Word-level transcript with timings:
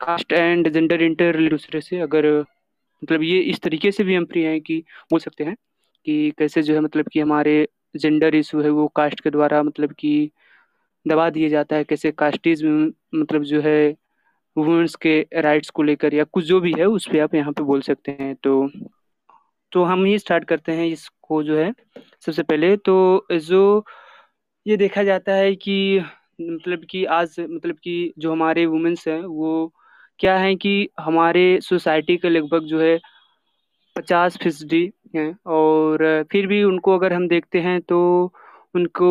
Cast 0.00 0.32
and 0.32 0.68
gender 0.68 1.02
inter 1.02 1.48
दूसरे 1.50 1.80
से 1.80 2.00
अगर 2.00 2.26
मतलब 3.02 3.22
ये 3.22 3.38
इस 3.42 3.60
तरीके 3.62 3.90
से 3.92 4.04
भी 4.04 4.14
हम 4.14 4.24
फ्री 4.24 4.42
हैं 4.42 4.60
कि 4.60 4.78
बोल 5.10 5.20
सकते 5.20 5.44
हैं 5.44 5.54
कि 6.06 6.30
कैसे 6.38 6.62
जो 6.62 6.74
है 6.74 6.80
मतलब 6.80 7.08
कि 7.08 7.20
हमारे 7.20 7.66
जेंडर 7.96 8.34
इशू 8.34 8.60
है 8.62 8.70
वो 8.70 8.86
कास्ट 8.96 9.20
के 9.20 9.30
द्वारा 9.30 9.62
मतलब 9.62 9.92
कि 9.92 10.30
दबा 11.06 11.28
दिया 11.30 11.48
जाता 11.48 11.76
है, 11.76 11.84
कैसे 11.84 12.10
कास्टिज 12.12 12.64
मतलब 12.64 13.42
जो 13.44 13.60
है 13.60 13.94
वुमेंस 14.56 14.94
के 14.96 15.20
राइट्स 15.36 15.70
को 15.70 15.82
लेकर 15.82 16.14
या 16.14 16.24
कुछ 16.24 16.44
जो 16.44 16.60
भी 16.60 16.72
है 16.78 16.84
उस 16.86 17.06
पर 17.08 17.20
आप 17.20 17.34
यहाँ 17.34 17.52
पे 17.52 17.62
बोल 17.62 17.80
सकते 17.82 18.16
हैं। 18.20 18.34
तो 18.36 18.68
तो 19.72 19.84
हम 19.84 20.04
ही 20.04 20.18
स्टार्ट 20.18 20.44
करते 20.44 20.72
हैं 20.72 20.86
इसको 20.86 21.42
जो 21.42 21.58
है 21.58 21.72
सबसे 22.26 22.42
पहले। 22.42 22.76
तो 22.78 23.26
जो 23.32 23.84
ये 24.66 24.76
देखा 24.76 25.02
जाता 25.02 25.32
है 25.32 25.54
कि 25.56 26.00
मतलब 26.38 26.84
कि 26.90 27.04
आज 27.06 27.34
मतलब 27.40 27.76
कि 27.78 28.12
जो 28.18 28.32
हमारे 28.32 28.64
वुमेंस 28.66 29.06
हैं, 29.08 29.20
वो 29.20 29.72
क्या 30.20 30.36
है 30.38 30.54
कि 30.56 30.88
हमारे 31.00 31.58
सोसाइटी 31.62 32.16
के 32.16 32.28
लगभग 32.30 32.64
जो 32.66 32.80
है 32.80 32.98
पचास 33.96 34.36
फ़ीसदी 34.38 34.82
हैं 35.16 35.34
और 35.52 36.04
फिर 36.32 36.46
भी 36.46 36.62
उनको 36.64 36.94
अगर 36.98 37.12
हम 37.12 37.28
देखते 37.28 37.60
हैं 37.60 37.80
तो 37.82 37.98
उनको 38.74 39.10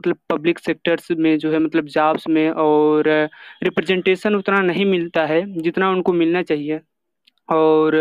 मतलब 0.00 0.16
पब्लिक 0.30 0.58
सेक्टर्स 0.58 1.10
में 1.18 1.36
जो 1.38 1.52
है 1.52 1.58
मतलब 1.58 1.86
जॉब्स 1.88 2.26
में 2.28 2.50
और 2.52 3.08
रिप्रेजेंटेशन 3.64 4.34
उतना 4.36 4.60
नहीं 4.62 4.84
मिलता 4.86 5.24
है 5.26 5.42
जितना 5.62 5.90
उनको 5.90 6.12
मिलना 6.14 6.42
चाहिए। 6.42 6.80
और 7.48 7.96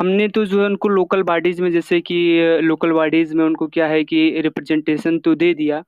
हमने 0.00 0.28
तो 0.28 0.44
जो 0.46 0.60
है 0.60 0.66
उनको 0.66 0.88
लोकल 0.88 1.22
बॉडीज़ 1.24 1.62
में, 1.62 1.70
जैसे 1.72 2.00
कि 2.02 2.16
लोकल 2.62 2.92
बॉडीज़ 2.92 3.34
में 3.36 3.44
उनको 3.44 3.66
क्या 3.68 3.86
है 3.88 4.02
कि 4.04 4.30
रिप्रेजेंटेशन 4.42 5.18
तो 5.20 5.34
दे 5.36 5.52
दिया 5.54 5.82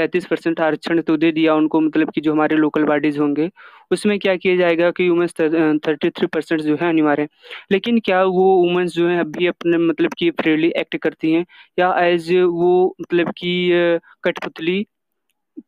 तैंतीस 0.00 0.26
परसेंट 0.26 0.60
आरक्षण 0.62 1.00
तो 1.02 1.16
दे 1.18 1.30
दिया 1.32 1.54
उनको 1.56 1.80
मतलब 1.80 2.10
कि 2.10 2.20
जो 2.20 2.32
हमारे 2.32 2.56
लोकल 2.56 2.84
बॉडीज 2.86 3.18
होंगे, 3.18 3.50
उसमें 3.90 4.18
क्या 4.18 4.34
किया 4.36 4.56
जाएगा 4.56 4.90
कि 4.92 5.08
वुमेंस 5.08 5.34
थर्टी 5.40 6.10
थ्री 6.10 6.26
परसेंट 6.28 6.60
जो 6.60 6.76
है 6.82 6.88
अनिवार्य 6.88 7.28
लेकिन 7.72 7.98
क्या 8.04 8.22
वो 8.24 8.44
वुमेंस 8.58 8.92
जो 8.94 9.08
है 9.08 9.18
अभी 9.20 9.46
अपने 9.46 9.78
मतलब 9.80 10.14
कि 10.18 10.30
फ्रीली 10.32 10.72
एक्ट 10.78 10.96
करती 10.98 11.32
हैं, 11.32 11.44
या 11.78 11.92
एज 12.00 12.32
वो 12.34 12.94
मतलब 13.00 13.32
कि 13.38 13.98
कठपुतली 14.24 14.82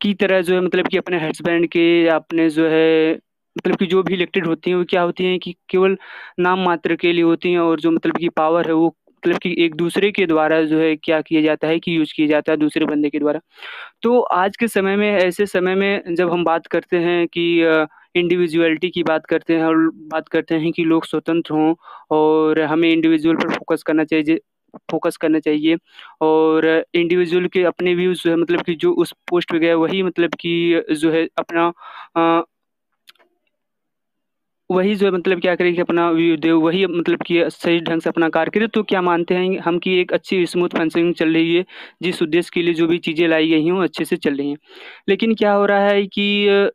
की 0.02 0.12
तरह 0.14 0.40
जो 0.42 0.54
है 0.54 0.60
मतलब 0.62 0.88
कि 0.88 0.96
अपने 0.96 1.18
हस्बैंड 1.20 1.66
के 1.68 1.84
अपने 2.10 2.48
जो 2.50 2.68
है 2.68 3.12
मतलब 3.56 3.76
कि 3.76 3.86
जो 3.86 4.02
भी 4.02 4.14
इलेक्टेड 4.14 4.46
होती 4.46 4.70
हैं, 4.70 4.76
वो 4.76 4.84
क्या 4.90 5.02
होती 5.02 5.24
हैं 5.24 5.38
कि 5.38 5.52
केवल 5.70 5.96
नाम 6.40 6.64
मात्र 6.64 6.96
के 6.96 7.12
लिए 7.12 7.24
होती 7.24 7.52
हैं, 7.52 7.58
और 7.60 7.80
जो 7.80 7.90
मतलब 7.90 8.16
की 8.18 8.28
पावर 8.36 8.66
है 8.68 8.74
वो 8.74 8.94
मतलब 9.24 9.38
कि 9.38 9.54
एक 9.58 9.74
दूसरे 9.76 10.10
के 10.12 10.26
द्वारा 10.26 10.60
जो 10.64 10.78
है 10.80 10.94
क्या 10.96 11.20
किया 11.20 11.40
जाता 11.42 11.68
है 11.68 11.78
कि 11.80 11.96
यूज़ 11.96 12.12
किया 12.16 12.28
जाता 12.28 12.52
है 12.52 12.56
दूसरे 12.58 12.86
बंदे 12.86 13.10
के 13.10 13.18
द्वारा। 13.18 13.40
तो 14.02 14.20
आज 14.34 14.56
के 14.56 14.68
समय 14.68 14.96
में, 14.96 15.10
ऐसे 15.12 15.46
समय 15.46 15.74
में 15.76 16.14
जब 16.16 16.30
हम 16.32 16.44
बात 16.44 16.66
करते 16.68 16.98
हैं 16.98 17.26
कि 17.28 17.44
इंडिविजुअलिटी 18.16 18.90
की 18.90 19.02
बात 19.02 19.26
करते 19.26 19.56
हैं 19.56 19.64
और 19.64 19.76
बात 20.12 20.28
करते 20.28 20.54
हैं 20.56 20.72
कि 20.72 20.84
लोग 20.84 21.04
स्वतंत्र 21.06 21.54
हों 21.54 21.74
और 22.12 22.60
हमें 22.64 22.88
इंडिविजुअल 22.90 23.36
पर 23.36 23.50
फोकस 23.50 23.82
करना 23.84 24.04
चाहिए 24.04 24.40
फोकस 24.90 25.16
करना 25.16 25.38
चाहिए 25.40 25.76
और 26.22 26.66
इंडिविजुअल 26.94 27.46
के 27.48 27.62
अपने 27.64 27.94
व्यूज़ 27.94 28.22
जो 28.24 28.30
है 28.30 28.36
मतलब 28.36 28.62
कि 28.62 28.74
जो 28.76 28.92
उस 28.94 29.12
पोस्ट 29.30 29.52
पे 29.52 29.58
गया, 29.58 29.76
वही 29.76 30.02
मतलब 30.02 30.34
कि 30.40 30.82
जो 30.94 31.10
है 31.12 31.26
अपना 31.38 31.72
वही 34.72 34.94
जो 34.96 35.10
मतलब 35.12 35.40
क्या 35.40 35.54
करें 35.56 35.74
कि 35.74 35.80
अपना 35.80 36.08
व्यू 36.10 36.58
वही 36.60 36.84
मतलब 36.88 37.22
कि 37.26 37.42
सही 37.50 37.80
ढंग 37.82 38.00
से 38.00 38.08
अपना 38.10 38.28
कार्य 38.30 38.50
करे 38.50 38.66
तो 38.68 38.82
क्या 38.84 39.00
मानते 39.02 39.34
हैं 39.34 39.58
हम 39.60 39.78
कि 39.78 39.94
एक 40.00 40.12
अच्छी 40.12 40.44
स्मूथ 40.46 40.68
फंक्शनिंग 40.70 41.14
चल 41.14 41.32
रही 41.34 41.54
है, 41.54 41.64
जिस 42.02 42.22
उद्देश्य 42.22 42.50
के 42.54 42.62
लिए 42.62 42.74
जो 42.74 42.86
भी 42.86 42.98
चीज़ें 43.00 43.26
लाई 43.28 43.48
गई 43.50 43.64
हैं, 43.64 43.72
वो 43.72 43.82
अच्छे 43.82 44.04
से 44.04 44.16
चल 44.18 44.36
रही 44.36 44.50
हैं। 44.50 44.56
लेकिन 45.08 45.34
क्या 45.34 45.52
हो 45.54 45.66
रहा 45.66 45.88
है 45.88 46.06
कि, 46.08 46.70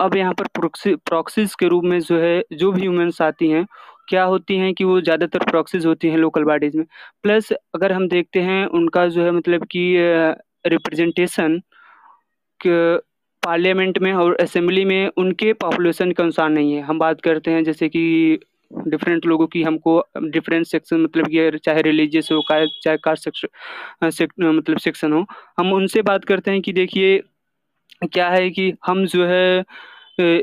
अब 0.00 0.16
यहाँ 0.16 0.34
पर 0.34 0.46
प्रोक्सी 0.54 0.94
प्रॉक्सीज 0.98 1.54
के 1.56 1.68
रूप 1.68 1.84
में 1.86 1.98
जो 2.00 2.20
है, 2.20 2.42
जो 2.54 2.72
भी 2.72 2.80
ह्यूमेंस 2.82 3.22
आती 3.22 3.48
हैं, 3.50 3.66
क्या 4.08 4.24
होती 4.24 4.56
हैं 4.58 4.72
कि 4.74 4.84
वो 4.84 5.00
ज़्यादातर 5.02 5.44
प्रॉक्सीज 5.46 5.86
होती 5.86 6.08
हैं 6.08 6.18
लोकल 6.18 6.44
बॉडीज़ 6.44 6.76
में। 6.76 6.84
प्लस 7.24 7.52
अगर 7.74 7.92
हम 7.92 8.08
देखते 8.08 8.40
हैं, 8.42 8.64
उनका 8.68 9.06
जो 9.08 9.24
है 9.24 9.30
मतलब 9.32 9.64
कि 9.72 9.84
रिप्रेजेंटेशन 10.68 11.60
पार्लियामेंट 13.42 13.98
में 13.98 14.12
और 14.12 14.36
असेंबली 14.40 14.84
में 14.84 15.10
उनके 15.18 15.52
पॉपुलेशन 15.54 16.12
के 16.12 16.22
अनुसार 16.22 16.48
नहीं 16.50 16.72
है। 16.72 16.82
हम 16.82 16.98
बात 16.98 17.20
करते 17.20 17.50
हैं 17.50 17.62
जैसे 17.64 17.88
कि 17.88 18.38
डिफरेंट 18.88 19.26
लोगों 19.26 19.46
की 19.46 19.62
हमको 19.62 19.98
डिफरेंट 20.18 20.66
सेक्शन 20.66 21.00
मतलब 21.00 21.26
कि 21.28 21.58
चाहे 21.58 21.82
रिलीजियस 21.82 22.28
हो 22.32 22.42
चाहे 22.50 22.96
कास्ट 22.96 23.24
सेक्शन 23.24 24.10
सेक, 24.10 24.32
मतलब 24.40 24.78
सेक्शन 24.78 25.12
हो 25.12 25.24
हम 25.58 25.72
उनसे 25.72 26.02
बात 26.02 26.24
करते 26.24 26.50
हैं 26.50 26.60
कि 26.62 26.72
देखिए 26.72 27.18
क्या 28.04 28.28
है 28.30 28.50
कि 28.50 28.72
हम 28.86 29.04
जो 29.06 29.26
है 29.26 30.42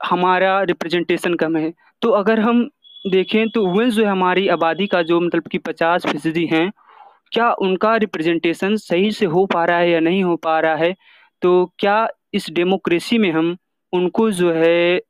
हमारा 0.00 0.60
रिप्रेजेंटेशन 0.62 1.34
कम 1.34 1.56
है। 1.56 1.72
तो 2.02 2.10
अगर 2.12 2.40
हम 2.40 2.68
देखें 3.04 3.48
तो 3.50 3.64
वुमेंस 3.66 3.92
जो 3.94 4.04
है 4.04 4.10
हमारी 4.10 4.48
आबादी 4.48 4.86
का 4.86 5.02
जो 5.02 5.20
मतलब 5.20 5.46
कि 5.48 5.58
पचास 5.58 6.06
फ़ीसदी 6.06 6.46
हैं 6.46 6.70
क्या 7.32 7.50
उनका 7.62 7.94
रिप्रेजेंटेशन 7.96 8.76
सही 8.78 9.10
से 9.12 9.26
हो 9.26 9.44
पा 9.46 9.64
रहा 9.64 9.78
है 9.78 9.90
या 9.90 10.00
नहीं 10.00 10.22
हो 10.24 10.36
पा 10.36 10.58
रहा 10.60 10.74
है? 10.76 10.94
तो 11.42 11.72
क्या 11.78 12.06
इस 12.34 12.50
डेमोक्रेसी 12.52 13.18
में 13.18 13.30
हम 13.32 13.56
उनको 13.92 14.30
जो 14.32 14.52
है 14.54 15.00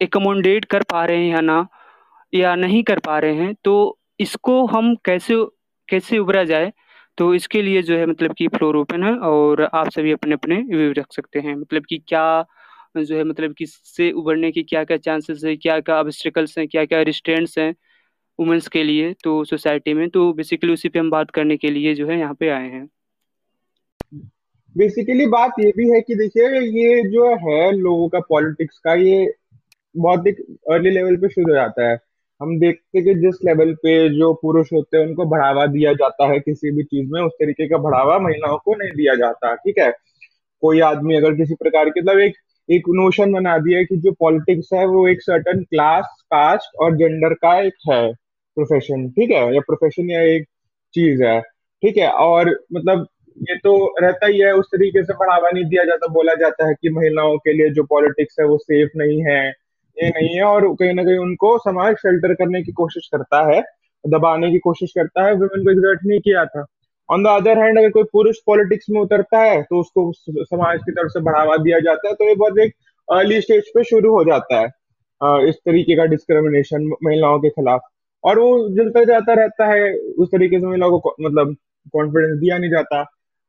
एकमोडेट 0.00 0.64
कर 0.66 0.82
पा 0.90 1.04
रहे 1.06 1.18
हैं 1.18 1.32
या 1.32 1.40
ना, 1.42 1.66
या 2.32 2.54
नहीं 2.56 2.82
कर 2.84 2.98
पा 3.00 3.18
रहे 3.20 3.34
हैं 3.36 3.54
तो 3.64 3.98
इसको 4.20 4.64
हम 4.66 4.94
कैसे 5.06 5.34
कैसे 5.88 6.18
उभरा 6.18 6.44
जाए? 6.44 6.72
तो 7.18 7.34
इसके 7.34 7.62
लिए 7.62 7.82
जो 7.82 7.96
है 7.98 8.06
मतलब 8.06 8.34
कि 8.34 8.48
फ्लोर 8.48 8.76
ओपन 8.76 9.04
है 9.04 9.14
और 9.20 9.62
आप 9.64 9.90
सभी 9.90 10.12
अपने 10.12 10.34
अपने 10.34 10.56
व्यू 10.68 10.92
रख 10.98 11.06
सकते 11.12 11.40
हैं। 11.40 11.54
मतलब 11.56 11.84
कि 11.88 11.98
क्या 12.08 12.44
जो 12.98 13.16
है 13.16 13.24
मतलब 13.24 13.54
कि 13.54 13.66
से 13.66 14.10
उभरने 14.12 14.50
के 14.52 14.62
क्या 14.64 14.84
क्या 14.84 14.96
चांसेस 14.98 15.42
है 15.44 15.56
क्या 15.58 15.78
क्या 15.80 15.96
ऑब्स्टिकल्स 15.96 16.58
हैं 16.58 16.66
क्या 16.68 16.84
क्या 16.86 17.02
रिस्टेंट्स 17.04 17.58
हैं 17.58 17.74
वुमेंस 18.38 18.68
के 18.68 18.82
लिए 18.84 19.12
तो 19.24 19.44
सोसाइटी 19.46 19.94
में 19.94 20.08
तो 20.10 20.32
बेसिकली 20.34 20.72
उसी 20.72 20.88
पे 20.88 20.98
हम 20.98 21.10
बात 21.10 21.30
करने 21.32 21.56
के 21.58 21.70
लिए 21.70 21.94
जो 21.94 22.08
है 22.08 22.18
यहाँ 22.18 22.34
पे 22.40 22.48
आए 22.50 22.68
हैं। 22.70 22.88
बेसिकली 24.76 25.26
बात 25.26 25.52
ये 25.60 25.72
भी 25.76 25.90
है 25.90 26.00
कि 26.00 26.14
देखिए, 26.14 26.60
ये 26.60 27.02
जो 27.08 27.34
है 27.34 27.72
लोगों 27.72 28.08
का 28.08 28.20
पॉलिटिक्स 28.20 28.78
का, 28.78 28.94
ये 28.94 29.34
बहुत 29.96 30.26
एक 30.26 30.58
अर्ली 30.70 30.90
लेवल 30.90 31.16
पे 31.16 31.28
शुरू 31.28 31.46
हो 31.48 31.54
जाता 31.54 31.90
है। 31.90 31.98
हम 32.42 32.58
देखते 32.60 32.98
हैं 32.98 33.06
कि 33.06 33.14
जिस 33.14 33.34
लेवल 33.44 33.74
पे 33.74 34.08
जो 34.08 34.32
पुरुष 34.34 34.72
होते 34.72 34.98
हैं, 34.98 35.06
उनको 35.06 35.24
बढ़ावा 35.24 35.66
दिया 35.66 35.92
जाता 35.92 36.32
है 36.32 36.40
किसी 36.40 36.70
भी 36.70 36.82
चीज़ 36.82 37.10
में, 37.12 37.22
उस 37.22 37.32
तरीके 37.32 37.68
का 37.68 37.76
बढ़ावा 37.76 38.18
महिलाओं 38.18 38.58
को 38.58 38.74
नहीं 38.74 38.90
दिया 38.90 39.14
जाता, 39.14 39.54
ठीक 39.54 39.78
है? 39.78 39.92
कोई 40.60 40.80
आदमी 40.80 41.14
अगर 41.14 41.34
किसी 41.34 41.54
प्रकार 41.54 41.90
के 41.90 42.00
मतलब 42.00 42.18
एक 42.18 42.34
एक 42.70 42.82
नोशन 42.88 43.32
बना 43.32 43.58
दिया 43.58 43.82
कि 43.82 43.96
जो 43.96 44.12
पॉलिटिक्स 44.12 44.68
है, 44.74 44.86
वो 44.86 45.08
एक 45.08 45.22
सर्टन 45.22 45.62
क्लास 45.62 46.04
कास्ट 46.24 46.76
और 46.80 46.96
जेंडर 46.96 47.34
का 47.34 47.60
एक 47.60 47.74
है 47.90 48.12
प्रोफेशन 48.56 49.10
ठीक 49.10 49.30
है? 49.30 49.54
या 49.54 49.60
प्रोफेशन 49.60 50.10
या 50.10 50.20
एक 50.20 50.44
चीज़ 50.94 51.24
है, 51.24 51.40
ठीक 51.82 51.96
है? 51.96 52.08
और 52.08 52.64
मतलब 52.72 53.06
ये 53.42 53.56
तो 53.56 53.72
रहता 54.00 54.26
ही 54.26 54.38
है, 54.38 54.52
उस 54.54 54.66
तरीके 54.66 55.02
से 55.04 55.14
बढ़ावा 55.14 55.50
नहीं 55.50 55.64
दिया 55.64 55.84
जाता, 55.84 56.12
बोला 56.12 56.34
जाता 56.34 56.66
है 56.68 56.74
कि 56.74 56.90
महिलाओं 56.90 57.36
के 57.38 57.52
लिए 57.52 57.70
जो 57.70 57.82
पॉलिटिक्स 57.84 58.36
है 58.40 58.46
वो 58.46 58.58
सेफ़ 58.58 58.90
नहीं 58.96 59.20
है, 59.24 59.40
ये 59.96 60.08
नहीं 60.10 60.34
है 60.36 60.42
और 60.44 60.66
कहीं 60.74 60.92
ना 60.94 61.04
कहीं 61.04 61.18
उनको 61.18 61.56
समाज 61.60 61.94
शेल्टर 61.96 62.34
करने 62.34 62.62
की 62.62 62.72
कोशिश 62.72 63.08
करता 63.12 63.44
है, 63.46 63.60
दबाने 64.04 64.50
की 64.50 64.58
कोशिश 64.60 64.92
करता 64.92 65.24
है 65.26 65.32
वुमेन 65.34 65.64
को 65.64 65.70
एग्जर्ट 65.70 66.00
नहीं 66.04 66.20
किया 66.20 66.44
था। 66.46 66.64
ऑन 67.08 67.22
द 67.24 67.26
अदर 67.30 67.58
हैंड 67.58 67.78
अगर 67.78 67.90
कोई 67.90 68.04
पुरुष 68.12 68.36
पॉलिटिक्स 68.46 68.86
में 68.90 69.00
उतरता 69.00 69.38
है 69.40 69.62
तो 69.62 69.80
उसको 69.80 70.12
समाज 70.44 70.78
की 70.78 70.92
तरफ़ 70.92 71.08
से 71.08 71.20
बढ़ावा 71.22 71.56
दिया 71.58 71.78
जाता 71.80 72.08
है 72.08 72.14
तो 72.14 72.28
ये 72.28 72.34
बहुत 72.36 72.58
एक 72.58 72.74
अर्ली 73.08 73.40
स्टेज 73.40 73.68
पे 73.74 73.84
शुरू 73.84 74.14
हो 74.14 74.24
जाता 74.24 74.60
है 74.60 75.48
इस 75.48 75.56
तरीके 75.66 75.96
का 75.96 76.04
डिस्क्रिमिनेशन 76.06 76.86
महिलाओं 77.04 77.38
के 77.40 77.48
खिलाफ। 77.50 77.80
और 78.24 78.38
वो 78.38 78.68
जलता 78.76 79.02
जाता 79.04 79.34
रहता 79.34 79.66
है, 79.66 79.92
उस 79.92 80.28
तरीके 80.28 80.58
से 80.60 80.66
महिलाओं 80.66 80.98
को 81.00 81.14
मतलब 81.20 81.54
कॉन्फिडेंस 81.92 82.38
दिया 82.40 82.58
नहीं 82.58 82.70
जाता। 82.70 83.02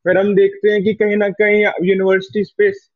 फिर 0.06 0.18
हम 0.18 0.34
देखते 0.36 0.72
हैं 0.72 0.84
कि 0.84 0.94
कहीं 0.94 1.18
ना 1.18 1.28
कहीं 1.32 1.64
यूनिवर्सिटी 1.84 2.44
स्पेस 2.44 2.88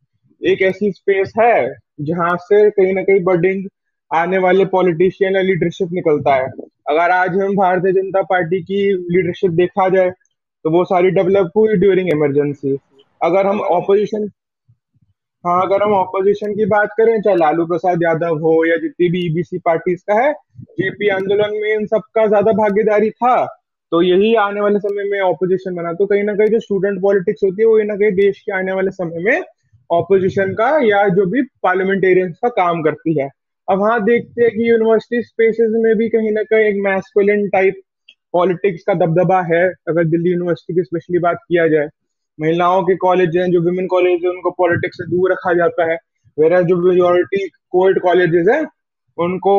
एक 0.41 0.61
ऐसी 0.61 0.91
स्पेस 0.91 1.33
है 1.39 1.67
जहाँ 2.01 2.35
से 2.39 2.69
कहीं 2.71 2.93
ना 2.93 3.01
कहीं 3.03 3.23
बर्डिंग 3.23 3.67
आने 4.11 4.37
वाले 4.37 4.65
पॉलिटिशियन 4.65 5.35
या 5.35 5.41
लीडरशिप 5.41 5.89
निकलता 5.93 6.35
है। 6.35 6.47
अगर 6.89 7.11
आज 7.11 7.37
हम 7.37 7.55
भारतीय 7.55 7.91
जनता 7.93 8.21
पार्टी 8.23 8.61
की 8.63 8.81
लीडरशिप 9.15 9.51
देखा 9.53 9.87
जाए 9.89 10.09
तो 10.09 10.71
वो 10.71 10.83
सारी 10.85 11.09
डेवलप 11.11 11.51
हुई 11.57 11.75
ड्यूरिंग 11.77 12.09
इमरजेंसी 12.09 12.77
अगर 13.21 13.47
हम 13.47 13.61
ऑपोजिशन 13.61 14.29
हाँ 15.43 15.61
अगर 15.61 15.83
हम 15.83 15.91
ऑपोजिशन 15.93 16.53
की 16.53 16.65
बात 16.65 16.89
करें, 16.97 17.21
चाहे 17.21 17.35
लालू 17.35 17.65
प्रसाद 17.65 18.03
यादव 18.03 18.37
हो 18.37 18.53
या 18.65 18.75
जितनी 18.77 19.09
भी 19.09 19.25
ईबीसी 19.25 19.57
पार्टीज़ 19.65 20.01
का 20.07 20.13
है 20.19 20.31
जेपी 20.79 21.09
आंदोलन 21.09 21.51
में 21.61 21.73
इन 21.73 21.85
सबका 21.85 22.25
ज़्यादा 22.27 22.51
भागीदारी 22.53 23.09
था। 23.11 23.35
तो 23.91 24.01
यही 24.01 24.33
आने 24.35 24.61
वाले 24.61 24.79
समय 24.79 25.03
में 25.03 25.19
ऑपोजिशन 25.19 25.75
बना। 25.75 25.93
तो 25.93 26.05
कहीं 26.05 26.23
ना 26.23 26.33
कहीं 26.35 26.47
जो 26.47 26.59
स्टूडेंट 26.59 27.01
पॉलिटिक्स 27.01 27.43
होती 27.43 27.61
है, 27.61 27.67
वो 27.67 27.77
कहीं 27.77 27.87
ना 27.87 27.95
कहीं 27.95 28.11
देश 28.11 28.39
के 28.39 28.51
आने 28.51 28.71
वाले 28.71 28.91
समय 28.91 29.23
में 29.23 29.43
ऑपोजिशन 29.91 30.53
का 30.53 30.69
या 30.83 31.07
जो 31.07 31.25
भी 31.25 31.41
पार्लियामेंटेरियंस 31.63 32.39
का 32.41 32.49
काम 32.49 32.81
करती 32.81 33.19
है। 33.19 33.29
अब 33.67 33.83
हाँ 33.83 34.03
देखते 34.03 34.43
हैं 34.43 34.51
कि 34.51 34.69
यूनिवर्सिटी 34.69 35.21
स्पेसेस 35.23 35.71
में 35.73 35.95
भी 35.95 36.09
कहीं 36.09 36.31
ना 36.31 36.43
कहीं 36.43 36.65
एक 36.65 36.75
मैस्कुलिन 36.85 37.49
टाइप 37.49 37.81
पॉलिटिक्स 38.33 38.83
का 38.87 38.93
दबदबा 38.93 39.41
है। 39.41 39.63
अगर 39.87 40.03
दिल्ली 40.03 40.31
यूनिवर्सिटी 40.31 40.75
की 40.75 40.83
स्पेशली 40.83 41.19
बात 41.19 41.37
किया 41.47 41.67
जाए, 41.67 41.87
महिलाओं 42.39 42.83
के 42.83 42.95
कॉलेज 42.95 43.37
हैं, 43.37 43.51
जो 43.51 43.61
वुमेन 43.61 43.87
कॉलेज 43.87 44.19
है, 44.23 44.29
उनको 44.29 44.51
पॉलिटिक्स 44.51 44.97
से 44.97 45.09
दूर 45.09 45.31
रखा 45.31 45.53
जाता 45.53 45.91
है। 45.91 45.97
वेरा 46.37 46.61
जो 46.61 46.77
मेजोरिटी 46.77 47.47
कोएड 47.47 47.99
कॉलेजेस 47.99 48.47
हैं, 48.47 48.65
उनको 49.17 49.55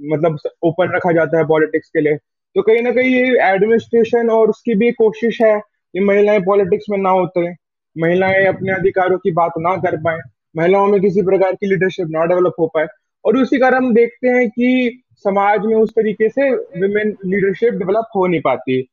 मतलब 0.00 0.38
ओपन 0.62 0.92
रखा 0.96 1.12
जाता 1.12 1.38
है 1.38 1.44
पॉलिटिक्स 1.46 1.88
के 1.88 2.00
लिए। 2.00 2.16
तो 2.54 2.62
कहीं 2.62 2.82
ना 2.82 2.90
कहीं 2.90 3.10
ये 3.10 3.38
एडमिनिस्ट्रेशन 3.42 4.30
और 4.30 4.50
उसकी 4.50 4.74
भी 4.74 4.92
कोशिश 4.92 5.42
है 5.42 5.60
कि 5.60 6.00
महिलाएँ 6.00 6.40
पॉलिटिक्स 6.40 6.84
में 6.90 6.98
ना 6.98 7.12
उतरें, 7.12 7.56
महिलाएँ 7.98 8.46
अपने 8.46 8.72
अधिकारों 8.72 9.18
की 9.18 9.30
बात 9.30 9.52
ना 9.58 9.76
कर 9.76 9.96
पाए, 9.96 10.18
महिलाओं 10.56 10.86
में 10.86 11.00
किसी 11.00 11.22
प्रकार 11.22 11.52
की 11.52 11.66
लीडरशिप 11.66 12.06
ना 12.10 12.24
डेवलप 12.24 12.54
हो 12.58 12.66
पाए। 12.66 12.86
और 13.24 13.36
उसी 13.36 13.58
कारण 13.58 13.76
हम 13.76 13.94
देखते 13.94 14.28
हैं 14.28 14.48
कि 14.48 15.02
समाज 15.14 15.60
में 15.64 15.76
उस 15.76 15.90
तरीके 15.90 16.28
से 16.28 16.50
विमेन 16.50 17.16
लीडरशिप 17.26 17.74
डेवलप 17.74 18.04
हो 18.16 18.26
नहीं 18.26 18.40
पाती। 18.40 18.88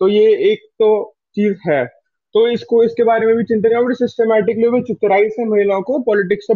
तो 0.00 0.08
ये 0.08 0.52
एक 0.52 0.58
तो 0.78 1.14
चीज़ 1.34 1.58
है। 1.70 1.84
तो 2.34 2.48
इसको, 2.48 2.84
इसके 2.84 3.02
बारे 3.02 3.26
में 3.26 3.36
भी 3.36 3.44
चिंतन 3.44 3.72
है 3.72 3.94
सिस्टमेटिकली 3.94 4.68
भी 4.68 4.82
चितराई 4.82 5.28
से 5.28 5.44
महिलाओं 5.44 5.82
को 5.82 5.98
पॉलिटिक्स 5.98 6.46
से 6.46 6.54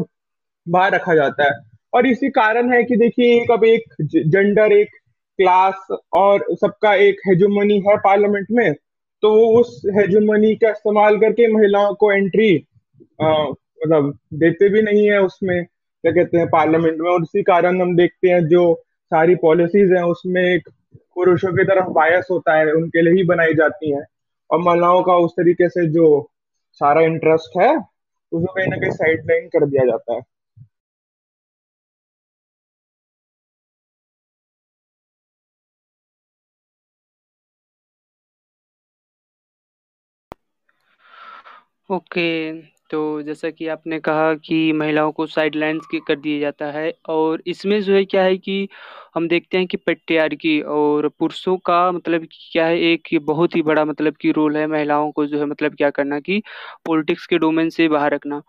बाहर 0.68 0.92
रखा 0.92 1.14
जाता 1.14 1.44
है। 1.44 1.50
और 1.94 2.06
इसी 2.06 2.30
कारण 2.30 2.72
है 2.72 2.84
कि 2.84 2.96
देखिए, 2.96 3.42
एक 3.42 3.50
अब 3.50 3.64
एक 3.64 3.82
जेंडर 4.02 4.72
एक 4.72 4.88
क्लास 5.36 5.86
और 6.16 6.44
सबका 6.50 6.94
एक 6.94 7.16
हेजुमनी 7.28 7.78
है 7.88 7.96
पार्लियामेंट 7.96 8.46
में 8.50 8.74
तो 9.22 9.34
वो 9.34 9.60
उस 9.60 9.82
हेजुमनी 9.96 10.54
का 10.54 10.70
इस्तेमाल 10.70 11.18
करके 11.18 11.52
महिलाओं 11.52 11.94
को 11.94 12.12
एंट्री 12.12 12.66
मतलब 13.22 14.18
देते 14.34 14.68
भी 14.68 14.82
नहीं 14.82 15.10
है 15.10 15.18
उसमें। 15.22 15.64
क्या 15.64 16.12
कहते 16.12 16.38
हैं 16.38 16.46
पार्लियामेंट 16.48 16.98
में। 17.00 17.10
और 17.10 17.22
इसी 17.22 17.42
कारण 17.42 17.80
हम 17.80 17.96
देखते 17.96 18.28
हैं 18.28 18.46
जो 18.46 18.74
सारी 19.06 19.34
पॉलिसीज़ 19.34 19.94
हैं, 19.94 20.02
उसमें 20.02 20.42
एक 20.44 20.68
पुरुषों 21.14 21.52
की 21.52 21.64
तरफ़ 21.64 21.84
बायस 21.84 22.26
होता 22.30 22.56
है, 22.58 22.72
उनके 22.72 23.02
लिए 23.02 23.14
ही 23.14 23.24
बनाई 23.24 23.54
जाती 23.54 23.90
हैं। 23.90 24.04
और 24.50 24.58
महिलाओं 24.58 25.02
का 25.02 25.16
उस 25.16 25.32
तरीके 25.32 25.68
से 25.68 25.86
जो 25.88 26.30
सारा 26.72 27.00
इंटरेस्ट 27.00 27.60
है 27.60 27.76
उसको 28.32 28.52
कहीं 28.52 28.68
ना 28.68 28.76
कहीं 28.76 28.90
साइड 28.90 29.20
लाइन 29.20 29.46
कर 29.46 29.66
दिया 29.66 29.84
जाता 29.84 30.14
है। 30.14 30.20
ओके 41.90 42.26
तो 42.90 42.98
जैसा 43.22 43.50
कि 43.50 43.66
आपने 43.68 43.98
कहा 44.00 44.32
कि 44.36 44.56
महिलाओं 44.72 45.10
को 45.12 45.26
साइडलाइंस 45.26 45.86
की 45.90 45.98
कर 46.00 46.16
दिया 46.16 46.38
जाता 46.40 46.66
है 46.72 46.92
और 47.08 47.42
इसमें 47.46 47.80
जो 47.82 47.94
है 47.94 48.04
क्या 48.04 48.22
है 48.24 48.36
कि 48.38 48.68
हम 49.14 49.28
देखते 49.28 49.58
हैं 49.58 49.66
कि 49.66 49.76
पेट्रियार्की 49.78 50.60
और 50.72 51.08
पुरुषों 51.18 51.56
का 51.66 51.80
मतलब 51.92 52.26
क्या 52.52 52.66
है, 52.66 52.78
एक 52.82 53.08
बहुत 53.22 53.56
ही 53.56 53.62
बड़ा 53.62 53.84
मतलब 53.84 54.16
कि 54.20 54.30
रोल 54.32 54.56
है 54.56 54.66
महिलाओं 54.68 55.10
को 55.12 55.26
जो 55.26 55.38
है 55.38 55.46
मतलब 55.46 55.74
क्या 55.76 55.90
करना 55.90 56.20
कि 56.20 56.42
पॉलिटिक्स 56.86 57.26
के 57.26 57.38
डोमेन 57.38 57.70
से 57.70 57.88
बाहर 57.88 58.14
रखना। 58.14 58.42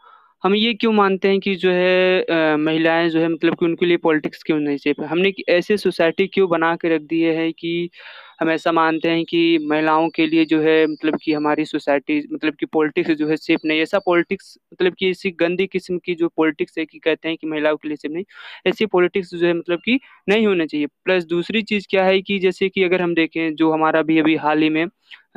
हम 0.44 0.56
ये 0.56 0.74
क्यों 0.74 0.92
मानते 0.94 1.28
हैं 1.28 1.40
कि 1.40 1.54
जो 1.56 1.72
है 1.72 2.22
अ, 2.24 2.58
महिलाएँ 2.58 3.10
जो 3.10 3.20
है 3.20 3.28
मतलब 3.30 3.56
कि 3.56 3.66
उनके 3.66 3.86
लिए 3.86 3.98
पॉलिटिक्स 4.00 4.44
क्यों 4.44 4.60
नहीं 4.60 4.78
सेफ़ 4.78 5.02
है? 5.02 5.08
हमने 5.08 5.32
ऐसे 5.50 5.78
सोसाइटी 5.78 6.28
क्यों 6.28 6.50
बना 6.50 6.76
के 6.76 6.96
रख 6.96 7.02
दिए 7.04 7.34
है 7.36 7.52
कि 7.54 7.90
हम 8.42 8.50
ऐसा 8.52 8.72
मानते 8.72 9.10
हैं 9.10 9.24
कि 9.26 9.58
महिलाओं 9.64 10.08
के 10.10 10.26
लिए 10.28 10.46
जो 10.46 10.60
है 10.62 10.86
मतलब 10.88 11.18
कि 11.24 11.34
हमारी 11.34 11.66
सोसाइटी 11.66 12.20
मतलब 12.34 12.56
कि 12.56 12.66
पॉलिटिक्स 12.68 13.12
जो 13.14 13.28
है 13.28 13.36
सेफ़ 13.38 13.62
नहीं 13.66 13.80
ऐसा 13.82 14.00
पॉलिटिक्स 14.00 14.58
मतलब 14.74 14.94
कि 14.94 15.10
ऐसी 15.10 15.32
गंदी 15.40 15.68
किस्म 15.68 15.98
की 16.00 16.16
जो 16.16 16.28
पॉलिटिक्स 16.38 16.78
है 16.78 16.86
कि 16.86 17.00
कहते 17.00 17.28
हैं 17.28 17.38
कि 17.38 17.48
महिलाओं 17.48 17.78
के 17.78 17.88
लिए 17.88 17.98
सेफ़ 17.98 18.12
नहीं 18.14 18.24
ऐसी 18.68 18.86
पॉलिटिक्स 18.88 19.34
जो 19.34 19.46
है 19.48 19.54
मतलब 19.54 19.80
कि 19.86 20.00
नहीं 20.30 20.48
होना 20.48 20.66
चाहिए। 20.66 20.88
प्लस 21.06 21.26
दूसरी 21.26 21.62
चीज़ 21.64 21.88
क्या 21.90 22.04
है 22.06 22.22
कि 22.22 22.40
जैसे 22.40 22.70
कि 22.70 22.84
अगर 22.84 23.02
हम 23.02 23.14
देखें 23.16 23.56
जो 23.56 23.72
हमारा 23.72 24.02
भी 24.04 24.20
अभी 24.20 24.36
हाल 24.38 24.62
ही 24.62 24.70
में 24.72 24.86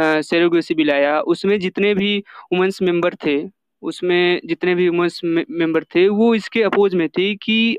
सेरोगेसी 0.00 0.74
बिल 0.74 0.90
आया 0.90 1.18
उसमें 1.28 1.58
जितने 1.60 1.94
भी 1.94 2.16
वुमेंस 2.52 2.78
मेंबर 2.82 3.14
थे 3.26 3.36
उसमें 3.82 4.40
जितने 4.44 4.74
भी 4.74 4.88
वुमेंस 4.88 5.20
मेंबर 5.24 5.84
थे, 5.84 6.08
वो 6.08 6.34
इसके 6.34 6.62
अपोज 6.62 6.94
में 6.94 7.08
थे 7.08 7.34
कि 7.36 7.76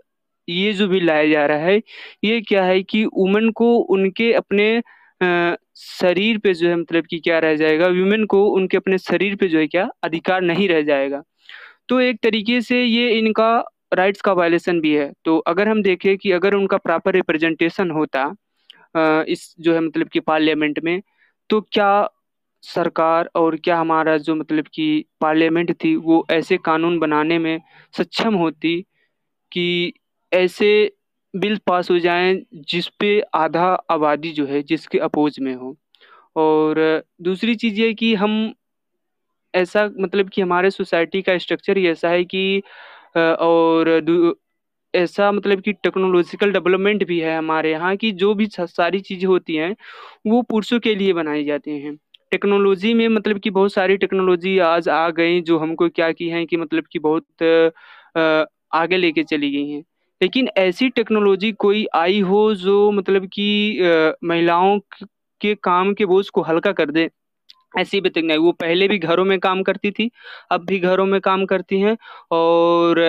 ये 0.48 0.72
जो 0.74 0.88
बिल 0.88 1.06
लाया 1.06 1.28
जा 1.30 1.46
रहा 1.46 1.58
है, 1.60 1.82
ये 2.24 2.40
क्या 2.42 2.64
है 2.64 2.82
कि 2.84 3.04
वुमेन 3.06 3.50
को 3.52 3.76
उनके 3.96 4.32
अपने 4.34 4.82
शरीर 5.78 6.38
पे 6.38 6.54
जो 6.54 6.68
है 6.70 6.76
मतलब 6.76 7.06
कि 7.10 7.20
क्या 7.20 7.40
रह 7.40 7.56
जाएगा? 7.56 7.88
वीमेन 7.88 8.26
को 8.26 8.46
उनके 8.50 8.78
अपने 8.78 8.98
शरीर 8.98 9.36
पे 9.36 9.48
जो 9.48 9.60
है 9.60 9.68
क्या 9.68 9.88
अधिकार 10.04 10.42
नहीं 10.42 10.68
रह 10.70 10.82
जाएगा। 10.84 11.22
तो 11.90 12.00
एक 12.00 12.20
तरीके 12.24 12.60
से 12.62 12.84
ये 12.84 13.10
इनका 13.18 13.50
राइट्स 13.94 14.22
का 14.22 14.34
वायलेशन 14.34 14.80
भी 14.82 14.94
है। 14.96 15.12
तो 15.26 15.38
अगर 15.48 15.68
हम 15.68 15.82
देखें 15.84 16.18
कि 16.18 16.32
अगर 16.32 16.54
उनका 16.56 16.78
प्रॉपर 16.78 17.14
रिप्रेजेंटेशन 17.14 17.92
होता 17.92 18.24
इस 19.28 19.54
जो 19.60 19.74
है 19.74 19.80
मतलब 19.82 20.08
कि 20.08 20.20
पार्लियामेंट 20.22 20.80
में 20.84 21.02
तो 21.50 21.62
क्या 21.72 21.90
सरकार 22.64 23.30
और 23.36 23.56
क्या 23.58 23.78
हमारा 23.80 24.18
जो 24.20 24.36
मतलब 24.36 24.66
कि 24.74 25.06
पार्लियामेंट 25.22 25.72
थी, 25.76 25.96
वो 25.98 26.26
ऐसे 26.32 26.58
कानून 26.66 27.00
बनाने 27.00 27.38
में 27.40 27.60
सक्षम 27.94 28.36
होती 28.36 28.82
कि 29.52 29.94
ऐसे 30.32 30.72
बिल 31.34 31.58
पास 31.68 31.92
हो 31.92 32.00
जाएँ 32.00 32.36
जिस 32.70 32.88
पे 33.00 33.20
आधा 33.36 33.66
आबादी 33.92 34.32
जो 34.34 34.46
है, 34.48 34.62
जिसके 34.64 35.00
अपोज 35.02 35.40
में 35.42 35.54
हो। 35.56 35.76
और 36.36 37.04
दूसरी 37.24 37.56
चीज़ 37.58 37.82
ये 37.82 37.94
कि 37.96 38.14
हम 38.16 38.54
ऐसा 39.54 39.86
मतलब 40.00 40.30
कि 40.30 40.42
हमारे 40.42 40.70
सोसाइटी 40.72 41.22
का 41.22 41.38
स्ट्रक्चर 41.38 41.78
ही 41.78 41.88
ऐसा 41.90 42.10
है 42.10 42.24
कि 42.26 42.62
और 43.18 43.90
ऐसा 44.94 45.32
मतलब 45.34 45.62
कि 45.62 45.74
टेक्नोलॉजिकल 45.76 46.52
डेवलपमेंट 46.54 47.06
भी 47.08 47.20
है 47.22 47.38
हमारे 47.38 47.72
यहाँ 47.72 47.96
की 47.98 48.12
जो 48.16 48.34
भी 48.36 48.48
सारी 48.54 49.00
चीज़ें 49.02 49.28
होती 49.28 49.56
हैं, 49.56 49.76
वो 50.28 50.42
पुरुषों 50.44 50.80
के 50.82 50.96
लिए 50.96 51.14
बनाई 51.14 51.46
जाती 51.46 51.80
हैं। 51.80 51.98
टेक्नोलॉजी 52.32 52.94
में 52.94 53.08
मतलब 53.10 53.40
कि 53.40 53.50
बहुत 53.50 53.74
सारी 53.74 53.98
टेक्नोलॉजी 53.98 54.58
आज 54.60 54.90
आ 54.90 55.10
गई 55.10 55.42
जो 55.42 55.58
हमको 55.60 55.88
क्या 55.90 56.12
की 56.12 56.28
हैं 56.30 56.46
कि 56.48 56.58
मतलब 56.58 56.84
कि 56.92 57.00
बहुत 57.00 57.44
आगे 58.74 58.98
लेके 58.98 59.24
चली 59.24 59.52
गई 59.52 59.70
हैं। 59.70 59.84
लेकिन 60.22 60.48
ऐसी 60.58 60.90
टेक्नोलॉजी 60.90 61.52
कोई 61.60 61.86
आई 61.96 62.20
हो 62.22 62.54
जो 62.56 62.92
मतलब 62.92 63.26
कि 63.34 64.18
महिलाओं 64.24 64.80
के 65.42 65.54
काम 65.64 65.94
के 65.94 66.06
बोझ 66.06 66.28
को 66.30 66.42
हल्का 66.42 66.72
कर 66.72 66.92
दे, 66.92 67.10
ऐसी 67.78 68.02
भी 68.02 68.12
नहीं। 68.18 68.38
वो 68.38 68.52
पहले 68.52 68.88
भी 68.88 68.98
घरों 69.00 69.26
में 69.26 69.40
काम 69.40 69.62
करती 69.64 69.92
थी, 69.92 70.10
अब 70.52 70.66
भी 70.66 70.80
घरों 70.80 71.06
में 71.06 71.20
काम 71.22 71.46
करती 71.46 71.80
हैं 71.82 71.98
और 72.32 73.00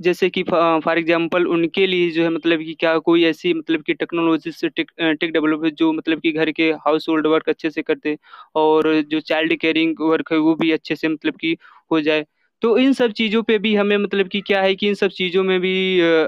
जैसे 0.00 0.28
कि 0.30 0.42
फॉर 0.44 0.98
एग्जांपल 0.98 1.46
उनके 1.48 1.86
लिए 1.86 2.10
जो 2.10 2.22
है 2.22 2.28
मतलब 2.30 2.58
कि 2.60 2.74
क्या 2.74 2.96
कोई 3.00 3.24
ऐसी 3.24 3.52
मतलब 3.54 3.82
कि 3.82 3.94
टेक्नोलॉजी 3.94 4.52
से 4.52 4.68
टेक 4.70 4.90
टेक 5.20 5.32
डेवलप 5.32 5.64
है 5.64 5.70
जो 5.72 5.92
मतलब 5.92 6.20
कि 6.20 6.32
घर 6.32 6.50
के 6.52 6.70
हाउस 6.86 7.08
होल्ड 7.08 7.26
वर्क 7.26 7.48
अच्छे 7.48 7.70
से 7.70 7.82
करते 7.82 8.16
और 8.56 8.92
जो 9.02 9.20
चाइल्ड 9.22 9.54
केयरिंग 9.56 10.00
वर्क 10.02 10.32
है 10.32 10.38
वो 10.38 10.54
भी 10.54 10.70
अच्छे 10.72 10.96
से 10.96 11.08
मतलब 11.08 11.36
कि 11.36 11.56
हो 11.90 12.00
जाए। 12.00 12.24
तो 12.62 12.76
इन 12.78 12.92
सब 12.92 13.12
चीज़ों 13.12 13.42
पे 13.42 13.58
भी 13.58 13.74
हमें 13.76 13.96
मतलब 13.98 14.28
कि 14.28 14.40
क्या 14.40 14.62
है 14.62 14.74
कि 14.74 14.88
इन 14.88 14.94
सब 14.94 15.10
चीज़ों 15.10 15.42
में 15.44 15.58
भी 15.60 15.74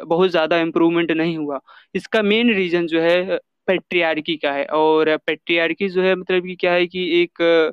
बहुत 0.06 0.30
ज़्यादा 0.30 0.58
इम्प्रूवमेंट 0.58 1.10
नहीं 1.12 1.36
हुआ। 1.38 1.60
इसका 1.94 2.22
मेन 2.22 2.54
रीज़न 2.54 2.86
जो 2.86 3.00
है 3.00 3.38
पेट्रियार्की 3.68 4.36
का 4.36 4.52
है 4.52 4.64
और 4.74 5.16
पेट्रियार्की 5.26 5.88
जो 5.88 6.02
है 6.02 6.14
मतलब 6.16 6.46
कि 6.46 6.54
क्या 6.56 6.72
है 6.72 6.86
कि 6.86 7.04
एक, 7.22 7.72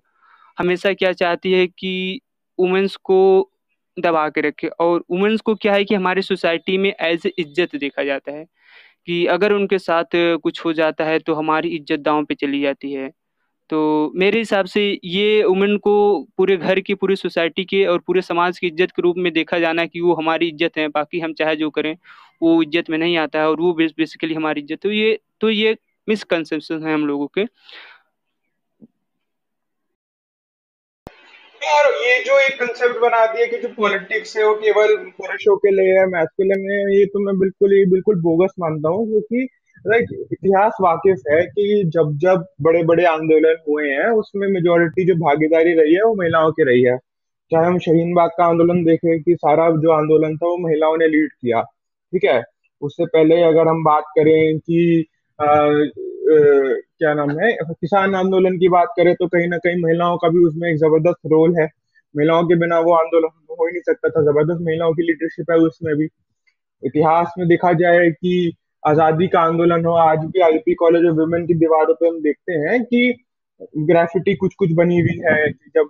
हमेशा 0.57 0.93
क्या 0.93 1.11
चाहती 1.13 1.51
है 1.53 1.67
कि 1.69 2.19
वुमेंस 2.59 2.95
को 3.03 3.19
दबा 4.01 4.27
के 4.29 4.41
रखे। 4.41 4.67
और 4.79 5.03
वुमेंस 5.11 5.41
को 5.41 5.55
क्या 5.55 5.73
है 5.73 5.83
कि 5.85 5.95
हमारे 5.95 6.21
सोसाइटी 6.23 6.77
में 6.77 6.89
एज 6.91 7.27
इज़्ज़त 7.29 7.75
देखा 7.77 8.03
जाता 8.03 8.31
है 8.31 8.45
कि 9.07 9.25
अगर 9.27 9.53
उनके 9.53 9.79
साथ 9.79 10.15
कुछ 10.43 10.65
हो 10.65 10.73
जाता 10.73 11.05
है 11.05 11.19
तो 11.19 11.33
हमारी 11.35 11.69
इज़्ज़त 11.69 11.99
दांव 12.01 12.23
पे 12.25 12.35
चली 12.35 12.61
जाती 12.61 12.91
है। 12.93 13.09
तो 13.69 14.11
मेरे 14.15 14.39
हिसाब 14.39 14.65
से 14.67 14.81
ये 15.05 15.43
वुमेन 15.43 15.77
को 15.77 15.93
पूरे 16.37 16.55
घर 16.57 16.79
की, 16.79 16.93
पूरी 16.95 17.15
सोसाइटी 17.15 17.65
के 17.65 17.85
और 17.87 17.99
पूरे 18.07 18.21
समाज 18.21 18.59
की 18.59 18.67
इज़्ज़त 18.67 18.91
के 18.91 19.01
रूप 19.01 19.17
में 19.17 19.31
देखा 19.33 19.59
जाना 19.59 19.85
कि 19.85 20.01
वो 20.01 20.13
हमारी 20.15 20.47
इज़्ज़त 20.49 20.77
है, 20.77 20.87
बाकी 20.89 21.19
हम 21.19 21.33
चाहे 21.33 21.55
जो 21.55 21.69
करें, 21.69 21.95
वो 22.41 22.61
इज़्ज़त 22.63 22.89
में 22.89 22.97
नहीं 22.97 23.17
आता 23.19 23.39
है 23.39 23.49
और 23.49 23.61
वो 23.61 23.73
बेसिकली 23.73 24.33
हमारी 24.33 24.61
इज़्ज़त। 24.61 24.79
तो 24.83 24.91
ये 24.91 25.19
तो 25.41 25.49
ये 25.49 25.77
मिसकंसेप्शन 26.07 26.85
है 26.85 26.93
हम 26.93 27.05
लोगों 27.07 27.27
के 27.29 27.41
यार 31.61 31.85
ये 32.09 32.19
जो 32.23 32.37
एक 32.39 32.53
कंसेप्ट 32.59 32.99
बना 32.99 33.25
दिया 33.25 33.45
कि 33.45 33.57
जो 33.57 33.69
पॉलिटिक्स 33.77 34.35
है 34.37 34.43
वो 34.45 34.53
केवल 34.55 34.95
पुरुषों 35.17 35.55
के 35.57 35.71
लिए 35.71 35.97
है 35.99 36.05
मैस्कुलिन 36.05 36.61
है 36.71 36.79
ये 36.97 37.05
तो 37.05 37.19
मैं 37.19 37.37
बिल्कुल 37.39 37.73
ही 37.73 37.85
बिल्कुल 37.85 38.21
बोगस 38.21 38.53
मानता 38.59 38.89
हूँ 38.89 39.05
क्योंकि 39.09 39.47
लाइक 39.87 40.27
इतिहास 40.33 40.77
वाकिफ 40.81 41.21
है 41.31 41.41
कि 41.45 41.83
जब 41.87 42.17
जब 42.17 42.45
बड़े 42.61 42.83
बड़े 42.83 43.05
आंदोलन 43.05 43.57
हुए 43.69 43.89
हैं 43.89 44.09
उसमें 44.13 44.47
मेजोरिटी 44.47 45.05
जो 45.05 45.15
भागीदारी 45.15 45.73
रही 45.73 45.93
है 45.93 46.03
वो 46.03 46.15
महिलाओं 46.15 46.51
की 46.51 46.63
रही 46.63 46.83
है। 46.83 46.97
चाहे 47.51 47.65
हम 47.65 47.77
शहीन 47.79 48.13
बाग 48.13 48.29
का 48.37 48.45
आंदोलन 48.45 48.83
देखें 48.83 49.21
कि 49.23 49.35
सारा 49.35 49.69
जो 49.83 49.91
आंदोलन 49.91 50.35
था 50.37 50.47
वो 50.47 50.57
महिलाओं 50.57 50.97
ने 50.97 51.07
लीड 51.07 51.31
किया 51.41 51.61
ठीक 51.61 52.23
है? 52.25 52.43
उससे 52.81 53.05
पहले 53.05 53.41
अगर 53.43 53.67
हम 53.67 53.83
बात 53.83 54.03
करें 54.17 54.59
कि 54.59 55.05
आ, 55.39 55.45
आ, 55.45 55.57
क्या 56.99 57.13
नाम 57.13 57.39
है 57.39 57.51
किसान 57.71 58.15
आंदोलन 58.15 58.57
की 58.57 58.69
बात 58.69 58.87
करें 58.97 59.13
तो 59.15 59.27
कहीं 59.27 59.47
ना 59.47 59.57
कहीं 59.57 59.81
महिलाओं 59.83 60.17
का 60.17 60.29
भी 60.29 60.45
उसमें 60.45 60.69
एक 60.71 60.77
ज़बरदस्त 60.77 61.19
रोल 61.27 61.55
है। 61.59 61.67
महिलाओं 62.15 62.43
के 62.47 62.55
बिना 62.59 62.79
वो 62.81 62.93
आंदोलन 62.95 63.29
हो 63.51 63.65
ही 63.65 63.71
नहीं 63.71 63.81
सकता 63.83 64.09
था। 64.09 64.21
ज़बरदस्त 64.23 64.61
महिलाओं 64.63 64.93
की 64.93 65.03
लीडरशिप 65.03 65.51
है 65.51 65.57
उसमें 65.59 65.95
भी। 65.95 66.07
इतिहास 66.83 67.33
में 67.39 67.47
देखा 67.47 67.71
जाए 67.75 68.09
कि 68.11 68.33
आज़ादी 68.83 69.27
का 69.27 69.39
आंदोलन 69.41 69.85
हो, 69.85 69.93
आज 69.93 70.19
भी 70.25 70.41
आईपी 70.41 70.73
कॉलेज 70.75 71.05
ऑफ़ 71.05 71.15
वुमेन 71.15 71.45
की 71.47 71.53
दीवारों 71.55 71.93
पे 71.93 72.07
हम 72.07 72.19
देखते 72.21 72.53
हैं 72.59 72.83
कि 72.83 73.13
ग्राफिटी 73.85 74.35
कुछ 74.35 74.53
कुछ 74.55 74.71
बनी 74.73 74.99
हुई 74.99 75.17
है 75.25 75.51
जब 75.51 75.89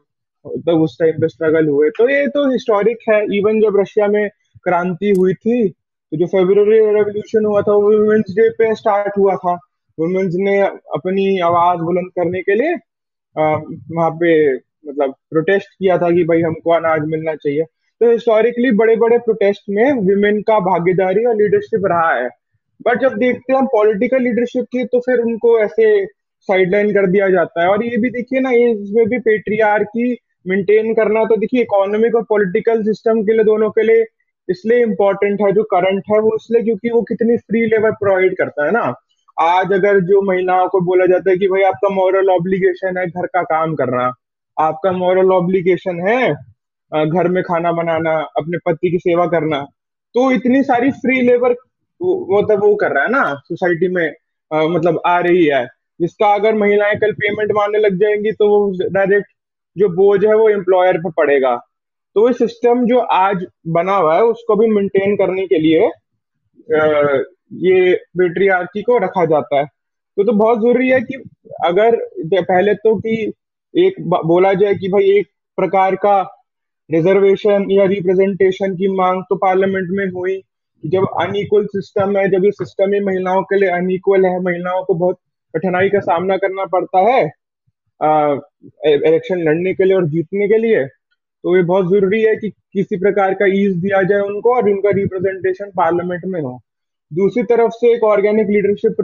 तब 0.65 0.81
उस 0.81 0.97
टाइम 0.99 1.19
पे 1.21 1.27
स्ट्रगल 1.29 1.67
हुए। 1.67 1.89
तो 1.97 2.09
ये 2.09 2.27
तो 2.29 2.49
हिस्टोरिक 2.51 2.97
है। 3.09 3.19
इवन 3.37 3.59
जब 3.61 3.79
रशिया 3.79 4.07
में 4.07 4.29
क्रांति 4.63 5.13
हुई 5.17 5.33
थी 5.35 5.67
तो 5.69 6.17
जो 6.17 6.25
फेब्रुवरी 6.27 6.77
रेवोल्यूशन 6.79 7.45
हुआ 7.45 7.61
था, 7.61 7.71
वो 7.73 7.91
वुमेन्स 7.93 8.33
डे 8.35 8.49
पे 8.51 8.73
स्टार्ट 8.75 9.17
हुआ 9.17 9.35
था। 9.37 9.53
वुमेन्स 9.97 10.33
ने 10.39 10.59
अपनी 10.61 11.39
आवाज़ 11.41 11.79
बुलंद 11.81 12.11
करने 12.15 12.41
के 12.41 12.55
लिए 12.55 12.73
वहाँ 13.35 14.09
पे 14.13 14.31
मतलब 14.85 15.13
प्रोटेस्ट 15.31 15.67
किया 15.69 15.97
था 15.97 16.09
कि 16.11 16.23
भाई 16.23 16.41
हमको 16.41 16.71
अनाज 16.71 17.07
मिलना 17.07 17.35
चाहिए। 17.35 17.63
तो 18.01 18.11
हिस्टोरिकली 18.11 18.71
बड़े 18.71 18.95
बड़े 18.95 19.17
प्रोटेस्ट 19.17 19.63
में 19.69 19.93
विमेन 20.07 20.41
का 20.41 20.59
भागीदारी 20.61 21.25
और 21.25 21.35
लीडरशिप 21.35 21.85
रहा 21.85 22.13
है। 22.13 22.29
बट 22.81 23.01
जब 23.01 23.17
देखते 23.17 23.53
हैं 23.53 23.59
हम 23.59 23.65
पॉलिटिकल 23.67 24.21
लीडरशिप 24.23 24.65
की 24.71 24.83
तो 24.85 24.99
फिर 24.99 25.19
उनको 25.19 25.59
ऐसे 25.59 26.05
साइडलाइन 26.49 26.93
कर 26.93 27.07
दिया 27.07 27.29
जाता 27.29 27.61
है। 27.61 27.67
और 27.69 27.83
ये 27.85 27.97
भी 27.97 28.09
देखिए 28.09 28.39
ना, 28.39 28.51
ये 28.51 28.71
इसमें 28.71 29.05
भी 29.05 29.19
पेट्रियार 29.19 29.83
की 29.85 30.17
मेंटेन 30.47 30.93
करना 30.93 31.23
तो 31.25 31.35
देखिए 31.37 31.61
इकोनॉमिक 31.61 32.15
और 32.15 32.23
पॉलिटिकल 32.29 32.83
सिस्टम 32.83 33.21
के 33.23 33.33
लिए, 33.33 33.43
दोनों 33.43 33.69
के 33.69 33.83
लिए 33.83 34.05
इसलिए 34.47 34.81
इम्पोर्टेंट 34.83 35.41
है, 35.41 35.51
जो 35.51 35.63
करंट 35.63 36.03
है, 36.11 36.19
वो 36.19 36.35
इसलिए 36.35 36.63
क्योंकि 36.63 36.89
वो 36.89 37.01
कितनी 37.01 37.37
फ्री 37.37 37.65
लेबर 37.65 37.91
प्रोवाइड 37.93 38.37
करता 38.37 38.65
है 38.65 38.71
ना। 38.71 38.93
आज 39.37 39.73
अगर 39.73 39.99
जो 40.05 40.21
महिलाओं 40.21 40.67
को 40.67 40.79
बोला 40.81 41.05
जाता 41.05 41.29
है 41.31 41.37
कि 41.37 41.47
भाई 41.47 41.61
आपका 41.63 41.89
मॉरल 41.89 42.29
ऑब्लिगेशन 42.29 42.97
है, 42.97 43.05
घर 43.07 43.25
का 43.25 43.41
काम 43.43 43.75
करना 43.75 44.11
आपका 44.59 44.91
मॉरल 44.91 45.31
ऑब्लिगेशन 45.31 46.07
है 46.07 46.33
घर 46.91 47.27
में 47.27 47.41
खाना 47.43 47.71
बनाना 47.71 48.13
अपने 48.37 48.57
पति 48.65 48.91
की 48.91 48.97
सेवा 48.99 49.25
करना 49.27 49.61
तो 50.15 50.31
इतनी 50.31 50.61
सारी 50.63 50.91
फ्री 50.91 51.21
लेबर 51.21 51.51
मतलब 52.01 52.63
वो 52.63 52.75
कर 52.75 52.91
रहा 52.91 53.03
है 53.03 53.09
ना 53.11 53.23
सोसाइटी 53.35 53.87
में 53.87 54.13
आ, 54.51 54.61
मतलब 54.67 55.01
आ 55.05 55.19
रही 55.19 55.45
है। 55.45 55.65
जिसका 55.99 56.33
अगर 56.33 56.53
महिलाएँ 56.55 56.95
कल 56.95 57.11
पेमेंट 57.13 57.51
मारने 57.51 57.79
लग 57.79 57.97
जाएँगी 57.99 58.31
तो 58.31 58.47
वो 58.49 58.89
डायरेक्ट 58.89 59.27
जो 59.77 59.89
बोझ 59.89 60.25
है 60.25 60.35
वो 60.35 60.49
एम्प्लॉयर 60.49 60.97
पर 60.97 61.11
पड़ेगा। 61.17 61.55
तो 62.15 62.27
ये 62.27 62.33
सिस्टम 62.33 62.85
जो 62.85 62.99
आज 62.99 63.45
बना 63.67 63.95
हुआ 63.95 64.15
है 64.15 64.23
उसको 64.23 64.55
भी 64.55 64.67
मेंटेन 64.67 65.15
करने 65.15 65.45
के 65.47 65.59
लिए 65.59 65.87
आ, 65.87 67.21
ये 67.53 67.93
पेट्रियार्की 68.17 68.81
को 68.81 68.97
रखा 68.97 69.25
जाता 69.25 69.59
है। 69.59 69.65
तो 69.65 70.23
तो 70.23 70.33
बहुत 70.33 70.59
ज़रूरी 70.59 70.89
है 70.89 71.01
कि 71.01 71.23
अगर 71.65 71.95
पहले 72.35 72.73
तो 72.75 72.95
कि 72.95 73.33
एक 73.73 73.95
बोला 74.01 74.53
जाए 74.53 74.73
कि 74.75 74.87
भाई 74.89 75.09
एक 75.17 75.27
प्रकार 75.57 75.95
का 76.05 76.19
रिजर्वेशन 76.89 77.65
या 77.71 77.85
रिप्रेजेंटेशन 77.87 78.75
की 78.75 78.87
मांग 78.95 79.21
तो 79.29 79.35
पार्लियामेंट 79.37 79.87
में 79.91 80.05
हुई 80.11 80.41
जब 80.83 81.05
अनइक्वल 81.21 81.65
सिस्टम 81.67 82.17
है, 82.17 82.27
जब 82.31 82.45
ये 82.45 82.51
सिस्टम 82.51 82.93
ही 82.93 82.99
महिलाओं 82.99 83.41
के 83.43 83.59
लिए 83.59 83.69
अनइक्वल 83.71 84.25
है, 84.25 84.39
महिलाओं 84.41 84.83
को 84.85 84.93
बहुत 84.95 85.17
कठिनाई 85.53 85.89
का 85.89 85.99
सामना 86.01 86.37
करना 86.37 86.65
पड़ता 86.67 86.99
है 87.09 87.21
इलेक्शन 88.87 89.41
लड़ने 89.43 89.73
के 89.73 89.83
लिए 89.83 89.95
और 89.95 90.07
जीतने 90.09 90.47
के 90.47 90.57
लिए 90.57 90.85
तो 91.43 91.55
ये 91.55 91.63
बहुत 91.63 91.89
ज़रूरी 91.89 92.21
है 92.21 92.35
कि 92.35 92.49
किसी 92.49 92.97
प्रकार 92.99 93.33
का 93.33 93.45
ईज 93.53 93.75
दिया 93.77 94.01
जाए 94.03 94.21
उनको 94.21 94.55
और 94.55 94.69
उनका 94.69 94.89
रिप्रेजेंटेशन 94.95 95.71
पार्लियामेंट 95.77 96.25
में 96.25 96.41
हो। 96.41 96.59
दूसरी 97.11 97.43
तरफ़ 97.45 97.71
से 97.73 97.93
एक 97.93 98.03
ऑर्गेनिक 98.03 98.47
लीडरशिप 98.49 98.95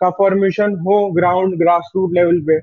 का 0.00 0.10
फॉर्मेशन 0.18 0.74
हो 0.86 0.98
ग्राउंड 1.12 1.58
ग्रास 1.58 1.90
रूट 1.96 2.12
लेवल 2.14 2.40
पे। 2.48 2.58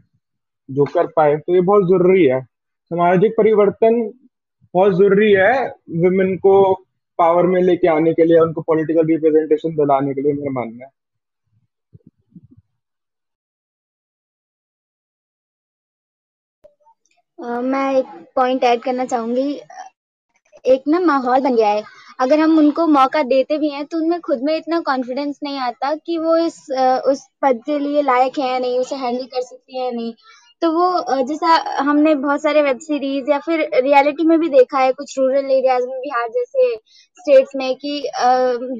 जो 0.70 0.86
कर 0.93 1.08
पाए 1.15 1.36
तो 1.38 1.55
ये 1.55 1.62
बहुत 1.62 1.88
ज़रूरी 1.88 2.25
है। 2.25 2.41
सामाजिक 2.41 3.34
परिवर्तन 3.38 4.01
बहुत 4.74 4.93
ज़रूरी 4.93 5.32
है 5.34 5.53
विमेन 6.01 6.36
को 6.38 6.53
पावर 7.20 7.46
में 7.48 7.62
लेके 7.62 7.88
आने 7.88 8.13
के 8.13 8.25
लिए 8.25 8.39
उनको 8.39 8.62
पॉलिटिकल 8.62 9.08
रिप्रेजेंटेशन 9.08 9.75
दिलाने 9.75 10.13
के 10.13 10.22
लिए 10.22 10.34
मेरा 10.34 10.51
मानना 10.51 10.86
है 10.86 10.91
Uh, 17.39 17.62
मैं 17.63 17.96
एक 17.96 18.05
पॉइंट 18.36 18.63
ऐड 18.63 18.82
करना 18.82 19.05
चाहूँगी। 19.05 19.62
एक 20.65 20.84
ना 20.88 21.00
माहौल 21.00 21.39
बन 21.41 21.55
गया 21.55 21.70
है। 21.70 21.84
अगर 22.20 22.39
हम 22.39 22.58
उनको 22.58 22.86
मौका 22.88 23.24
देते 23.24 23.58
भी 23.58 23.70
हैं 23.70 23.86
तो 23.86 23.98
उनमें 23.98 24.20
खुद 24.22 24.41
में 24.43 24.55
इतना 24.58 24.79
कॉन्फिडेंस 24.82 25.39
नहीं 25.43 25.58
आता 25.60 25.93
कि 25.96 26.17
वो 26.17 26.36
इस 26.38 26.60
उस 27.08 27.25
पद 27.41 27.62
के 27.65 27.77
लिए 27.79 28.01
लायक 28.01 28.39
है 28.39 28.50
या 28.51 28.60
नहीं 28.60 28.79
उसे 28.79 28.96
हैंडल 28.96 29.25
कर 29.25 29.41
सकती 29.41 29.77
है 29.77 29.86
या 29.86 29.91
नहीं। 29.91 30.13
तो 30.63 30.70
वो 30.72 31.24
जैसा 31.24 31.48
हमने 31.79 32.13
बहुत 32.17 32.41
सारे 32.41 32.62
वेब 32.63 32.77
सीरीज़ 32.82 33.29
या 33.32 33.39
फिर 33.39 33.60
रियलिटी 33.75 34.24
में 34.25 34.38
भी 34.39 34.50
देखा 34.50 34.79
है 34.79 34.91
कुछ 34.93 35.17
रूरल 35.20 35.51
एरियाज़ 35.51 35.84
में 35.88 36.00
बिहार 36.01 36.27
जैसे 36.29 36.75
स्टेट्स 37.17 37.55
में 37.58 37.75
कि 37.77 38.00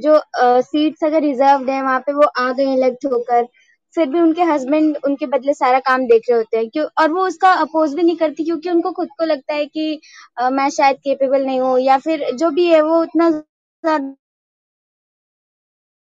जो 0.04 0.20
सीट्स 0.63 1.04
अगर 1.04 1.22
रिज़र्व 1.22 1.70
है 1.70 1.82
वहाँ 1.84 2.00
पे 2.00 2.13
वो 2.13 2.28
आ 2.40 2.52
गए 2.52 2.74
इलेक्ट 2.74 3.06
होकर। 3.06 3.48
फिर 3.96 4.08
भी 4.10 4.20
उनके 4.22 4.42
हस्बैंड 4.44 4.98
उनके 5.06 5.25
बदले 5.28 5.54
सारा 5.54 5.80
काम 5.82 6.06
देख 6.08 6.24
रहे 6.30 6.38
होते 6.38 6.58
हैं। 6.58 6.70
क्यों 6.70 6.86
और 7.02 7.12
वो 7.12 7.25
उसका 7.28 7.52
अपोज 7.62 7.94
भी 7.96 8.04
नहीं 8.04 8.16
करती 8.18 8.44
क्योंकि 8.46 8.70
उनको 8.70 8.92
खुद 8.94 9.10
को 9.20 9.25
लगता 9.25 9.54
है 9.54 9.66
कि 9.68 10.00
आ, 10.38 10.50
मैं 10.50 10.70
शायद 10.72 10.98
केपेबल 11.00 11.46
नहीं 11.46 11.60
हूँ 11.62 11.80
या 11.82 11.98
फिर 12.00 12.30
जो 12.36 12.50
भी 12.52 12.66
है 12.68 12.82
वो 12.84 13.02
उतना 13.02 13.30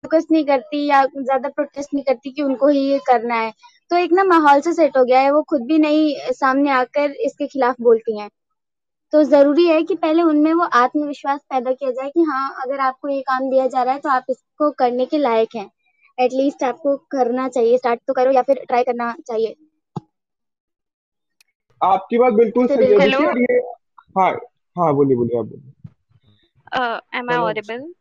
फोकस 0.04 0.26
नहीं 0.30 0.44
करती 0.44 0.84
या 0.86 1.04
ज़्यादा 1.06 1.48
प्रोटेस्ट 1.50 1.94
नहीं 1.94 2.04
करती 2.04 2.30
कि 2.32 2.42
उनको 2.42 2.68
ही 2.68 2.80
ये 2.82 2.98
करना 3.06 3.34
है। 3.36 3.52
तो 3.90 3.96
एक 3.96 4.12
ना 4.12 4.24
माहौल 4.24 4.60
से 4.60 4.72
सेट 4.72 4.96
हो 4.96 5.04
गया 5.04 5.20
है 5.20 5.30
वो 5.30 5.42
खुद 5.42 5.62
भी 5.62 5.78
नहीं 5.78 6.32
सामने 6.32 6.70
आकर 6.70 7.10
इसके 7.20 7.46
खिलाफ 7.46 7.80
बोलती 7.80 8.18
हैं। 8.18 8.28
तो 9.12 9.22
ज़रूरी 9.22 9.66
है 9.66 9.82
कि 9.82 9.94
पहले 9.94 10.22
उनमें 10.22 10.52
वो 10.54 10.64
आत्मविश्वास 10.74 11.40
पैदा 11.50 11.72
किया 11.72 11.90
जाए 11.90 12.10
कि 12.10 12.22
हाँ 12.22 12.48
अगर 12.64 12.80
आपको 12.80 13.08
ये 13.08 13.20
काम 13.20 13.50
दिया 13.50 13.66
जा 13.66 13.82
रहा 13.82 13.94
है 13.94 14.00
तो 14.00 14.08
आप 14.08 14.24
इसको 14.30 14.70
करने 14.70 15.06
के 15.06 15.18
लायक 15.18 15.56
हैं। 15.56 15.70
एटलीस्ट 16.18 16.64
आपको 16.64 16.96
करना 17.10 17.48
चाहिए 17.48 17.78
स्टार्ट 17.78 18.00
तो 18.06 18.12
करो 18.12 18.30
या 18.30 18.42
फिर 18.42 18.64
ट्राई 18.68 18.82
करना 18.82 19.14
चाहिए। 19.26 19.54
आपकी 21.80 22.18
बात 22.18 22.32
बिल्कुल 22.32 22.66
तो 22.66 22.76
सही 22.76 22.92
है। 22.92 22.98
हेलो? 23.00 23.20
हाँ 24.18 24.30
हाँ 24.78 24.94
बोलिए 24.94 25.16
बोलिए 25.16 25.38
आप 25.38 25.44
बोलिए। 25.44 25.72
एम 27.18 27.30
आई 27.30 27.36
ऑडिबल 27.36 27.92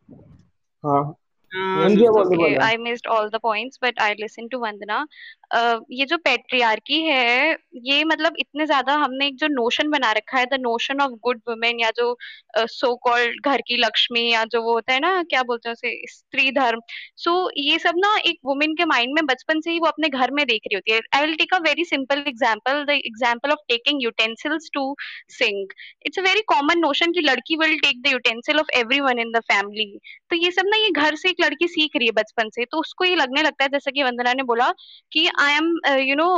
हाँ। 0.84 1.14
Missed 1.52 3.06
all 3.06 3.30
the 3.30 3.40
points, 3.40 3.78
but 3.80 3.94
I 3.98 4.14
listened 4.18 4.50
to 4.50 4.58
Vandana. 4.58 5.06
Uh, 5.50 5.78
ये 5.90 6.04
जो 6.06 6.16
पेट्रियार्की 6.18 7.00
है 7.02 7.56
ये 7.84 8.02
मतलब 8.04 8.34
इतने 8.40 8.64
ज़्यादा 8.66 8.94
हमने 9.02 9.26
एक 9.26 9.36
जो 9.38 9.46
नोशन 9.48 9.90
बना 9.90 10.10
रखा 10.12 10.38
है 10.38 10.46
the 10.46 10.58
notion 10.60 11.00
of 11.00 11.12
good 11.22 11.40
women 11.48 11.80
या 11.80 11.90
जो 11.98 12.16
सो 12.56 12.86
uh, 12.86 12.96
कॉल्ड 13.02 13.46
घर 13.46 13.60
की 13.68 13.76
लक्ष्मी 13.76 14.26
या 14.32 14.44
जो 14.52 14.62
वो 14.62 14.72
होता 14.72 14.92
है 14.92 15.00
ना 15.00 15.22
क्या 15.30 15.42
बोलते 15.42 15.68
हैं 15.68 15.72
उसे 15.74 15.92
स्त्री 16.08 16.50
धर्म। 16.52 16.80
सो 17.16 17.30
so, 17.30 17.50
ये 17.56 17.78
सब 17.78 17.94
ना 17.98 18.14
एक 18.26 18.38
वुमेन 18.46 18.74
के 18.74 18.84
माइंड 18.84 19.14
में 19.14 19.24
बचपन 19.26 19.60
से 19.60 19.70
ही 19.70 19.78
वो 19.78 19.86
अपने 19.86 20.08
घर 20.08 20.30
में 20.30 20.44
देख 20.46 20.60
रही 20.66 20.74
होती 20.74 20.92
है। 20.92 21.00
I 21.14 21.24
will 21.24 21.34
take 21.36 21.54
a 21.54 21.58
very 21.68 21.84
simple 21.84 22.24
example 22.28 22.84
the 22.84 22.98
example 23.06 23.50
of 23.52 23.64
taking 23.68 24.02
utensils 24.02 24.70
to 24.74 24.94
sink 25.38 25.72
it's 26.06 26.18
a 26.18 26.22
very 26.28 26.42
common 26.54 26.78
notion 26.80 27.12
की 27.12 27.20
लड़की 27.30 27.56
will 27.64 27.76
take 27.78 28.02
the 28.02 28.12
utensil 28.12 28.60
of 28.60 28.76
everyone 29.00 29.18
in 29.18 29.32
the 29.32 29.40
family 29.52 29.90
तो 30.30 30.36
ये 30.36 30.50
सब 30.50 30.70
ना 30.70 30.76
ये 30.76 30.90
घर 30.90 31.14
से 31.16 31.32
एक 31.38 31.44
लड़की 31.44 31.68
सीख 31.68 31.96
रही 31.96 32.06
है 32.06 32.12
बचपन 32.12 32.48
से 32.54 32.64
तो 32.64 32.80
उसको 32.80 33.04
ये 33.04 33.16
लगने 33.16 33.42
लगता 33.42 33.64
है 33.64 33.68
जैसे 33.72 33.90
कि 33.90 34.02
वंदना 34.02 34.32
ने 34.32 34.42
बोला 34.42 34.70
कि 35.12 35.28
I 35.40 35.52
am 35.52 35.72
you 36.00 36.14
know 36.16 36.28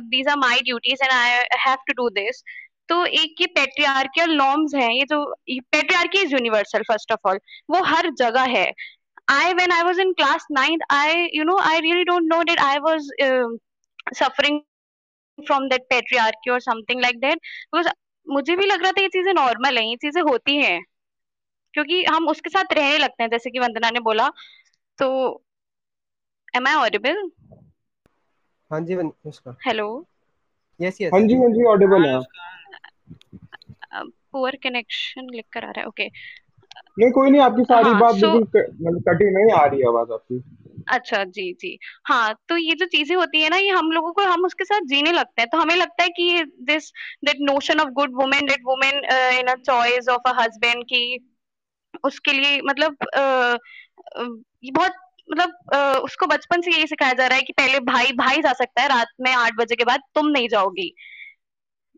these 0.00 0.28
are 0.28 0.36
my 0.38 0.60
duties 0.64 1.04
and 1.04 1.12
I 1.12 1.30
have 1.66 1.76
to 1.88 1.92
do 2.02 2.08
this 2.20 2.42
तो 2.88 3.04
एक 3.06 3.40
ये 3.40 3.46
पेट्रियार्कियल 3.54 4.30
नॉर्म्स 4.36 4.74
हैं 4.74 4.90
ये 4.92 5.04
जो 5.10 5.24
patriarchy 5.50 6.22
is 6.22 6.32
universal 6.32 6.82
first 6.88 7.12
of 7.12 7.28
all 7.28 7.38
वो 7.70 7.82
हर 7.84 8.10
जगह 8.18 8.44
है। 8.56 8.70
I 9.30 9.52
when 9.54 9.72
I 9.72 9.82
was 9.82 10.00
in 10.00 10.12
class 10.12 10.46
ninth, 10.58 10.82
I 10.90 11.28
you 11.34 11.44
know 11.44 11.58
I 11.60 11.80
really 11.80 12.04
don't 12.04 12.28
know 12.30 12.42
that 12.42 12.60
I 12.60 12.78
was 12.78 13.10
suffering 14.14 14.60
from 15.38 15.68
that 15.70 15.82
patriarchy 15.92 16.52
or 16.52 16.60
something 16.60 17.02
like 17.02 17.18
that 17.24 17.38
because 17.74 17.92
मुझे 18.26 18.56
भी 18.56 18.66
लग 18.66 18.82
रहा 18.82 18.92
था 18.92 19.02
ये 19.02 19.08
चीज़ें 19.08 19.32
नॉर्मल 19.34 19.78
है 19.78 19.84
ये 19.88 19.96
चीज़ें 19.96 20.22
होती 20.22 20.56
हैं। 20.56 20.80
क्योंकि 21.74 22.04
हम 22.04 22.28
उसके 22.28 22.50
साथ 22.50 22.72
रहने 22.72 22.98
लगते 22.98 23.22
हैं 23.22 23.30
जैसे 23.30 23.50
कि 23.50 23.58
वंदना 23.58 23.90
ने 23.90 24.00
बोला। 24.00 24.28
तो 24.98 25.08
एम 26.56 26.66
आई 26.68 26.74
ऑडिबल 26.74 27.30
हाँ 28.70 28.80
जी 28.80 28.94
उसका 29.26 29.56
हेलो 29.66 29.86
यस 30.80 31.00
यस 31.00 31.12
हाँ 31.12 31.20
जी 31.20 31.34
हाँ 31.34 31.48
जी 31.48 31.64
ऑडिबल 31.64 32.06
है। 32.06 32.18
पुअर 34.32 34.56
कनेक्शन 34.62 35.28
लिख 35.34 35.44
कर 35.52 35.64
आ 35.64 35.70
रहा 35.70 35.80
है 35.80 35.86
ओके 35.86 36.08
नहीं 36.98 37.10
कोई 37.10 37.30
नहीं 37.30 37.40
आपकी 37.40 37.62
सारी 37.64 37.90
हाँ, 37.90 38.00
बात 38.00 38.14
बिल्कुल 38.14 38.62
मतलब 38.82 39.02
कटी 39.08 39.30
नहीं 39.34 39.52
आ 39.52 39.64
रही 39.66 39.82
आवाज़ 39.82 40.12
आपकी। 40.12 40.42
अच्छा 40.88 41.24
जी 41.24 41.52
जी। 41.52 41.78
हाँ 42.04 42.34
तो 42.48 42.56
ये 42.56 42.74
जो 42.74 42.86
चीज़ें 42.86 43.16
होती 43.16 43.40
है 43.42 43.48
ना 43.48 43.56
ये 43.56 43.70
हम 43.70 43.90
लोगों 43.92 44.12
को 44.12 44.22
हम 44.22 44.44
उसके 44.44 44.64
साथ 44.64 44.80
जीने 44.80 45.12
लगते 45.12 45.42
हैं। 45.42 45.48
तो 45.52 45.58
हमें 45.58 45.74
लगता 45.76 46.02
है 46.02 46.08
कि 46.08 46.44
this 46.62 46.90
that 47.24 47.36
notion 47.40 47.80
of 47.80 47.88
good 47.88 48.14
women 48.14 48.46
that 48.46 48.60
women 48.64 48.94
in 49.40 49.46
a 49.46 49.54
choice 49.54 50.08
of 50.08 50.28
a 50.28 50.32
husband 50.42 50.84
की 50.84 51.18
उसके 52.04 52.32
लिए 52.32 52.60
मतलब 52.62 52.96
ये 54.64 54.70
बहुत 54.70 54.92
मतलब 55.28 56.00
उसको 56.04 56.26
बचपन 56.26 56.60
से 56.60 56.70
यही 56.70 56.86
सिखाया 56.86 57.12
जा 57.12 57.26
रहा 57.26 57.36
है 57.36 57.42
कि 57.42 57.52
पहले 57.52 57.80
भाई 57.82 58.12
भाई 58.16 58.42
जा 58.42 58.52
सकता 58.54 58.82
है, 58.82 58.88
रात 58.88 59.08
में 59.20 59.32
आठ 59.32 59.52
बजे 59.58 59.76
के 59.76 59.84
बाद 59.84 60.00
तुम 60.14 60.26
नहीं 60.28 60.48
जाओगी। 60.48 60.92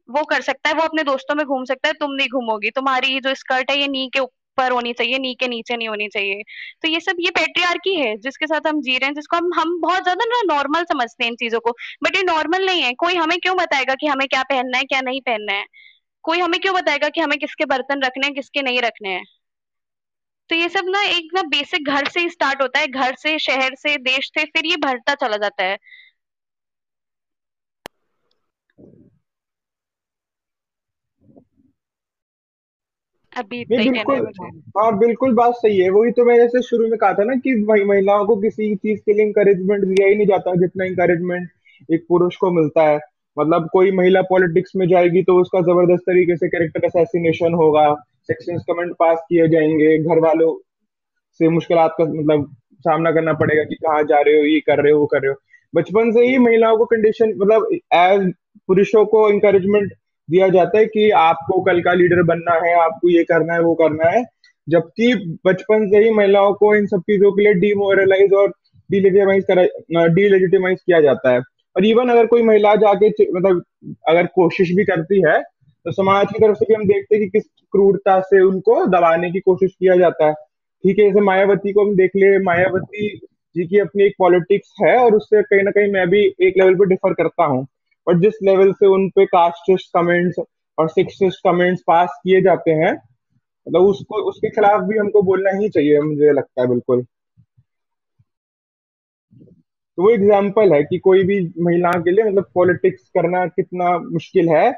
वो 0.09 0.23
कर 0.25 0.40
सकता 0.42 0.68
है, 0.68 0.75
वो 0.75 0.82
अपने 0.82 1.02
दोस्तों 1.04 1.35
में 1.35 1.44
घूम 1.47 1.64
सकता 1.64 1.88
है, 1.88 1.94
तुम 1.94 2.12
नहीं 2.12 2.28
घूमोगी। 2.30 2.70
तुम्हारी 2.70 3.20
जो 3.20 3.35
स्कर्ट 3.35 3.70
है, 3.70 3.78
ये 3.78 3.88
नी 3.88 4.09
के 4.14 4.20
ऊपर 4.20 4.73
होनी 4.73 4.92
चाहिए, 4.92 5.18
नी 5.18 5.35
के 5.35 5.49
नीचे 5.49 5.76
नहीं 5.76 5.88
होनी 5.88 6.09
चाहिए। 6.09 6.42
तो 6.82 6.88
ये 6.88 7.00
सब, 7.00 7.16
ये 7.20 7.30
पेट्रियार्की 7.30 7.94
है, 7.97 8.16
जिसके 8.18 8.47
साथ 8.47 8.66
हम 8.68 8.80
जी 8.80 8.97
रहे 8.99 9.06
हैं, 9.06 9.14
जिसको 9.14 9.37
हम 9.37 9.50
हम 9.56 9.78
बहुत 9.80 10.02
ज़्यादा 10.02 10.25
ना 10.26 10.40
नॉर्मल 10.54 10.85
समझते 10.85 11.25
हैं 11.25 11.30
इन 11.30 11.37
चीज़ों 11.37 11.61
को। 11.61 11.70
बट 12.04 12.16
ये 12.16 12.23
नॉर्मल 12.23 12.66
नहीं 12.66 12.82
है। 12.82 12.92
कोई 12.94 13.14
हमें 13.16 13.38
क्यों 13.38 13.56
बताएगा 13.56 13.94
कि 13.94 14.06
हमें 14.06 14.26
क्या 14.28 14.42
पहनना 14.44 14.78
है, 14.78 14.85
क्या 14.85 15.00
नहीं 15.00 15.20
पहनना 15.20 15.52
है? 15.52 15.64
कोई 16.25 16.40
हमें 16.40 16.61
क्यों 16.61 16.75
बताएगा 16.75 17.09
कि 17.09 17.20
हमें 17.20 17.38
किसके 17.38 17.64
बर्तन 17.66 18.02
रखने 18.04 18.26
हैं, 18.26 18.35
किसके 18.35 18.62
नहीं 18.62 18.80
रखने 18.82 19.09
हैं? 19.09 19.25
तो 20.50 20.57
ये 20.57 20.69
सब 20.69 20.83
ना 20.88 21.02
एक 21.02 21.28
ना 21.35 21.42
बेसिक 21.42 21.87
घर 21.87 22.04
से 22.09 22.21
ही 22.21 22.30
स्टार्ट 22.30 22.62
होता 22.62 22.78
है। 22.78 22.88
घर 22.88 23.14
से 23.14 23.38
शहर 23.38 23.75
से 23.75 23.97
देश 23.97 24.30
से 24.35 24.45
फिर 24.45 24.66
ये 24.66 24.76
बढ़ता 24.76 25.14
चला 25.14 25.37
जाता 25.37 25.64
है। 25.64 25.78
अभी 33.37 33.61
इतना 33.61 33.76
नहीं 33.76 33.90
ही 33.90 33.99
है 33.99 34.04
बिल्कुल 34.04 34.33
हाँ। 34.78 34.99
बिल्कुल 34.99 35.35
बात 35.35 35.52
सही 35.54 35.78
है। 35.78 35.90
वही 35.90 36.11
तो 36.11 36.25
मैंने 36.25 36.42
जैसे 36.42 36.62
शुरू 36.62 36.88
में 36.88 36.99
कहा 36.99 37.12
था 37.12 37.25
ना 37.25 37.35
कि 37.35 37.54
महि- 37.54 37.87
महिलाओं 37.87 38.26
को 38.26 38.37
किसी 38.37 38.75
चीज़ 38.76 39.00
के 39.00 39.12
लिए 39.12 39.26
इंकरेजमेंट 39.26 39.85
दिया 39.85 40.09
ही 40.09 40.14
नहीं 40.14 40.26
जाता 40.26 40.54
जितना 40.54 40.85
इंकरेजमेंट 40.85 41.50
एक 41.92 42.04
पुरुष 42.09 42.37
को 42.37 42.50
मिलता 42.50 42.83
है। 42.83 43.00
मतलब 43.38 43.69
कोई 43.73 43.90
महिला 43.90 44.23
पॉलिटिक्स 44.23 44.73
में 44.76 44.88
जाएगी 44.88 45.23
तो 45.23 45.40
उसका 45.40 45.61
ज़बरदस्त 45.61 46.02
तरीके 46.02 46.37
से 46.37 46.49
कैरेक्टर 46.49 46.85
असैसिनेशन 46.85 47.54
होगा। 47.54 48.04
सेक्शंस 48.30 48.64
कमेंट 48.70 48.92
पास 48.92 49.18
किए 49.28 49.49
जाएँगे। 49.49 49.99
घर 49.99 50.18
वालों 50.18 50.54
से 51.40 51.49
मुश्किलात 51.49 51.94
का 51.99 52.04
मतलब 52.04 52.56
सामना 52.80 53.12
करना 53.12 53.32
पड़ेगा 53.32 53.64
कि 53.64 53.75
कहाँ 53.75 54.02
जा 54.02 54.20
रहे 54.20 54.38
हो, 54.38 54.44
ये 54.44 54.60
कर 54.60 54.82
रहे 54.82 54.92
हो, 54.92 55.00
वो 55.00 55.06
कर 55.06 55.18
रहे 55.18 55.30
हो। 55.30 55.37
बचपन 55.75 56.12
से 56.12 56.26
ही 56.26 56.38
महिलाओं 56.38 56.76
को 56.78 56.84
कंडीशन 56.84 57.28
मतलब 57.28 57.66
एज 57.94 58.32
पुरुषों 58.66 59.04
को 59.06 59.28
इंकरेजमेंट 59.30 59.92
दिया 60.30 60.49
जाता 60.49 60.78
है 60.78 60.87
कि 60.87 61.10
आपको 61.10 61.60
कल 61.60 61.80
का 61.82 61.92
लीडर 61.92 62.22
बनना 62.22 62.54
है, 62.66 62.75
आपको 62.75 63.08
ये 63.08 63.25
करना 63.25 63.54
है, 63.54 63.60
वो 63.60 63.75
करना 63.75 64.08
है। 64.10 64.25
जबकि 64.68 65.38
बचपन 65.46 65.87
से 65.87 66.04
ही 66.04 66.10
महिलाओं 66.10 66.54
को 66.54 66.75
इन 66.76 66.87
सब 66.87 67.00
चीज़ों 67.00 67.32
के 67.32 67.42
लिए 67.42 67.54
डिमोरलाइज 67.54 68.32
और 68.32 68.49
डिलेजिटिमाइज 68.90 69.44
करा 69.50 70.06
डिलेजिटिमाइज 70.06 70.78
किया 70.87 71.00
जाता 71.00 71.32
है। 71.32 71.38
और 71.76 71.84
इवन 71.87 72.08
अगर 72.08 72.26
कोई 72.26 72.42
महिला 72.42 72.75
जाके 72.75 73.08
मतलब 73.08 73.62
अगर 74.08 74.26
कोशिश 74.26 74.70
भी 74.76 74.84
करती 74.84 75.22
है 75.28 75.42
तो 75.87 75.92
समाज 75.92 76.26
की 76.32 76.38
तरफ़ 76.38 76.56
से 76.56 76.64
भी 76.64 76.75
हम 76.75 76.84
देखते 76.84 77.16
हैं 77.16 77.25
कि 77.25 77.30
किस 77.30 77.44
क्रूरता 77.72 78.18
से 78.20 78.40
उनको 78.42 78.84
दबाने 78.88 79.30
की 79.32 79.40
कोशिश 79.40 79.72
किया 79.72 79.96
जाता 79.96 80.26
है। 80.26 80.32
ठीक 80.34 80.99
है, 80.99 81.06
जैसे 81.06 81.20
मायावती 81.20 81.72
को 81.72 81.84
हम 81.84 81.94
देख 81.96 82.10
ले, 82.16 82.38
मायावती 82.38 83.08
जी 83.56 83.66
की 83.66 83.78
अपनी 83.78 84.04
एक 84.04 84.14
पॉलिटिक्स 84.18 84.75
है 84.82 84.96
और 84.99 85.14
उससे 85.14 85.42
कहीं 85.42 85.62
ना 85.62 85.70
कहीं 85.70 85.92
मैं 85.92 86.08
भी 86.10 86.20
एक 86.40 86.54
लेवल 86.58 86.75
पे 86.75 86.87
डिफर 86.87 87.14
करता 87.14 87.44
हूँ। 87.44 87.66
और 88.06 88.18
जिस 88.20 88.34
लेवल 88.42 88.72
से 88.72 88.87
उन 88.87 89.08
पे 89.10 89.25
कास्टिस्ट 89.26 89.90
कमेंट्स 89.94 90.38
और 90.78 90.88
सेक्सिस्ट 90.88 91.40
कमेंट्स 91.44 91.82
पास 91.87 92.20
किए 92.25 92.40
जाते 92.42 92.70
हैं 92.72 92.92
मतलब 92.92 93.82
उसको, 93.82 94.22
उसके 94.22 94.50
खिलाफ 94.50 94.82
भी 94.82 94.99
हमको 94.99 95.22
बोलना 95.22 95.50
ही 95.58 95.68
चाहिए, 95.68 96.00
मुझे 96.00 96.32
लगता 96.32 96.62
है 96.62 96.68
बिल्कुल। 96.68 97.04
तो 99.99 100.02
वो 100.02 100.10
एग्ज़ाम्पल 100.10 100.72
है 100.72 100.82
कि 100.82 100.99
कोई 100.99 101.25
भी 101.25 101.40
महिला 101.60 101.90
के 102.00 102.10
लिए 102.10 102.25
मतलब 102.25 102.50
पॉलिटिक्स 102.54 103.08
करना 103.08 103.46
कितना 103.46 103.96
मुश्किल 103.99 104.49
है। 104.49 104.70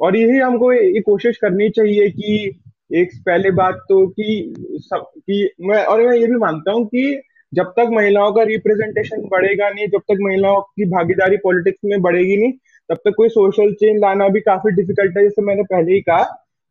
और 0.00 0.16
यही 0.16 0.38
हमको 0.38 0.72
ये 0.72 1.00
कोशिश 1.00 1.36
करनी 1.36 1.70
चाहिए 1.70 2.10
कि 2.10 2.60
एक 2.94 3.10
पहले 3.26 3.50
बात 3.50 3.74
तो 3.74 4.06
कि 4.06 4.54
सब, 4.58 5.04
कि 5.18 5.50
मैं, 5.60 5.84
और 5.84 6.06
मैं 6.06 6.16
ये 6.16 6.26
भी 6.26 6.36
मानता 6.36 6.72
हूँ 6.72 6.86
कि 6.86 7.22
जब 7.54 7.64
तक 7.64 7.88
महिलाओं 7.92 8.32
का 8.32 8.42
रिप्रेजेंटेशन 8.42 9.28
बढ़ेगा 9.28 9.70
नहीं, 9.70 9.86
जब 9.86 9.98
तक 9.98 10.18
महिलाओं 10.20 10.60
की 10.60 10.84
भागीदारी 10.84 11.36
पॉलिटिक्स 11.36 11.78
में 11.84 12.02
बढ़ेगी 12.02 12.36
नहीं, 12.36 12.52
तब 12.88 12.96
तक 12.96 13.14
कोई 13.16 13.28
सोशल 13.28 13.72
चेंज 13.72 14.00
लाना 14.00 14.28
भी 14.28 14.40
काफ़ी 14.40 14.70
डिफ़िकल्ट 14.70 15.16
है। 15.18 15.22
जैसे 15.24 15.42
मैंने 15.42 15.62
पहले 15.62 15.92
ही 15.92 16.00
कहा 16.00 16.22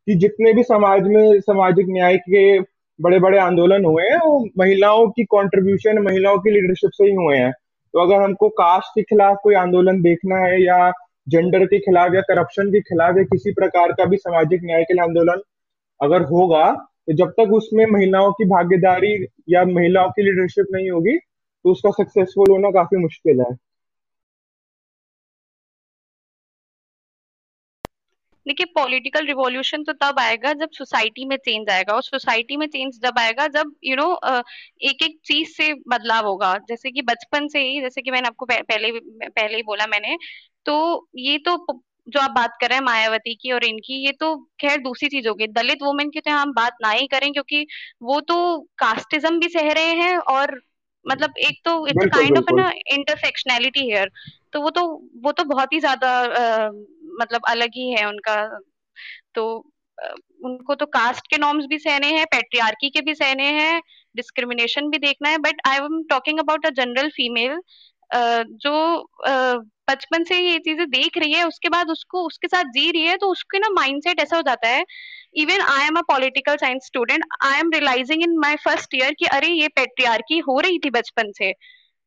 कि 0.07 0.15
जितने 0.15 0.53
भी 0.53 0.63
समाज 0.63 1.03
में, 1.03 1.39
सामाजिक 1.39 1.85
न्याय 1.89 2.17
के 2.17 2.59
बड़े 3.01 3.19
बड़े 3.19 3.37
आंदोलन 3.39 3.85
हुए 3.85 4.03
हैं, 4.03 4.17
वो 4.17 4.49
महिलाओं 4.57 5.07
की 5.07 5.23
कंट्रीब्यूशन 5.23 5.99
महिलाओं 5.99 6.37
की 6.37 6.51
लीडरशिप 6.51 6.89
से 6.93 7.05
ही 7.05 7.15
हुए 7.15 7.37
हैं। 7.37 7.51
तो 7.93 7.99
अगर 7.99 8.15
हमको 8.15 8.49
कास्ट 8.49 8.89
के 8.95 9.01
खिलाफ 9.01 9.37
कोई 9.43 9.55
आंदोलन 9.55 10.01
देखना 10.01 10.37
है 10.37 10.63
या 10.63 10.91
जेंडर 11.27 11.65
के 11.65 11.79
खिलाफ 11.79 12.13
या 12.15 12.21
करप्शन 12.21 12.69
के 12.71 12.81
खिलाफ 12.81 13.17
या 13.17 13.23
किसी 13.23 13.51
प्रकार 13.53 13.91
का 13.91 14.05
भी 14.05 14.17
सामाजिक 14.17 14.61
न्याय 14.63 14.83
के 14.83 14.93
लिए 14.93 15.03
आंदोलन 15.03 15.41
अगर 15.99 16.21
होगा 16.31 16.65
तो 17.07 17.13
जब 17.13 17.29
तक 17.39 17.53
उसमें 17.53 17.85
महिलाओं 17.87 18.31
की 18.31 18.45
भागीदारी 18.45 19.13
या 19.49 19.63
महिलाओं 19.65 20.09
की 20.11 20.23
लीडरशिप 20.23 20.67
नहीं 20.73 20.89
होगी 20.91 21.17
तो 21.17 21.71
उसका 21.71 21.91
सक्सेसफुल 22.03 22.51
होना 22.51 22.69
काफ़ी 22.71 22.97
मुश्किल 22.97 23.39
है। 23.41 23.55
देखिए 28.45 28.65
पॉलिटिकल 28.75 29.25
रिवॉल्यूशन 29.27 29.83
तो 29.83 29.93
तब 29.93 30.19
आएगा 30.19 30.51
जब 30.53 30.69
सोसाइटी 30.73 31.25
में 31.25 31.35
चेंज 31.37 31.69
आएगा। 31.69 31.93
और 31.93 32.01
सोसाइटी 32.03 32.57
में 32.57 32.65
चेंज 32.67 32.99
जब 33.03 33.19
आएगा 33.19 33.47
जब 33.49 33.71
यू 33.83 33.95
you 33.95 33.97
नो 33.97 34.07
know, 34.07 34.43
एक 34.81 35.03
एक 35.03 35.17
चीज़ 35.25 35.49
से 35.49 35.73
बदलाव 35.87 36.25
होगा। 36.27 36.53
जैसे 36.69 36.91
कि 36.91 37.01
बचपन 37.01 37.47
से 37.47 37.59
ही 37.59 37.79
जैसे 37.81 38.01
कि 38.01 38.11
मैंने 38.11 38.27
आपको 38.27 38.45
पहले 38.45 38.91
पहले 39.29 39.55
ही 39.55 39.63
बोला 39.63 39.87
मैंने 39.87 40.17
तो 40.65 40.75
ये 41.17 41.37
तो 41.39 41.57
प- 41.65 41.81
जो 42.07 42.19
आप 42.19 42.31
बात 42.31 42.57
कर 42.61 42.69
रहे 42.69 42.77
हैं 42.77 42.83
मायावती 42.85 43.33
की 43.35 43.51
और 43.51 43.63
इनकी 43.65 44.03
ये 44.05 44.11
तो 44.19 44.35
खैर 44.61 44.77
दूसरी 44.81 45.09
चीज़ 45.09 45.27
होगी 45.27 45.47
दलित 45.49 45.83
वुमेन 45.83 46.09
की 46.09 46.19
तो 46.21 46.31
हम 46.31 46.53
बात 46.53 46.77
ना 46.81 46.89
ही 46.91 47.07
करें 47.07 47.31
क्योंकि 47.33 47.65
वो 48.03 48.19
तो 48.23 48.37
कास्टिज्म 48.79 49.39
भी 49.39 49.49
सह 49.49 49.71
रहे 49.73 49.93
हैं 49.97 50.17
और 50.29 50.59
मतलब 51.05 51.33
एक 51.41 51.61
तो 51.65 51.75
इट्स 51.87 52.05
बिल्कुल 52.05 52.09
काइंड 52.09 52.37
ऑफ़ 52.37 52.45
बिल्कुल। 52.45 52.53
ना 52.53 52.69
इंटरसेक्शनैलिटी 52.93 53.81
हेयर। 53.83 54.09
तो 54.53 54.61
वो 54.61 54.69
तो 54.71 54.85
वो 55.23 55.31
तो 55.33 55.43
बहुत 55.45 55.73
ही 55.73 55.79
ज़्यादा 55.79 56.11
अ, 56.19 56.69
मतलब 57.21 57.41
अलग 57.47 57.69
ही 57.75 57.91
है 57.91 58.05
उनका। 58.07 58.35
तो 59.35 59.45
अ, 59.97 60.13
उनको 60.45 60.75
तो 60.75 60.85
कास्ट 60.87 61.27
के 61.27 61.37
नॉर्म्स 61.37 61.65
भी 61.67 61.77
सहने 61.79 62.07
हैं 62.09 62.25
पेट्रियार्की 62.27 62.89
के 62.89 63.01
भी 63.01 63.13
सहने 63.15 63.47
हैं 63.53 63.81
डिस्क्रिमिनेशन 64.15 64.89
भी 64.89 64.97
देखना 64.99 65.29
है 65.29 65.37
but 65.39 65.61
I 65.67 65.77
am 65.79 66.01
talking 66.09 66.39
about 66.39 66.65
a 66.65 66.69
general 66.75 67.09
female. 67.11 67.57
जो 68.13 68.71
बचपन 69.89 70.23
से 70.23 70.37
ये 70.37 70.57
चीज़ें 70.59 70.85
देख 70.89 71.17
रही 71.17 71.33
है, 71.33 71.43
उसके 71.47 71.69
बाद 71.69 71.89
उसको, 71.91 72.25
उसके 72.27 72.47
साथ 72.47 72.63
जी 72.73 72.89
रही 72.91 73.03
है 73.03 73.15
तो 73.17 73.29
उसके 73.31 73.59
ना 73.59 73.69
माइंडसेट 73.71 74.19
ऐसा 74.21 74.35
हो 74.35 74.41
जाता 74.41 74.67
है। 74.69 74.83
Even 75.37 75.61
I 75.69 75.87
am 75.87 75.95
a 75.97 76.01
political 76.09 76.55
science 76.57 76.85
student 76.87 77.23
I 77.43 77.59
am 77.59 77.71
realising 77.73 78.23
in 78.23 78.37
my 78.39 78.55
first 78.65 78.95
year 78.95 79.13
कि 79.19 79.25
अरे, 79.27 79.47
ये 79.49 79.67
पेट्रियार्की 79.75 80.37
हो 80.49 80.59
रही 80.59 80.79
थी 80.79 80.89
बचपन 80.91 81.31
से। 81.37 81.51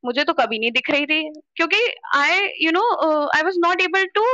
मुझे 0.04 0.24
तो 0.24 0.32
कभी 0.34 0.58
नहीं 0.58 0.70
दिख 0.72 0.90
रही 0.90 1.06
थी। 1.06 1.22
क्योंकि 1.56 1.78
I 2.16 2.40
you 2.62 2.70
know 2.72 2.82
I 3.28 3.42
was 3.42 3.54
not 3.60 3.80
able 3.82 4.06
to 4.14 4.24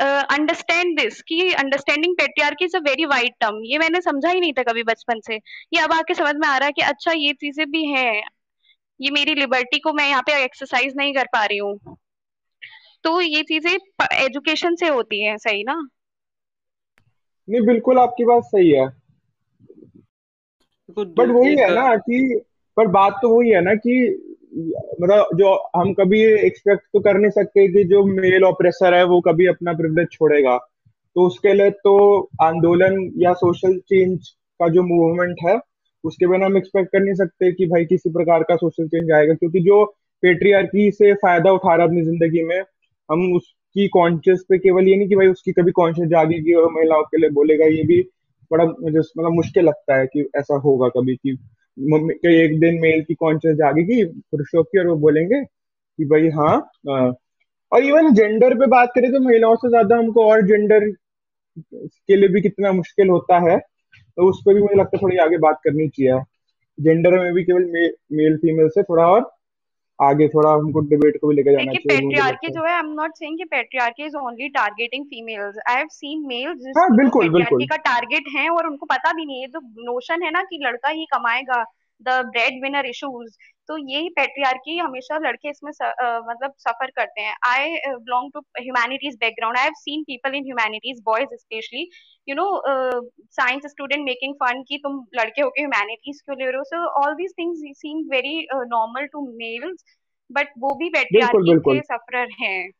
understand 0.00 0.98
this 1.00 1.20
कि 1.22 1.40
understanding 1.54 2.14
patriarchy 2.16 2.64
is 2.64 2.76
a 2.76 2.80
very 2.82 3.04
wide 3.06 3.32
term 3.40 3.60
ये 3.66 3.78
मैंने 3.78 4.00
समझा 4.02 4.30
ही 4.30 4.40
नहीं 4.40 4.52
था 4.52 4.62
कभी 4.64 4.82
बचपन 4.84 5.20
से। 5.26 5.34
ये 5.74 5.80
अब 5.80 5.92
आके 5.92 6.14
समझ 6.14 6.34
में 6.36 6.48
आ 6.48 6.56
रहा 6.58 6.66
है 6.66 6.72
कि 6.72 6.82
अच्छा 6.84 7.12
ये 7.14 7.32
चीज़ें 7.40 7.66
भी 7.70 7.84
हैं। 7.86 8.22
ये 9.02 9.10
मेरी 9.10 9.34
लिबर्टी 9.34 9.78
को 9.78 9.92
मैं 9.92 10.08
यहाँ 10.08 10.22
पे 10.22 10.44
एक्सरसाइज 10.44 10.94
नहीं 10.96 11.14
कर 11.14 11.24
पा 11.24 11.44
रही 11.44 11.58
हूँ। 11.58 11.96
तो 13.04 13.20
ये 13.20 13.42
चीज़ें 13.42 13.70
एजुकेशन 14.14 14.74
से 14.74 14.88
होती 14.88 15.22
है 15.22 15.36
सही 15.38 15.64
ना? 15.64 15.88
नहीं 17.48 17.66
बिल्कुल 17.66 17.98
आपकी 17.98 18.24
बात 18.24 18.42
सही 18.42 18.70
है। 18.70 18.86
बट 20.90 21.06
दो 21.06 21.26
वही 21.32 21.56
है 21.56 21.74
ना 21.74 21.96
कि 21.96 22.40
पर 22.76 22.86
बात 22.86 23.18
तो 23.22 23.28
वही 23.28 23.50
है 23.50 23.60
ना 23.60 23.74
कि 23.74 23.94
मतलब 25.02 25.28
जो 25.34 25.54
हम 25.76 25.92
कभी 25.94 26.22
एक्सपेक्ट 26.46 26.82
तो 26.92 27.00
कर 27.00 27.18
नहीं 27.18 27.30
सकते 27.30 27.66
कि 27.68 27.84
जो 27.84 28.04
मेल 28.04 28.44
ऑपरेसर 28.44 28.94
है 28.94 29.04
वो 29.04 29.20
कभी 29.20 29.46
अपना 29.46 29.72
प्रिविलेज 29.72 30.08
छोड़ेगा। 30.12 30.56
तो 31.16 31.26
उसके 31.26 31.52
लिए 31.54 31.70
तो 31.70 31.96
आंदोलन 32.42 33.12
या 33.16 33.32
सोशल 33.32 33.78
चेंज 33.78 34.28
का 34.28 34.68
जो 34.68 34.82
मूवमेंट 34.82 35.36
है 35.46 35.58
उसके 36.04 36.26
बिना 36.26 36.46
हम 36.46 36.56
एक्सपेक्ट 36.56 36.90
कर 36.92 37.00
नहीं 37.00 37.14
सकते 37.14 37.52
कि 37.52 37.66
भाई 37.66 37.84
किसी 37.86 38.10
प्रकार 38.12 38.42
का 38.42 38.56
सोशल 38.56 38.88
चेंज 38.88 39.10
आएगा, 39.12 39.34
क्योंकि 39.34 39.60
जो 39.62 39.84
पेट्रियार्की 40.22 40.90
से 40.92 41.12
फ़ायदा 41.16 41.52
उठा 41.52 41.74
रहा 41.74 41.82
है 41.82 41.88
अपनी 41.88 42.02
ज़िंदगी 42.04 42.42
में, 42.44 42.60
हम 43.08 43.32
उसकी 43.36 43.86
कॉन्शियस 43.90 44.44
पे 44.48 44.58
केवल 44.58 44.88
ये 44.88 44.96
नहीं 44.96 45.08
कि 45.08 45.16
भाई 45.16 45.28
उसकी 45.28 45.52
कभी 45.52 45.72
कॉन्शियस 45.72 46.08
जागेगी 46.10 46.54
और 46.54 46.70
महिलाओं 46.72 47.02
के 47.04 47.20
लिए 47.20 47.30
बोलेगा, 47.32 47.66
ये 47.66 47.82
भी 47.84 48.00
बड़ा 48.50 48.64
मुझे 48.64 48.98
मतलब 48.98 49.32
मुश्किल 49.34 49.64
लगता 49.64 49.98
है 49.98 50.06
कि 50.06 50.28
ऐसा 50.36 50.56
होगा 50.60 50.88
कभी 50.96 51.16
कि 51.16 51.30
एक 52.34 52.58
दिन 52.60 52.78
मेल 52.80 53.02
की 53.04 53.14
कॉन्शियस 53.16 53.56
जागेगी, 53.56 54.04
पुरुषों 54.04 54.62
की 54.64 54.78
और 54.78 54.86
वो 54.86 54.96
बोलेंगे 54.98 55.42
कि 55.42 56.04
भाई 56.06 56.28
हाँ 56.30 56.56
और 57.72 57.84
इवन 57.84 58.12
जेंडर 58.14 58.54
पे 58.54 58.66
बात 58.68 58.90
करें 58.94 59.10
तो 59.12 59.20
महिलाओं 59.20 59.54
से 59.56 59.68
ज़्यादा 59.68 59.96
हमको 59.96 60.24
और 60.24 60.42
जेंडर 60.46 60.88
के 61.58 62.16
लिए 62.16 62.28
भी 62.28 62.40
कितना 62.42 62.72
मुश्किल 62.72 63.08
होता 63.08 63.38
है। 63.42 63.56
तो 64.16 64.28
उस 64.28 64.42
पर 64.46 64.54
भी 64.54 64.60
मुझे 64.60 64.74
लगता 64.74 64.96
है 64.96 65.02
थोड़ी 65.02 65.16
आगे 65.18 65.38
बात 65.38 65.60
करनी 65.64 65.88
चाहिए। 65.88 66.20
जेंडर 66.78 67.18
में 67.18 67.32
भी 67.34 67.44
केवल 67.44 67.64
मे, 67.64 67.86
मेल 68.12 68.36
फीमेल 68.36 68.68
से 68.68 68.82
थोड़ा 68.82 69.06
और 69.06 69.30
आगे 69.98 70.28
थोड़ा 70.28 70.50
हमको 70.50 70.80
डिबेट 70.80 71.16
को 71.20 71.28
भी 71.28 71.34
लेकर 71.34 71.52
जाना 71.52 71.72
चाहिए। 71.72 71.88
पैट्रियार्की 71.88 72.48
जो 72.48 72.64
है 72.64 72.72
आई 72.72 72.78
एम 72.78 72.92
नॉट 72.92 73.12
सेइंग 73.14 73.36
कि 73.38 73.44
patriarchy 73.44 74.04
is 74.04 74.16
only 74.16 74.48
targeting 74.48 75.04
females 75.04 75.58
I 75.68 75.76
have 75.76 75.86
seen 75.90 76.26
males 76.26 76.58
जिस 76.58 76.88
बिल्कुल 76.92 77.66
का 77.66 77.76
टारगेट 77.82 78.24
हैं 78.36 78.48
और 78.50 78.66
उनको 78.66 78.86
पता 78.86 79.12
भी 79.12 79.26
नहीं 79.26 79.40
है। 79.40 79.48
जो 79.48 79.60
नोशन 79.84 80.22
है 80.22 80.30
ना 80.30 80.42
कि 80.42 80.58
लड़का 80.62 80.88
ही 80.90 81.04
कमाएगा 81.04 81.62
द 82.00 82.20
ब्रेड 82.26 82.62
विनर 82.62 82.86
इशूज 82.86 83.36
तो 83.68 83.76
यही 83.80 84.08
पेट्रियार्की 84.10 84.76
हमेशा 84.78 85.18
लड़के 85.18 85.50
इसमें 85.50 85.70
स, 85.72 85.90
मतलब 86.28 86.54
सफ़र 86.58 86.90
करते 86.96 87.20
हैं। 87.20 87.34
I 87.46 87.76
belong 87.86 88.30
to 88.34 88.40
humanities 88.60 89.16
background 89.20 89.56
I 89.58 89.64
have 89.64 89.72
seen 89.78 90.02
people 90.04 90.34
in 90.34 90.44
humanities 90.44 91.00
boys 91.04 91.34
specially 91.36 91.88
you 92.28 92.34
know 92.36 92.46
science 93.32 93.66
student 93.70 94.04
making 94.04 94.34
fun 94.42 94.62
कि 94.68 94.78
तुम 94.82 94.98
लड़के 95.16 95.42
होके 95.42 95.60
ह्यूमैनिटीज 95.60 96.20
क्यों 96.20 96.38
ले 96.38 96.44
रहे 96.44 96.56
हो? 96.56 96.64
So 96.64 96.86
all 97.02 97.14
these 97.14 97.32
things 97.38 97.60
seem 97.78 98.04
very 98.10 98.46
normal 98.52 99.06
to 99.12 99.26
males 99.36 99.84
but 100.30 100.52
वो 100.58 100.74
भी 100.76 100.88
पेट्रियार्की 100.90 101.58
के 101.60 101.80
सफरर 101.84 102.28
हैं। 102.40 102.70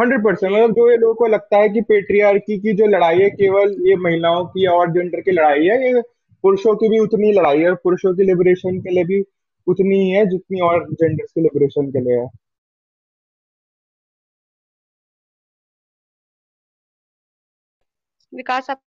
हंड्रेड 0.00 0.24
परसेंट 0.24 0.52
मतलब 0.52 0.72
जो 0.74 0.90
ये 0.90 0.96
लोगों 0.96 1.14
को 1.14 1.26
लगता 1.28 1.58
है 1.58 1.68
कि 1.68 1.80
पेट्रियार्की 1.88 2.58
की 2.60 2.72
जो 2.76 2.86
लड़ाई 2.88 3.18
है 3.18 3.28
केवल 3.32 3.74
ये 3.88 3.96
महिलाओं 3.98 4.44
की 4.46 4.66
और 4.68 4.92
जेंडर 4.92 5.20
की 5.20 5.30
लड़ाई 5.32 5.66
है 5.66 5.76
ये 5.84 6.02
पुरुषों 6.44 6.74
की 6.76 6.88
भी 6.88 6.98
उतनी 6.98 7.32
लड़ाई 7.32 7.60
है 7.60 7.74
पुरुषों 7.84 8.14
की 8.16 8.24
लिबरेशन 8.24 8.80
के 8.80 8.90
लिए 8.90 9.04
भी 9.04 9.22
उतनी 9.66 9.98
ही 9.98 10.10
है 10.10 10.24
जितनी 10.30 10.60
और 10.60 10.86
जेंडर्स 10.92 11.32
की 11.32 11.40
लिबरेशन 11.40 11.90
के 11.90 12.00
लिए 12.00 12.18
है। 12.18 12.28
विकास 18.32 18.70
आप 18.70 18.80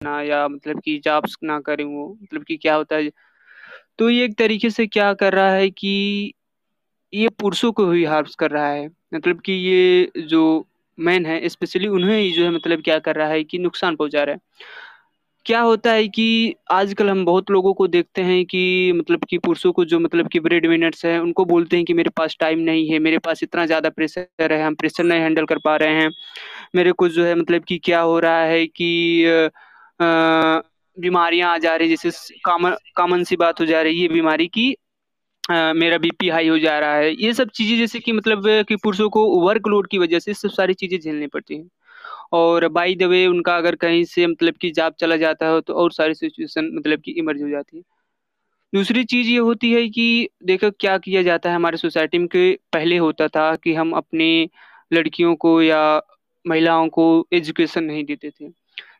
ना 0.00 0.20
या 0.22 0.46
मतलब 0.48 0.80
कि 0.80 0.96
जॉब्स 1.04 1.36
ना 1.44 1.58
करें 1.60 1.84
वो 1.84 2.08
मतलब 2.22 2.44
कि 2.44 2.56
क्या 2.56 2.74
होता 2.74 2.96
है। 2.96 3.10
तो 3.98 4.10
ये 4.10 4.24
एक 4.24 4.36
तरीके 4.38 4.70
से 4.70 4.86
क्या 4.88 5.12
कर 5.14 5.34
रहा 5.34 5.52
है 5.52 5.70
कि 5.72 6.32
ये 7.12 7.28
पुरुषों 7.40 7.72
को 7.72 7.90
ही 7.92 8.04
हार्स 8.04 8.34
कर 8.36 8.50
रहा 8.50 8.68
है। 8.68 8.86
मतलब 9.14 9.40
कि 9.40 9.52
ये 9.54 10.10
जो 10.24 10.42
मैन 10.98 11.26
है 11.26 11.48
स्पेशली 11.48 11.88
उन्हें 11.90 12.18
ही 12.18 12.30
जो 12.32 12.44
है 12.44 12.50
मतलब 12.50 12.82
क्या 12.82 12.98
कर 13.00 13.16
रहा 13.16 13.28
है 13.28 13.44
कि 13.44 13.58
नुकसान 13.58 13.96
पहुँचा 13.96 14.22
रहा 14.24 14.34
है। 14.34 14.40
क्या 15.46 15.60
होता 15.60 15.92
है 15.92 16.06
कि 16.08 16.54
आजकल 16.70 17.08
हम 17.10 17.24
बहुत 17.24 17.50
लोगों 17.50 17.72
को 17.74 17.86
देखते 17.88 18.22
हैं 18.22 18.44
कि 18.46 18.92
मतलब 18.92 19.24
कि 19.30 19.38
पुरुषों 19.38 19.72
को 19.72 19.84
जो 19.84 19.98
मतलब 20.00 20.28
कि 20.28 20.40
ब्रेड 20.40 20.66
विनर्स 20.66 21.04
है, 21.04 21.18
उनको 21.20 21.44
बोलते 21.44 21.76
हैं 21.76 21.84
कि 21.84 21.94
मेरे 21.94 22.10
पास 22.16 22.36
टाइम 22.40 22.58
नहीं 22.60 22.88
है, 22.90 22.98
मेरे 22.98 23.18
पास 23.18 23.42
इतना 23.42 23.66
ज़्यादा 23.66 23.88
प्रेशर 23.90 24.52
है, 24.52 24.62
हम 24.62 24.74
प्रेशर 24.74 25.04
नहीं 25.04 25.20
हैंडल 25.20 25.44
कर 25.46 25.58
पा 25.58 25.76
रहे 25.76 25.94
हैं। 25.94 26.10
मेरे 26.74 26.92
को 26.94 27.08
जो 27.10 27.24
है 27.24 27.34
मतलब 27.34 27.64
कि 27.64 27.78
क्या 27.80 28.00
हो 28.02 28.18
रहा 28.20 28.42
है 28.44 28.66
कि 28.68 29.50
बीमारियाँ 30.00 31.52
आ 31.54 31.58
जा 31.58 31.74
रही 31.76 31.96
जैसे 31.96 32.38
कॉमन 32.44 32.76
कॉमन 32.96 33.24
सी 33.24 33.36
बात 33.36 33.60
हो 33.60 33.66
जा 33.66 33.82
रही 33.82 34.00
है 34.02 34.08
बीमारी 34.08 34.46
की 34.48 34.74
आ, 35.44 35.72
मेरा 35.74 35.98
बीपी 35.98 36.28
हाई 36.28 36.48
हो 36.48 36.58
जा 36.58 36.78
रहा 36.78 36.94
है। 36.96 37.12
ये 37.14 37.32
सब 37.34 37.50
चीज़ें 37.54 37.76
जैसे 37.78 38.00
कि 38.00 38.12
मतलब 38.12 38.44
कि 38.68 38.76
पुरुषों 38.76 39.08
को 39.10 39.24
वर्कलोड 39.40 39.88
की 39.88 39.98
वजह 39.98 40.18
से 40.18 40.34
सब 40.34 40.50
सारी 40.50 40.74
चीज़ें 40.74 40.98
झेलनी 41.00 41.26
पड़ती 41.26 41.56
हैं। 41.56 41.68
और 42.32 42.68
बाई 42.70 42.94
द 42.96 43.02
वे 43.04 43.26
उनका 43.26 43.56
अगर 43.56 43.74
कहीं 43.76 44.04
से 44.04 44.26
मतलब 44.26 44.54
कि 44.60 44.70
जाप 44.72 44.94
चला 45.00 45.16
जाता 45.16 45.48
है 45.48 45.60
तो 45.60 45.74
और 45.74 45.92
सारी 45.92 46.14
सिचुएशन 46.14 46.70
मतलब 46.74 47.00
कि 47.00 47.12
इमर्ज 47.12 47.42
हो 47.42 47.48
जाती 47.48 47.76
है। 47.76 47.82
दूसरी 48.72 49.04
चीज़ 49.04 49.28
ये 49.28 49.38
होती 49.38 49.72
है 49.72 49.88
कि 49.88 50.28
देखो 50.44 50.70
क्या 50.80 50.96
किया 50.98 51.22
जाता 51.22 51.50
है 51.50 51.56
हमारे 51.56 51.76
सोसाइटी 51.76 52.18
में 52.18 52.26
कि 52.28 52.52
पहले 52.72 52.96
होता 52.98 53.28
था 53.28 53.54
कि 53.56 53.74
हम 53.74 53.92
अपने 53.92 54.28
लड़कियों 54.92 55.34
को 55.36 55.60
या 55.62 55.80
महिलाओं 56.44 56.88
को 56.88 57.06
एजुकेशन 57.32 57.84
नहीं 57.84 58.04
देते 58.04 58.30
थे। 58.30 58.48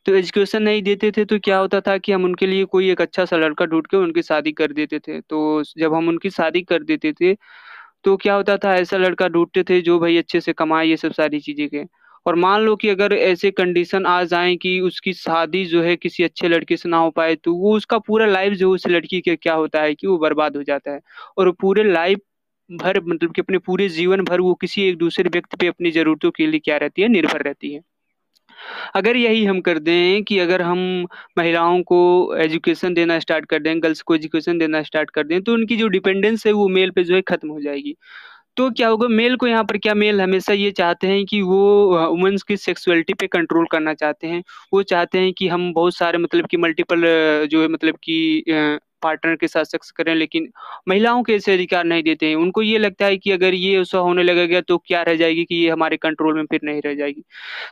तो 0.07 0.15
एजुकेशन 0.15 0.63
नहीं 0.63 0.83
देते 0.83 1.11
थे 1.13 1.25
तो 1.25 1.39
क्या 1.41 1.59
होता 1.59 1.81
था 1.81 1.97
कि 1.99 2.13
हम 2.13 2.25
उनके 2.25 2.47
लिए 2.47 2.65
कोई 2.67 2.91
एक 2.91 3.01
अच्छा 3.03 3.25
सा 3.25 3.37
लड़का 3.37 3.65
ढूंढ 3.67 3.87
के 3.87 3.97
उनकी 3.97 4.23
शादी 4.23 4.53
कर 4.53 4.73
देते 4.73 4.99
थे। 5.01 5.21
तो 5.23 5.63
जब 5.79 5.95
हम 5.95 6.09
उनकी 6.09 6.31
शादी 6.31 6.63
कर 6.65 6.83
देते 6.85 7.13
थे 7.15 7.35
तो 8.05 8.17
क्या 8.19 8.35
होता 8.35 8.57
था, 8.59 8.75
ऐसा 8.77 8.97
लड़का 8.97 9.29
ढूंढते 9.29 9.63
थे 9.65 9.81
जो 9.83 9.99
भाई 10.01 10.17
अच्छे 10.19 10.41
से 10.41 10.53
कमाए 10.55 10.87
ये 10.87 10.97
सब 10.99 11.13
सारी 11.13 11.41
चीज़ें 11.41 11.69
के। 11.71 11.85
और 12.27 12.37
मान 12.37 12.61
लो 12.63 12.77
कि 12.77 12.89
अगर 12.89 13.13
ऐसे 13.15 13.51
कंडीशन 13.53 14.07
आ 14.07 14.23
जाए 14.25 14.55
कि 14.59 14.81
उसकी 14.83 15.13
शादी 15.15 15.65
जो 15.67 15.83
है 15.83 15.97
किसी 15.97 16.25
अच्छे 16.25 16.49
लड़के 16.49 16.77
से 16.77 16.89
ना 16.89 16.99
हो 16.99 17.11
पाए 17.13 17.35
तो 17.37 17.55
वो 17.57 17.77
उसका 17.77 17.99
पूरा 18.01 18.27
लाइफ 18.27 18.55
जो 18.57 18.73
उस 18.73 18.87
लड़की 18.89 19.21
के 19.23 19.37
क्या 19.37 19.55
होता 19.55 19.83
है 19.83 19.95
कि 19.95 20.07
वो 20.07 20.19
बर्बाद 20.21 20.57
हो 20.57 20.63
जाता 20.65 20.93
है। 20.93 21.01
और 21.39 21.53
पूरे 21.61 21.85
लाइफ 21.85 22.21
भर 22.71 23.01
मतलब 23.03 23.33
कि 23.35 23.43
अपने 23.43 23.59
पूरे 23.61 23.89
जीवन 23.91 24.25
भर 24.25 24.41
वो 24.43 24.55
किसी 24.57 24.83
एक 24.85 24.97
दूसरे 24.99 25.31
व्यक्ति 25.31 25.57
पे 25.61 25.67
अपनी 25.69 25.91
जरूरतों 25.93 26.31
के 26.33 26.47
लिए 26.47 26.61
क्या 26.61 26.77
रहती 26.79 27.03
है, 27.03 27.09
निर्भर 27.09 27.43
रहती 27.43 27.75
है। 27.75 27.81
अगर 28.95 29.17
यही 29.17 29.45
हम 29.45 29.61
कर 29.61 29.79
दें 29.79 30.23
कि 30.25 30.39
अगर 30.39 30.63
हम 30.63 30.79
महिलाओं 31.39 31.83
को 31.83 32.01
एजुकेशन 32.39 32.95
देना 32.95 33.19
स्टार्ट 33.19 33.47
कर 33.47 33.59
दें 33.59 33.83
गर्ल्स 33.83 34.03
को 34.03 34.15
एजुकेशन 34.15 34.59
देना 34.59 34.83
स्टार्ट 34.83 35.11
कर 35.11 35.25
दें 35.25 35.41
तो 35.43 35.55
उनकी 35.55 35.77
जो 35.77 35.89
डिपेंडेंस 35.89 36.47
है 36.47 36.53
वो 36.53 36.69
मेल 36.69 36.91
पे 36.91 37.05
जो 37.05 37.15
है 37.15 37.23
खत्म 37.23 37.49
हो 37.49 37.61
जाएगी। 37.61 37.97
तो 38.57 38.71
क्या 38.71 38.89
होगा 38.89 39.09
मेल 39.09 39.37
को 39.37 39.47
यहाँ 39.47 39.65
पर 39.65 39.77
क्या 39.79 39.95
मेल 39.95 40.21
हमेशा 40.21 40.53
ये 40.53 40.71
चाहते 40.73 41.07
हैं 41.07 41.25
कि 41.27 41.41
वो 41.43 41.59
वुमेंस 42.11 42.43
की 42.43 42.57
सेक्सुअलिटी 42.57 43.15
पे 43.15 43.27
कंट्रोल 43.27 43.67
करना 43.73 43.95
चाहते 43.95 44.27
हैं। 44.27 44.43
वो 44.75 44.83
चाहते 44.85 45.19
हैं 45.19 45.33
कि 45.33 45.49
हम 45.49 45.73
बहुत 45.75 45.97
सारे 45.97 46.19
मतलब 46.19 46.47
कि 46.47 46.57
मल्टीपल 46.57 47.03
जो 47.51 47.63
है 47.63 47.69
मतलब 47.69 47.97
कि 48.05 48.79
पार्टनर 49.03 49.37
के 49.37 49.49
साथ 49.49 49.65
सेक्स 49.67 49.91
करें, 49.93 50.15
लेकिन 50.15 50.49
महिलाओं 50.89 51.23
के 51.23 51.35
ऐसे 51.35 51.55
अधिकार 51.55 51.85
नहीं 51.85 52.03
देते 52.03 52.27
हैं। 52.27 52.37
उनको 52.37 52.63
ये 52.63 52.79
लगता 52.79 53.07
है 53.07 53.17
कि 53.19 53.31
अगर 53.31 53.55
ये 53.55 53.81
ऐसा 53.81 53.99
होने 54.01 54.23
लगेगा 54.23 54.61
तो 54.63 54.79
क्या 54.79 55.03
रह 55.03 55.17
जाएगी 55.17 55.45
कि 55.45 55.55
ये 55.57 55.71
हमारे 55.71 55.97
कंट्रोल 55.99 56.35
में 56.35 56.45
फिर 56.47 56.61
नहीं 56.65 56.81
रह 56.83 56.95
जाएगी? 56.95 57.23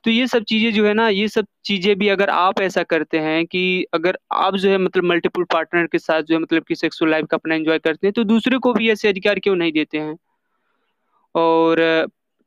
तो 0.05 0.11
ये 0.11 0.27
सब 0.27 0.45
चीज़ें 0.45 0.73
जो 0.73 0.87
है 0.87 0.95
ना, 0.95 1.09
ये 1.11 1.29
सब 1.29 1.47
चीज़ें 1.65 1.95
भी 1.99 2.09
अगर 2.09 2.31
आप 2.31 2.61
ऐसा 2.61 2.83
करते 2.85 3.19
हैं 3.21 3.45
कि 3.47 3.87
अगर 3.95 4.19
आप 4.35 4.57
जो 4.57 4.71
है 4.71 4.79
मतलब 4.79 5.05
मल्टीपल 5.05 5.45
पार्टनर 5.53 5.87
के 5.87 5.99
साथ 5.99 6.23
जो 6.23 6.35
है 6.35 6.41
मतलब 6.43 6.65
कि 6.65 6.75
सेक्सुअल 6.77 7.11
लाइफ 7.11 7.27
का 7.31 7.37
अपना 7.37 7.55
एंजॉय 7.55 7.79
करते 7.81 8.07
हैं 8.07 8.13
तो 8.13 8.25
दूसरे 8.27 8.59
को 8.59 8.73
भी 8.75 8.91
ऐसे 8.91 9.09
अधिकार 9.09 9.39
क्यों 9.39 9.57
नहीं 9.57 9.73
देते 9.73 9.99
हैं? 9.99 10.17
और 11.35 11.81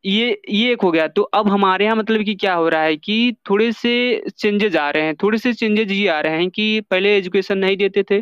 ये 0.03 0.27
ये 0.49 0.71
एक 0.71 0.81
हो 0.81 0.91
गया। 0.91 1.07
तो 1.09 1.21
अब 1.23 1.47
हमारे 1.49 1.85
यहाँ 1.85 1.95
मतलब 1.97 2.23
कि 2.25 2.35
क्या 2.35 2.53
हो 2.55 2.67
रहा 2.69 2.81
है 2.81 2.95
कि 2.97 3.35
थोड़े 3.49 3.71
से 3.73 3.91
चेंजेज 4.29 4.75
आ 4.77 4.89
रहे 4.89 5.03
हैं, 5.03 5.15
थोड़े 5.15 5.37
से 5.37 5.53
चेंजेज 5.53 5.91
ये 5.91 6.07
आ 6.09 6.19
रहे 6.21 6.37
हैं 6.37 6.49
कि 6.49 6.81
पहले 6.91 7.15
एजुकेशन 7.17 7.57
नहीं 7.57 7.77
देते 7.77 8.03
थे 8.03 8.19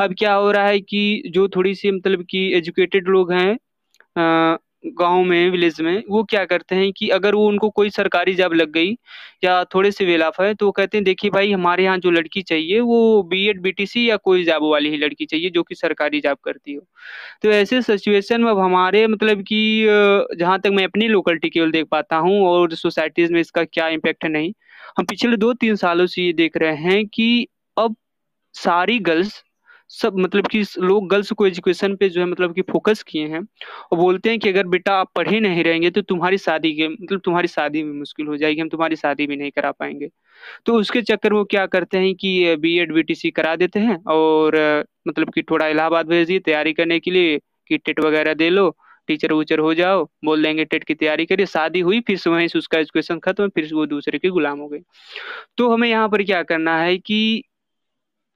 अब 0.00 0.14
क्या 0.18 0.32
हो 0.34 0.50
रहा 0.52 0.66
है 0.66 0.80
कि 0.80 1.22
जो 1.30 1.46
थोड़ी 1.48 1.74
सी 1.74 1.90
मतलब 1.90 2.24
कि 2.30 2.38
एजुकेटेड 2.56 3.08
लोग 3.08 3.32
हैं 3.32 3.58
गाँव 4.98 5.22
में 5.24 5.50
विलेज 5.50 5.80
में, 5.80 6.02
वो 6.10 6.22
क्या 6.24 6.44
करते 6.46 6.74
हैं 6.74 6.90
कि 6.96 7.08
अगर 7.10 7.34
वो 7.34 7.46
उनको 7.48 7.68
कोई 7.70 7.90
सरकारी 7.90 8.34
जॉब 8.34 8.52
लग 8.54 8.70
गई 8.72 8.92
या 9.44 9.62
थोड़े 9.74 9.90
से 9.92 10.04
वेलाफ 10.06 10.40
है 10.40 10.52
तो 10.54 10.66
वो 10.66 10.72
कहते 10.72 10.96
हैं, 10.98 11.04
देखिए 11.04 11.30
भाई, 11.30 11.52
हमारे 11.52 11.84
यहाँ 11.84 11.98
जो 11.98 12.10
लड़की 12.10 12.42
चाहिए, 12.42 12.80
वो 12.80 13.22
B 13.24 13.44
Ed 13.48 13.60
B 13.62 13.72
T 13.72 13.86
C 13.86 14.08
या 14.08 14.16
कोई 14.18 14.44
जॉब 14.44 14.62
वाली 14.64 14.90
ही 14.90 14.96
लड़की 14.98 15.26
चाहिए 15.26 15.50
जो 15.50 15.62
कि 15.62 15.74
सरकारी 15.74 16.20
जॉब 16.20 16.38
करती 16.44 16.74
हो। 16.74 16.82
तो 17.42 17.50
ऐसे 17.50 17.82
सिचुएशन 17.84 18.42
में 18.42 18.50
अब 18.50 18.58
हमारे 18.60 19.06
मतलब 19.08 19.42
कि 19.44 19.60
जहाँ 20.38 20.58
तक 20.60 20.70
मैं 20.74 20.84
अपनी 20.84 21.08
लोकलिटी 21.08 21.50
केवल 21.50 21.70
देख 21.72 21.86
पाता 21.90 22.16
हूँ 22.18 22.40
और 22.46 22.74
सोसाइटीज़ 22.76 23.32
में 23.32 23.40
इसका 23.40 23.64
क्या 23.66 23.88
इम्पेक्ट 23.90 24.24
है 24.24 24.30
नहीं, 24.30 24.52
हम 24.98 25.04
पिछले 25.06 25.36
दो 25.38 25.52
तीन 25.56 25.76
सालों 25.78 26.06
से 26.08 26.22
ये 26.22 26.32
देख 26.34 26.56
रहे 26.58 26.76
हैं 26.84 27.06
कि 27.08 27.46
अब 27.76 27.96
सारी 28.54 28.98
गर्ल्स 29.00 29.42
सब 29.92 30.18
मतलब 30.18 30.46
कि 30.46 30.62
लोग 30.78 31.08
गर्ल्स 31.08 31.30
को 31.32 31.46
एजुकेशन 31.46 31.94
पे 31.96 32.08
जो 32.08 32.20
है 32.20 32.26
मतलब 32.26 32.54
कि 32.54 32.62
फोकस 32.62 33.02
किए 33.02 33.26
हैं 33.28 33.40
और 33.92 33.98
बोलते 33.98 34.30
हैं 34.30 34.38
कि 34.38 34.48
अगर 34.48 34.66
बेटा 34.68 34.92
आप 34.94 35.10
पढ़े 35.16 35.40
नहीं 35.40 35.64
रहेंगे 35.64 35.90
तो 35.90 36.02
तुम्हारी 36.02 36.38
शादी 36.38 36.72
के 36.74 36.88
मतलब 36.88 37.20
तुम्हारी 37.24 37.48
शादी 37.48 37.82
में 37.82 37.92
मुश्किल 37.94 38.26
हो 38.26 38.36
जाएगी, 38.36 38.60
हम 38.60 38.68
तुम्हारी 38.68 38.96
शादी 38.96 39.26
भी 39.26 39.36
नहीं 39.36 39.50
करा 39.50 39.70
पाएँगे। 39.72 40.08
तो 40.66 40.74
उसके 40.74 41.02
चक्कर 41.02 41.32
वो 41.32 41.44
क्या 41.46 41.66
करते 41.66 41.98
हैं 41.98 42.14
कि 42.14 42.56
B 42.56 42.76
Ed 42.78 42.92
B 42.94 43.02
T 43.02 43.14
C 43.14 43.30
करा 43.30 43.56
देते 43.56 43.80
हैं 43.80 43.98
और 44.08 44.56
मतलब 45.08 45.30
कि 45.34 45.42
थोड़ा 45.42 45.66
इलाहाबाद 45.68 46.06
भेज 46.08 46.26
दिए 46.28 46.38
तैयारी 46.40 46.72
करने 46.72 46.98
के 47.00 47.10
लिए 47.10 47.38
कि 47.70 47.78
टेट 47.78 48.00
वगैरह 48.00 48.34
दे 48.34 48.48
लो, 48.50 48.70
टीचर 49.08 49.32
वूचर 49.32 49.58
हो 49.58 49.74
जाओ, 49.74 50.04
बोल 50.24 50.42
देंगे 50.42 50.64
टेट 50.64 50.84
की 50.84 50.94
तैयारी 50.94 51.26
करिए, 51.26 51.46
शादी 51.46 51.80
हुई, 51.80 52.00
फिर 52.00 52.20
वहीं 52.28 52.48
से 52.48 52.58
उसका 52.58 52.78
एजुकेशन 52.78 53.18
खत्म, 53.18 53.48
फिर 53.48 53.70
वो 53.74 53.86
दूसरे 53.86 54.18
के 54.18 54.28
गुलाम 54.30 54.58
हो 54.58 54.68
गए। 54.68 54.80
तो 55.58 55.72
हमें 55.72 55.88
यहाँ 55.88 56.08
पर 56.08 56.22
क्या 56.24 56.42
करना 56.44 56.78
है 56.78 56.96
कि 56.98 57.42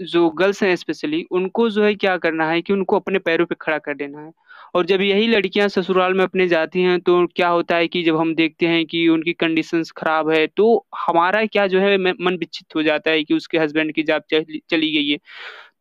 जो 0.00 0.28
गर्ल्स 0.32 0.62
हैं 0.62 0.74
स्पेशली, 0.76 1.22
उनको 1.32 1.68
जो 1.70 1.84
है 1.84 1.94
क्या 1.94 2.16
करना 2.18 2.48
है 2.48 2.60
कि 2.62 2.72
उनको 2.72 2.96
अपने 2.96 3.18
पैरों 3.20 3.46
पे 3.46 3.54
खड़ा 3.60 3.78
कर 3.78 3.94
देना 3.94 4.20
है। 4.20 4.32
और 4.74 4.86
जब 4.86 5.00
यही 5.00 5.26
लड़कियाँ 5.28 5.68
ससुराल 5.68 6.14
में 6.14 6.22
अपने 6.24 6.46
जाती 6.48 6.82
हैं 6.82 6.98
तो 7.00 7.26
क्या 7.36 7.48
होता 7.48 7.76
है 7.76 7.88
कि 7.88 8.02
जब 8.02 8.16
हम 8.16 8.34
देखते 8.34 8.66
हैं 8.66 8.84
कि 8.86 9.06
उनकी 9.08 9.32
कंडीशंस 9.34 9.90
खराब 9.90 10.30
है 10.30 10.46
तो 10.48 10.66
हमारा 10.98 11.44
क्या 11.46 11.66
जो 11.66 11.80
है 11.80 11.96
मन 11.98 12.36
विच्छित 12.40 12.74
हो 12.76 12.82
जाता 12.82 13.10
है 13.10 13.22
कि 13.24 13.34
उसके 13.34 13.58
हस्बैंड 13.58 13.92
की 13.94 14.02
जॉब 14.02 14.22
चली 14.70 14.90
गई 14.92 15.08
है। 15.10 15.18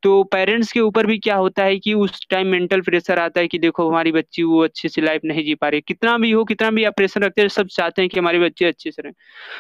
तो 0.04 0.24
पेरेंट्स 0.26 0.72
के 0.72 0.80
ऊपर 0.82 1.06
भी 1.08 1.18
क्या 1.20 1.36
होता 1.36 1.64
है 1.64 1.78
कि 1.80 1.94
उस 1.96 2.26
टाइम 2.30 2.48
मेंटल 2.48 2.82
प्रेशर 2.82 3.20
आता 3.20 3.40
है 3.42 3.48
कि 3.48 3.60
देखो 3.60 3.88
हमारी 3.90 4.12
बच्ची 4.12 4.44
वो 4.44 4.64
अच्छे 4.64 4.90
से 4.90 5.02
लाइफ 5.02 5.22
नहीं 5.26 5.44
जी 5.46 5.56
पा 5.56 5.68
रही 5.70 5.82
कितना 5.84 6.18
भी 6.18 6.32
हो, 6.32 6.44
कितना 6.46 6.72
भी 6.72 6.84
आप 6.84 6.94
प्रेशर 6.98 7.22
रखते 7.22 7.42
हैं, 7.42 7.48
सब 7.50 7.68
चाहते 7.70 8.02
हैं 8.02 8.10
कि 8.10 8.20
हमारे 8.20 8.40
बच्चे 8.40 8.66
अच्छे 8.66 8.92
से 8.92 9.02
रहें। 9.02 9.14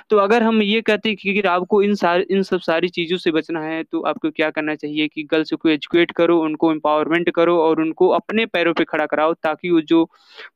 तो 0.10 0.18
अगर 0.20 0.44
हम 0.44 0.62
ये 0.64 0.82
कहते 0.84 1.10
हैं 1.10 1.18
कि 1.18 1.42
आपको 1.50 1.82
इन 1.84 1.96
सारे, 1.96 2.26
इन 2.32 2.44
सब 2.44 2.60
सारी 2.62 2.90
चीज़ों 2.90 3.18
से 3.20 3.32
बचना 3.34 3.62
है 3.62 3.84
तो 3.86 4.02
आपको 4.06 4.32
क्या 4.32 4.50
करना 4.52 4.76
चाहिए 4.78 5.08
कि 5.10 5.24
गर्ल्स 5.26 5.54
को 5.54 5.70
एजुकेट 5.70 6.12
करो, 6.14 6.40
उनको 6.42 6.72
एम्पावरमेंट 6.72 7.30
करो 7.32 7.58
और 7.62 7.82
उनको 7.82 8.10
अपने 8.12 8.46
पैरों 8.48 8.74
पर 8.74 8.84
खड़ा 8.86 9.06
कराओ, 9.08 9.34
ताकि 9.36 9.72
वो 9.72 9.82
जो 9.84 10.04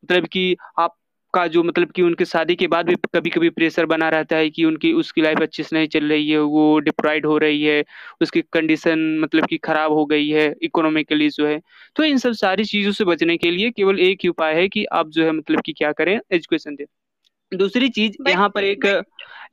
मतलब 0.04 0.28
कि 0.28 0.56
आप 0.80 0.96
का 1.34 1.46
जो 1.48 1.64
मतलब 1.64 1.92
कि 1.92 2.02
उनके 2.02 2.26
शादी 2.26 2.56
के 2.56 2.68
बाद 2.68 2.86
भी 2.86 2.96
कभी 3.16 3.30
कभी 3.30 3.50
प्रेशर 3.50 3.86
बना 3.86 4.10
रहता 4.10 4.36
है 4.36 4.50
कि 4.50 4.66
उनकी 4.66 4.92
उसकी 4.94 5.22
लाइफ 5.22 5.42
अच्छे 5.42 5.64
से 5.64 5.76
नहीं 5.76 5.88
चल 5.88 6.06
रही 6.06 6.30
है 6.30 6.40
वो 6.42 6.80
डिप्राइड 6.80 7.26
हो 7.26 7.38
रही 7.38 7.64
है 7.64 7.84
उसकी 8.22 8.42
कंडीशन 8.54 9.00
मतलब 9.22 9.46
कि 9.46 9.58
खराब 9.60 9.92
हो 9.92 10.06
गई 10.06 10.28
है 10.30 10.54
इकोनॉमिकली 10.64 11.30
जो 11.30 11.48
है। 11.48 11.60
तो 11.96 12.04
इन 12.04 12.18
सब 12.18 12.32
सारी 12.36 12.66
चीज़ों 12.66 12.92
से 12.92 13.06
बचने 13.06 13.38
के 13.38 13.52
लिए 13.52 13.72
केवल 13.72 14.00
एक 14.00 14.20
ही 14.24 14.30
उपाय 14.30 14.54
है 14.56 14.68
कि 14.70 14.86
आप 14.94 15.10
जो 15.10 15.26
है 15.26 15.32
मतलब 15.32 15.62
कि 15.62 15.74
क्या 15.74 15.92
करें 15.92 16.16
एजुकेशन 16.32 16.76
दें। 16.76 16.86
दूसरी 17.52 17.90
चीज़ 17.90 18.18
यहाँ 18.30 18.50
पर 18.50 18.64
एक 18.64 18.86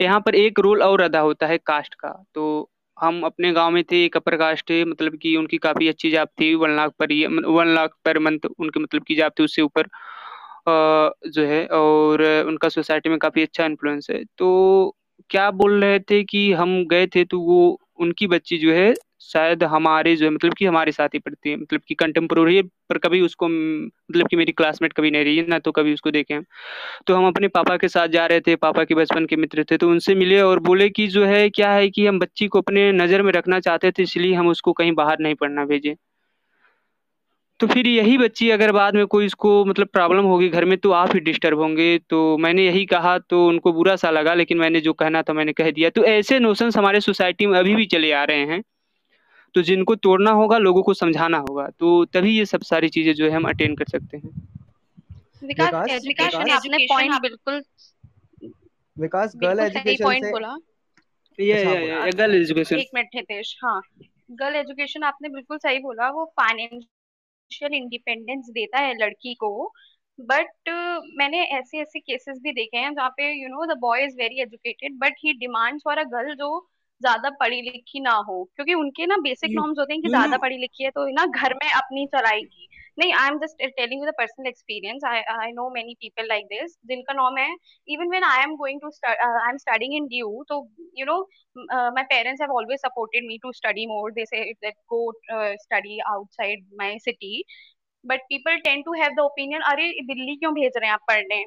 यहाँ 0.00 0.20
पर 0.20 0.34
एक 0.34 0.58
रोल 0.60 0.82
और 0.82 1.00
अदा 1.00 1.20
होता 1.20 1.46
है 1.46 1.58
कास्ट 1.58 1.94
का। 1.94 2.08
तो 2.34 2.70
हम 2.96 3.22
अपने 3.24 3.52
गाँव 3.52 3.70
में 3.70 3.82
थे 3.84 4.04
एक 4.04 4.16
अपर 4.16 4.36
कास्ट 4.36 4.70
है 4.70 4.84
मतलब 4.84 5.16
कि 5.16 5.36
उनकी 5.36 5.58
काफ़ी 5.58 5.88
अच्छी 5.88 6.10
जॉब 6.10 6.28
थी 6.40 6.54
वन 6.54 6.76
लाख 6.76 6.92
पर 6.98 7.12
वन 7.48 7.74
लाख 7.74 7.94
पर 8.04 8.18
मंथ 8.18 8.46
उनके 8.58 8.80
मतलब 8.80 9.04
की 9.04 9.14
जॉब 9.14 9.32
थी 9.38 9.44
उससे 9.44 9.62
ऊपर 9.62 9.88
जो 10.66 11.44
है 11.46 11.64
और 11.68 12.22
उनका 12.48 12.68
सोसाइटी 12.70 13.08
में 13.08 13.18
काफ़ी 13.18 13.42
अच्छा 13.42 13.64
इन्फ्लुएंस 13.66 14.06
है। 14.10 14.22
तो 14.38 14.94
क्या 15.30 15.50
बोल 15.52 15.80
रहे 15.84 15.98
थे 16.02 16.22
कि 16.24 16.50
हम 16.54 16.84
गए 16.88 17.06
थे 17.08 17.24
तो 17.26 17.40
वो 17.42 17.78
उनकी 18.00 18.26
बच्ची 18.26 18.56
जो 18.58 18.72
है 18.74 18.94
शायद 19.22 19.62
हमारे 19.64 20.14
जो 20.16 20.24
है 20.26 20.30
मतलब 20.32 20.54
कि 20.54 20.64
हमारे 20.66 20.92
साथ 20.92 21.08
ही 21.14 21.18
पढ़ती 21.18 21.50
है 21.50 21.56
मतलब 21.56 21.80
कि 21.88 21.94
कंटेम्प्रोरी 21.94 22.60
पर 22.90 22.98
कभी 22.98 23.20
उसको 23.20 23.48
मतलब 23.48 24.28
कि 24.28 24.36
मेरी 24.36 24.52
क्लासमेट 24.52 24.92
कभी 24.92 25.10
नहीं 25.10 25.24
रही 25.24 25.36
है 25.38 25.46
ना 25.48 25.58
तो 25.60 25.72
कभी 25.72 25.94
उसको 25.94 26.10
देखे 26.10 26.34
हम। 26.34 26.44
तो 27.06 27.14
हम 27.16 27.26
अपने 27.28 27.48
पापा 27.50 27.76
के 27.78 27.88
साथ 27.88 28.08
जा 28.10 28.26
रहे 28.26 28.40
थे, 28.40 28.56
पापा 28.56 28.84
के 28.84 28.94
बचपन 28.94 29.26
के 29.26 29.36
मित्र 29.36 29.64
थे 29.70 29.76
तो 29.78 29.90
उनसे 29.90 30.14
मिले 30.16 30.40
और 30.42 30.60
बोले 30.62 30.88
कि 30.90 31.06
जो 31.08 31.24
है, 31.26 31.48
क्या 31.50 31.72
है 31.72 31.88
कि 31.90 32.06
हम 32.06 32.18
बच्ची 32.20 32.48
को 32.48 32.60
अपने 32.60 32.90
नज़र 32.94 33.22
में 33.22 33.32
रखना 33.32 33.60
चाहते 33.60 33.92
थे, 33.92 34.02
इसलिए 34.02 34.34
हम 34.34 34.48
उसको 34.48 34.72
कहीं 34.74 34.92
बाहर 34.94 35.18
नहीं 35.20 35.34
पढ़ना 35.36 35.64
भेजे। 35.66 35.96
तो 37.60 37.66
फिर 37.66 37.86
यही 37.86 38.16
बच्ची 38.18 38.48
अगर 38.50 38.72
बाद 38.72 38.94
में 38.94 39.06
कोई 39.06 39.26
इसको 39.26 39.64
मतलब 39.64 39.86
प्रॉब्लम 39.88 40.24
होगी 40.24 40.48
घर 40.50 40.64
में 40.64 40.76
तो 40.78 40.90
आप 40.92 41.14
ही 41.14 41.20
डिस्टर्ब 41.20 41.60
होंगे। 41.60 41.98
तो 42.10 42.36
मैंने 42.38 42.64
यही 42.66 42.84
कहा 42.86 43.16
तो 43.20 43.46
उनको 43.48 43.72
बुरा 43.72 43.96
सा 43.96 44.10
लगा 44.10 44.34
लेकिन 44.34 44.58
मैंने 44.58 44.80
जो 44.80 44.92
कहना 44.94 45.22
था 45.22 45.32
मैंने 45.32 45.52
कह 45.52 45.70
दिया। 45.70 45.90
तो 45.90 46.04
ऐसे 46.06 46.38
नोशंस 46.40 46.76
हमारे 46.76 47.00
सोसाइटी 47.00 47.46
में 47.46 47.58
अभी 47.58 47.74
भी 47.74 47.86
चले 47.86 48.12
आ 48.12 48.24
रहे 48.24 48.46
हैं। 48.46 48.62
तो 49.54 49.62
जिनको 49.62 49.94
तोड़ना 49.96 50.30
होगा 50.32 50.58
लोगों 50.58 50.82
को 50.82 50.94
समझाना 50.94 51.38
होगा। 51.38 51.68
तो 51.70 52.04
तभी 52.04 52.36
ये 52.38 52.44
सब 52.46 52.62
सारी 52.64 52.88
चीज़ें 52.88 53.12
जो 53.14 53.24
है 53.24 53.30
हम 53.30 53.48
अटेंड 53.48 53.78
कर 53.78 53.84
सकते 53.88 54.16
हैं। 54.16 54.30
विकास 55.42 55.90
एजुकेशन 55.90 56.50
आपने 56.50 56.86
पॉइंट 56.88 57.20
बिल्कुल। 57.22 57.62
विकास 58.96 59.32
गर्ल 59.36 59.60
एजुकेशन 59.60 60.04
पॉइंट 60.04 60.30
बोला। 60.30 60.56
ये 61.38 61.46
ये 61.46 62.10
गर्ल 62.12 62.34
एजुकेशन 62.34 62.76
एक 62.76 62.90
मिनट 62.94 63.08
हितेश। 63.14 63.54
हाँ 63.64 63.80
गर्ल 64.32 64.56
एजुकेशन 64.56 65.02
आपने 65.04 65.28
बिल्कुल 65.30 65.58
सही 65.58 65.78
बोला। 65.80 66.10
वो 66.10 66.24
फाइनेंशियल 67.50 67.74
इंडिपेंडेंस 67.82 68.48
देता 68.50 68.78
है 68.78 68.94
लड़की 68.94 69.34
को 69.34 69.72
बट 70.18 70.46
uh, 70.68 71.00
मैंने 71.18 71.42
ऐसे 71.58 71.78
ऐसे 71.78 72.00
केसेस 72.00 72.38
भी 72.42 72.52
देखे 72.52 72.78
हैं 72.78 72.94
जहाँ 72.94 73.08
पे 73.10 73.32
you 73.42 73.48
know 73.48 73.66
the 73.74 73.78
boy 73.78 74.04
is 74.04 74.16
very 74.16 74.40
educated 74.42 74.98
but 74.98 75.14
he 75.18 75.32
demands 75.38 75.82
for 75.84 75.98
a 75.98 76.04
girl 76.04 76.34
जो 76.34 76.50
ज़्यादा 77.00 77.30
पढ़ी 77.30 77.60
लिखी 77.62 78.00
ना 78.00 78.12
हो 78.28 78.42
क्योंकि 78.56 78.74
उनके 78.74 79.06
ना 79.06 79.16
बेसिक 79.16 79.50
नॉर्म्स 79.54 79.78
होते 79.78 79.92
हैं 79.94 80.02
कि 80.02 80.08
ज़्यादा 80.08 80.36
पढ़ी 80.36 80.56
लिखी 80.58 80.84
है 80.84 80.90
तो 80.90 81.06
ना 81.14 81.26
घर 81.26 81.54
में 81.54 81.70
अपनी 81.72 82.06
चलाएगी। 82.06 82.68
नहीं 82.98 83.12
I 83.20 83.28
am 83.28 83.38
just 83.38 83.62
telling 83.76 84.02
you 84.02 84.06
the 84.06 84.12
personal 84.18 84.48
experience 84.48 85.04
I 85.08 85.20
I 85.34 85.52
know 85.52 85.68
many 85.70 85.94
people 86.00 86.26
like 86.28 86.44
this 86.46 86.76
जिनका 86.86 87.12
नॉर्म 87.14 87.38
है 87.38 87.48
even 87.88 88.10
when 88.10 88.24
I 88.24 88.42
am 88.42 88.54
going 88.56 88.80
to 88.80 88.90
I 89.06 89.48
am 89.50 89.56
studying 89.58 89.94
in 89.96 90.06
D U 90.08 90.44
तो 90.48 90.58
you 90.98 91.06
know 91.06 91.18
my 91.96 92.04
parents 92.12 92.42
have 92.42 92.52
always 92.56 92.80
supported 92.80 93.26
me 93.28 93.38
to 93.42 93.52
study 93.52 93.86
more 93.86 94.12
they 94.12 94.24
say 94.26 94.44
that 94.52 94.74
go 94.94 95.00
study 95.62 95.98
outside 96.12 96.66
my 96.80 96.98
city 97.08 97.42
but 98.04 98.20
people 98.28 98.56
tend 98.64 98.84
to 98.84 98.92
have 99.02 99.14
the 99.16 99.20
opinion 99.20 99.60
अरे, 99.72 99.90
दिल्ली 100.06 100.36
क्यों 100.36 100.52
भेज 100.54 100.72
रहे 100.76 100.86
हैं 100.88 100.94
आप 100.94 101.00
पढ़ने? 101.08 101.44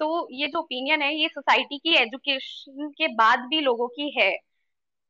तो 0.00 0.28
ये 0.32 0.46
जो 0.46 0.58
ओपिनियन 0.60 1.02
है, 1.02 1.14
ये 1.16 1.28
सोसाइटी 1.28 1.78
की 1.78 1.94
एजुकेशन 2.02 2.88
के 2.98 3.08
बाद 3.16 3.40
भी 3.50 3.60
लोगों 3.60 3.88
की 3.88 4.10
है। 4.18 4.30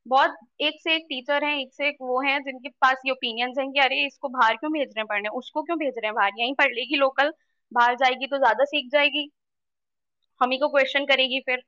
बहुत 0.06 0.34
एक 0.60 0.80
से 0.82 0.94
एक 0.96 1.02
टीचर 1.08 1.44
हैं 1.44 1.56
एक 1.58 1.72
से 1.74 1.88
एक 1.88 1.96
वो 2.00 2.20
हैं 2.22 2.38
जिनके 2.44 2.68
पास 2.80 3.02
ये 3.06 3.12
ओपिनियंस 3.12 3.58
हैं 3.58 3.70
कि 3.72 3.80
अरे 3.80 4.06
इसको 4.06 4.28
बाहर 4.28 4.56
क्यों 4.56 4.72
भेज 4.72 4.88
रहे 4.88 5.00
हैं 5.00 5.06
पढ़ने? 5.06 5.28
उसको 5.30 5.62
क्यों 5.62 5.78
भेज 5.78 5.94
रहे 5.96 6.06
हैं 6.06 6.14
बाहर? 6.14 6.30
यहीं 6.38 6.54
पढ़ 6.54 6.72
लेगी 6.72 6.96
लोकल 6.96 7.32
बाहर 7.72 7.94
जाएगी 7.96 8.26
तो 8.26 8.38
ज़्यादा 8.38 8.64
सीख 8.64 8.90
जाएगी। 8.92 9.30
हम 10.40 10.50
ही 10.50 10.58
को 10.58 10.68
क्वेश्चन 10.68 11.04
करेगी 11.04 11.40
फिर। 11.40 11.62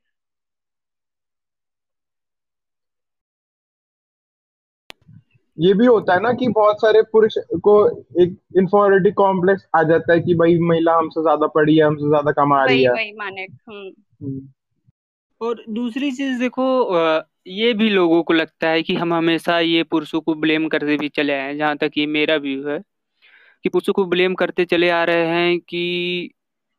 ये 5.57 5.73
भी 5.73 5.85
होता 5.85 6.13
है 6.13 6.19
ना 6.19 6.31
कि 6.33 6.47
बहुत 6.47 6.81
सारे 6.81 7.01
पुरुष 7.01 7.33
को 7.63 7.75
एक 8.21 8.35
इन्फॉरिटी 8.57 9.11
कॉम्प्लेक्स 9.11 9.65
आ 9.75 9.83
जाता 9.83 10.13
है 10.13 10.19
कि 10.19 10.33
भाई 10.35 10.57
महिला 10.61 10.95
हमसे 10.97 11.21
ज़्यादा 11.21 11.47
पढ़ी 11.47 11.75
है 11.77 11.85
हमसे 11.85 12.07
ज़्यादा 12.07 12.31
कमा 12.31 12.63
रही 12.65 12.83
है। 12.83 12.91
वही 12.91 13.13
माने 13.13 13.43
हम्म। 13.43 13.89
हम्म। 14.25 14.47
और 15.41 15.63
दूसरी 15.69 16.11
चीज़ 16.11 16.39
देखो 16.39 16.65
ये 17.45 17.73
भी 17.73 17.89
लोगों 17.89 18.21
को 18.23 18.33
लगता 18.33 18.69
है 18.69 18.81
कि 18.83 18.95
हम 18.95 19.13
हमेशा 19.13 19.59
ये 19.59 19.83
पुरुषों 19.83 20.21
को 20.21 20.33
ब्लेम 20.35 20.67
करते 20.67 20.97
भी 20.97 21.09
चले 21.09 21.33
आए 21.33 21.41
हैं, 21.41 21.57
जहाँ 21.57 21.77
तक 21.77 21.91
ये 21.97 22.05
मेरा 22.07 22.35
व्यू 22.37 22.67
है, 22.69 22.79
कि 23.65 23.69
पुरुषों 23.69 23.93
को 23.93 24.05
ब्लेम 24.05 24.35
करते 24.35 24.65
चले 24.65 24.89
आ 24.89 25.03
रहे 25.03 25.27
हैं 25.27 25.59
कि 25.59 26.31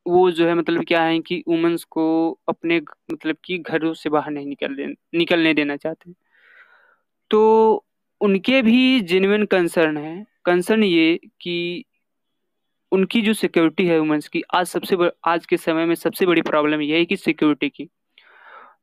वो 0.07 0.31
जो 0.31 0.47
है 0.49 0.55
मतलब 0.55 0.85
क्या 0.85 1.03
है 1.05 1.19
कि 1.21 1.43
वुमेन्स 1.49 1.85
को 1.85 2.07
अपने 2.49 2.81
मतलब 3.13 3.37
कि 3.45 3.59
घरों 3.59 3.93
से 3.95 4.11
बाहर 4.11 4.31
नहीं 4.33 4.47
निकल 4.47 4.75
दे, 4.77 4.87
निकलने 5.15 5.55
देना 5.55 5.77
चाहते 5.77 6.13
तो 7.31 7.85
उनके 8.21 8.61
भी 8.63 9.01
जेन्युइन 9.03 9.45
कंसर्न 9.47 9.97
है। 9.97 10.25
कंसर्न 10.45 10.85
ये 10.85 11.19
कि 11.41 11.85
उनकी 12.93 13.23
जो 13.23 13.33
सिक्योरिटी 13.35 13.87
है 13.87 13.99
वुमेन्स 13.99 14.29
की, 14.29 14.43
आज 14.55 14.67
सबसे 14.67 14.97
आज 15.25 15.47
के 15.47 15.57
समय 15.57 15.87
में 15.87 15.95
सबसे 15.95 16.27
बड़ी 16.27 16.43
प्रॉब्लम 16.43 16.81
ये 16.83 16.99
है 16.99 17.05
कि 17.05 17.17
सिक्योरिटी 17.17 17.69
की। 17.69 17.89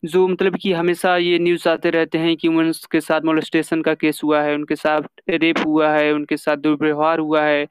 जो 0.04 0.28
मतलब 0.28 0.56
कि 0.56 0.72
हमेशा 0.74 1.16
ये 1.18 1.38
न्यूज़ 1.40 1.68
आते 1.70 1.90
रहते 1.90 2.18
हैं 2.18 2.36
कि 2.38 2.48
वुमेन्स 2.48 2.86
के 2.92 3.02
साथ 3.02 3.22
मोलेस्टेशन 3.26 3.82
का 3.82 3.94
केस 3.94 4.20
हुआ 4.24 4.42
है, 4.42 4.56
उनके 4.56 4.76
साथ 4.76 5.02
रेप 5.30 5.60
हुआ 5.66 5.90
है, 5.90 6.12
उनके 6.14 6.38
साथ 6.38 6.58
दुर्व्यवहार 6.58 7.20
हुआ 7.20 7.42
है, 7.44 7.68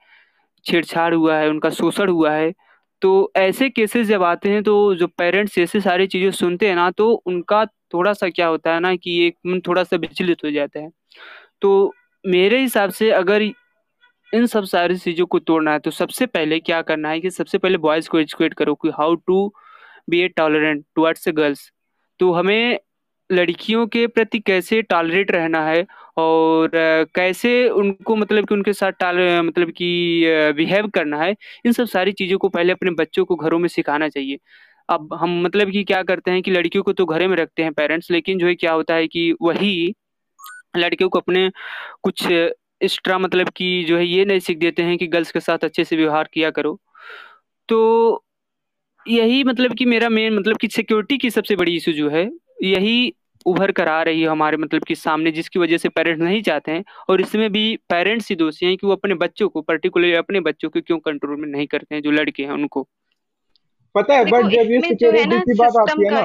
छेड़छाड़ 0.67 1.15
हुआ 1.15 1.37
है, 1.37 1.49
उनका 1.51 1.71
शोषण 1.71 2.09
हुआ 2.11 2.33
है। 2.33 2.53
तो 3.03 3.33
ऐसे 3.37 3.69
केसेस 3.71 4.07
जब 4.07 4.23
आते 4.23 4.49
हैं 4.51 4.63
तो 4.63 4.95
जो 4.95 5.07
पेरेंट्स 5.09 5.59
ऐसे 5.59 5.81
सारी 5.81 6.07
चीज़ें 6.07 6.31
सुनते 6.31 6.69
हैं 6.69 6.75
ना 6.77 6.91
तो 6.91 7.11
उनका 7.27 7.65
थोड़ा 7.95 8.13
सा 8.13 8.29
क्या 8.29 8.47
होता 8.47 8.75
है 8.75 8.81
ना 8.81 8.95
कि 8.97 9.19
एक 9.27 9.37
मन 9.47 9.61
थोड़ा 9.61 9.83
सा 9.85 9.97
विचलित 9.97 10.45
हो 10.45 10.51
जाता 10.51 10.81
है। 10.81 10.91
तो 11.63 11.93
मेरे 12.25 12.61
हिसाब 12.61 12.91
से 12.91 13.11
अगर 13.11 13.43
इन 14.33 14.47
सब 14.47 14.65
सारी 14.65 14.97
चीज़ों 14.99 15.27
को 15.27 15.39
तोड़ना 15.39 15.73
है 15.73 15.79
तो 15.79 15.91
सबसे 15.91 16.27
पहले 16.27 16.61
क्या 16.61 16.81
करना 16.83 17.09
है 17.09 17.21
कि 17.21 17.31
सबसे 17.31 17.59
पहले 17.59 17.79
बॉयज़ 17.79 18.09
को 18.09 18.19
एजुकेट 18.19 18.55
करो 18.55 18.75
कि 18.75 18.91
how 18.91 19.15
to 19.27 19.53
be 20.11 20.21
a 20.21 20.29
tolerant 20.29 20.85
towards 20.95 21.29
girls 21.29 21.72
तो 22.23 22.33
हमें 22.33 22.79
लड़कियों 23.31 23.87
के 23.87 24.07
प्रति 24.07 24.39
कैसे 24.41 24.81
टॉलरेट 24.83 25.31
रहना 25.31 25.65
है 25.67 25.85
और 26.19 26.71
कैसे 27.15 27.69
उनको 27.71 28.17
मतलब 28.17 28.47
कि 28.49 28.55
उनके 28.55 28.73
साथ 28.73 28.93
टाल 29.01 29.17
मतलब 29.47 29.71
कि 29.71 29.89
बिहेव 30.57 30.89
करना 30.95 31.19
है, 31.23 31.35
इन 31.67 31.73
सब 31.73 31.87
सारी 31.87 32.13
चीज़ों 32.13 32.39
को 32.39 32.49
पहले 32.49 32.73
अपने 32.73 32.91
बच्चों 32.93 33.25
को 33.25 33.37
घरों 33.37 33.59
में 33.59 33.69
सिखाना 33.69 34.09
चाहिए। 34.09 34.39
अब 34.89 35.15
हम 35.15 35.41
मतलब 35.43 35.71
कि 35.71 35.85
क्या 35.85 36.03
करते 36.03 36.31
हैं 36.31 36.43
कि 36.43 36.51
लड़कियों 36.51 36.85
को 36.85 36.93
तो 36.93 37.07
घरे 37.07 37.27
में 37.29 37.37
रखते 37.37 37.63
हैं 37.63 37.73
पेरेंट्स 37.73 38.11
लेकिन 38.11 38.39
जो 38.39 38.47
है 38.47 38.55
क्या 38.55 38.73
होता 38.73 38.95
है 38.95 39.07
कि 39.09 39.33
वही 39.43 39.95
लड़कियों 40.77 41.11
को 41.11 41.19
अपने 41.19 41.51
कुछ 42.03 42.27
एक्स्ट्रा 42.31 43.19
मतलब 43.19 43.49
कि 43.57 43.85
जो 43.85 43.99
है 43.99 44.07
ये 44.07 44.25
नहीं 44.25 44.41
सीख 44.41 44.59
देते 44.59 44.83
हैं 44.83 44.99
कि 44.99 45.07
गर्ल्स 45.09 45.33
के 45.33 45.41
साथ 45.41 45.65
अच्छे 45.65 45.85
से 45.85 45.97
व्यवहार 45.97 46.29
किया 46.35 46.51
करो। 46.51 46.79
तो 47.69 48.25
यही 49.09 49.45
मतलब 49.45 49.75
कि 49.75 49.85
मेरा 49.85 50.09
मेन 50.09 50.35
मतलब 50.35 50.57
कि 50.57 50.69
सिक्योरिटी 50.69 51.19
की 51.19 51.31
सबसे 51.31 51.57
बड़ी 51.57 51.77
इशू 51.77 51.93
जो 51.93 52.11
है 52.11 52.31
यही 52.63 53.15
उभर 53.47 53.73
कर 53.73 53.89
आ 53.89 54.03
रही 54.03 54.23
है 54.23 54.29
हमारे 54.29 54.57
मतलब 54.57 54.85
कि 54.85 54.95
सामने 54.95 55.31
जिसकी 55.31 55.59
वजह 55.59 55.77
से 55.77 55.89
पेरेंट्स 55.89 56.23
नहीं 56.23 56.43
चाहते 56.43 56.73
हैं। 56.73 56.85
और 57.09 57.21
इसमें 57.21 57.53
भी 57.53 57.77
पेरेंट्स 57.77 58.31
ही 58.31 58.37
दोषी 58.37 58.67
हैं 58.67 58.77
कि 58.77 58.87
वो 58.87 58.93
अपने 58.93 59.15
बच्चों 59.15 59.49
को 59.49 59.61
पर्टिकुलरली 59.61 60.13
अपने 60.13 60.41
बच्चों 60.41 60.71
को 60.71 60.81
क्यों 60.81 60.99
कंट्रोल 60.99 61.41
में 61.41 61.49
नहीं 61.49 61.67
करते 61.67 61.95
हैं 61.95 62.03
जो 62.03 62.11
लड़के 62.11 62.43
हैं 62.43 62.51
उनको। 62.51 62.89
पता 63.95 64.15
है 64.15 64.25
बट 64.25 64.45
जब 64.45 64.71
ये 64.71 64.81
सिक्योरिटी 64.81 65.39
की 65.41 65.55
बात 65.55 65.77
आती 65.77 66.05
है 66.05 66.11
ना। 66.11 66.21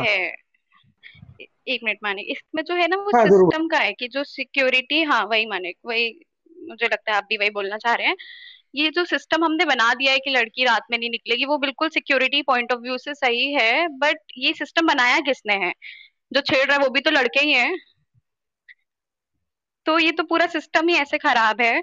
एक 1.67 1.79
मिनट 1.83 1.97
माने 2.03 2.21
इसमें 2.21 2.63
जो 2.63 2.73
है 2.73 2.87
ना 2.87 2.97
वो 2.97 3.11
हाँ, 3.15 3.25
सिस्टम 3.25 3.67
का 3.67 3.77
है 3.77 3.93
कि 3.93 4.07
जो 4.07 4.23
सिक्योरिटी 4.23 5.03
हाँ 5.03 5.25
वही 5.25 5.45
माने 5.45 5.73
वही 5.85 6.19
मुझे 6.69 6.85
लगता 6.85 7.11
है 7.11 7.17
आप 7.17 7.23
भी 7.23 7.37
वही 7.37 7.49
बोलना 7.49 7.77
चाह 7.77 7.95
रहे 7.95 8.07
हैं। 8.07 8.15
ये 8.73 8.89
जो 8.89 9.05
सिस्टम 9.05 9.43
हमने 9.45 9.65
बना 9.65 9.93
दिया 9.93 10.11
है 10.11 10.19
कि 10.19 10.29
लड़की 10.29 10.65
रात 10.65 10.83
में 10.91 10.97
नहीं 10.97 11.09
निकलेगी 11.09 11.45
वो 11.45 11.57
बिल्कुल 11.57 11.89
सिक्योरिटी 11.89 12.41
पॉइंट 12.41 12.71
ऑफ़ 12.71 12.79
व्यू 12.79 12.97
से 12.97 13.13
सही 13.13 13.53
है 13.53 13.87
बट 13.97 14.17
ये 14.37 14.53
सिस्टम 14.53 14.87
बनाया 14.87 15.19
किसने 15.19 15.53
है? 15.65 15.73
जो 16.31 16.41
छेड़ 16.41 16.65
रहा 16.67 16.77
है 16.77 16.83
वो 16.83 16.89
भी 16.89 16.99
तो 16.99 17.11
लड़के 17.11 17.39
ही 17.39 17.51
हैं। 17.53 17.77
तो 19.85 19.99
ये 19.99 20.11
तो 20.11 20.23
पूरा 20.23 20.45
सिस्टम 20.47 20.87
ही 20.87 20.95
ऐसे 20.95 21.17
खराब 21.17 21.61
है। 21.61 21.81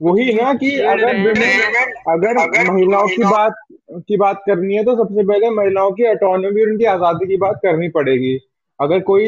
वही 0.00 0.32
ना 0.32 0.52
कि 0.54 0.70
अगर 0.78 2.36
अगर 2.36 2.70
महिलाओं 2.72 3.08
की 3.08 3.24
बात 3.24 3.54
की 3.98 4.16
बात 4.16 4.42
करनी 4.46 4.74
है 4.74 4.84
तो 4.84 4.94
सबसे 4.96 5.26
पहले 5.26 5.50
महिलाओं 5.50 5.90
की 5.92 6.06
ऑटोनॉमी 6.10 6.62
और 6.62 6.70
उनकी 6.70 6.84
आज़ादी 6.84 7.26
की 7.26 7.36
बात 7.36 7.60
करनी 7.62 7.88
पड़ेगी। 7.88 8.38
अगर 8.82 9.00
कोई 9.00 9.24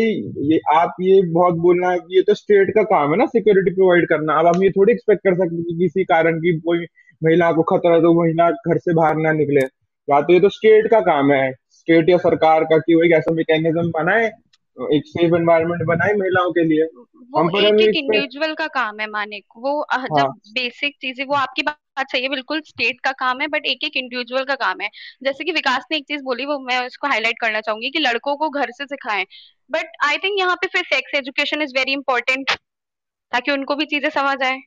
ये 0.52 0.58
आप 0.74 0.94
ये 1.00 1.22
बहुत 1.22 1.54
बोलना 1.54 1.90
है 1.90 1.98
कि 1.98 2.16
ये 2.16 2.22
तो 2.22 2.34
स्टेट 2.34 2.70
का 2.74 2.82
काम 2.82 3.10
है 3.10 3.16
ना 3.16 3.26
सिक्योरिटी 3.26 3.74
प्रोवाइड 3.74 4.08
करना। 4.08 4.38
अब 4.38 4.46
हम 4.46 4.62
ये 4.64 4.70
थोड़ी 4.70 4.92
एक्सपेक्ट 4.92 5.22
कर 5.24 5.34
सकते 5.34 5.62
कि 5.62 5.78
किसी 5.78 6.04
कारण 6.04 6.38
की 6.38 6.58
कोई 6.58 6.86
महिला 7.24 7.52
को 7.52 7.62
खतरा 7.62 7.98
तो 7.98 8.22
महिला 8.22 8.50
घर 8.50 8.78
से 8.78 8.94
बाहर 8.94 9.16
ना 9.16 9.32
निकले। 9.32 9.60
या 10.08 10.20
तो 10.20 10.32
ये 10.32 10.40
तो 10.40 10.48
स्टेट 10.48 10.90
का 10.90 11.00
काम 11.00 11.32
है। 11.32 11.52
स्टेट 11.70 12.10
या 12.10 12.16
सरकार 12.16 12.64
का 12.64 12.78
कि 12.78 12.94
वो 12.94 13.02
एक 13.02 13.12
ऐसा 13.12 13.34
मैकेनिज्म 13.34 13.90
बनाए 13.90 14.26
एक 14.92 15.02
सेफ़ 15.06 15.34
एनवायरनमेंट 15.34 15.82
बनाए 15.82 16.14
महिलाओं 16.14 16.50
के 16.50 16.64
लिए। 16.64 16.84
वो 16.84 17.58
एक 17.60 17.80
एक 17.80 17.96
इंडिविजुअल 17.96 18.54
का 18.54 18.66
काम 18.66 19.00
है 19.00 19.06
मानिक। 19.10 19.44
वो 19.56 19.86
हाँ. 19.90 20.06
जब 20.06 20.28
बेसिक 20.48 20.96
चीज़ें 21.00 21.24
वो 21.26 21.34
आपकी 21.34 21.62
बात 21.62 21.76
सही 21.96 22.22
है 22.22 22.28
बिल्कुल 22.28 22.60
स्टेट 22.60 23.00
का 23.00 23.12
काम 23.14 23.40
है 23.40 23.46
बट 23.48 23.66
एक 23.66 23.84
एक 23.84 23.96
इंडिविजुअल 23.96 24.44
का 24.44 24.54
काम 24.56 24.80
है। 24.80 24.88
जैसे 25.24 25.44
कि 25.44 25.52
विकास 25.52 25.84
ने 25.90 25.96
एक 25.96 26.04
चीज़ 26.08 26.22
बोली 26.24 26.46
वो 26.46 26.58
मैं 26.60 26.78
उसको 26.86 27.08
हाईलाइट 27.08 27.40
करना 27.40 27.60
चाहूँगी 27.60 27.90
कि 27.90 27.98
लड़कों 27.98 28.36
को 28.36 28.48
घर 28.50 28.70
से 28.70 28.86
सिखाएँ। 28.86 29.24
बट 29.70 29.96
आई 30.04 30.16
थिंक 30.18 30.38
यहाँ 30.38 30.56
पे 30.56 30.66
फिर 30.68 30.82
sex 30.84 31.14
education 31.14 31.62
is 31.62 31.72
very 31.76 31.92
important 31.92 32.50
ताकि 33.32 33.52
उनको 33.52 33.76
भी 33.76 33.84
चीज़ें 33.86 34.10
समझ 34.10 34.42
आए। 34.42 34.58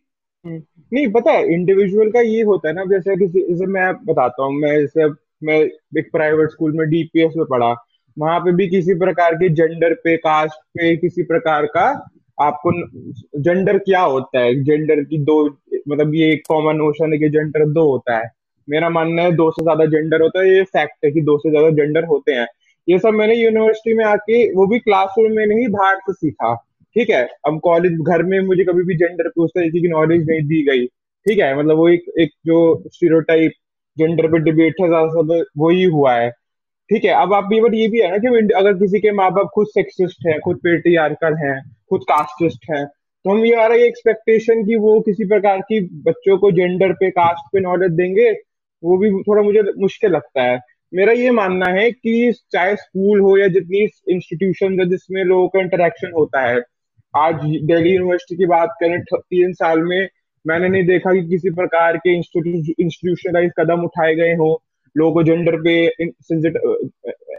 हम्म, 0.46 0.62
नहीं 0.92 1.08
पता 1.14 1.32
है 1.32 1.54
इंडिविजुअल 1.54 2.12
का 2.12 2.22
ये 2.22 2.42
होता 2.44 2.68
है 2.68 2.74
ना 2.76 2.84
जैसे 2.86 3.16
किसी 3.18 3.42
जैसे 3.50 3.66
मैं 3.68 3.92
बताता 4.06 4.44
हूँ 4.44 4.54
मैं 4.62 4.78
जैसे 4.80 5.08
मैं 5.44 5.56
एक 6.00 6.10
प्राइवेट 6.12 6.52
स्कूल 6.52 6.72
में 6.74 6.88
डीपीएस 6.90 7.34
में 7.38 7.46
पढ़ा 7.46 7.74
वहाँ 8.18 8.40
पे 8.40 8.52
भी 8.56 8.68
किसी 8.70 8.94
प्रकार 9.00 9.36
के 9.36 9.50
जेंडर 9.56 9.94
पे 10.04 10.16
कास्ट 10.18 10.60
पे 10.74 10.96
किसी 10.98 11.24
प्रकार 11.24 11.66
का 11.68 11.88
आपको 12.38 12.72
जेंडर 13.42 13.78
क्या 13.80 14.02
होता 14.02 14.40
है? 14.40 14.54
जेंडर 14.64 15.04
की 15.04 15.18
दो 15.26 15.44
मतलब 15.90 16.14
ये 16.16 16.32
एक 16.34 16.44
कॉमन 16.48 16.76
नोशन 16.76 17.14
है 17.14 17.20
कि 17.20 17.30
जेंडर 17.30 17.66
दो 17.70 17.90
होता 17.92 18.18
है। 18.18 18.30
मेरा 18.68 18.90
मानना 18.90 19.22
है 19.22 19.32
दो 19.32 19.50
से 19.52 19.64
ज़्यादा 19.64 19.86
जेंडर 19.86 20.22
होता 20.22 20.40
है, 20.40 20.50
ये 20.50 20.64
फैक्ट 20.64 21.06
है 21.06 21.12
कि 21.12 21.22
दो 21.22 21.38
से 21.38 21.50
ज़्यादा 21.50 21.70
जेंडर 21.72 22.06
होते 22.06 22.32
हैं। 22.32 22.48
ये 22.88 22.98
सब 23.00 23.14
मैंने 23.14 23.36
यूनिवर्सिटी 23.36 23.94
में 23.98 24.04
आके, 24.06 24.44
वो 24.54 24.68
भी 24.68 24.80
क्लासरूम 24.80 25.32
में 25.32 25.46
नहीं, 25.46 25.68
बाहर 25.68 25.96
से 26.00 26.14
सीखा। 26.14 26.54
ठीक 26.96 27.10
है? 27.10 27.24
अब 27.48 27.60
कॉलेज 27.64 28.00
घर 28.02 28.24
में 28.24 28.40
मुझे 28.42 28.64
कभी 28.64 28.84
भी 28.84 28.96
जेंडर 28.98 29.28
पे 29.28 29.42
उस 29.44 29.52
तरीके 29.56 29.82
की 29.82 29.88
नॉलेज 29.88 30.26
नहीं 30.30 30.42
दी 30.48 30.62
गई। 30.64 30.86
ठीक 30.86 31.40
है? 31.40 31.58
मतलब 31.60 31.78
वो 31.78 31.88
एक 31.90 32.06
एक 32.20 32.32
जो 32.46 32.60
स्टीरियोटाइप 32.94 33.52
जेंडर 33.98 34.28
पे 34.28 34.40
डिबेट 34.40 34.82
है, 34.82 34.88
ज़्यादा 34.88 35.44
वही 35.58 35.84
हुआ 35.86 36.14
है। 36.16 36.30
ठीक 36.90 37.06
है? 37.06 37.12
अब 37.22 37.34
आप 37.34 37.50
ये 37.54 37.60
ये 37.74 37.88
भी 37.88 38.00
है 38.02 38.12
ना 38.12 38.18
कि 38.18 38.54
अगर 38.54 38.74
किसी 38.74 39.00
के 39.00 39.12
माँ 39.12 39.32
बाप 39.32 39.50
खुद 39.56 39.68
सेक्सिस्ट 39.68 40.28
हैं, 40.28 40.40
खुद 40.40 40.58
पेट्रियार्कल 40.58 41.36
हैं 41.38 41.58
खुद 41.92 42.02
कास्टिस्ट 42.04 42.66
हैं। 42.72 42.86
तो 42.86 43.30
हम 43.30 43.46
ये 43.46 43.54
आ 43.56 43.66
रहा 43.68 43.78
है 43.78 43.86
एक्सपेक्टेशन 43.86 44.64
कि 44.66 44.76
वो 44.78 45.00
किसी 45.02 45.26
प्रकार 45.26 45.62
की 45.62 45.80
बच्चों 46.04 46.38
को 46.38 46.52
जेंडर 46.52 46.94
पे 46.94 47.10
कास्ट 47.12 47.52
पे 47.54 47.60
नॉलेज 47.60 47.92
देंगे, 47.92 48.32
वो 48.84 48.98
भी 48.98 49.10
थोड़ा 49.24 49.42
मुझे 49.44 49.62
मुश्किल 49.80 50.12
लगता 50.12 50.44
है। 50.44 50.60
मेरा 50.94 51.14
ये 51.14 51.32
मानना 51.32 51.70
है 51.72 51.90
कि 51.92 52.34
चाहे 52.52 52.76
स्कूल 52.76 53.20
हो 53.20 53.38
या 53.38 53.48
जितनी 53.50 53.80
इंस्टीट्यूशन 54.14 54.80
है, 54.80 54.90
जिसमें 54.90 55.24
लोगों 55.24 55.48
का 55.48 55.60
इंटरेक्शन 55.60 56.12
होता 56.18 56.42
है। 56.42 56.62
आज 57.14 57.36
दिल्ली 57.44 57.90
यूनिवर्सिटी 57.90 58.36
की 58.38 58.46
बात 58.46 58.76
करें 58.80 59.00
तीन 59.14 59.54
साल 59.54 59.82
में 59.82 60.08
मैंने 60.46 60.68
नहीं 60.70 60.86
देखा 60.86 61.14
कि 61.14 61.22
किसी 61.30 61.50
प्रकार 61.50 61.98
के 61.98 62.16
इंस्टीट्यूशनलाइज 62.16 63.52
कदम 63.60 63.84
उठाए 63.84 64.14
गए 64.16 64.34
हों 64.36 64.56
लोगों 64.96 65.14
को 65.14 65.24
जेंडर 65.24 65.56
पे 65.62 65.74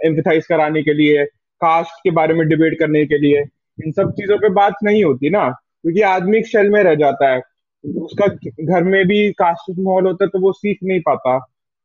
एम्फेसाइज 0.07 0.47
कराने 0.47 0.83
के 0.83 0.93
लिए 0.93 1.25
कास्ट 1.61 2.01
के 2.05 2.11
बारे 2.11 2.35
में 2.35 2.47
डिबेट 2.49 2.79
करने 2.79 3.05
के 3.07 3.19
लिए। 3.19 3.45
इन 3.79 3.93
सब 3.93 4.11
चीज़ों 4.13 4.39
पे 4.39 4.49
बात 4.55 4.75
नहीं 4.85 5.05
होती 5.05 5.31
ना 5.31 5.49
क्योंकि 5.51 6.01
आदमी 6.07 6.39
एक 6.39 6.47
शेल 6.47 6.71
में 6.71 6.83
रह 6.83 6.95
जाता 6.97 7.33
है। 7.33 7.41
उसका 7.85 8.27
घर 8.27 8.85
में 8.85 9.05
भी 9.07 9.31
कास्ट 9.35 9.71
माहौल 9.79 10.07
होता 10.07 10.25
है 10.25 10.29
तो 10.29 10.41
वो 10.41 10.53
सीख 10.55 10.79
नहीं 10.83 11.01
पाता। 11.03 11.39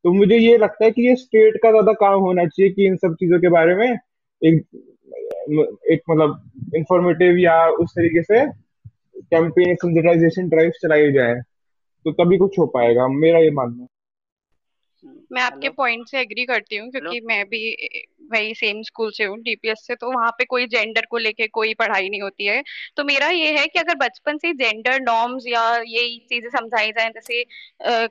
तो 0.06 0.14
मुझे 0.14 0.38
ये 0.38 0.58
लगता 0.58 0.86
है 0.86 0.92
कि 0.92 1.08
ये 1.08 1.16
स्टेट 1.16 1.58
का 1.64 1.70
ज़्यादा 1.72 1.94
काम 2.00 2.20
होना 2.20 2.46
चाहिए 2.46 2.72
कि 2.72 2.86
इन 2.88 2.96
सब 2.98 3.16
चीज़ों 3.16 3.40
के 3.40 3.50
बारे 3.50 3.76
में 3.76 3.88
एक 3.88 4.64
एक 5.92 6.02
मतलब 6.10 6.74
इंफॉर्मेटिव 6.76 7.38
या 7.38 7.56
उस 7.76 7.92
तरीके 7.92 8.24
से 8.24 8.46
कैंपेन 8.46 9.76
सेंसिटाइजेशन 9.76 10.50
ड्राइव 10.50 10.72
चलाई 10.82 11.12
जाए 11.12 11.34
तो 12.06 12.12
तभी 12.14 12.38
कुछ 12.38 12.60
हो 12.60 12.66
पाएगा। 12.68 13.08
मेरा 13.10 13.40
ये 13.40 13.52
मानना 13.52 13.88
मैं 15.32 15.42
आपके 15.42 15.70
पॉइंट 15.72 16.08
से 16.08 16.20
एग्री 16.20 16.46
करती 16.46 16.78
हूँ 16.78 16.90
क्योंकि 16.92 17.20
मैं 17.26 17.44
भी 17.46 17.62
वही 18.24 18.54
सेम 18.56 18.82
स्कूल 18.84 19.12
से 19.12 19.24
हूँ 19.24 19.38
डीपीएस 19.40 19.86
से 19.88 19.96
तो 19.96 20.12
वहाँ 20.12 20.30
पे 20.38 20.46
कोई 20.46 20.66
जेंडर 20.68 21.06
को 21.10 21.18
लेके 21.18 21.48
कोई 21.50 21.74
पढ़ाई 21.74 22.10
नहीं 22.10 22.22
होती 22.22 22.46
है। 22.46 22.62
तो 22.98 23.04
मेरा 23.04 23.28
ये 23.30 23.52
है 23.58 23.66
कि 23.68 23.80
अगर 23.80 23.96
बचपन 23.98 24.38
से 24.38 24.54
जेंडर 24.56 25.00
नॉर्म्स 25.02 25.48
या 25.48 25.64
ये 25.88 26.08
चीज़ें 26.30 26.50
समझाई 26.50 26.92
जाए, 26.92 27.10
जैसे 27.10 27.44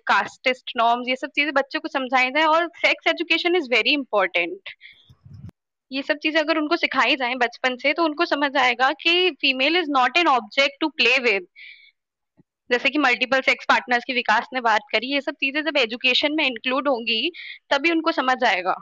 कास्टिस्ट 0.07 0.73
नॉर्म्स 0.77 1.09
ये 1.09 1.17
सब 1.17 1.31
चीज़ें 1.37 1.53
बच्चों 1.55 1.81
को 1.81 1.89
समझाई 1.89 2.31
जाए 2.31 2.45
और 2.47 2.69
sex 2.79 3.07
education 3.09 3.57
is 3.57 3.69
very 3.71 3.93
important 3.93 4.71
ये 5.91 6.03
सब 6.03 6.19
चीज़ें 6.23 6.41
अगर 6.41 6.59
उनको 6.59 6.77
सिखाई 6.77 7.17
जाए 7.17 7.35
बचपन 7.37 7.77
से 7.77 7.93
तो 7.93 8.05
उनको 8.05 8.25
समझ 8.27 8.57
आएगा 8.57 8.91
कि 9.03 9.31
female 9.41 9.77
is 9.77 9.91
not 9.91 10.17
an 10.19 10.29
object 10.29 10.81
to 10.81 10.89
play 10.91 11.17
with 11.23 11.47
जैसे 12.71 12.91
कि 12.91 12.99
मल्टीपल 12.99 13.41
सेक्स 13.41 13.65
पार्टनर्स 13.69 14.05
की 14.05 14.13
विकास 14.15 14.47
ने 14.55 14.61
बात 14.61 14.83
करी, 14.93 15.07
ये 15.07 15.21
सब 15.21 15.35
चीज़ें 15.35 15.63
जब 15.63 15.77
एजुकेशन 15.77 16.35
में 16.37 16.45
इंक्लूड 16.47 16.89
होंगी, 16.89 17.31
तभी 17.71 17.91
उनको 17.91 18.13
समझ 18.13 18.37
आएगा। 18.45 18.75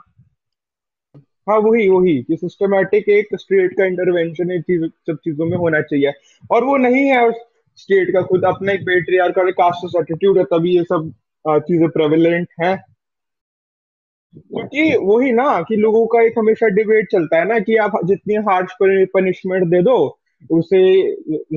हाँ 1.47 1.57
वही 1.59 1.87
वही 1.89 2.17
कि 2.23 2.35
सिस्टमेटिक 2.37 3.07
एक 3.09 3.35
स्टेट 3.35 3.73
का 3.77 3.85
इंटरवेंशन 3.85 4.51
इन 4.51 4.61
चीज़, 4.61 4.83
सब 5.07 5.15
चीज़ों 5.15 5.45
में 5.45 5.57
होना 5.57 5.81
चाहिए। 5.81 6.11
और 6.51 6.63
वो 6.63 6.77
नहीं 6.77 7.05
है 7.07 7.31
स्टेट 7.79 8.11
का 8.13 8.21
खुद 8.21 8.45
अपना 8.45 8.71
एक 8.71 8.81
पेट्रियार 8.85 9.31
का 9.31 9.49
कास्ट 9.51 9.95
एटीट्यूड 10.01 10.37
है, 10.37 10.43
तभी 10.43 10.75
ये 10.77 10.83
सब 10.83 11.11
चीज़ें 11.45 11.87
प्रेवलेंट 11.89 12.47
हैं। 12.63 12.77
क्योंकि 14.35 14.95
वही 14.97 15.31
ना 15.31 15.61
कि 15.61 15.75
लोगों 15.75 16.05
का 16.07 16.21
एक 16.23 16.33
हमेशा 16.37 16.67
डिबेट 16.75 17.07
चलता 17.11 17.37
है 17.37 17.47
ना 17.47 17.57
कि 17.59 17.75
आप 17.85 17.99
जितनी 18.05 18.35
हार्श 18.49 18.75
पनिशमेंट 18.81 19.67
दे 19.69 19.81
दो, 19.81 19.95
उसे 20.49 20.81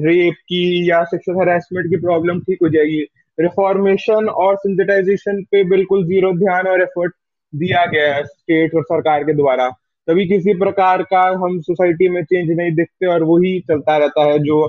रेप 0.07 0.35
की 0.49 0.91
या 0.91 1.03
सेक्सुअल 1.05 1.39
हरासमेंट 1.41 1.89
की 1.91 1.97
प्रॉब्लम 1.97 2.41
ठीक 2.41 2.59
हो 2.63 2.69
जाएगी। 2.69 3.01
रिफॉर्मेशन 3.39 4.29
और 4.29 4.57
सिंथेटाइजेशन 4.57 5.43
पे 5.53 5.63
बिल्कुल 5.71 6.05
ज़ीरो 6.07 6.33
ध्यान 6.39 6.67
और 6.69 6.83
एफर्ट 6.83 7.15
दिया 7.55 7.85
गया 7.87 8.15
है 8.15 8.25
स्टेट 8.25 8.75
और 8.75 8.83
सरकार 8.83 9.25
के 9.25 9.33
द्वारा। 9.33 9.69
तभी 10.09 10.27
किसी 10.29 10.55
प्रकार 10.55 11.03
का 11.03 11.21
हम 11.45 11.61
सोसाइटी 11.61 12.09
में 12.09 12.23
चेंज 12.25 12.51
नहीं 12.51 12.73
देखते 12.75 13.07
और 13.07 13.23
वही 13.23 13.59
चलता 13.69 13.97
रहता 13.97 14.25
है 14.25 14.39
जो 14.39 14.67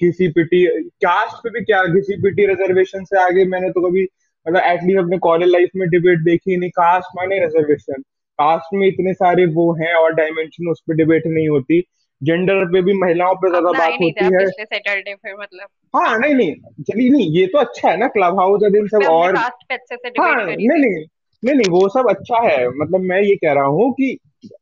किसी 0.00 0.28
पीटी 0.28 0.64
कास्ट 1.04 1.36
पे 1.36 1.50
भी 1.50 1.64
क्या 1.64 1.82
किसी 1.84 2.16
पीटी 2.22 2.46
रिजर्वेशन 2.46 3.04
से 3.04 3.22
आगे 3.22 3.44
मैंने 3.44 3.70
तो 3.70 3.88
कभी 3.88 4.02
मतलब 4.46 4.62
एटलीस्ट 4.62 4.98
अपने 4.98 5.18
कॉलेज 5.18 5.50
लाइफ 5.50 5.70
में 5.76 5.88
डिबेट 5.88 6.20
देखी 6.24 6.56
नहीं 6.56 6.70
कास्ट 6.70 7.16
माने 7.16 7.38
रिजर्वेशन 7.38 8.02
कास्ट 8.38 8.74
में 8.74 8.86
इतने 8.86 9.12
सारे 9.14 9.46
वो 9.52 9.72
हैं 9.74 9.92
और 9.94 10.14
डायमेंशन 10.14 10.70
उस 10.70 10.80
पर 10.80 10.94
डिबेट 10.94 11.26
नहीं 11.26 11.48
होती। 11.48 11.80
जेंडर 12.22 12.64
पे 12.64 12.82
भी 12.82 12.92
महिलाओं 12.92 13.34
पे 13.34 13.48
ज़्यादा 13.50 13.72
बात 13.72 13.92
होती 14.02 14.24
है। 14.24 14.46
सैटरडे 14.50 15.14
पे 15.14 15.34
मतलब। 15.34 15.66
हाँ 15.96 16.18
नहीं 16.18 16.34
नहीं 16.34 16.82
चलिए 16.82 17.10
नहीं 17.10 17.30
ये 17.30 17.46
तो 17.46 17.58
अच्छा 17.58 17.88
है 17.88 17.96
ना 17.96 18.06
क्लब 18.08 18.38
हाउस 18.40 18.62
दिन 18.72 18.86
सब 18.88 19.04
और 19.10 19.36
हाँ 19.36 20.44
नहीं 20.46 20.68
नहीं 20.68 21.04
नहीं 21.42 21.54
नहीं, 21.54 21.70
वो 21.70 21.88
सब 21.88 22.08
अच्छा 22.10 22.40
है। 22.42 22.68
मतलब 22.70 23.00
मैं 23.02 23.20
ये 23.22 23.34
कह 23.36 23.52
रहा 23.52 23.64
हूँ 23.66 23.92
कि 23.92 24.16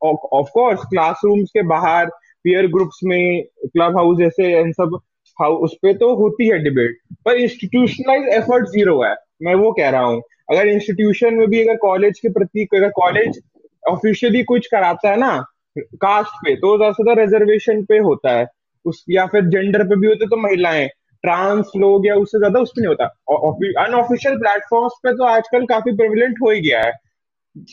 ऑफ़ 0.05 0.49
कोर्स 0.55 0.81
क्लासरूम्स 0.91 1.51
के 1.51 1.63
बाहर 1.69 2.07
पीयर 2.45 2.67
ग्रुप्स 2.67 3.01
में 3.05 3.43
क्लब 3.65 3.97
हाउस 3.97 4.19
जैसे 4.19 4.59
इन 4.61 4.73
सब 4.73 4.99
हाउ 5.39 5.55
उस 5.65 5.75
पे 5.83 5.93
तो 5.95 6.15
होती 6.17 6.49
है 6.49 6.59
डिबेट 6.65 6.97
पर 7.25 7.37
इंस्टीट्यूशनलाइज 7.37 8.27
एफर्ट 8.35 8.67
ज़ीरो 8.69 9.01
है। 9.03 9.15
मैं 9.43 9.55
वो 9.55 9.73
कह 9.73 9.89
रहा 9.91 10.03
हूँ। 10.03 10.21
अगर 10.51 10.69
इंस्टीट्यूशन 10.69 11.35
में 11.35 11.47
भी 11.51 11.61
अगर 11.63 11.77
कॉलेज 11.79 12.19
के 12.21 12.29
प्रति, 12.33 12.67
अगर 12.77 12.89
कॉलेज 12.97 13.41
ऑफिशियली 13.83 14.43
कुछ 14.45 14.67
कराता 14.67 15.11
है 15.11 15.17
ना 15.17 15.37
कास्ट 15.79 16.33
पे 16.45 16.55
तो 16.57 16.77
ज़्यादा 16.77 16.93
से 16.93 17.03
ज़्यादा 17.05 17.23
रिजर्वेशन 17.23 17.83
पे 17.85 17.99
होता 18.01 18.37
है। 18.39 18.47
उस, 18.85 19.05
या 19.11 19.27
फिर 19.27 19.45
जेंडर 19.47 19.85
पे 19.85 19.97
भी 20.01 20.07
होते 20.07 20.27
तो 20.27 20.37
महिलाएँ 20.37 20.89
ट्रांस 21.25 21.71
लोग 21.77 22.07
या 22.07 22.15
उससे 22.17 22.39
ज़्यादा 22.39 22.61
उस 22.61 22.71
पर 22.71 22.83
नहीं 22.83 22.89
होता। 22.89 23.85
अनऑफिशियल 23.85 24.37
प्लेटफॉर्म्स 24.39 24.99
पे 25.03 25.13
तो 25.13 25.25
आजकल 25.27 25.65
काफ़ी 25.67 25.93
प्रेवलेंट 25.97 26.37
हो 26.43 26.51
ही 26.51 26.61
गया 26.61 26.81
है। 26.81 26.93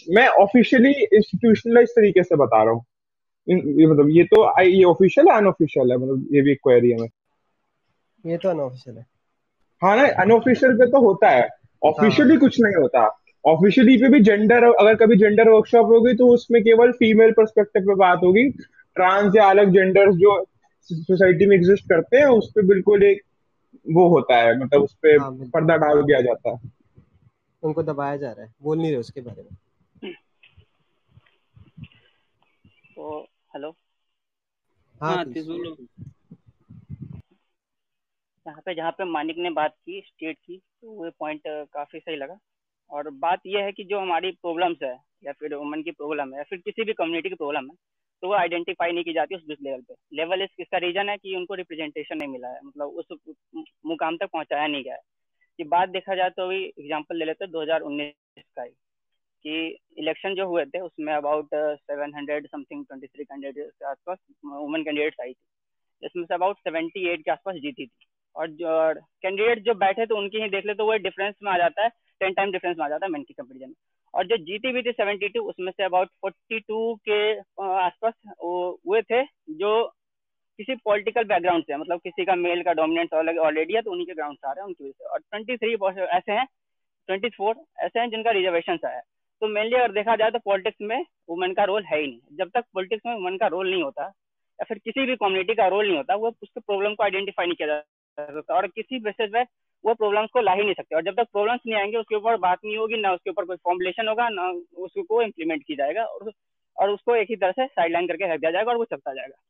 मैं 0.10 0.28
ऑफिशियली 0.40 0.92
इंस्टीट्यूशनलाइज 0.92 1.90
तरीके 1.90 2.24
से 2.24 2.36
बता 2.36 2.64
रहा 2.64 2.74
हूँ। 2.74 2.84
ये 3.48 3.86
मतलब 3.88 4.10
ये 4.10 4.24
तो 4.26 4.44
ये 4.62 4.84
ऑफिशियल 4.86 5.28
है 5.28 5.38
अनऑफिशियल 5.38 5.92
है? 5.92 5.98
मतलब 5.98 6.28
ये 6.34 6.42
भी 6.42 6.56
क्वेरी 6.58 6.92
है 6.92 7.08
ये 8.24 8.38
तो 8.38 8.50
अनऑफिशियल 8.50 8.98
है। 8.98 9.06
हाँ 9.82 9.96
ना 9.98 10.04
अनऑफिशियल 10.22 10.74
पे 10.78 10.86
तो 10.92 11.02
होता 11.02 11.30
है। 11.30 11.48
ऑफिशियली 11.82 12.32
हाँ। 12.32 12.40
कुछ 12.40 12.60
नहीं 12.62 12.76
होता। 12.76 13.06
ऑफिशियली 13.46 13.98
पे 13.98 14.10
भी 14.10 14.20
जेंडर 14.24 14.64
अगर 14.66 14.96
कभी 14.96 15.16
जेंडर 15.18 15.50
वर्कशॉप 15.50 15.86
होगी 15.88 16.14
तो 16.14 16.28
उसमें 16.34 16.62
केवल 16.64 16.92
फीमेल 16.94 17.32
परस्पेक्टिव 17.32 17.84
पे 17.84 17.96
बात 17.98 18.20
होगी। 18.24 18.48
ट्रांस 18.50 19.34
या 19.36 19.50
अलग 19.50 19.74
जेंडर्स 19.74 20.16
जो 20.16 20.44
सोसाइटी 20.90 21.46
में 21.46 21.56
एग्जिस्ट 21.56 21.90
करते 21.90 22.18
हैं 22.18 22.26
उस 22.28 22.52
पर 22.56 22.66
बिल्कुल 22.68 23.04
एक 23.04 23.22
वो 23.86 24.08
होता 24.10 24.38
है 24.38 24.60
मतलब 24.60 24.82
उस 24.82 24.94
पर 24.94 25.20
हाँ, 25.20 25.32
पर्दा 25.32 25.76
डाल 25.76 26.04
दिया 26.04 26.22
जाता 26.22 26.50
है। 26.50 26.72
उनको 27.63 27.84
दबाया 27.84 28.17
जा 28.17 28.32
रहा 28.32 28.46
है 28.46 28.54
बोल 28.63 28.78
नहीं 28.78 28.91
रहे 28.91 29.00
उसके 29.00 29.22
बारे 29.22 29.44
में। 29.44 29.58
तो 32.96 33.22
हेलो। 33.56 33.76
हाँ, 35.02 35.15
हाँ 35.17 35.24
यहाँ 38.46 38.62
पे 38.65 38.76
जहाँ 38.76 38.91
पे 38.91 39.06
मानिक 39.06 39.36
ने 39.38 39.50
बात 39.50 39.72
की 39.72 40.02
स्टेट 40.08 40.38
की 40.38 40.58
तो 40.58 40.91
वो 40.91 41.12
पॉइंट 41.20 41.41
काफ़ी 41.48 42.00
सही 42.00 42.16
लगा। 42.16 42.38
और 42.89 43.10
बात 43.10 43.39
यह 43.45 43.64
है 43.64 43.72
कि 43.72 43.84
जो 43.84 43.99
हमारी 43.99 44.32
प्रॉब्लम्स 44.32 44.78
है 44.84 44.97
या 45.26 45.32
फिर 45.32 45.56
वुमन 45.56 45.82
की 45.82 45.91
प्रॉब्लम 45.91 46.32
है 46.32 46.38
या 46.38 46.43
फिर 46.43 46.60
किसी 46.60 46.84
भी 46.84 46.93
कम्युनिटी 46.93 47.30
की 47.30 47.36
प्रॉब्लम 47.36 47.70
है 47.70 47.76
तो 48.24 48.28
वो 48.28 48.34
आइडेंटिफाई 48.36 48.91
नहीं 48.91 49.03
की 49.03 49.13
जाती 49.13 49.36
उस 49.36 49.43
लेवल 49.51 49.82
पे। 49.82 49.93
लेवल 50.13 50.41
इस 50.43 50.49
इसका 50.59 50.78
रीजन 50.80 51.09
है 51.09 51.17
कि 51.17 51.36
उनको 51.36 51.53
रिप्रेजेंटेशन 51.55 52.17
नहीं 52.17 52.30
मिला 52.30 52.47
है। 52.47 52.59
मतलब 52.65 52.88
उस 52.89 53.07
मुकाम 53.86 54.17
तक 54.17 54.30
पहुँचाया 54.34 54.67
नहीं 54.67 54.84
गया 54.84 54.93
है। 54.93 55.01
कि 55.59 55.63
बात 55.65 55.89
देखा 55.89 56.15
जाए 56.15 56.30
तो 56.30 56.45
अभी 56.45 56.63
एग्ज़ाम्पल 56.65 57.17
ले 57.17 57.26
लेते 57.26 57.45
हज़ार 57.55 57.82
उन्नीस 57.82 58.43
का 58.55 58.63
ही। 58.63 58.69
कि 59.45 59.78
इलेक्शन 59.97 60.36
जो 60.36 60.45
हुए 60.47 60.65
थे, 60.65 60.80
उसमें 60.80 61.13
about 61.13 61.47
seven 61.53 62.13
hundred 62.15 62.47
something 62.47 62.86
twenty 62.86 63.07
three 63.07 63.24
candidate 63.24 63.69
के 63.69 63.86
आसपास 63.86 64.17
वुमेन 64.45 64.84
कैंडिडेट्स 64.84 65.19
आई 65.22 65.34
थी। 65.34 66.05
इसमें 66.05 66.26
से 66.26 66.34
अबाउट 66.34 66.57
सेवेंटी 66.59 67.07
एट 67.09 67.24
के 67.26 67.32
आसपास 67.32 67.55
जीती 67.57 67.86
थी। 67.86 68.05
और 68.36 68.47
जो 68.51 68.93
कैंडिडेट 69.22 69.59
जो 69.59 69.74
बैठे 69.76 70.05
तो 70.05 70.17
उनकी 70.17 70.41
ही 70.41 70.49
देख 70.49 70.65
ले 70.65 70.74
तो 70.74 70.86
वो 70.86 70.97
डिफरेंस 70.99 71.36
में 71.43 71.51
आ 71.51 71.57
जाता 71.57 71.84
है 71.84 71.89
टेन 72.22 72.34
टाइम 72.34 72.51
डिफरेंस 72.51 72.78
में 72.78 72.86
आ 72.86 72.89
जाता 72.89 73.05
है 73.05 73.11
मेन 73.11 73.24
की 73.24 73.34
कंपेरिजन 73.34 73.67
में। 73.67 73.76
और 74.14 74.28
जो 74.28 74.38
जीती 74.39 74.72
भी 74.74 74.82
थी 74.82 74.91
सेवेंटी 74.91 75.28
टू 75.30 75.41
उसमें 75.49 75.72
से 75.72 75.84
अबाउट 75.84 76.07
फोर्टी 76.22 76.59
टू 76.59 76.93
के 77.09 77.20
आसपास 77.64 78.14
हुए 78.43 79.01
थे, 79.01 79.24
जो 79.24 79.91
किसी 80.59 80.76
पॉलिटिकल 80.86 81.24
बैकग्राउंड 81.24 81.64
से 81.64 81.78
मतलब 81.78 81.99
किसी 81.99 82.26
का 82.26 82.36
मेल 82.38 82.64
का 82.64 82.74
डोमिनेंस 82.74 83.14
ऑलरेडी 83.14 83.74
है 83.74 83.82
तो 83.82 83.91
उन्हीं 83.91 84.05
के 84.07 84.14
ग्राउंड 84.14 84.38
आ 84.45 84.51
रहे 84.51 84.62
हैं, 84.62 84.68
उनकी 84.68 84.84
वजह 84.84 84.91
से। 84.93 85.05
और 85.05 85.20
ट्वेंटी 85.20 85.57
थ्री 85.57 85.74
ऐसे 86.07 86.32
हैं 86.32 86.45
ट्वेंटी 87.09 87.30
फोर 87.30 87.55
ऐसे 87.80 87.99
हैं, 87.99 88.09
जिनका 88.09 88.32
रिजर्वेशन 88.32 88.78
आया 88.86 88.95
है। 88.95 89.01
तो 89.41 89.47
मेनली 89.47 89.76
अगर 89.76 89.91
देखा 89.91 90.16
जाए 90.16 90.32
तो 90.32 90.39
पॉलिटिक्स 90.39 90.82
में 90.82 91.05
वुमेन 91.30 91.53
का 91.53 91.64
रोल 91.64 91.84
है 91.86 91.99
ही 91.99 92.07
नहीं। 92.07 92.38
जब 92.38 92.49
तक 92.49 92.66
पॉलिटिक्स 92.74 93.05
में 93.05 93.14
वुमेन 93.14 93.38
का 93.38 93.47
रोल 93.47 93.70
नहीं 93.70 93.84
होता, 93.84 94.03
या 94.03 94.64
फिर 94.64 94.78
किसी 94.78 95.05
भी 95.05 95.16
कम्युनिटी 95.16 95.53
का 95.55 95.68
रोल 95.68 95.88
नहीं 95.88 95.97
होता, 95.97 96.16
वो 96.16 96.30
उसके 96.30 96.59
प्रॉब्लम 96.59 96.95
को 96.95 97.03
आइडेंटिफाई 97.03 97.45
नहीं 97.45 97.55
किया 97.55 97.68
जा 97.68 98.26
सकता। 98.26 98.55
और 98.55 98.68
किसी 98.68 98.99
बेसिस 98.99 99.30
पे 99.34 99.43
वो 99.86 99.94
प्रॉब्लम्स 99.94 100.30
को 100.34 100.42
ला 100.42 100.54
ही 100.54 100.64
नहीं 100.64 100.74
सकते। 100.74 100.96
और 100.96 101.04
जब 101.04 101.16
तक 101.16 101.28
प्रॉब्लम्स 101.32 101.60
नहीं 101.68 101.76
आएँगे, 101.76 101.98
उसके 101.98 102.16
ऊपर 102.16 102.38
बात 102.38 102.60
नहीं 102.66 102.78
होगी, 102.78 102.98
ना 102.98 103.14
उसके 103.14 103.30
ऊपर 103.30 103.46
कोई 103.46 103.56
फॉर्मुलेशन 103.56 104.08
होगा, 104.08 104.30
ना 104.30 104.50
उसको 104.78 105.22
इम्प्लीमेंट 105.22 105.64
की 105.68 105.76
जाएगा 105.76 106.04
और 106.04 106.32
और 106.78 106.90
उसको 106.90 107.16
एक 107.16 107.28
ही 107.30 107.36
तरह 107.36 107.52
से 107.52 107.66
साइडलाइन 107.68 108.08
करके 108.08 108.34
रख 108.34 108.40
दिया 108.40 108.52
जाएगा 108.52 108.72
और 108.72 108.78
वो 108.78 108.86
चलता 108.86 109.14
जाएगा। 109.14 109.42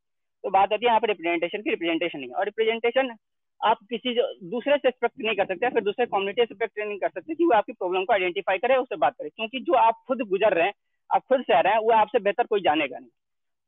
तो 0.44 0.50
बात 0.50 0.74
आती 0.74 0.86
है 0.86 0.90
यहाँ 0.90 1.00
पे 1.00 1.08
रिप्रेजेंटेशन 1.08 1.62
की 1.62 1.70
रिप्रेजेंटेशन 1.70 2.20
नहीं 2.20 2.30
और 2.30 2.46
रिप्रेजेंटेशन 2.46 3.16
आप 3.62 3.78
किसी 3.90 4.14
दूसरे 4.50 4.78
से 4.78 4.88
एक्सपेक्ट 4.88 5.16
नहीं 5.20 5.36
कर 5.36 5.46
सकते 5.46 5.70
फिर 5.70 5.84
दूसरे 5.84 6.06
कम्युनिटी 6.06 6.42
से 6.42 6.42
एक्सपेक्ट 6.42 6.80
नहीं 6.80 6.98
कर 7.00 7.10
सकते 7.10 7.36
कि 7.36 7.46
वो 7.46 7.52
आपकी 7.52 7.74
प्रॉब्लम 7.74 8.04
को 8.04 8.14
आइडेंटिफाई 8.14 8.58
करे 8.58 8.76
उससे 8.76 8.96
बात 8.96 9.14
करे। 9.14 9.30
क्योंकि 9.30 9.60
जो 9.60 9.74
आप 9.74 9.96
खुद 10.08 10.22
गुजर 10.22 10.54
रहे 10.54 10.66
हैं, 10.66 10.74
आप 11.14 11.22
खुद 11.30 11.42
सह 11.42 11.60
रहे 11.60 11.74
हैं, 11.74 11.80
वो 11.80 11.92
आपसे 11.92 12.20
बेहतर 12.20 12.44
कोई 12.44 12.62
जानेगा 12.62 13.00
नहीं। 13.00 13.10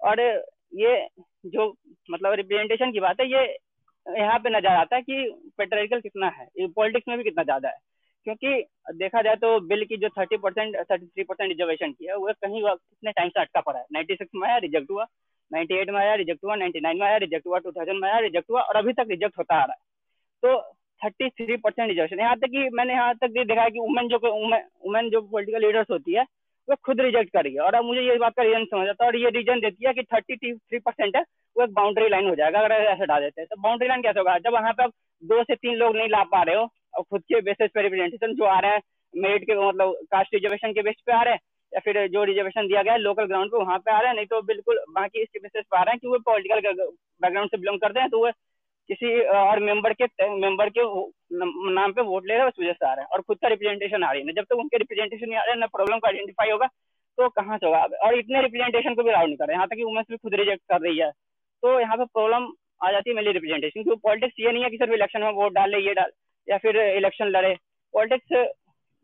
और 0.02 0.20
ये 0.76 1.08
जो 1.46 1.76
मतलब 2.12 2.34
रिप्रेजेंटेशन 2.34 2.92
की 2.92 3.00
बात 3.00 3.20
है, 3.20 3.28
ये 3.28 3.58
यहाँ 4.06 4.38
पे 4.40 4.50
नज़र 4.50 4.68
आता 4.70 4.96
है 4.96 5.02
कि 5.02 5.50
पेट्रिकल 5.58 6.00
कितना 6.02 6.28
है 6.30 6.68
पॉलिटिक्स 6.68 7.08
में 7.10 7.18
भी 7.18 7.24
कितना 7.24 7.44
ज़्यादा 7.44 7.70
है। 7.70 7.78
क्योंकि 8.26 8.64
देखा 8.98 9.22
जाए 9.22 9.36
तो 9.36 9.60
बिल 9.68 9.84
की 9.86 9.98
जो 9.98 10.10
thirty 10.10 10.38
percent 10.38 10.76
thirty 10.92 11.06
three 11.06 11.24
percent 11.24 11.50
reservation 11.50 11.92
की 11.92 12.06
है, 12.06 12.16
वो 12.16 12.34
कहीं 12.34 12.62
कितने 12.64 13.12
टाइम 13.12 13.30
से 13.30 13.42
अटका 13.42 13.62
पड़ा 13.62 13.80
है। 13.80 13.86
नाइन्टी 13.94 14.16
सिक्स 14.16 14.32
में 14.36 14.48
आया 14.50 14.58
रिजेक्ट 14.58 14.92
हुआ। 14.92 15.06
नाइन्टी 15.52 15.76
एट 15.76 15.90
में 15.90 16.00
आया 16.00 16.14
रिजेक्ट 16.16 16.44
हुआ। 16.46 16.56
नाइन्टी 16.56 16.80
नाइन 16.80 17.00
में 17.00 17.06
आया 17.08 17.18
रिजेक्ट 17.18 17.48
हुआ। 17.48 17.60
टू 17.60 17.72
थाउज़ेंड 17.72 18.00
में 18.02 18.10
आया 18.10 18.20
रिजेक्ट 18.20 18.50
हुआ। 18.52 18.62
और 18.62 18.76
अभी 18.76 18.94
तक 18.94 19.08
रिजेक्ट 19.10 19.38
होता 19.38 19.56
आ 19.56 19.66
रहा 19.66 19.74
है। 19.74 19.80
तो 20.44 20.62
थर्टी 21.02 21.30
थ्री 21.30 21.56
परसेंट 21.58 21.88
रिजर्वेशन 21.90 22.20
यहाँ 22.20 22.36
तक 22.40 22.48
कि 22.48 22.70
मैंने 22.74 22.94
यहाँ 22.94 23.16
तक 23.16 23.34
ये 23.38 23.46
देखा 23.46 23.62
है 23.62 23.70
कि 23.72 23.80
वुमेन 23.80 24.08
जो 24.08 24.20
वुमेन 24.24 25.10
जो 25.10 25.22
पोलिटिकल 25.22 25.66
लीडर्स 25.66 25.92
होती 25.92 26.14
है 26.14 26.26
वो 26.68 26.76
खुद 26.86 27.02
रिजेक्ट 27.02 27.32
कर 27.34 27.44
रही 27.44 27.54
है 27.54 27.62
और 27.62 27.76
अब 27.76 27.86
मुझे 27.86 28.02
ये 28.02 28.18
बात 28.18 28.34
का 28.38 28.44
रीजन 28.44 28.66
समझ 28.66 28.88
आता 28.90 29.04
है 29.04 29.10
और 29.10 29.16
ये 29.18 29.30
रीजन 29.30 29.60
देती 29.60 29.86
है 29.88 29.94
कि 29.94 30.04
थर्टी 30.04 30.36
थ्री 30.38 30.80
परसेंट 30.80 31.16
है, 31.16 31.22
वो 31.56 31.64
एक 31.64 31.74
बाउंड्री 31.74 32.08
लाइन 32.10 32.30
हो 32.30 32.36
जाएगा, 32.36 32.60
अगर 32.60 32.74
ऐसे 32.74 33.06
डाल 33.06 33.22
देते 33.22 33.42
हैं। 33.42 33.48
तो 33.50 33.62
बाउंड्री 33.62 33.88
लाइन 33.88 34.02
कैसे 34.02 34.20
होगा? 34.20 34.38
जब 34.40 34.54
वहाँ 34.54 34.74
पे 34.74 34.84
आप 34.84 34.92
दो 35.24 35.44
से 35.44 35.56
तीन 35.56 35.76
लोग 35.78 35.96
नहीं 35.98 36.10
ला 36.10 36.24
पा 36.32 36.42
रहे 36.44 36.56
हो, 36.56 36.68
और 36.94 37.04
खुद 37.04 37.22
के 37.24 37.42
बेसिस 37.42 37.72
पे 37.74 37.82
रिप्रेजेंटेशन 37.82 38.34
जो 38.36 38.46
आ 38.46 38.60
रहे 38.60 38.72
हैं 38.72 38.82
मेरिट 39.14 39.44
के 39.44 39.56
मतलब 39.68 39.96
कास्ट 40.12 40.34
रिजर्वेशन 40.34 40.74
के 40.74 40.82
बेस 40.82 41.02
पे 41.06 41.14
आ 41.14 41.22
रहे 41.24 41.34
हैं, 41.34 41.40
या 41.74 41.80
फिर 41.80 42.08
जो 42.08 42.24
रिजर्वेशन 42.24 42.68
दिया 42.68 42.82
गया 42.84 42.94
है 42.94 43.00
लोकल 43.00 43.26
ग्राउंड 43.26 43.52
पे 43.52 43.58
वहाँ 43.58 43.78
पे 43.80 43.92
आ 43.92 44.00
रहे 44.00 44.08
हैं, 44.08 44.16
नहीं 44.16 44.26
तो 44.26 44.42
बिल्कुल 44.44 44.80
बाकी 44.96 45.22
इसके 45.22 45.40
बेसिस 45.40 45.66
पे 45.66 45.78
आ 45.78 45.82
रहे 45.84 45.92
हैं 45.92 46.00
कि 46.00 46.08
वो 46.08 46.20
पॉलिटिकल 46.26 46.60
बैकग्राउंड 47.22 47.52
से 47.52 47.58
बिलोंग 47.58 47.80
करते 47.80 48.00
हैं 48.00 48.10
तो 48.10 48.26
वो 48.26 48.32
किसी 48.94 49.20
और 49.38 49.60
मेंबर 49.62 49.94
के 50.02 50.06
मेंबर 50.32 50.70
के 50.70 50.82
नाम 51.74 51.92
पे 51.94 52.02
वोट 52.04 52.26
ले 52.28 52.34
रहे 52.34 52.42
हैं, 52.42 52.48
उस 52.48 52.60
वजह 52.60 52.74
से 52.74 52.86
आ 52.88 52.94
रहे 52.94 53.04
हैं। 53.04 53.10
और 53.10 53.22
खुद 53.22 53.38
का 53.42 53.48
रिप्रेजेंटेशन 53.50 54.04
आ 54.04 54.12
रही 54.12 54.22
है। 54.22 54.34
जब 54.34 54.42
तक 54.42 54.50
तो 54.50 54.58
उनके 54.62 54.78
रिप्रेजेंटेशन 54.78 55.26
नहीं 55.26 55.40
आ 55.40 55.44
रहे, 55.44 55.56
ना 55.56 55.68
प्रॉब्लम 55.68 56.00
को 56.00 56.08
आइडेंटिफाई 56.08 56.52
होगा 56.52 56.68
तो 57.18 57.30
कहाँ 57.32 57.58
से 57.58 57.66
होगा? 57.66 57.80
और 58.04 58.18
इतने 58.20 58.42
रिप्रेजेंटेशन 58.42 58.94
को 58.96 59.04
भी 59.04 59.10
अलाउ 59.10 59.26
नहीं 59.26 59.36
कर 59.38 59.48
रहे 59.48 59.56
यहाँ 59.56 59.68
तक 59.68 59.76
कि 59.76 59.84
वुमेन्स 59.84 60.08
भी 60.12 60.18
खुद 60.18 60.36
रिजेक्ट 60.36 60.62
कर 60.70 60.82
रही 60.82 60.98
है। 61.00 61.10
तो 61.64 61.80
यहाँ 61.80 61.98
पे 61.98 62.06
प्रॉब्लम 62.06 62.48
आ 62.82 62.92
जाती 62.92 63.10
है 63.10 63.16
मेरी 63.16 63.32
रिप्रेजेंटेशन 63.32 63.84
क्योंकि 63.84 64.00
पॉलिटिक्स 64.04 64.36
ये 64.40 64.52
नहीं 64.52 64.64
है 64.64 64.70
कि 64.70 64.78
सिर्फ़ 64.78 64.94
इलेक्शन 64.94 65.22
में 65.22 65.32
वोट 65.34 65.54
डाले 65.54 65.78
ये 65.80 65.94
डाल, 65.94 66.12
या 66.48 66.58
फिर 66.58 66.78
इलेक्शन 66.80 67.28
लड़े। 67.28 67.56
पॉलिटिक्स 67.94 68.52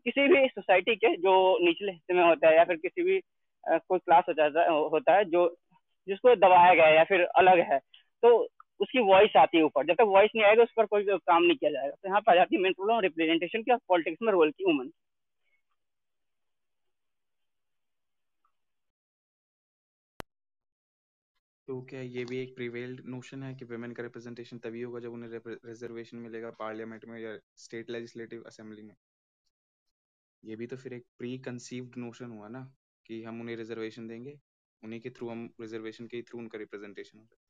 किसी 0.06 0.26
भी 0.28 0.46
सोसाइटी 0.48 0.94
के 0.96 1.14
जो 1.18 1.32
निचले 1.64 1.92
हिस्से 1.92 2.14
में 2.14 2.22
होता 2.24 2.48
है, 2.48 2.56
या 2.56 2.64
फिर 2.64 2.76
किसी 2.78 3.02
भी 3.02 3.20
कोई 3.64 3.98
क्लास 3.98 4.24
होता 4.28 5.14
है, 5.14 5.24
जो, 5.26 5.48
जिसको 6.08 6.34
दबाया 6.36 6.74
गया 6.74 6.86
है 6.86 6.96
या 6.96 7.04
फिर 7.04 7.24
अलग 7.36 7.58
है 7.72 7.78
तो 8.22 8.30
उसकी 8.80 9.00
वॉइस 9.06 9.36
आती 9.36 9.58
है 9.58 9.64
ऊपर। 9.64 9.86
जब 9.86 9.94
तक 9.94 10.08
वॉइस 10.08 10.30
नहीं 10.36 10.44
आएगा, 10.46 10.62
उस 10.62 10.72
पर 10.76 10.86
कोई 10.86 11.04
काम 11.04 11.42
नहीं 11.42 11.56
किया 11.56 11.70
जाएगा। 11.70 11.90
तो 11.92 12.08
यहाँ 12.08 12.20
पर 12.20 12.32
आ 12.32 12.34
जाती 12.36 12.56
है 12.56 12.62
मेन 12.62 12.72
प्रॉब्लम 12.72 13.00
रिप्रेजेंटेशन 13.02 13.62
की 13.62 13.72
और 13.72 13.78
पॉलिटिक्स 13.88 14.22
में 14.22 14.32
रोल 14.32 14.50
की 14.50 14.64
वुमन 14.64 14.90
तो 21.68 21.80
क्या 21.90 22.00
ये 22.02 22.24
भी 22.24 22.38
एक 22.38 22.54
प्रिवेल्ड 22.56 23.00
नोशन 23.06 23.42
है 23.42 23.54
कि 23.54 23.64
वुमेन 23.64 23.92
का 23.92 24.02
रिप्रेजेंटेशन 24.02 24.58
तभी 24.58 24.80
होगा 24.82 25.00
जब 25.00 25.12
उन्हें 25.12 25.30
रिजर्वेशन 25.66 26.16
मिलेगा 26.18 26.50
पार्लियामेंट 26.58 27.04
में 27.04 27.18
या 27.20 27.36
स्टेट 27.56 27.90
लेजिस्लेटिव 27.90 28.42
असेंबली 28.46 28.82
में? 28.82 28.94
ये 30.42 30.56
भी 30.56 30.66
तो 30.66 30.76
फिर 30.76 30.92
एक 30.92 31.04
प्री 31.18 31.36
कंसीव्ड 31.38 31.96
नोशन 31.98 32.30
हुआ 32.30 32.48
ना, 32.48 32.62
कि 33.06 33.22
हम 33.24 33.40
उन्हें 33.40 33.56
रिजर्वेशन 33.56 34.08
देंगे, 34.08 34.38
उन्हीं 34.82 35.00
के 35.00 35.10
थ्रू 35.10 35.28
हम 35.28 35.48
रिजर्वेशन 35.60 36.06
के 36.06 36.22
थ्रू 36.22 36.38
उनका 36.38 36.58
रिप्रेजेंटेशन 36.58 37.18
हो 37.18 37.24
सकता 37.24 37.44
है 37.44 37.49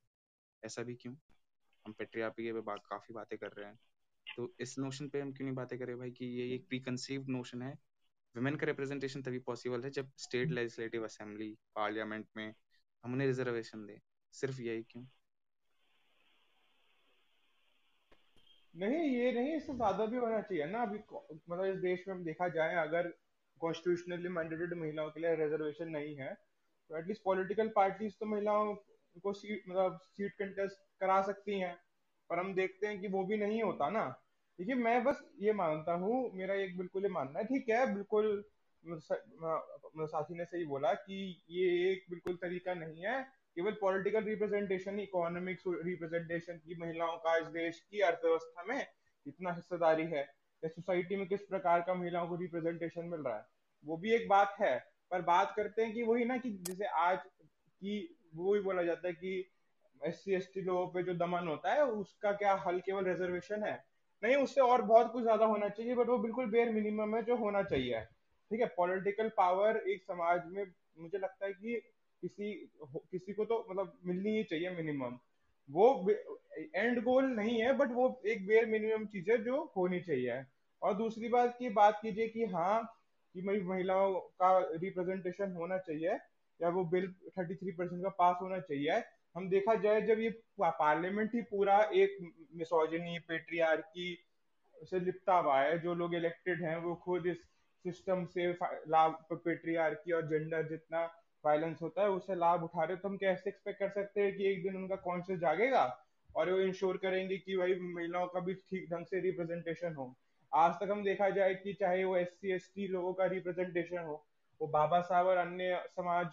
ऐसा 0.63 0.83
भी 0.83 0.95
क्यों? 0.95 1.15
हम 1.87 1.93
पेट्रियापी 1.93 2.53
पे 2.53 2.61
बात 2.63 2.87
काफ़ी 2.91 3.15
बातें 3.15 3.39
कर 3.39 3.53
रहे 3.53 3.67
हैं। 3.67 3.79
तो 4.27 4.53
इस 4.61 4.79
नोशन 4.79 5.09
पे 5.09 5.21
हम 5.21 5.33
क्यों 5.33 5.47
नहीं 5.47 5.55
बातें 5.57 5.79
करें 5.79 5.97
भाई 5.99 6.11
कि 6.11 6.27
ये 6.39 6.55
एक 6.55 6.67
प्री 6.69 6.79
कंसीव्ड 6.81 7.31
नोशन 7.31 7.63
है? 7.63 7.73
वुमेन 8.35 8.57
का 8.57 8.67
रिप्रेजेंटेशन 8.67 9.23
तभी 9.23 9.39
पॉसिबल 9.47 9.83
है 9.85 9.91
जब 9.91 10.11
स्टेट 10.19 10.51
लेजिस्लेटिव 10.51 11.05
असेंबली 11.05 11.55
पार्लियामेंट 11.75 12.27
में 12.37 12.55
हम 13.05 13.13
उन्हें 13.13 13.27
रिजर्वेशन 13.29 13.87
दें। 13.87 13.99
सिर्फ़ 14.35 14.61
यही 14.61 14.83
क्यों? 14.83 15.05
नहीं, 18.75 18.99
ये 19.11 19.33
नहीं, 19.33 19.57
इससे 19.57 19.75
ज़्यादा 19.75 20.05
भी 20.07 20.17
होना 20.17 20.41
चाहिए 20.41 20.67
ना। 20.67 20.83
अभी 20.83 20.99
मतलब 20.99 21.65
इस 21.65 21.77
देश 21.77 22.05
में 22.09 22.23
देखा 22.25 22.49
जाए, 22.49 22.75
अगर 22.77 23.09
कॉन्स्टिट्यूशनली 23.61 24.29
मैंडेटेड 24.29 24.75
महिलाओं 24.75 25.11
के 25.11 25.21
लिए 25.21 25.35
रिजर्वेशन 25.37 25.89
नहीं 25.89 26.15
है 26.17 26.33
तो 26.91 26.99
एटलीस्ट 26.99 27.23
पॉलिटिकल 27.25 27.69
पार्टीज़ 27.77 28.15
तो 28.21 28.27
महिलाओं 28.27 28.75
को 29.19 29.33
सीट 29.33 29.63
मतलब 29.69 29.99
सीट 30.09 30.33
कंटेस्ट 30.33 30.79
करा 31.01 31.21
सकती 31.23 31.59
हैं, 31.61 31.75
पर 32.31 32.39
हम 32.39 32.55
देखते 32.55 32.87
हैं 32.87 33.01
कि 33.01 33.09
वो 33.09 33.25
भी 33.25 33.37
नहीं 33.37 33.63
होता 33.63 33.89
ना। 33.91 34.05
देखिए, 34.59 34.75
मैं 34.77 35.03
बस 35.05 35.23
ये 35.41 35.53
मानता 35.55 35.93
हूँ, 35.95 36.31
मेरा 36.35 36.55
एक 36.55 36.77
बिल्कुल 36.79 37.03
ही 37.03 37.09
मानना 37.11 37.39
है, 37.39 37.45
ठीक 37.45 37.69
है, 37.69 37.95
बिल्कुल 37.95 38.43
साथी 40.07 40.35
ने 40.35 40.45
सही 40.45 40.65
बोला 40.65 40.93
कि 40.97 41.17
ये 41.51 41.67
एक 41.91 42.05
बिल्कुल 42.11 42.37
तरीका 42.37 42.75
नहीं 42.75 43.05
है, 43.05 43.23
केवल 43.57 43.73
पॉलिटिकल 43.81 44.25
रिप्रेजेंटेशन 44.25 45.01
इकोनॉमिक 45.01 45.61
रिप्रेजेंटेशन 45.67 46.59
की 46.59 46.81
महिलाओं 46.81 47.17
का 47.19 47.37
इस 47.37 47.47
देश 47.49 47.81
की 47.81 48.01
अर्थव्यवस्था 48.01 48.65
में 48.65 48.85
कितना 49.27 49.53
हिस्सेदारी 49.53 50.07
है। 50.07 50.23
या 50.63 50.69
सोसाइटी 50.69 51.17
में 51.17 51.27
किस 51.29 51.43
प्रकार 51.43 51.81
का 51.81 51.95
महिलाओं 51.95 52.29
को 52.29 52.37
रिप्रेजेंटेशन 52.37 53.05
मिल 53.07 53.21
रहा 53.21 53.37
है, 53.37 53.45
वो 53.85 53.97
भी 53.97 54.13
एक 54.15 54.29
बात 54.29 54.55
है, 54.61 54.79
पर 55.11 55.23
बात 55.25 55.53
करते 55.57 55.83
हैं 55.83 55.93
कि 55.95 56.03
वही 56.03 56.25
ना 56.25 56.37
कि 56.39 56.51
जैसे 56.63 56.87
आज 57.01 57.19
की 57.19 57.99
वो 58.33 58.53
भी 58.53 58.61
बोला 58.61 58.83
जाता 58.83 59.09
है 59.09 59.15
कि 59.15 59.51
एस 60.01 60.23
सी 60.25 60.35
एस 60.35 60.51
टी 60.55 60.61
लोगों 60.61 60.87
पे 60.87 61.03
जो 61.03 61.15
दमन 61.15 61.49
होता 61.49 61.73
है, 61.73 61.85
उसका 61.85 62.33
क्या 62.33 62.55
हल 62.67 62.81
केवल 62.81 63.05
रिजर्वेशन 63.05 63.63
है? 63.65 63.73
नहीं, 64.23 64.37
उससे 64.37 64.61
और 64.61 64.83
बहुत 64.83 65.13
कुछ 65.13 65.23
ज़्यादा 65.23 65.47
होना 65.47 65.69
चाहिए 65.69 65.95
बट 65.95 66.09
वो 66.09 66.19
बिल्कुल 66.19 66.51
बेयर 66.51 66.71
मिनिमम 66.71 67.17
है 67.17 67.23
जो 67.23 67.37
होना 67.37 67.63
चाहिए। 67.63 68.01
ठीक 68.51 68.61
है 68.61 68.67
पॉलिटिकल 68.77 69.29
पावर 69.29 69.77
एक 69.89 70.03
समाज 70.03 70.47
में 70.47 70.65
मुझे 70.99 71.19
लगता 71.19 71.47
है 71.47 71.53
कि 71.53 71.75
किसी 72.23 72.53
किसी 73.11 73.33
को 73.33 73.45
तो 73.45 73.67
मतलब 73.71 73.99
मिलनी 74.07 74.37
ही 74.37 74.45
चाहिए 74.45 74.71
मिनिमम 74.71 75.19
वो 75.69 75.87
एंड 76.75 77.03
गोल 77.05 77.25
नहीं 77.25 77.61
है 77.63 77.73
बट 77.73 77.93
वो 77.93 78.09
एक 78.27 78.47
बेयर 78.47 78.67
मिनिमम 78.67 79.07
चीज़ 79.07 79.31
है 79.31 79.37
जो 79.45 79.63
होनी 79.77 80.01
चाहिए। 80.01 80.43
और 80.83 80.95
दूसरी 80.95 81.29
बात 81.29 81.57
की, 81.59 81.69
बात 81.69 81.99
कीजिए 82.03 82.29
कि 82.29 82.45
हाँ 82.45 82.83
कि 83.35 83.43
महिलाओं 83.43 84.15
का 84.15 84.59
रिप्रेजेंटेशन 84.75 85.53
होना 85.53 85.79
चाहिए। 85.79 86.19
या 86.61 86.69
वो 86.71 86.85
बिल 86.87 87.13
थर्टी 87.39 87.55
थ्री 87.55 87.73
परसेंट 87.73 88.03
का 88.03 88.09
पास 88.19 88.37
होना 88.43 88.59
चाहिए। 88.61 89.03
हम 89.37 89.49
देखा 89.49 89.75
जाए, 89.77 90.01
जब 90.03 90.21
ये 90.21 90.31
पार्लियामेंट 90.61 91.35
ही 91.35 91.43
पूरा 91.51 91.79
एक 91.95 92.19
मिसोजनी 92.57 93.19
पेट्रियार्की 93.29 94.09
से 94.83 95.01
लिपटा 95.01 95.35
हुआ 95.37 95.61
है, 95.61 95.79
जो 95.79 95.95
लोग 95.95 96.15
इलेक्टेड 96.15 96.63
हैं, 96.65 96.77
वो 96.79 96.95
खुद 97.05 97.27
इस 97.27 97.39
सिस्टम 97.85 98.25
से 98.27 98.51
लाभ 98.89 99.13
पेट्रियार्की 99.33 100.13
और 100.13 100.27
जेंडर 100.29 100.69
जितना 100.69 101.05
वायलेंस 101.45 101.79
होता 101.83 102.03
है 102.03 102.09
उससे 102.11 102.35
लाभ 102.37 102.63
उठा 102.65 102.85
रहे 102.85 102.97
तो 102.97 103.09
हम 103.09 103.17
कैसे 103.17 103.51
एक्सपेक्ट 103.51 103.79
कर 103.79 103.89
सकते 103.91 104.23
हैं 104.23 104.35
कि 104.37 104.45
एक 104.47 104.63
दिन 104.63 104.77
उनका 104.77 104.97
कॉन्शियस 105.05 105.39
जागेगा 105.41 105.85
और 106.31 106.51
वो 106.51 106.59
इंश्योर 106.61 106.97
करेंगे 106.97 107.37
कि 107.39 107.57
भाई 107.57 107.75
महिलाओं 107.95 108.27
का 108.27 108.41
भी 108.41 108.55
ठीक 108.55 108.91
ढंग 108.91 109.07
से 109.07 109.21
रिप्रेजेंटेशन 109.21 109.95
हो। 109.95 110.15
आज 110.53 110.75
तक 110.75 110.91
हम 110.91 111.03
देखा 111.05 111.29
जाए 111.31 111.55
कि 111.55 111.73
चाहे 111.75 112.05
वो 112.05 112.17
एस 112.17 112.39
सी 112.43 112.87
लोगों 112.89 113.13
का 113.15 113.27
रिप्रेजेंटेशन 113.29 113.99
हो, 113.99 114.25
वो 114.61 114.67
बाबा 114.69 115.01
साहब 115.03 115.27
और 115.27 115.37
अन्य 115.39 115.83
समाज 115.91 116.27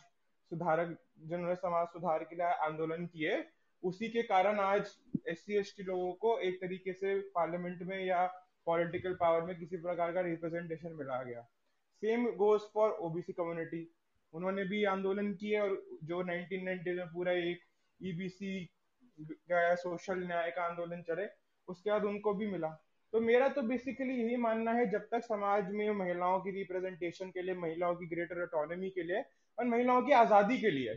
सुधारक 0.51 0.97
जिन्होंने 1.19 1.55
समाज 1.55 1.87
सुधार 1.87 2.23
के 2.23 2.35
लिए 2.35 2.53
आंदोलन 2.65 3.05
किए। 3.05 3.43
उसी 3.83 4.09
के 4.09 4.21
कारण 4.23 4.59
आज 4.59 4.95
एस 5.27 5.45
सी 5.45 5.83
लोगों 5.83 6.11
को 6.13 6.37
एक 6.39 6.61
तरीके 6.61 6.93
से 6.93 7.19
पार्लियामेंट 7.35 7.81
में 7.81 7.99
या 8.05 8.25
पॉलिटिकल 8.65 9.13
पावर 9.13 9.41
में 9.41 9.57
किसी 9.59 9.77
प्रकार 9.77 10.11
का 10.11 10.21
रिप्रेजेंटेशन 10.21 10.93
मिला 10.93 11.21
गया। 11.23 11.41
Same 12.03 12.25
goes 12.35 12.61
for 12.73 12.91
OBC 13.01 13.33
community 13.33 13.87
उन्होंने 14.33 14.63
भी 14.63 14.83
आंदोलन 14.83 15.33
किए 15.33 15.59
और 15.59 15.75
जो 16.03 16.23
1990 16.23 16.95
में 16.95 17.07
पूरा 17.07 17.31
एक 17.31 17.59
ईबीसी 18.01 18.69
e 19.17 19.75
सोशल 19.75 20.19
न्याय 20.27 20.51
का 20.51 20.63
आंदोलन 20.63 21.01
चले, 21.01 21.25
उसके 21.67 21.89
बाद 21.91 22.03
उनको 22.03 22.33
भी 22.33 22.47
मिला। 22.47 22.67
तो 23.13 23.19
मेरा 23.21 23.47
तो 23.49 23.61
बेसिकली 23.61 24.13
यही 24.13 24.35
मानना 24.37 24.71
है, 24.71 24.89
जब 24.89 25.07
तक 25.11 25.23
समाज 25.23 25.71
में 25.71 25.89
महिलाओं 25.91 26.39
की 26.39 26.51
रिप्रेजेंटेशन 26.51 27.29
के 27.29 27.41
लिए, 27.41 27.55
महिलाओं 27.55 27.95
की 27.95 28.07
ग्रेटर 28.07 28.41
ऑटोनॉमी 28.43 28.89
के 28.89 29.03
लिए 29.03 29.23
और 29.57 29.65
महिलाओं 29.65 30.01
की 30.01 30.11
आज़ादी 30.13 30.57
के 30.57 30.71
लिए। 30.71 30.95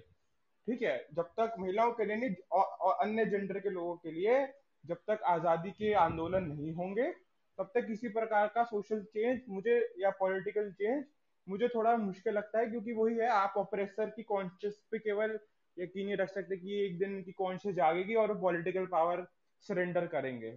ठीक 0.67 0.83
है? 0.83 0.97
जब 1.15 1.31
तक 1.41 1.55
महिलाओं 1.59 1.93
के 1.93 2.05
लिए 2.05 2.17
नहीं 2.17 2.35
और, 2.53 2.97
अन्य 3.03 3.25
जेंडर 3.27 3.59
के 3.59 3.71
लोगों 3.71 3.97
के 3.97 4.11
लिए 4.11 4.47
जब 4.85 4.97
तक 5.09 5.23
आज़ादी 5.27 5.71
के 5.71 5.93
आंदोलन 5.95 6.45
नहीं 6.45 6.73
होंगे 6.75 7.11
तब 7.59 7.71
तक 7.75 7.87
किसी 7.87 8.09
प्रकार 8.09 8.47
का 8.47 8.63
सोशल 8.65 9.03
चेंज 9.05 9.41
मुझे 9.49 9.77
या 9.99 10.11
पॉलिटिकल 10.11 10.71
चेंज 10.73 11.05
मुझे 11.47 11.69
थोड़ा 11.69 11.97
मुश्किल 11.97 12.35
लगता 12.35 12.59
है 12.59 12.67
क्योंकि 12.67 12.93
वही 12.93 13.17
है 13.17 13.29
आप 13.29 13.55
ऑपरेसर 13.57 14.11
की 14.11 14.23
कॉन्शियस 14.23 14.75
पे 14.91 14.99
केवल 14.99 15.39
यकीन 15.77 16.07
नहीं 16.07 16.17
रख 16.17 16.29
सकते 16.29 16.57
कि 16.57 16.81
एक 16.87 16.99
दिन 16.99 17.23
की 17.23 17.33
कॉन्शियस 17.33 17.75
जागेगी 17.75 18.15
और 18.15 18.35
पॉलिटिकल 18.41 18.87
पावर 18.87 19.27
सरेंडर 19.69 20.07
करेंगे। 20.07 20.51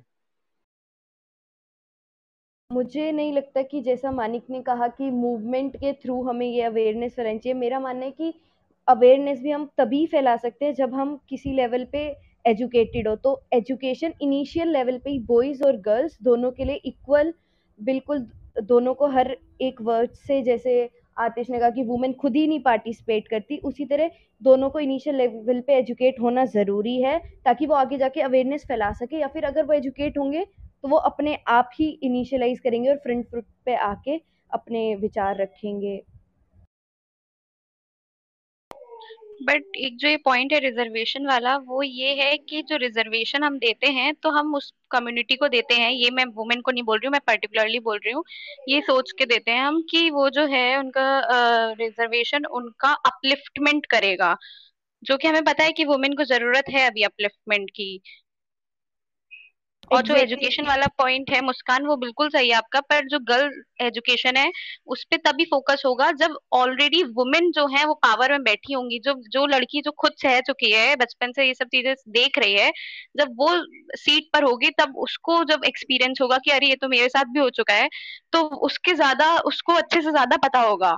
मुझे 2.69 3.11
नहीं 3.11 3.31
लगता 3.33 3.61
कि 3.61 3.81
जैसा 3.81 4.11
मानिक 4.11 4.43
ने 4.49 4.61
कहा 4.61 4.87
कि 4.89 5.09
मूवमेंट 5.11 5.75
के 5.77 5.91
थ्रू 5.93 6.21
हमें 6.23 6.45
ये 6.45 6.61
अवेयरनेस 6.61 7.13
फैलानी 7.15 7.39
चाहिए। 7.39 7.59
मेरा 7.59 7.79
मानना 7.79 8.05
है 8.05 8.11
कि 8.11 8.33
अवेयरनेस 8.87 9.41
भी 9.41 9.51
हम 9.51 9.69
तभी 9.77 10.05
फैला 10.05 10.35
सकते 10.37 10.65
हैं 10.65 10.73
जब 10.73 10.93
हम 10.93 11.15
किसी 11.29 11.51
लेवल 11.51 11.85
पे 11.91 12.01
एजुकेटेड 12.45 13.07
हो। 13.07 13.15
तो 13.17 13.41
एजुकेशन 13.53 14.13
इनिशियल 14.21 14.69
लेवल 14.69 14.97
पे 14.97 15.11
ही 15.11 15.19
बॉयज़ 15.27 15.63
और 15.63 15.77
गर्ल्स 15.81 16.17
दोनों 16.23 16.51
के 16.51 16.65
लिए 16.65 16.81
इक्वल 16.85 17.33
बिल्कुल 17.79 18.27
दोनों 18.63 18.93
को 18.93 19.07
हर 19.09 19.35
एक 19.61 19.81
वर्ड 19.81 20.11
से 20.17 20.41
जैसे 20.43 20.89
आतिश 21.17 21.49
ने 21.49 21.59
कहा 21.59 21.69
कि 21.69 21.83
वुमेन 21.83 22.13
खुद 22.13 22.35
ही 22.35 22.47
नहीं 22.47 22.59
पार्टिसिपेट 22.61 23.27
करती, 23.27 23.57
उसी 23.59 23.85
तरह 23.85 24.09
दोनों 24.41 24.69
को 24.69 24.79
इनिशियल 24.79 25.15
लेवल 25.15 25.59
पे 25.61 25.75
एजुकेट 25.75 26.19
होना 26.21 26.45
ज़रूरी 26.47 26.99
है 27.01 27.17
ताकि 27.45 27.65
वो 27.65 27.75
आगे 27.75 27.97
जाके 27.97 28.21
अवेयरनेस 28.21 28.65
फैला 28.67 28.91
सके 28.93 29.19
या 29.19 29.27
फिर 29.27 29.43
अगर 29.45 29.65
वो 29.65 29.73
एजुकेट 29.73 30.17
होंगे 30.17 30.45
तो 30.83 30.89
वो 30.89 30.97
अपने 30.99 31.37
आप 31.47 31.69
ही 31.73 31.87
इनिशियलाइज 32.03 32.59
करेंगे 32.59 32.89
और 32.89 32.97
फ्रंट 32.97 33.25
फुट 33.31 33.45
पे 33.65 33.75
आके 33.83 34.17
अपने 34.51 34.93
विचार 34.95 35.41
रखेंगे। 35.41 36.01
बट 39.43 39.77
एक 39.77 39.97
जो 39.97 40.07
ये 40.07 40.17
पॉइंट 40.17 40.53
है 40.53 40.59
रिजर्वेशन 40.59 41.25
वाला, 41.27 41.55
वो 41.57 41.81
ये 41.83 42.13
है 42.15 42.35
कि 42.39 42.61
जो 42.61 42.77
रिजर्वेशन 42.77 43.43
हम 43.43 43.57
देते 43.59 43.87
हैं 43.87 44.13
तो 44.15 44.29
हम 44.29 44.53
उस 44.55 44.71
कम्युनिटी 44.91 45.35
को 45.35 45.47
देते 45.47 45.75
हैं। 45.75 45.89
ये 45.91 46.09
मैं 46.11 46.25
वुमेन 46.35 46.61
को 46.61 46.71
नहीं 46.71 46.83
बोल 46.83 46.97
रही 46.99 47.07
हूँ, 47.07 47.11
मैं 47.11 47.21
पर्टिकुलरली 47.27 47.79
बोल 47.79 47.97
रही 48.05 48.13
हूँ। 48.13 48.23
ये 48.69 48.81
सोच 48.81 49.11
के 49.11 49.25
देते 49.25 49.51
हैं 49.51 49.61
हम 49.61 49.81
कि 49.91 50.09
वो 50.09 50.29
जो 50.29 50.45
है 50.47 50.77
उनका 50.79 51.05
रिजर्वेशन 51.79 52.45
उनका 52.53 52.91
अपलिफ्टमेंट 53.05 53.85
करेगा। 53.85 54.35
जो 55.03 55.17
कि 55.17 55.27
हमें 55.27 55.43
पता 55.43 55.63
है 55.63 55.71
कि 55.71 55.85
वुमेन 55.85 56.13
को 56.13 56.23
ज़रूरत 56.25 56.69
है 56.69 56.85
अभी 56.87 57.03
अपलिफ्टमेंट 57.03 57.69
की। 57.69 58.01
और 59.93 60.01
जो 60.03 60.15
एजुकेशन 60.15 60.65
वाला 60.67 60.87
पॉइंट 60.97 61.29
है 61.29 61.41
मुस्कान 61.41 61.85
वो 61.85 61.95
बिल्कुल 61.97 62.29
सही 62.29 62.49
है 62.49 62.55
आपका 62.55 62.79
पर 62.83 63.07
जो 63.07 63.19
गर्ल 63.25 63.51
एजुकेशन 63.81 64.37
है 64.37 64.51
उस 64.87 65.03
पर 65.05 65.17
तभी 65.25 65.45
फोकस 65.45 65.81
होगा 65.85 66.11
जब 66.19 66.37
ऑलरेडी 66.53 67.03
वुमेन 67.13 67.51
जो 67.51 67.67
है 67.67 67.85
वो 67.85 67.93
पावर 68.03 68.31
में 68.31 68.43
बैठी 68.43 68.73
होंगी 68.73 68.99
जो 68.99 69.13
जो 69.29 69.45
लड़की 69.47 69.81
जो 69.81 69.91
खुद 69.97 70.11
सह 70.17 70.39
चुकी 70.41 70.71
है 70.71 70.95
बचपन 70.95 71.31
से 71.31 71.47
ये 71.47 71.53
सब 71.53 71.67
चीज़ें 71.67 71.93
देख 72.09 72.37
रही 72.39 72.53
है 72.53 72.71
जब 73.17 73.35
वो 73.37 73.49
सीट 73.97 74.29
पर 74.33 74.43
होगी 74.43 74.69
तब 74.79 74.97
उसको 74.99 75.43
जब 75.45 75.65
एक्सपीरियंस 75.65 76.21
होगा 76.21 76.37
कि 76.37 76.51
अरे 76.51 76.67
ये 76.67 76.75
तो 76.75 76.87
मेरे 76.89 77.07
साथ 77.09 77.33
भी 77.33 77.39
हो 77.39 77.49
चुका 77.51 77.73
है 77.73 77.89
तो 78.33 78.41
उसके 78.67 78.93
ज़्यादा 78.95 79.35
उसको 79.45 79.73
अच्छे 79.73 80.01
से 80.01 80.11
ज़्यादा 80.11 80.37
पता 80.37 80.59
होगा। 80.61 80.97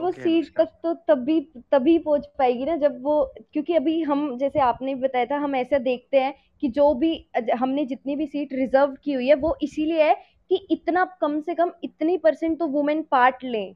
वो 0.00 0.10
सीट 0.12 0.52
तक 0.56 0.68
तो 0.82 0.92
तभी 1.08 1.40
तभी 1.72 1.98
पहुँच 1.98 2.26
पाएगी 2.38 2.64
ना 2.64 2.76
जब 2.76 3.02
वो 3.02 3.22
क्योंकि 3.52 3.74
अभी 3.74 4.00
हम 4.02 4.36
जैसे 4.38 4.60
आपने 4.60 4.94
भी 4.94 5.00
बताया 5.00 5.26
था 5.26 5.36
हम 5.36 5.54
ऐसा 5.56 5.78
देखते 5.78 6.20
हैं 6.20 6.34
कि 6.62 6.68
जो 6.68 6.92
भी 6.94 7.12
हमने 7.58 7.84
जितनी 7.86 8.16
भी 8.16 8.26
सीट 8.26 8.52
रिज़र्व 8.52 8.94
की 9.04 9.12
हुई 9.12 9.28
है 9.28 9.34
वो 9.34 9.56
इसीलिए 9.62 10.02
है 10.02 10.14
कि 10.50 10.66
इतना 10.70 11.04
कम 11.20 11.40
से 11.40 11.54
कम 11.54 11.72
इतनी 11.84 12.16
परसेंट 12.18 12.58
तो 12.58 12.66
वुमेन 12.68 13.02
पार्ट 13.10 13.44
लें। 13.44 13.74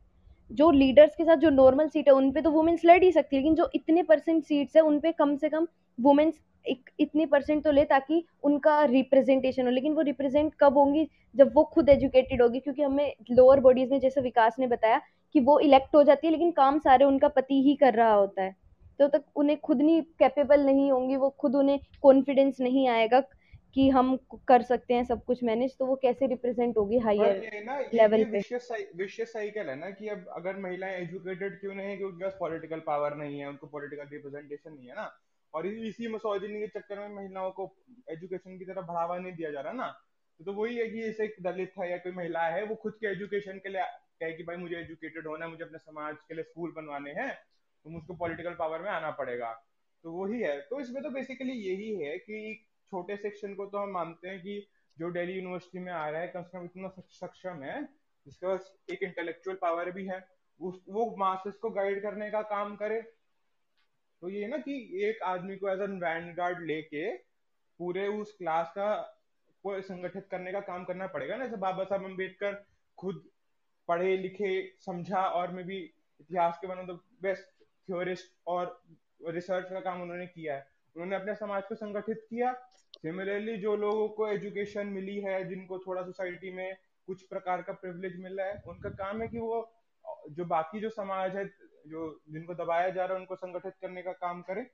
जो 0.51 0.71
लीडर्स 0.71 1.15
के 1.17 1.25
साथ 1.25 1.37
जो 1.37 1.51
नॉर्मल 1.51 1.89
सीट 1.89 2.09
है 2.09 2.15
उन 2.15 2.31
पे 2.33 2.41
तो 2.43 2.51
वुमेन्स 2.51 2.85
लड़ 2.85 3.03
ही 3.05 3.11
सकती 3.13 3.37
है 3.37 3.43
लेकिन 3.43 3.55
जो 3.55 3.69
इतने 3.75 4.03
परसेंट 4.03 4.45
सीट्स 4.45 4.77
है 4.77 4.83
उन 4.83 4.99
पे 5.01 5.13
कम 5.13 5.37
से 5.37 5.49
कम 5.49 5.67
वुमेन्स 5.99 6.41
एक 6.67 6.91
इतनी 7.01 7.27
परसेंट 7.27 7.63
तो 7.65 7.71
ले 7.71 7.85
ताकि 7.85 8.25
उनका 8.45 8.83
रिप्रेजेंटेशन 8.85 9.65
हो 9.65 9.71
लेकिन 9.71 9.93
वो 9.93 10.03
रिप्रेजेंट 10.03 10.53
कब 10.61 10.79
होंगी? 10.79 11.09
जब 11.35 11.53
वो 11.55 11.65
खुद 11.65 11.89
एजुकेटेड 11.89 12.43
होगी 12.43 12.61
क्योंकि 12.61 12.83
हमें 12.83 13.15
लोअर 13.31 13.61
बॉडीज 13.61 13.91
में 13.91 13.99
जैसे 14.01 14.21
विकास 14.21 14.57
ने 14.59 14.67
बताया 14.67 15.01
कि 15.35 15.41
वो 15.41 15.59
इलेक्ट 15.61 15.95
हो 15.95 16.03
जाती 16.03 16.27
है 16.27 16.31
लेकिन 16.33 16.51
काम 16.51 16.79
सारे 16.79 17.05
उनका 17.05 17.29
पति 17.29 17.63
ही 17.63 17.75
कर 17.77 17.95
रहा 17.95 18.13
होता 18.13 18.43
है। 18.43 18.55
तो 18.99 19.09
तक 19.09 19.25
उन्हें 19.37 19.59
खुद 19.61 19.81
नहीं 19.83 20.03
कैपेबल 20.19 20.61
नहीं 20.61 20.91
होंगी 20.93 21.17
वो 21.17 21.31
खुद 21.31 21.57
उन्हें 21.57 21.79
कॉन्फिडेंस 22.03 22.61
नहीं 22.61 22.89
आएगा 22.89 23.21
कि 23.75 23.89
हम 23.89 24.17
कर 24.49 24.63
सकते 24.63 24.95
हैं 24.95 25.05
सब 25.05 25.25
कुछ 25.25 25.43
मैनेज 25.45 25.77
तो 25.79 25.87
वो 25.87 25.97
कैसे 25.97 26.27
रिप्रेजेंट 26.27 26.77
होगी 26.77 26.99
हायर 26.99 27.89
लेवल 27.95 28.25
पे? 28.25 28.41
विशेष 28.97 29.29
साइकिल 29.29 29.69
है 29.69 29.75
ना 29.77 29.91
कि 29.91 30.09
अब 30.09 30.25
अगर 30.37 30.57
महिलाएँ 30.59 31.01
एजुकेटेड 31.01 31.61
क्यों 31.61 31.75
नहीं 31.75 31.89
है? 31.89 31.97
क्योंकि 31.97 32.15
उनके 32.15 32.25
पास 32.25 32.37
पॉलिटिकल 32.41 32.81
पावर 32.87 33.17
नहीं 33.17 33.39
है 33.39 33.49
उनको 33.49 33.67
पॉलिटिकल 33.67 34.09
रिप्रेजेंटेशन 34.13 34.73
नहीं 34.73 34.89
है 34.89 34.95
ना। 34.95 35.11
और 35.55 35.67
इसी 35.67 36.09
मिसोजिनी 36.09 36.61
के 36.61 36.67
चक्कर 36.79 36.99
में 36.99 37.15
महिलाओं 37.17 37.51
को 37.51 37.65
एजुकेशन 38.11 38.59
की 38.59 38.65
तरफ़ 38.65 38.87
बढ़ावा 38.87 39.19
नहीं 39.19 39.33
दिया 39.33 39.51
जा 39.51 39.61
रहा 39.61 39.73
ना। 39.73 39.87
तो, 40.41 40.45
तो 40.45 40.53
वही 40.53 40.77
है 40.77 40.89
कि 40.91 41.03
जैसे 41.03 41.25
एक 41.25 41.37
दलित 41.43 41.73
है 41.79 41.91
या 41.91 41.97
कोई 41.99 42.13
महिला 42.13 42.43
है 42.49 42.65
वो 42.65 42.75
खुद 42.75 42.93
के 42.93 43.07
एजुकेशन 43.07 43.59
के 43.59 43.69
लिए 43.69 43.83
कहे 44.21 44.33
कि 44.33 44.43
भाई 44.43 44.57
मुझे 44.57 44.77
एजुकेटेड 44.77 45.27
होना 45.27 45.45
है 45.45 45.51
मुझे 45.51 45.65
अपने 45.65 45.79
समाज 45.79 46.17
के 46.29 46.35
लिए 46.35 46.45
स्कूल 46.45 46.73
बनवाने 46.77 47.11
हैं 47.11 47.33
तो 47.85 47.91
मुझको 47.91 48.15
पॉलिटिकल 48.15 48.55
पावर 48.55 48.83
में 48.83 48.91
आना 48.91 49.11
पड़ेगा। 49.11 49.53
तो 50.05 50.13
वही 50.13 50.41
है। 50.41 50.61
तो 50.61 50.81
इसमें 50.81 51.03
तो 51.03 51.11
बेसिकली 51.11 51.53
यही 51.53 51.95
है 52.05 52.17
कि 52.19 52.67
छोटे 52.93 53.17
सेक्शन 53.17 53.55
को 53.55 53.67
तो 53.67 53.79
हम 53.79 53.91
मानते 53.91 54.29
हैं 54.29 54.41
कि 54.41 54.67
जो 54.99 55.09
डेली 55.09 55.33
यूनिवर्सिटी 55.33 55.79
में 55.79 55.93
आ 55.93 56.09
रहा 56.11 56.21
है 56.21 56.29
कम 56.29 56.43
से 56.43 56.59
कम 56.59 56.65
इतना 56.65 56.89
सक्षम 57.11 57.63
है 57.63 57.83
जिसके 58.27 58.47
पास 58.47 58.73
एक 58.93 59.03
इंटेलेक्चुअल 59.03 59.57
पावर 59.63 59.91
भी 59.91 60.07
है 60.07 60.19
वो 60.61 61.17
मासेस 61.19 61.55
को 61.55 61.71
गाइड 61.71 62.03
करने 62.03 62.31
का 62.31 62.43
काम 62.43 62.77
करे 62.77 63.01
तो 64.25 64.29
ये 64.31 64.47
ना 64.49 64.57
कि 64.57 64.75
एक 65.05 65.23
आदमी 65.23 65.57
को 65.57 65.69
एज 65.69 65.81
एन 65.81 65.99
वैंड 66.01 66.35
गार्ड 66.37 66.61
लेके 66.67 67.11
पूरे 67.81 68.07
उस 68.11 68.33
क्लास 68.33 68.69
का 68.69 68.87
को 69.65 69.81
संगठित 69.81 70.27
करने 70.31 70.53
का 70.53 70.61
काम 70.61 70.85
करना 70.85 71.07
पड़ेगा 71.07 71.37
ना। 71.37 71.45
जैसे 71.45 71.57
बाबा 71.57 71.85
साहब 71.85 72.05
अंबेडकर 72.05 72.55
खुद 72.99 73.23
पढ़े, 73.89 74.17
लिखे, 74.17 74.77
समझा 74.81 75.25
और 75.31 75.51
में 75.51 75.65
भी 75.65 75.79
इतिहास 76.21 76.59
के 76.61 76.67
one 76.67 76.79
of 76.79 76.87
the 76.87 76.99
best 77.23 77.65
theorist 77.89 78.33
और 78.47 78.83
रिसर्च 79.29 79.71
का 79.71 79.81
काम 79.81 80.03
उन्होंने 80.03 80.27
किया 80.27 80.55
है। 80.55 80.67
उन्होंने 80.97 81.17
अपने 81.17 81.35
समाज 81.35 81.67
को 81.67 81.75
संगठित 81.75 82.27
किया। 82.31 82.53
सिमिलरली 83.03 83.57
जो 83.57 83.77
लोगों 83.77 84.09
को 84.09 84.29
एजुकेशन 84.29 84.87
मिली 84.87 85.21
है, 85.21 85.49
जिनको 85.49 85.79
थोड़ा 85.79 86.03
सोसाइटी 86.03 86.51
में 86.51 86.77
कुछ 87.09 87.23
प्रकार 87.27 87.63
का 87.63 87.73
प्रिविलेज 87.73 88.17
मिल 88.21 88.41
है, 88.41 88.63
उनका 88.67 88.91
काम 88.91 89.23
है 89.23 89.29
कि 89.29 89.39
वो, 89.39 89.61
जो 90.31 90.45
बाकी 90.45 90.81
जो 90.81 90.91
समाज 90.91 91.37
है 91.37 91.45
जो 91.85 92.09
जिनको 92.31 92.55
दबाया 92.55 92.89
जा 92.91 93.05
रहा 93.05 93.15
है 93.15 93.21
उनको 93.21 93.37
संगठित 93.37 93.75
करने 93.81 94.03
का 94.03 94.13
काम 94.21 94.43
करे। 94.43 94.67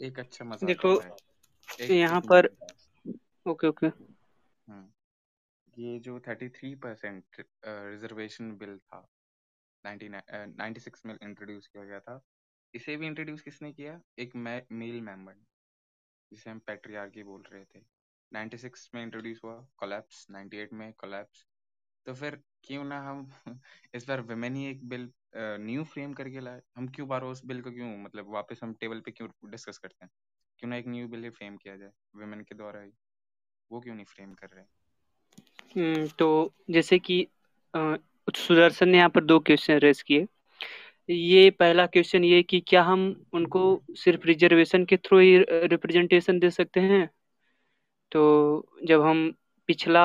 एक 0.00 0.18
अच्छा 0.18 0.44
मज़ा 0.44 0.66
देखो 0.66 0.92
यहाँ 1.80 2.20
पर 2.30 2.46
ओके 3.46 3.66
ओके। 3.66 3.86
हम्म। 3.86 4.86
ये 5.74 5.98
जो 6.00 6.18
thirty 6.20 6.48
three 6.48 6.74
percent 6.84 7.44
reservation 7.66 8.50
bill 8.58 8.78
था 8.78 9.06
नाइनटी 9.84 10.80
सिक्स 10.80 11.04
में 11.06 11.14
इंट्रोड्यूस 11.14 11.66
किया 11.66 11.84
गया 11.84 12.00
था। 12.00 12.20
इसे 12.74 12.96
भी 12.96 13.06
इंट्रोड्यूस 13.06 13.42
किसने 13.42 13.72
किया? 13.72 14.00
एक 14.18 14.36
मेल 14.36 15.00
मेंबर 15.02 15.34
जिसे 16.32 16.50
हम 16.50 16.58
पेट्रियार्की 16.66 17.22
बोल 17.22 17.42
रहे 17.52 17.64
थे। 17.64 17.80
96 18.32 18.90
में 18.94 19.02
इंट्रोड्यूस 19.02 19.40
हुआ 19.44 19.54
कोलैप्स 19.76 20.26
98 20.30 20.72
में 20.72 20.92
कोलैप्स 20.92 21.46
तो 22.06 22.14
फिर 22.14 22.38
क्यों 22.64 22.84
ना 22.84 23.00
हम 23.00 23.30
इस 23.94 24.08
बार 24.08 24.20
वुमेन 24.20 24.56
ही 24.56 24.66
एक 24.66 24.88
बिल 24.88 25.10
न्यू 25.36 25.84
फ्रेम 25.84 26.12
करके 26.12 26.40
लाए। 26.40 26.60
हम 26.76 26.88
क्यों 26.88 27.08
बार 27.08 27.24
उस 27.24 27.44
बिल 27.44 27.60
को 27.62 27.70
क्यों 27.70 27.96
मतलब 27.98 28.32
वापस 28.34 28.60
हम 28.62 28.74
टेबल 28.74 29.00
पे 29.00 29.10
क्यों 29.10 29.28
डिस्कस 29.50 29.78
करते 29.78 30.04
हैं? 30.04 30.10
क्यों 30.58 30.70
ना 30.70 30.76
एक 30.76 30.86
न्यू 30.88 31.08
बिल 31.08 31.24
ही 31.24 31.30
फ्रेम 31.30 31.56
किया 31.56 31.76
जाए 31.76 31.90
वुमेन 32.16 32.40
के 32.40 32.54
द्वारा 32.54 32.80
ही। 32.80 32.90
वो 33.70 33.80
क्यों 33.80 33.94
नहीं 33.94 34.04
फ्रेम 34.04 34.34
कर 34.34 34.46
रहे 34.46 34.64
हम्म, 35.76 36.06
तो 36.08 36.52
जैसे 36.70 36.98
कि 36.98 37.26
सुदर्शन 38.36 38.88
ने 38.88 38.98
यहाँ 38.98 39.08
पर 39.08 39.24
दो 39.24 39.38
क्वेश्चन 39.38 39.78
रेस 39.78 40.02
किए। 40.02 40.26
ये 41.10 41.50
पहला 41.50 41.86
क्वेश्चन 41.86 42.24
ये 42.24 42.42
कि 42.42 42.60
क्या 42.60 42.82
हम 42.82 43.24
उनको 43.32 43.82
सिर्फ़ 43.96 44.26
रिजर्वेशन 44.26 44.84
के 44.84 44.96
थ्रू 44.96 45.18
ही 45.18 45.38
रिप्रेजेंटेशन 45.50 46.38
दे 46.38 46.50
सकते 46.50 46.80
हैं? 46.80 47.10
तो 48.12 48.22
जब 48.84 49.02
हम 49.02 49.30
पिछला 49.68 50.04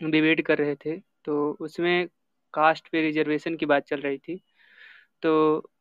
डिबेट 0.00 0.40
कर 0.46 0.58
रहे 0.58 0.74
थे 0.76 0.96
तो 1.24 1.50
उसमें 1.60 2.06
कास्ट 2.54 2.88
पे 2.88 3.02
रिजर्वेशन 3.02 3.56
की 3.56 3.66
बात 3.66 3.84
चल 3.86 4.00
रही 4.00 4.18
थी। 4.18 4.40
तो 5.22 5.32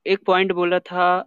एक 0.08 0.24
पॉइंट 0.26 0.52
बोला 0.52 0.80
था, 0.80 1.24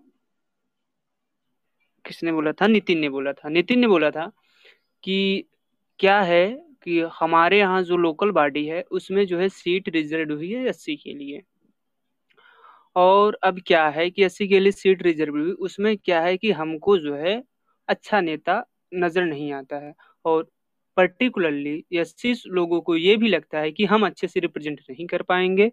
किसने 2.05 2.33
बोला 2.33 2.53
था? 2.53 2.67
नितिन 2.67 2.99
ने 2.99 3.09
बोला 3.09 3.33
था। 3.33 3.49
नितिन 3.49 3.79
ने 3.81 3.87
बोला 3.87 4.11
था 4.11 4.31
कि 5.05 5.45
क्या 6.01 6.21
है 6.23 6.47
कि 6.85 7.01
हमारे 7.21 7.59
यहाँ 7.59 7.83
जो 7.83 7.97
लोकल 7.97 8.31
बॉडी 8.33 8.65
है, 8.67 8.83
उसमें 8.83 9.25
जो 9.27 9.39
है 9.39 9.49
सीट 9.49 9.89
रिज़र्व 9.89 10.35
हुई 10.35 10.53
है 10.53 10.69
अस्सी 10.69 10.97
के 10.97 11.15
लिए। 11.15 11.43
और 12.97 13.39
अब 13.45 13.61
क्या 13.67 13.87
है 13.89 14.09
कि 14.11 14.23
अस्सी 14.25 14.49
के 14.49 14.61
लिए 14.61 14.73
सीट 14.73 15.03
रिज़र्व 15.03 15.37
हुई, 15.37 15.51
उसमें 15.53 15.97
क्या 15.99 16.21
है 16.23 16.37
कि 16.37 16.53
हमको 16.53 16.99
जो 16.99 17.15
है 17.17 17.43
अच्छा 17.89 18.21
नेता 18.21 18.63
नज़र 18.95 19.25
नहीं 19.25 19.53
आता 19.53 19.77
है। 19.79 19.93
और 20.27 20.49
पर्टिकुलरली 20.97 21.85
एस 21.95 22.43
लोगों 22.49 22.81
को 22.83 22.97
ये 22.97 23.17
भी 23.19 23.29
लगता 23.29 23.59
है 23.61 23.71
कि 23.73 23.85
हम 23.87 24.07
अच्छे 24.07 24.29
से 24.29 24.41
रिप्रेजेंट 24.41 24.81
नहीं 24.91 25.07
कर 25.09 25.23
पाएँगे। 25.25 25.71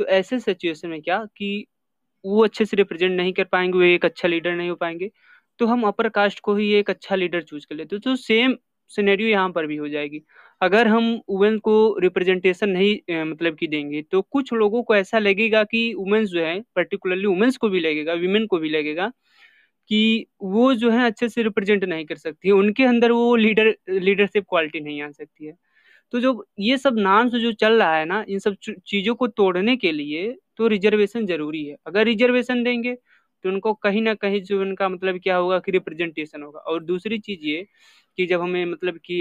तो 0.00 0.06
ऐसे 0.08 0.38
सिचुएशन 0.40 0.88
में 0.88 1.00
क्या 1.02 1.24
कि 1.36 1.66
वो 2.24 2.44
अच्छे 2.44 2.64
से 2.64 2.76
रिप्रेजेंट 2.76 3.12
नहीं 3.14 3.32
कर 3.34 3.44
पाएँगे, 3.46 3.78
वो 3.78 3.84
एक 3.84 4.04
अच्छा 4.04 4.28
लीडर 4.28 4.54
नहीं 4.54 4.70
हो 4.70 4.76
पाएँगे। 4.76 5.10
तो 5.60 5.66
हम 5.66 5.82
अपर 5.86 6.08
कास्ट 6.10 6.40
को 6.42 6.54
ही 6.56 6.72
एक 6.74 6.90
अच्छा 6.90 7.16
लीडर 7.16 7.42
चूज़ 7.42 7.66
कर 7.68 7.74
लेते 7.76 7.98
तो 8.00 8.16
सेम 8.18 8.56
सिनेरियो 8.92 9.28
यहाँ 9.28 9.50
पर 9.52 9.66
भी 9.66 9.76
हो 9.76 9.88
जाएगी। 9.88 10.22
अगर 10.60 10.88
हम 10.88 11.04
वुमेन 11.30 11.58
को 11.60 11.74
रिप्रेजेंटेशन 12.00 12.68
नहीं 12.70 13.24
मतलब 13.24 13.56
कि 13.56 13.66
देंगे 13.68 14.02
तो 14.04 14.22
कुछ 14.24 14.52
लोगों 14.54 14.82
को 14.84 14.96
ऐसा 14.96 15.18
लगेगा 15.18 15.62
कि 15.66 15.92
वुमेन्स 15.96 16.28
जो 16.30 16.40
है 16.40 16.60
पर्टिकुलरली 16.76 17.26
वुमेन्स 17.26 17.56
को 17.58 17.68
भी 17.70 17.80
लगेगा 17.80 18.14
वीमेन 18.16 18.46
को 18.48 18.58
भी 18.58 18.70
लगेगा 18.70 19.10
कि 19.90 20.26
वो 20.44 20.72
जो 20.76 20.90
है 20.90 21.06
अच्छे 21.06 21.28
से 21.28 21.42
रिप्रेजेंट 21.42 21.84
नहीं 21.86 22.04
कर 22.06 22.16
सकती 22.16 22.50
उनके 22.52 22.84
अंदर 22.84 23.12
वो 23.12 23.34
लीडर 23.36 23.74
लीडरशिप 23.90 24.44
क्वालिटी 24.48 24.80
नहीं 24.80 25.02
आ 25.02 25.10
सकती 25.10 25.46
है। 25.46 25.54
तो 26.12 26.20
जो 26.20 26.46
ये 26.60 26.76
सब 26.78 26.98
नाम 27.00 27.28
से 27.30 27.40
जो 27.40 27.52
चल 27.54 27.74
रहा 27.74 27.96
है 27.96 28.04
ना, 28.06 28.24
इन 28.28 28.38
सब 28.40 28.56
चीज़ों 28.86 29.14
को 29.16 29.26
तोड़ने 29.28 29.76
के 29.78 29.92
लिए 29.92 30.32
तो 30.58 30.66
रिजर्वेशन 30.68 31.26
ज़रूरी 31.26 31.64
है। 31.66 31.76
अगर 31.86 32.04
रिजर्वेशन 32.06 32.62
देंगे 32.64 32.94
तो 33.44 33.50
उनको 33.50 33.72
कहीं 33.76 34.02
ना 34.02 34.14
कहीं 34.16 34.42
जो 34.44 34.60
उनका 34.62 34.88
मतलब 34.90 35.18
क्या 35.22 35.36
होगा 35.36 35.58
कि 35.60 35.72
रिप्रेजेंटेशन 35.72 36.42
होगा। 36.42 36.60
और 36.60 36.84
दूसरी 36.84 37.18
चीज़ 37.20 37.46
ये 37.46 37.66
कि 38.18 38.26
जब 38.26 38.40
हमें 38.42 38.64
मतलब 38.66 38.98
कि 39.06 39.16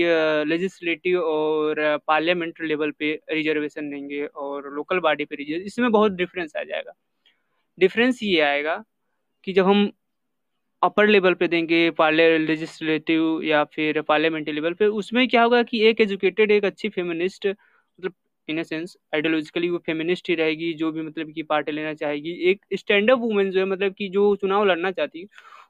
लेजिस्लेटिव 0.49 1.20
और 1.22 1.78
पार्लियामेंट 2.07 2.62
लेवल 2.64 2.91
पे 2.99 3.14
रिजर्वेशन 3.32 3.89
देंगे 3.89 4.26
और 4.28 4.70
लोकल 4.76 4.99
बॉडी 5.01 5.26
पे 5.26 5.36
रिज़र्व 5.38 5.64
इसमें 5.66 5.91
बहुत 5.91 6.12
डिफरेंस 6.14 6.53
आ 6.57 6.64
जाएगा। 6.66 6.93
डिफरेंस 7.78 8.20
ये 8.24 8.41
आएगा 8.43 8.84
कि 9.47 9.53
जब 9.53 9.68
हम 9.68 9.91
अपर 10.84 11.08
लेवल 11.08 11.34
पे 11.36 11.48
देंगे 11.48 11.90
पार्ले 11.98 12.24
लेजिस्लेटिव 12.40 13.42
या 13.44 13.64
फिर 13.66 14.02
पार्लियामेंट्री 14.04 14.54
लेवल 14.54 14.74
पे 14.76 14.86
उसमें 15.00 15.28
क्या 15.28 15.44
होगा 15.44 15.62
कि 15.64 15.82
एक 15.88 16.02
एजुकेटेड 16.02 16.52
एक 16.52 16.66
अच्छी 16.66 16.90
फेमिनिस्ट 16.90 17.48
मतलब 17.48 18.14
इन 18.48 18.60
अ 18.60 18.64
सेंस 18.64 18.96
आइडियोलॉजिकली 19.16 19.70
वो 19.70 19.78
फेमिनिस्ट 19.86 20.30
ही 20.30 20.36
रहेगी, 20.36 20.74
जो 20.74 20.92
भी 20.92 21.02
मतलब 21.02 21.32
की 21.34 21.44
पार्ट 21.44 21.70
लेना 21.70 21.94
चाहेगी। 21.94 22.32
एक 22.52 22.66
स्टैंड 22.76 23.12
अप 23.12 23.20
वुमेन 23.20 23.52
जो 23.52 23.60
है 23.60 23.66
मतलब 23.68 23.94
कि 23.94 24.08
जो 24.10 24.36
चुनाव 24.38 24.66
लड़ना 24.66 24.92
चाहती 24.92 25.22
है 25.22 25.28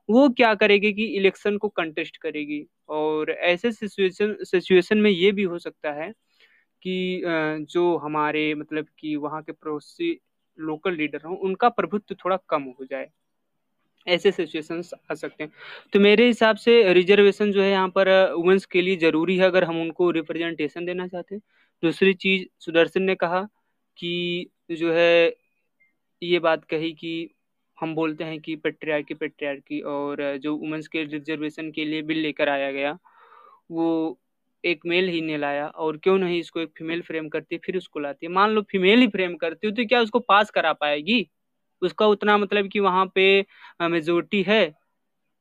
वो 0.09 0.27
क्या 0.31 0.53
करेगी 0.55 0.93
कि 0.93 1.05
इलेक्शन 1.17 1.57
को 1.57 1.69
कंटेस्ट 1.71 2.17
करेगी। 2.19 2.65
और 2.91 3.31
ऐसे 3.31 3.71
सिचुएशन 3.71 4.35
सिचुएशन 4.45 4.97
में 4.99 5.09
ये 5.11 5.31
भी 5.33 5.43
हो 5.45 5.59
सकता 5.59 5.91
है 5.93 6.11
कि 6.85 7.21
जो 7.67 7.97
हमारे 7.99 8.53
मतलब 8.55 8.87
कि 8.99 9.15
वहाँ 9.17 9.41
के 9.43 9.51
पड़ोसी 9.53 10.19
लोकल 10.57 10.95
लीडर 10.95 11.21
हों, 11.25 11.37
उनका 11.39 11.69
प्रभुत्व 11.71 12.15
थोड़ा 12.17 12.37
कम 12.49 12.63
हो 12.79 12.85
जाए। 12.85 13.09
ऐसे 14.07 14.31
सिचुएशंस 14.31 14.93
आ 15.11 15.13
सकते 15.15 15.43
हैं। 15.43 15.51
तो 15.93 15.99
मेरे 15.99 16.27
हिसाब 16.27 16.55
से 16.57 16.93
रिजर्वेशन 16.93 17.51
जो 17.51 17.61
है 17.61 17.69
यहाँ 17.71 17.89
पर 17.89 18.09
वुमेंस 18.33 18.65
के 18.67 18.81
लिए 18.81 18.95
ज़रूरी 18.97 19.37
है 19.37 19.45
अगर 19.45 19.63
हम 19.63 19.81
उनको 19.81 20.09
रिप्रेजेंटेशन 20.11 20.85
देना 20.85 21.07
चाहते 21.07 21.35
हैं। 21.35 21.41
दूसरी 21.83 22.13
चीज़, 22.15 22.45
सुदर्शन 22.59 23.03
ने 23.03 23.15
कहा 23.15 23.41
कि 23.97 24.49
जो 24.71 24.91
है, 24.93 25.33
ये 26.21 26.39
बात 26.41 26.63
कही 26.65 26.91
कि 26.93 27.29
हम 27.77 27.93
बोलते 27.95 28.23
हैं 28.23 28.39
कि 28.41 28.55
पेट्रियार्की 28.57 29.13
पेट्रियार्की 29.15 29.79
और 29.83 30.21
जो 30.37 30.55
वुमेंस 30.57 30.87
के 30.87 31.03
रिजर्वेशन 31.05 31.71
के 31.71 31.85
लिए 31.85 32.01
बिल 32.03 32.17
लेकर 32.19 32.49
आया 32.49 32.71
गया, 32.71 32.97
वो 33.71 34.19
एक 34.63 34.81
मेल 34.85 35.07
ही 35.09 35.21
ने 35.21 35.37
लाया 35.37 35.67
और 35.67 35.97
क्यों 35.97 36.17
नहीं 36.19 36.39
इसको 36.39 36.59
एक 36.59 36.69
फीमेल 36.77 37.01
फ्रेम 37.01 37.29
करती 37.29 37.57
फिर 37.65 37.77
उसको 37.77 37.99
लाती 37.99 38.25
है। 38.25 38.31
मान 38.33 38.51
लो 38.51 38.61
फीमेल 38.71 38.99
ही 38.99 39.07
फ्रेम 39.09 39.35
करती 39.37 39.67
हो 39.67 39.73
तो 39.75 39.85
क्या 39.87 40.01
उसको 40.01 40.19
पास 40.21 40.49
करा 40.51 40.73
पाएगी? 40.75 41.27
उसका 41.81 42.07
उतना 42.07 42.37
मतलब 42.37 42.69
कि 42.69 42.79
वहाँ 42.81 43.05
पे 43.15 43.45
मेजोरिटी 43.83 44.41
है 44.43 44.65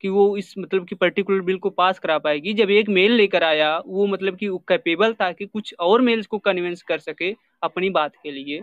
कि 0.04 0.08
वो 0.10 0.36
इस 0.36 0.54
मतलब 0.58 0.86
कि 0.88 0.94
पर्टिकुलर 0.96 1.40
बिल 1.42 1.58
को 1.58 1.70
पास 1.72 1.98
करा 2.00 2.18
पाएगी। 2.20 2.52
जब 2.54 2.70
एक 2.72 2.88
मेल 2.90 3.12
लेकर 3.14 3.44
आया, 3.44 3.76
वो 3.80 4.06
मतलब 4.06 4.36
कि 4.36 4.48
कैपेबल 4.68 5.14
था 5.14 5.30
कि 5.32 5.46
कुछ 5.46 5.74
और 5.80 6.00
मेल्स 6.02 6.26
को 6.28 6.38
कन्विंस 6.40 6.82
कर 6.84 6.98
सके 7.00 7.32
अपनी 7.62 7.90
बात 7.92 8.16
के 8.16 8.30
लिए। 8.32 8.62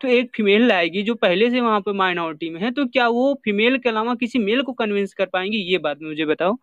तो 0.00 0.08
एक 0.10 0.30
फीमेल 0.36 0.66
लाएगी 0.68 1.02
जो 1.04 1.14
पहले 1.16 1.50
से 1.50 1.60
वहाँ 1.60 1.80
पे 1.82 1.92
माइनॉरिटी 1.94 2.50
में 2.50 2.60
है 2.60 2.70
तो 2.72 2.86
क्या 2.88 3.08
वो 3.10 3.34
फीमेल 3.44 3.78
के 3.78 3.88
अलावा 3.88 4.14
किसी 4.16 4.38
मेल 4.40 4.62
को 4.62 4.72
कन्विंस 4.74 5.14
कर 5.14 5.26
पाएँगी? 5.28 5.58
ये 5.64 5.78
बात 5.80 5.98
मुझे 6.02 6.26
बताओ। 6.26 6.56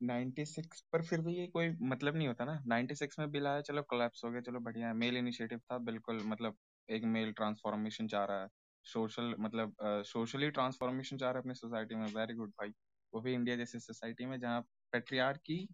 नाइन्टी 0.00 0.44
सिक्स 0.46 0.80
पर 0.92 1.02
फिर 1.02 1.20
भी 1.20 1.34
ये 1.34 1.46
कोई 1.46 1.70
मतलब 1.82 2.16
नहीं 2.16 2.28
होता 2.28 2.44
ना। 2.44 2.58
नाइन्टी 2.66 2.94
सिक्स 2.94 3.18
में 3.18 3.30
बिल 3.30 3.46
आया, 3.46 3.60
चलो 3.60 3.82
कोलैप्स 3.82 4.24
हो 4.24 4.30
गया, 4.30 4.40
चलो 4.40 4.60
बढ़िया 4.60 4.92
मेल 4.94 5.16
इनिशिएटिव 5.16 5.58
था, 5.58 5.78
बिल्कुल 5.80 6.22
मतलब 6.24 6.56
एक 6.88 7.04
मेल 7.06 7.32
ट्रांसफॉर्मेशन 7.32 8.08
चाह 8.08 8.24
रहा 8.24 8.42
है। 8.42 8.48
सोशल 8.86 9.34
मतलब 9.40 9.74
सोशली 10.06 10.50
ट्रांसफॉर्मेशन 10.50 11.16
चाह 11.16 11.30
रहा 11.30 11.38
है 11.38 11.42
अपनी 11.42 11.54
सोसाइटी 11.54 11.94
में। 11.94 12.06
वेरी 12.06 12.34
गुड 12.34 12.50
भाई। 12.50 12.72
वो 13.12 13.20
भी 13.20 13.34
इंडिया 13.34 13.56
जैसी 13.56 13.78
सोसाइटी 13.78 14.26
में, 14.26 14.38
जहाँ 14.40 14.60
पेट्रियार 14.92 15.36
की 15.38 15.66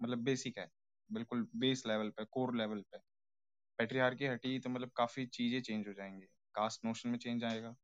मतलब 0.00 0.18
बेसिक 0.18 0.58
है। 0.58 0.68
बिल्कुल 1.10 1.46
बेस 1.56 1.82
लेवल 1.86 2.08
पे 2.10 2.24
कोर 2.30 2.54
लेवल 2.56 2.80
पे। 2.92 2.98
पेट्रियार 3.78 4.14
की 4.14 4.26
हटी 4.26 4.58
तो 4.58 4.70
मतलब 4.70 4.90
काफ़ी 4.96 5.26
चीज़ें 5.26 5.60
चेंज 5.60 5.88
हो 5.88 5.92
जाएँगी। 5.92 6.26
कास्ट 6.54 6.84
नोशन 6.84 7.08
में 7.08 7.18
चेंज 7.18 7.44
आएगा। 7.44 7.74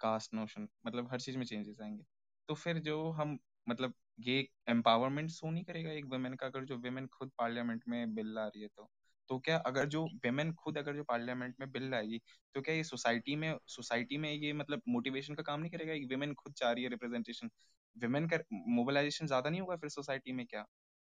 कास्ट 0.00 0.34
नोशन 0.34 0.68
मतलब 0.86 1.08
हर 1.12 1.20
चीज़ 1.20 1.38
में 1.38 1.44
चेंजेस 1.44 1.76
आएँगे। 1.82 2.04
तो 2.48 2.54
फिर 2.54 2.78
जो 2.78 3.10
हम 3.10 3.38
मतलब 3.66 3.94
ये 4.20 4.46
एम्पावरमेंट 4.68 5.30
शो 5.30 5.50
नहीं 5.50 5.64
करेगा 5.64 5.90
एक 5.92 6.04
वुमेन 6.06 6.34
का? 6.34 6.46
अगर 6.46 6.64
जो 6.64 6.76
वुमेन 6.78 7.06
खुद 7.08 7.30
पार्लियामेंट 7.38 7.82
में 7.88 8.14
बिल 8.14 8.34
ला 8.34 8.46
रही 8.46 8.62
है 8.62 8.68
तो 8.70 8.88
तो 9.30 9.38
क्या 9.40 9.56
अगर 9.66 9.86
जो 9.88 10.04
वेमेन 10.24 10.52
खुद 10.54 10.76
अगर 10.78 10.94
जो 10.96 11.02
पार्लियामेंट 11.04 11.54
में 11.60 11.70
बिल 11.72 11.88
लाएगी 11.90 12.20
तो 12.54 12.60
क्या 12.62 12.74
ये 12.74 12.84
सोसाइटी 12.84 13.36
में 13.36 13.54
सोसाइटी 13.68 14.16
में 14.18 14.30
ये 14.32 14.52
मतलब 14.54 14.82
मोटिवेशन 14.88 15.34
का 15.34 15.42
काम 15.42 15.60
नहीं 15.60 15.70
करेगा? 15.70 15.92
एक 15.92 16.06
वेमेन 16.10 16.34
खुद 16.34 16.52
चाह 16.54 16.72
रही 16.72 16.84
है 16.84 16.90
रिप्रेजेंटेशन 16.90 17.50
वेमेन 17.96 18.28
का 18.28 18.38
मोबिलाइजेशन 18.70 19.26
ज़्यादा 19.26 19.50
नहीं 19.50 19.60
होगा 19.60 19.76
फिर 19.76 19.90
सोसाइटी 19.90 20.32
में 20.32 20.44
क्या? 20.46 20.62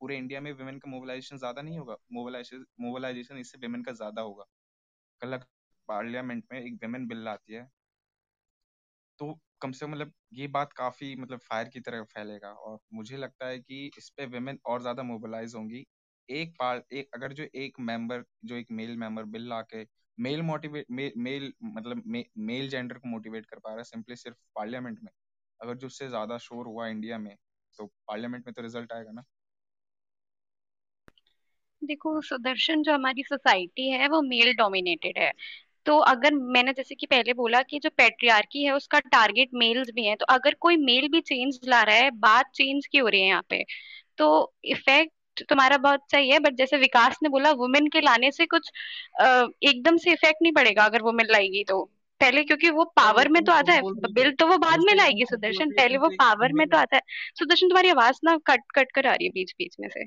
पूरे 0.01 0.17
इंडिया 0.17 0.41
में 0.41 0.51
वेमेन 0.53 0.79
का 0.79 0.89
मोबिलाइजेशन 0.91 1.37
ज़्यादा 1.37 1.61
नहीं 1.61 1.77
होगा? 1.79 1.95
मोबिलाइजेशन 2.13 2.65
मोबिलाइजेशन 2.81 3.37
इससे 3.37 3.57
वेमेन 3.59 3.83
का 3.83 3.91
ज़्यादा 3.93 4.21
होगा। 4.23 4.45
कल 5.21 5.37
पार्लियामेंट 5.89 6.45
में 6.51 6.61
एक 6.61 6.79
वेमेन 6.83 7.07
बिल 7.07 7.27
आती 7.29 7.53
है 7.53 7.67
तो 9.19 9.37
कम 9.63 9.71
से 9.71 9.85
कम 9.85 9.91
मतलब 9.91 10.11
ये 10.33 10.47
बात 10.49 10.73
काफ़ी 10.73 11.15
मतलब 11.17 11.39
फायर 11.41 11.67
की 11.69 11.79
तरह 11.81 12.03
फैलेगा 12.05 12.49
और 12.51 12.79
मुझे 12.93 13.17
लगता 13.17 13.47
है 13.47 13.59
कि 13.59 13.85
इस 13.97 14.09
पे 14.17 14.25
वेमेन 14.27 14.59
और 14.65 14.81
ज़्यादा 14.81 15.03
मोबिलाइज 15.03 15.55
होंगी। 15.55 15.85
एक 16.29 16.53
पार्ट 16.59 16.93
एक 16.93 17.09
अगर 17.15 17.33
जो 17.33 17.45
एक 17.57 17.79
मेंबर 17.81 18.23
जो 18.45 18.55
एक 18.55 18.67
मेल 18.71 18.95
मेंबर 18.97 19.23
बिल 19.27 19.47
ला 19.49 19.61
के 19.63 19.83
मेल 20.17 20.41
मोटिवेट 20.41 20.85
मे, 20.91 21.11
मेल 21.17 21.53
मतलब 21.63 22.03
मे, 22.07 22.25
मेल 22.39 22.69
जेंडर 22.69 22.97
को 22.97 23.09
मोटिवेट 23.09 23.45
कर 23.45 23.59
पा 23.59 23.69
रहा 23.69 23.77
है 23.77 23.83
सिंपली 23.83 24.15
सिर्फ़ 24.15 24.37
पार्लियामेंट 24.55 24.99
में। 25.03 25.11
अगर 25.59 25.75
जो 25.75 25.87
उससे 25.87 26.07
ज़्यादा 26.09 26.37
शोर 26.39 26.65
हुआ 26.67 26.87
इंडिया 26.87 27.17
में 27.19 27.35
तो 27.79 27.85
पार्लियामेंट 28.07 28.45
में 28.47 28.53
तो 28.53 28.61
रिज़ल्ट 28.61 28.93
आएगा 28.93 29.11
ना। 29.11 29.23
देखो 31.81 32.19
सुदर्शन 32.21 32.81
जो 32.83 32.93
हमारी 32.93 33.23
सोसाइटी 33.23 33.89
है 33.89 34.07
वो 34.07 34.21
मेल 34.21 34.53
डोमिनेटेड 34.55 35.17
है। 35.17 35.31
तो 35.85 35.97
अगर 36.05 36.33
मैंने 36.33 36.73
जैसे 36.73 36.95
कि 36.95 37.05
पहले 37.05 37.33
बोला 37.33 37.61
कि 37.63 37.79
जो 37.79 37.89
पेट्रियार्की 37.97 38.63
है 38.63 38.71
उसका 38.71 38.99
टारगेट 39.01 39.49
मेल्स 39.55 39.89
भी 39.95 40.05
है 40.05 40.15
तो 40.15 40.25
अगर 40.29 40.53
कोई 40.59 40.77
मेल 40.79 41.07
भी 41.09 41.21
चेंज 41.23 41.59
ला 41.65 41.81
रहा 41.83 41.95
है 41.95 42.09
बात 42.19 42.51
चेंज 42.55 42.85
की 42.87 42.97
हो 42.97 43.07
रही 43.07 43.21
है 43.21 43.27
यहाँ 43.27 43.43
पे? 43.49 43.63
तो 44.17 44.53
इफ़ेक्ट 44.65 45.43
तुम्हारा 45.49 45.77
बहुत 45.79 46.01
सही 46.11 46.29
है 46.29 46.39
बट 46.39 46.55
जैसे 46.55 46.77
विकास 46.77 47.17
ने 47.23 47.29
बोला 47.29 47.51
वुमेन 47.53 47.87
के 47.89 48.01
लाने 48.01 48.31
से 48.31 48.45
कुछ 48.47 48.71
एकदम 49.21 49.97
से 49.97 50.11
इफ़ेक्ट 50.11 50.41
नहीं 50.41 50.53
पड़ेगा 50.53 50.85
अगर 50.85 51.01
वुमेन 51.01 51.27
लाएगी 51.31 51.63
तो। 51.63 51.83
पहले 52.21 52.43
क्योंकि 52.43 52.69
वो 52.69 52.83
पावर 52.97 53.27
में 53.29 53.41
तो 53.43 53.51
आता 53.51 53.73
है 53.73 53.81
बिल 54.13 54.31
तो 54.35 54.47
वो 54.47 54.57
बाद 54.57 54.79
में 54.81 54.93
लाएगी 54.95 55.25
सुदर्शन। 55.25 55.71
पहले 55.71 55.97
वो 55.97 56.09
पावर 56.19 56.53
में 56.53 56.67
तो 56.67 56.77
आता 56.77 56.95
है। 56.95 57.01
सुदर्शन 57.39 57.67
तुम्हारी 57.69 57.89
आवाज़ 57.89 58.19
ना 58.25 58.37
कट 58.47 58.61
कट 58.75 58.91
कर 58.91 59.07
आ 59.07 59.13
रही 59.13 59.25
है 59.25 59.31
बीच 59.31 59.53
बीच 59.57 59.75
में 59.79 59.87
से। 59.89 60.05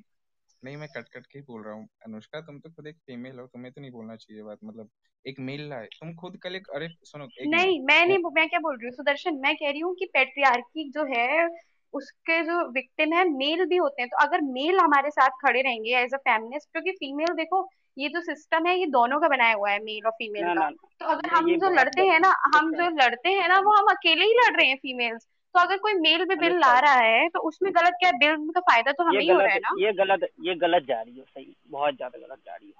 नहीं 0.62 0.76
मैं 0.76 0.88
कट 0.88 1.08
कट 1.08 1.26
के 1.26 1.38
ही 1.38 1.44
बोल 1.48 1.62
रहा 1.62 1.74
हूँ। 1.74 1.88
अनुष्का 2.04 2.40
तुम 2.40 2.58
तो 2.58 2.70
खुद 2.70 2.86
एक 2.86 2.96
फीमेल 2.96 3.38
हो 3.38 3.46
तुम्हें 3.46 3.72
तो 3.72 3.80
नहीं 3.80 3.90
बोलना 3.90 4.16
चाहिए 4.16 4.42
बात 4.42 4.58
मतलब 4.64 4.88
एक 5.24 5.40
मेल 5.40 5.72
है। 5.72 5.84
तुम 5.84 6.14
खुद 6.14 6.36
कल 6.42 6.56
एक 6.56 6.68
अरे 6.74 6.88
सुनो 7.04 7.24
एक 7.24 7.48
नहीं 7.48 7.80
मैं 7.80 8.06
नहीं 8.06 8.18
मैं 8.34 8.48
क्या 8.48 8.60
बोल 8.60 8.76
रही 8.76 8.86
हूँ? 8.86 8.94
सुदर्शन 8.94 9.34
मैं 9.34 9.54
कह 9.56 9.70
रही 9.70 9.80
हूँ 9.80 9.94
कि 9.94 10.04
पेट्रियार्की 10.04 10.90
जो 10.90 11.04
है 11.04 11.48
उसके 11.94 12.42
जो 12.42 12.72
विक्टिम 12.72 13.12
है 13.12 13.24
मेल 13.28 13.64
भी 13.64 13.76
होते 13.76 14.02
हैं। 14.02 14.08
तो 14.08 14.16
अगर 14.26 14.40
मेल 14.40 14.78
हमारे 14.80 15.10
साथ 15.10 15.30
खड़े 15.42 15.62
रहेंगे 15.62 15.96
एज 15.98 16.14
अ 16.14 16.18
फेमिनिस्ट 16.18 16.68
क्योंकि 16.72 16.92
फीमेल 16.92 17.34
देखो 17.34 17.68
ये 17.98 18.08
जो 18.08 18.20
सिस्टम 18.20 18.66
है 18.66 18.78
ये 18.78 18.86
दोनों 18.86 19.20
का 19.20 19.28
बनाया 19.28 19.54
हुआ 19.54 19.70
है 19.70 19.78
मेल 19.78 20.06
और 20.06 20.12
फीमेल 20.12 20.54
का। 20.54 20.68
तो 20.70 21.06
अगर 21.06 21.28
हम 21.30 21.46
जो 21.58 21.70
लड़ते 21.70 22.02
हैं 22.02 22.18
ना 22.20 22.34
हम 22.56 22.72
जो 22.72 22.88
लड़ते 22.96 23.28
हैं 23.28 23.48
ना 23.48 23.58
वो 23.58 23.72
हम 23.72 23.86
अकेले 23.86 24.24
ही 24.24 24.32
लड़ 24.32 24.56
रहे 24.56 24.66
हैं 24.66 24.76
फीमेल्स 24.76 25.26
तो 25.56 25.60
अगर 25.60 25.76
कोई 25.78 25.92
मेल 25.96 26.24
भी 26.24 26.34
बिल 26.36 26.56
ला 26.58 26.78
रहा 26.80 27.00
है 27.02 27.28
तो 27.28 27.40
उसमें 27.48 27.70
गलत 27.74 27.94
क्या 28.00 28.10
बिल 28.14 28.50
का 28.54 28.60
फ़ायदा 28.62 28.92
तो 28.92 29.04
हमें 29.04 29.20
ही 29.20 29.28
हो 29.28 29.38
रहा 29.38 29.52
है 29.52 29.58
ना? 29.58 29.74
ये 29.80 29.92
गलत 29.94 30.26
ये 30.44 30.54
गलत 30.56 30.82
जा 30.88 31.00
रही 31.00 31.18
है 31.18 31.24
सही 31.24 31.54
बहुत 31.68 31.94
ज़्यादा 31.96 32.18
गलत 32.18 32.38
जा 32.38 32.54
रही 32.54 32.68
है। 32.68 32.74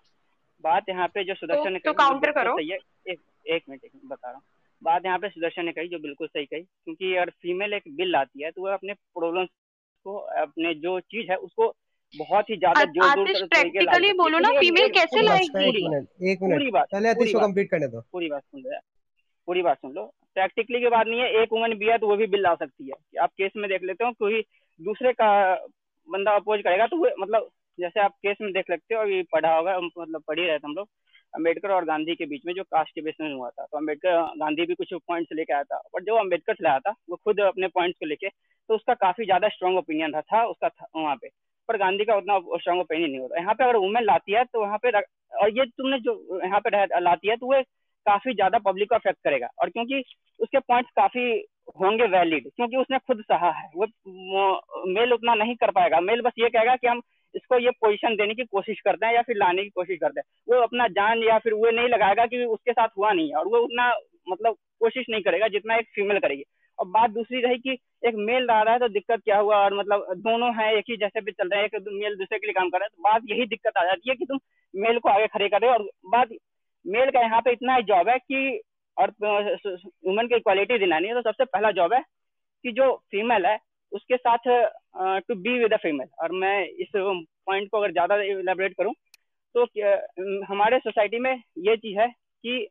बात 0.64 0.88
यहाँ 0.88 1.06
पे 1.08 1.24
जो 1.24 1.34
सुदर्शन 1.34 1.64
तो, 1.64 1.70
ने 1.70 1.78
तो 1.78 1.92
काउंटर 1.94 2.32
करो। 2.32 2.56
सही 2.56 2.68
है 2.70 2.78
एक 3.06 3.20
एक 3.46 3.62
मिनट 3.68 3.84
एक 3.84 3.90
मिनट 3.94 4.10
बता 4.10 4.28
रहा 4.28 4.36
हूँ। 4.36 4.42
बात 4.82 5.04
यहाँ 5.04 5.18
पे 5.18 5.28
सुदर्शन 5.28 5.64
ने 5.64 5.72
कही 5.72 5.88
जो 5.88 5.98
बिल्कुल 6.00 6.26
सही 6.28 6.44
कही 6.44 6.62
क्योंकि 6.62 7.14
अगर 7.16 7.30
फीमेल 7.42 7.74
एक 7.74 7.82
बिल 7.96 8.10
लाती 8.12 8.44
है 8.44 8.50
तो 8.50 8.62
वो 8.62 8.68
अपने 8.70 8.94
प्रॉब्लम 8.94 9.46
को 10.06 10.16
अपने 10.42 10.74
जो 10.80 10.98
चीज़ 11.02 11.30
है 11.30 11.36
उसको 11.38 11.72
बहुत 12.14 12.50
ही 12.50 12.56
ज़्यादा 12.56 12.84
ज़ोर 12.90 13.28
ज़ोर 13.28 13.46
प्रैक्टिकली 13.48 14.12
बोलो 14.18 14.38
ना 14.38 14.50
फीमेल 14.58 14.88
कैसे 14.90 15.22
लाएगी? 15.22 15.68
एक 15.68 15.82
मिनट 15.84 16.08
एक 16.24 16.42
मिनट 16.42 16.74
पहले 16.74 17.08
अतिश 17.08 17.32
को 17.32 17.40
कंप्लीट 17.40 17.70
करने 17.70 17.88
दो। 17.88 18.00
पूरी 18.12 18.28
बात 18.28 18.42
सुन 18.42 18.60
लो। 18.60 18.78
पूरी 19.48 19.62
बात 19.62 19.78
सुन 19.78 19.92
लो। 19.92 20.04
प्रैक्टिकली 20.34 20.80
की 20.80 20.88
बात 20.88 21.06
नहीं 21.06 21.20
है 21.20 21.42
एक 21.42 21.52
वुमेन 21.52 21.74
भी 21.78 21.86
है 21.86 21.98
तो 21.98 22.08
वो 22.08 22.16
भी 22.16 22.26
बिल 22.26 22.42
ला 22.42 22.54
सकती 22.54 22.86
है। 22.86 23.20
आप 23.22 23.30
केस 23.32 23.52
में 23.56 23.68
देख 23.70 23.82
लेते 23.84 24.04
हो 24.04 24.10
कोई 24.18 24.42
दूसरे 24.80 25.12
का 25.14 25.28
बंदा 26.08 26.34
अपोज 26.36 26.60
करेगा 26.62 26.86
तो 26.86 26.96
वो 26.96 27.10
मतलब 27.20 27.48
जैसे 27.78 28.00
आप 28.00 28.12
केस 28.22 28.36
में 28.42 28.52
देख 28.52 28.66
सकते 28.66 28.94
हो 28.94 29.00
अभी 29.02 29.22
पढ़ा 29.32 29.54
होगा 29.56 29.78
मतलब 29.78 30.22
पढ़ 30.28 30.38
ही 30.38 30.46
रहे 30.46 30.58
थे 30.58 30.66
हम 30.66 30.74
लोग 30.74 30.88
अंबेडकर 31.34 31.70
और 31.70 31.84
गांधी 31.84 32.14
के 32.14 32.26
बीच 32.26 32.42
में 32.46 32.52
जो 32.54 32.62
कास्ट 32.64 32.94
के 32.94 33.00
बेस 33.02 33.14
में 33.20 33.32
हुआ 33.32 33.48
था। 33.50 33.64
तो 33.64 33.76
अंबेडकर 33.78 34.20
गांधी 34.38 34.66
भी 34.66 34.74
कुछ 34.74 34.92
पॉइंट्स 34.94 35.32
लेके 35.32 35.52
आया 35.52 35.62
था। 35.64 35.80
बट 35.94 36.02
जो 36.04 36.14
अंबेडकर 36.16 36.54
लाया 36.62 36.78
था 36.78 36.94
वो 37.10 37.16
खुद 37.16 37.40
अपने 37.42 37.68
पॉइंट्स 37.70 37.98
को 38.00 38.06
लेके 38.06 38.28
तो 38.28 38.74
उसका 38.74 38.94
काफ़ी 38.96 39.24
ज़्यादा 39.24 39.48
स्ट्रॉन्ग 39.48 39.78
ओपिनियन 39.78 40.12
था, 40.12 40.20
था 40.22 40.44
उसका 40.44 40.68
था 40.68 40.86
वहाँ 40.96 41.16
पे। 41.16 41.28
पर 41.68 41.76
गांधी 41.78 42.04
का 42.04 42.16
उतना 42.16 42.38
स्ट्रॉन्ग 42.38 42.80
ओपिनियन 42.80 43.10
नहीं 43.10 43.20
होता। 43.20 43.40
यहाँ 43.40 43.54
पे 43.54 43.64
अगर 43.64 43.76
वुमेन 43.78 44.04
लाती 44.04 44.32
है 44.32 44.44
तो 44.44 44.60
वहाँ 44.60 44.78
पे 44.78 44.90
और 44.90 45.50
ये 45.50 45.64
तुमने 45.68 45.98
जो 46.00 46.40
यहाँ 46.44 46.60
पे 46.60 46.84
लाती 47.00 47.28
है 47.28 47.36
तो 47.36 47.46
वो 47.46 47.62
काफ़ी 48.06 48.34
ज़्यादा 48.34 48.58
पब्लिक 48.60 48.88
को 48.88 48.94
अफेक्ट 48.94 49.18
करेगा। 49.24 49.48
और 49.60 49.70
क्योंकि 49.70 50.02
उसके 50.40 50.58
पॉइंट्स 50.60 50.90
काफ़ी 50.96 51.22
होंगे 51.80 52.04
वैलिड 52.08 52.48
क्योंकि 52.48 52.76
उसने 52.76 52.98
खुद 53.00 53.22
सहा 53.22 53.50
है। 53.52 53.68
वो 53.76 53.86
मेल 54.90 55.12
उतना 55.12 55.34
नहीं 55.36 55.54
कर 55.56 55.70
पाएगा। 55.72 56.00
मेल 56.02 56.20
बस 56.22 56.32
ये 56.38 56.48
कहेगा 56.48 56.76
कि 56.76 56.86
हम 56.86 57.00
इसको 57.34 57.58
ये 57.58 57.70
पोजीशन 57.76 58.14
देने 58.16 58.34
की 58.34 58.44
कोशिश 58.46 58.80
करते 58.80 59.06
हैं 59.06 59.14
या 59.14 59.22
फिर 59.22 59.36
लाने 59.36 59.62
की 59.62 59.70
कोशिश 59.70 59.98
करते 60.00 60.20
हैं। 60.20 60.26
वो 60.48 60.62
अपना 60.62 60.86
जान 60.90 61.22
या 61.22 61.38
फिर 61.38 61.54
वो 61.54 61.70
नहीं 61.70 61.88
लगाएगा 61.88 62.26
कि 62.26 62.44
उसके 62.46 62.72
साथ 62.72 62.88
हुआ 62.98 63.12
नहीं 63.12 63.28
है। 63.28 63.36
और 63.36 63.48
वो 63.48 63.58
उतना 63.60 63.88
मतलब 64.28 64.54
कोशिश 64.80 65.06
नहीं 65.10 65.22
करेगा 65.22 65.48
जितना 65.48 65.76
एक 65.76 65.86
फीमेल 65.94 66.18
करेगी। 66.18 66.44
और 66.78 66.86
बात 66.88 67.10
दूसरी 67.10 67.40
रही 67.42 67.58
कि 67.58 67.76
एक 68.02 68.14
मेल 68.20 68.44
ला 68.46 68.60
रहा 68.62 68.72
है 68.72 68.78
तो 68.80 68.88
दिक्कत 68.90 69.20
क्या 69.24 69.38
हुआ? 69.38 69.56
और 69.56 69.74
मतलब 69.74 70.06
दोनों 70.18 70.52
हैं 70.54 70.72
एक 70.72 70.84
ही 70.90 70.96
जैसे 70.96 71.20
भी 71.20 71.32
चल 71.32 71.48
रहे 71.48 71.60
हैं, 71.60 71.66
एक 71.66 71.88
मेल 71.92 72.16
दूसरे 72.16 72.38
के 72.38 72.46
लिए 72.46 72.54
काम 72.54 72.68
कर 72.70 72.78
रहा 72.78 72.84
है 72.84 72.88
तो 72.88 73.02
बात 73.02 73.22
यही 73.30 73.46
दिक्कत 73.46 73.76
आ 73.78 73.84
जाती 73.84 74.10
है 74.10 74.16
कि 74.16 74.24
तुम 74.24 74.38
मेल 74.74 74.98
को 74.98 75.08
आगे 75.10 75.26
खड़े 75.28 75.48
करे 75.48 75.68
और 75.68 75.88
बात 76.08 76.32
मेल 76.86 77.10
का 77.10 77.20
यहाँ 77.20 77.40
पे 77.40 77.52
इतना 77.52 77.74
ही 77.74 77.82
जॉब 77.82 78.08
है 78.08 78.18
कि 78.18 78.60
और 78.96 79.10
वुमेन 79.22 80.26
की 80.26 80.36
इक्वालिटी 80.36 80.78
दिलानी 80.78 81.08
है 81.08 81.14
तो 81.14 81.22
सबसे 81.22 81.44
पहला 81.44 81.70
जॉब 81.70 81.92
है 81.92 82.00
कि 82.64 82.72
जो 82.72 82.92
फीमेल 83.10 83.46
है, 83.46 83.58
उसके 83.92 84.16
साथ 84.16 84.48
to 85.28 85.34
be 85.34 85.58
with 85.58 85.72
a 85.72 85.76
female 85.76 86.08
और 86.22 86.32
मैं 86.34 86.64
इस 86.64 86.88
पॉइंट 86.96 87.68
को 87.70 87.78
अगर 87.78 87.92
ज़्यादा 87.92 88.16
इलेबरेट 88.22 88.74
करूँ 88.78 88.94
तो 89.54 89.64
हमारे 90.44 90.78
सोसाइटी 90.78 91.18
में 91.18 91.32
ये 91.58 91.76
चीज़ 91.76 91.98
है 91.98 92.08
कि 92.44 92.66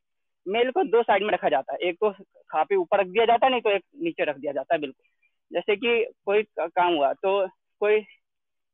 मेल 0.45 0.72
को 0.72 0.84
दो 0.86 1.01
साइड 1.03 1.24
में 1.24 1.30
रखा 1.34 1.49
जाता 1.49 1.74
है। 1.74 1.89
एक 1.89 1.95
तो 2.01 2.09
खापी 2.49 2.76
ऊपर 2.76 2.99
रख 2.99 3.07
दिया 3.07 3.26
जाता 3.26 3.45
है, 3.45 3.51
नहीं 3.51 3.61
तो 3.61 3.70
एक 3.70 3.84
नीचे 4.03 4.26
रख 4.26 4.38
दिया 4.38 4.51
जाता 4.53 4.76
है, 4.76 4.80
बिल्कुल। 4.82 5.05
जैसे 5.51 5.76
कि 5.76 6.03
कोई 6.26 6.43
काम 6.59 6.93
हुआ 6.93 7.11
तो 7.13 7.47
कोई 7.82 7.95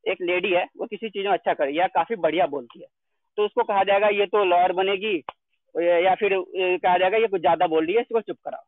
एक 0.04 0.22
लेडी 0.22 0.52
है, 0.54 0.66
वो 0.78 0.86
किसी 0.86 1.10
चीज़ 1.10 1.26
में 1.26 1.34
अच्छा 1.34 1.54
करे 1.54 1.72
या 1.72 1.88
काफ़ी 1.90 2.16
बढ़िया 2.18 2.48
बोलती 2.48 2.80
है। 2.82 2.88
तो 3.38 3.46
उसको 3.46 3.64
कहा 3.64 3.84
जाएगा 3.84 4.08
ये 4.14 4.26
तो 4.28 4.44
लॉयर 4.46 4.72
बनेगी 4.74 5.16
या 6.06 6.14
फिर 6.16 6.34
कहा 6.56 6.98
जाएगा 6.98 7.18
ये 7.18 7.28
कुछ 7.28 7.42
ज़्यादा 7.42 7.68
बोल 7.68 7.86
रही 7.86 7.96
है 7.96 8.02
इसको 8.02 8.22
चुप 8.22 8.38
कराओ। 8.40 8.64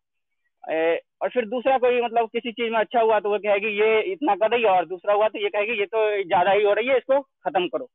और 1.22 1.30
फिर 1.30 1.46
दूसरा 1.48 1.78
कोई 1.78 2.02
मतलब 2.02 2.28
किसी 2.30 2.52
चीज़ 2.52 2.72
में 2.72 2.80
अच्छा 2.80 3.02
हुआ 3.02 3.20
तो 3.20 3.30
वो 3.30 3.38
कहेगी 3.40 3.68
ये 3.80 4.02
इतना 4.12 4.36
कर 4.36 4.52
रही 4.52 4.64
है 4.64 4.70
और 4.70 4.86
दूसरा 4.88 5.14
हुआ 5.14 5.28
तो 5.28 5.40
ये 5.40 5.50
कहेगी 5.50 5.80
ये 5.80 5.86
तो 5.88 6.06
ज़्यादा 6.24 6.52
ही 6.52 6.64
हो 6.64 6.74
रही 6.74 6.88
है 6.88 6.98
इसको 6.98 7.20
खत्म 7.20 7.68
करो। 7.68 7.88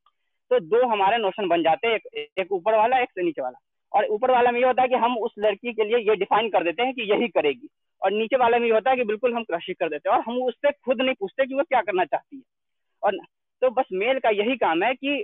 तो 0.51 0.59
दो 0.61 0.85
हमारे 0.89 1.17
नोशन 1.17 1.47
बन 1.47 1.63
जाते 1.63 1.87
हैं 1.87 1.99
एक, 2.15 2.51
ऊपर 2.51 2.75
वाला 2.77 2.99
एक 2.99 3.09
नीचे 3.17 3.41
वाला। 3.41 3.59
और 3.91 4.05
ऊपर 4.07 4.31
वाला 4.31 4.51
में 4.51 4.59
ये 4.59 4.65
होता 4.65 4.81
है 4.81 4.87
कि 4.87 4.95
हम 4.97 5.17
उस 5.19 5.33
लड़की 5.39 5.73
के 5.73 5.83
लिए 5.83 5.97
ये 6.09 6.15
डिफाइन 6.17 6.49
कर 6.49 6.63
देते 6.63 6.83
हैं 6.83 6.93
कि 6.93 7.11
यही 7.11 7.27
करेगी। 7.29 7.67
और 8.01 8.11
नीचे 8.13 8.37
वाला 8.37 8.57
में 8.59 8.65
ये 8.67 8.73
होता 8.73 8.89
है 8.89 8.97
कि 8.97 9.03
बिल्कुल 9.03 9.33
हम 9.33 9.43
क्रशिक 9.43 9.79
कर 9.79 9.89
देते 9.89 10.09
हैं 10.09 10.17
और 10.17 10.23
हम 10.23 10.41
उससे 10.43 10.71
खुद 10.85 11.01
नहीं 11.01 11.15
पूछते 11.19 11.45
कि 11.45 11.55
वो 11.55 11.63
क्या 11.63 11.81
करना 11.81 12.05
चाहती 12.05 12.37
है। 12.37 12.43
और 13.03 13.17
तो 13.61 13.69
बस 13.71 13.85
मेल 13.93 14.19
का 14.19 14.29
यही 14.31 14.55
काम 14.57 14.83
है 14.83 14.93
कि 14.95 15.23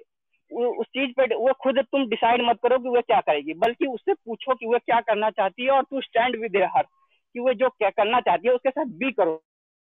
उस 0.52 0.86
चीज़ 0.88 1.12
पे 1.12 1.26
वो 1.36 1.54
खुद 1.54 1.80
तुम 1.82 2.06
डिसाइड 2.10 2.42
मत 2.42 2.60
करो 2.64 2.78
कि 2.80 2.90
वो 2.90 3.02
क्या 3.02 3.20
करेगी, 3.22 3.54
बल्कि 3.56 3.86
उससे 3.86 4.14
पूछो 4.14 4.56
कि 4.56 4.66
वो 4.66 4.80
क्या 4.80 5.00
करना 5.02 5.30
चाहती 5.30 5.64
है 5.64 5.72
और 5.72 5.84
तू 5.84 6.02
स्टैंड 6.02 6.36
विद 6.42 6.58
हर 6.76 6.84
कि 6.84 7.40
वो 7.40 7.54
जो 7.54 7.70
क्या 7.70 7.90
करना 7.90 8.20
चाहती 8.20 8.48
है 8.48 8.54
उसके 8.54 8.70
साथ 8.70 8.86
भी 9.00 9.12
करो 9.12 9.42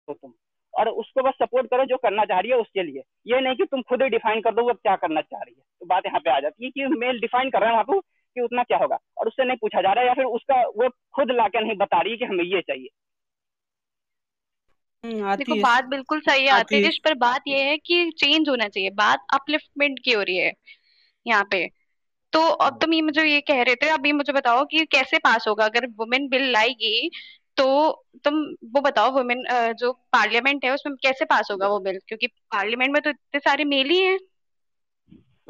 तुम। 0.08 0.32
और 0.74 0.88
उसको 0.88 1.22
बस 1.22 1.34
सपोर्ट 1.42 1.66
करो 1.66 1.84
जो 1.84 1.96
करना 1.96 2.24
चाह 2.24 2.38
रही 2.40 2.50
है 2.50 2.56
उसके 2.56 2.82
लिए। 2.82 3.02
ये 3.26 3.40
नहीं 3.40 3.56
कि 3.56 3.64
तुम 3.64 3.82
खुद 3.82 4.02
ही 4.02 4.08
डिफाइन 4.08 4.40
कर 4.40 4.54
दो 4.54 4.62
वो 4.62 4.72
क्या 4.72 4.94
करना 4.96 5.20
चाह 5.20 5.42
रही 5.42 5.54
है। 5.54 5.62
तो 5.80 5.86
बात 5.86 6.06
यहाँ 6.06 6.20
पे 6.20 6.30
आ 6.30 6.38
जाती 6.40 6.64
है 6.64 6.70
कि 6.70 6.86
मेल 6.96 7.20
डिफाइन 7.20 7.50
कर 7.50 7.60
रहे 7.60 7.68
हैं 7.68 7.74
वहाँ 7.74 7.84
पे 7.84 7.98
कि 8.36 8.40
उतना 8.40 8.62
क्या 8.62 8.78
होगा। 8.78 8.98
और 9.18 9.26
उससे 9.26 9.44
नहीं 9.44 9.56
पूछा 9.56 9.82
जा 9.82 9.92
रहा 9.92 10.02
है 10.02 10.08
या 10.08 10.14
फिर 10.14 10.24
उसका 10.26 10.60
वो 10.76 10.88
खुद 11.14 11.30
लाके 11.30 11.60
नहीं 11.60 11.76
बता 11.76 12.00
रही 12.00 12.12
है 12.12 12.18
कि 12.18 12.24
हमें 12.24 12.44
ये 12.44 12.60
चाहिए। 12.60 12.88
हम्म, 15.04 15.14
देखो 15.32 15.54
बात 15.56 15.84
बिल्कुल 15.86 16.20
सही 16.22 16.46
आती 16.48 16.78
है 16.78 16.90
पर 17.00 17.14
बात 17.18 17.42
यह 17.48 17.64
है 17.66 17.76
कि 17.78 18.10
चेंज 18.18 18.48
होना 18.48 18.68
चाहिए 18.68 18.90
बात 18.96 19.24
अपलिफ्टमेंट 19.34 19.98
की 20.04 20.12
हो 20.12 20.22
रही 20.22 20.36
है 20.38 20.52
यहाँ 21.26 21.44
पे। 21.50 21.66
तो 22.32 22.40
अब 22.60 22.78
तुम 22.80 22.94
ये 22.94 23.02
मुझे 23.02 23.24
ये 23.24 23.40
कह 23.42 23.62
रहे 23.62 23.76
थे 23.76 23.88
अभी 23.90 24.12
मुझे 24.12 24.32
बताओ 24.32 24.64
कि 24.66 24.84
कैसे 24.88 25.18
पास 25.20 25.46
होगा? 25.48 25.64
अगर 25.64 25.86
वुमेन 25.98 26.28
बिल 26.28 26.50
लाएगी 26.52 27.10
तो 27.56 27.66
तुम 28.24 28.34
वो 28.74 28.80
बताओ 28.82 29.12
वुमेन 29.12 29.44
जो 29.78 29.92
पार्लियामेंट 30.12 30.64
है 30.64 30.72
उसमें 30.72 30.96
कैसे 30.98 31.24
पास 31.26 31.48
होगा 31.50 31.68
वो 31.68 31.78
बिल 31.80 31.98
क्योंकि 32.08 32.26
पार्लियामेंट 32.52 32.92
में 32.92 33.02
तो 33.02 33.10
इतने 33.10 33.40
सारे 33.40 33.64
मेल 33.66 33.90
ही 33.90 34.02
हैं। 34.02 34.18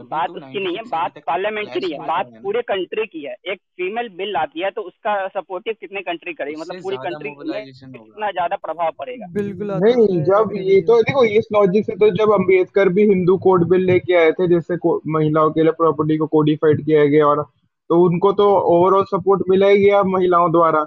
बात 0.05 0.29
तो 0.29 0.35
उसकी 0.35 0.61
नहीं 0.61 0.77
है 0.77 0.83
बात 0.87 1.19
पार्लियामेंट 1.27 1.69
की 1.69 1.81
नहीं 1.81 1.93
है 1.93 2.07
बात 2.07 2.31
पूरे 2.43 2.63
कंट्री 2.65 3.07
की 3.07 3.23
है। 3.23 3.35
एक 3.47 3.59
फीमेल 3.77 4.09
बिल 4.17 4.37
आती 4.37 4.61
है 4.61 4.71
तो 4.71 4.83
उसका 4.83 5.17
सपोर्टिव 5.31 5.75
कितने 5.81 6.01
कंट्री 6.03 6.33
करेगी? 6.35 6.57
मतलब 6.57 6.83
पूरी 6.83 6.97
कंट्री 6.99 7.31
में 7.31 7.65
कितना 7.65 8.31
ज़्यादा 8.31 8.57
प्रभाव 8.59 8.91
पड़ेगा? 8.99 9.27
बिल्कुल 9.33 9.73
नहीं 9.85 10.23
जब 10.25 10.53
ये 10.59 10.81
तो 10.83 11.01
देखो 11.03 11.25
इस 11.33 11.49
लॉजिक 11.53 11.87
से 11.87 11.97
तो 11.97 12.11
जब 12.17 12.33
अंबेडकर 12.33 12.89
भी 12.91 13.09
हिंदू 13.09 13.37
कोड 13.41 13.69
बिल 13.69 13.85
लेके 13.87 14.15
आए 14.17 14.33
थे 14.33 14.49
जिससे 14.49 14.77
महिलाओं 15.13 15.51
के 15.51 15.63
लिए 15.63 15.73
प्रॉपर्टी 15.75 16.17
को 16.19 16.27
कोडिफाइड 16.29 16.85
किया 16.85 17.05
गया 17.07 17.27
और 17.27 17.43
तो 17.91 18.01
उनको 18.03 18.33
तो 18.33 18.45
ओवरऑल 18.71 19.05
सपोर्ट 19.07 19.43
मिला 19.49 19.67
ही 19.67 19.79
गया 19.79 20.03
महिलाओं 20.07 20.51
द्वारा। 20.53 20.83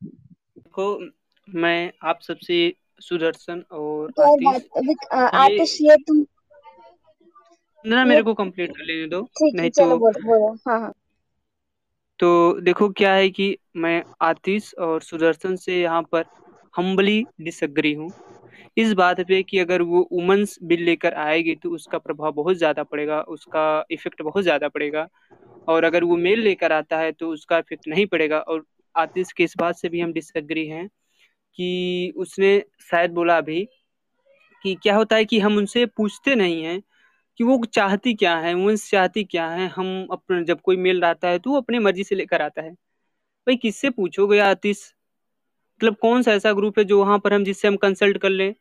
देखो 0.00 0.86
मैं 1.48 1.92
आप 2.02 2.20
सबसे 2.22 2.56
सुदर्शन 3.00 3.62
और 3.72 4.12
आतिश 4.20 5.08
आतिश 5.12 5.76
ये 5.82 5.96
तुम 6.06 6.22
ना 7.86 8.04
मेरे 8.04 8.22
को 8.22 8.34
कंप्लीट 8.34 8.70
कर 8.70 8.84
लेने 8.84 9.06
दो 9.08 9.20
नहीं 9.54 9.70
तो 9.70 9.84
बोलो 9.88 10.20
बोलो। 10.20 10.52
हाँ 10.68 10.80
हाँ। 10.80 10.92
तो 12.18 12.60
देखो 12.60 12.88
क्या 12.90 13.12
है 13.12 13.28
कि 13.30 13.56
मैं 13.76 14.02
आतिश 14.22 14.72
और 14.74 15.02
सुदर्शन 15.02 15.56
से 15.56 15.80
यहाँ 15.80 16.02
पर 16.12 16.24
हम्बली 16.74 17.22
डिसग्री 17.40 17.92
हूँ। 17.94 18.10
इस 18.76 18.92
बात 18.92 19.20
पे 19.20 19.42
कि 19.42 19.58
अगर 19.58 19.82
वो 19.82 20.06
वुमेन्स 20.12 20.56
बिल 20.62 20.82
लेकर 20.82 21.14
आएगी 21.16 21.54
तो 21.54 21.70
उसका 21.70 21.98
प्रभाव 21.98 22.32
बहुत 22.32 22.56
ज़्यादा 22.56 22.82
पड़ेगा 22.84 23.20
उसका 23.28 23.84
इफ़ेक्ट 23.90 24.22
बहुत 24.22 24.42
ज़्यादा 24.42 24.68
पड़ेगा। 24.68 25.06
और 25.68 25.84
अगर 25.84 26.04
वो 26.04 26.16
मेल 26.16 26.40
लेकर 26.40 26.72
आता 26.72 26.98
है 26.98 27.12
तो 27.12 27.28
उसका 27.30 27.58
इफ़ेक्ट 27.58 27.88
नहीं 27.88 28.06
पड़ेगा। 28.06 28.38
और 28.38 28.64
आतिश 28.94 29.32
के 29.32 29.44
इस 29.44 29.54
बात 29.58 29.76
से 29.76 29.88
भी 29.88 30.00
हम 30.00 30.12
डिसएग्री 30.12 30.66
हैं 30.68 30.86
कि 31.58 32.12
उसने 32.16 32.58
शायद 32.90 33.10
बोला 33.12 33.36
अभी 33.38 33.64
कि 34.64 34.74
क्या 34.82 34.96
होता 34.96 35.16
है 35.16 35.24
कि 35.24 35.38
हम 35.40 35.56
उनसे 35.56 35.86
पूछते 35.88 36.34
नहीं 36.34 36.62
हैं 36.64 36.80
कि 37.40 37.44
वो 37.44 37.60
चाहती 37.68 38.14
क्या 38.16 38.36
है 38.38 38.54
वंश 38.56 38.90
चाहती 38.90 39.24
क्या 39.26 39.48
है, 39.50 39.66
हम 39.68 40.06
अपने 40.12 40.42
जब 40.44 40.60
कोई 40.62 40.76
मेल 40.78 41.04
आता 41.04 41.28
है 41.28 41.38
तो 41.40 41.50
वो 41.50 41.56
अपनी 41.58 41.78
मर्ज़ी 41.80 42.04
से 42.04 42.14
लेकर 42.14 42.42
आता 42.42 42.62
है। 42.62 42.70
भाई, 43.22 43.56
किससे 43.56 43.90
पूछोगे 43.92 44.38
आतिश? 44.42 44.92
मतलब 45.80 45.96
कौन 46.02 46.22
सा 46.22 46.32
ऐसा 46.34 46.52
ग्रुप 46.54 46.78
है 46.78 46.84
जो 46.86 46.98
वहाँ 47.00 47.18
पर 47.20 47.32
हम 47.34 47.44
जिससे 47.44 47.68
हम 47.68 47.76
कंसल्ट 47.78 48.18
कर 48.18 48.30
लें? 48.30 48.54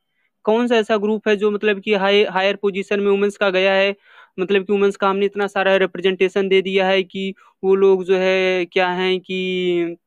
कौन 0.45 0.67
सा 0.67 0.75
ऐसा 0.77 0.97
ग्रुप 0.97 1.27
है 1.27 1.35
जो 1.37 1.51
मतलब 1.51 1.79
कि 1.81 1.93
हाई 1.95 2.23
हायर 2.31 2.55
पोजीशन 2.57 2.99
में 3.01 3.09
वुमेंस 3.11 3.37
का 3.37 3.49
गया 3.51 3.73
है? 3.73 3.95
मतलब 4.37 4.65
कि 4.65 4.73
वुमेंस 4.73 4.95
का 4.97 5.09
हमने 5.09 5.25
इतना 5.25 5.47
सारा 5.49 5.75
रिप्रेजेंटेशन 5.77 6.49
दे 6.49 6.61
दिया 6.63 6.87
है 6.87 7.03
कि 7.03 7.33
वो 7.63 7.75
लोग 7.75 8.03
जो 8.05 8.17
है 8.19 8.65
क्या 8.67 8.89
है 8.93 9.17
कि 9.19 9.97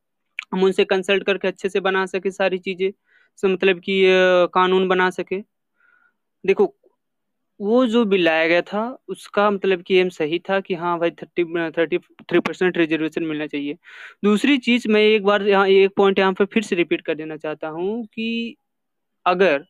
हम 0.55 0.65
उनसे 0.65 0.85
कंसल्ट 0.87 1.25
करके 1.25 1.49
अच्छे 1.49 1.69
से 1.69 1.81
बना 1.83 2.07
सके 2.09 2.31
सारी 2.33 2.59
चीज़ें 2.61 2.91
मतलब 3.39 3.81
कि 3.81 4.03
कानून 4.55 4.89
बना 4.89 5.11
सके। 5.13 5.41
देखो 6.45 6.67
वो 7.61 7.85
जो 7.87 8.05
बिल 8.05 8.23
लाया 8.25 8.47
गया 8.49 8.63
था, 8.63 8.81
उसका 9.09 9.51
मतलब 9.51 9.83
कि 9.83 9.97
एम 9.99 10.09
सही 10.11 10.39
था 10.41 10.59
कि 10.61 10.75
हाँ 10.75 10.99
भाई 10.99 11.11
thirty 11.13 11.45
thirty 11.73 11.99
three 11.99 12.41
percent 12.41 12.77
reservation 12.79 13.25
मिलना 13.25 13.47
चाहिए। 13.47 13.75
दूसरी 14.25 14.57
चीज़ 14.59 14.89
मैं 14.89 15.01
एक 15.03 15.25
बार 15.25 15.43
यहाँ, 15.43 15.67
एक 15.69 15.93
पॉइंट 15.97 16.19
यहाँ 16.19 16.33
पर 16.33 16.45
फिर 16.47 16.63
से 16.65 16.77
रिपीट 16.77 17.01
कर 17.03 17.15
देना 17.15 17.37
चाहता 17.37 17.69
हूँ 17.71 18.05
कि 18.07 18.57
अगर 19.27 19.65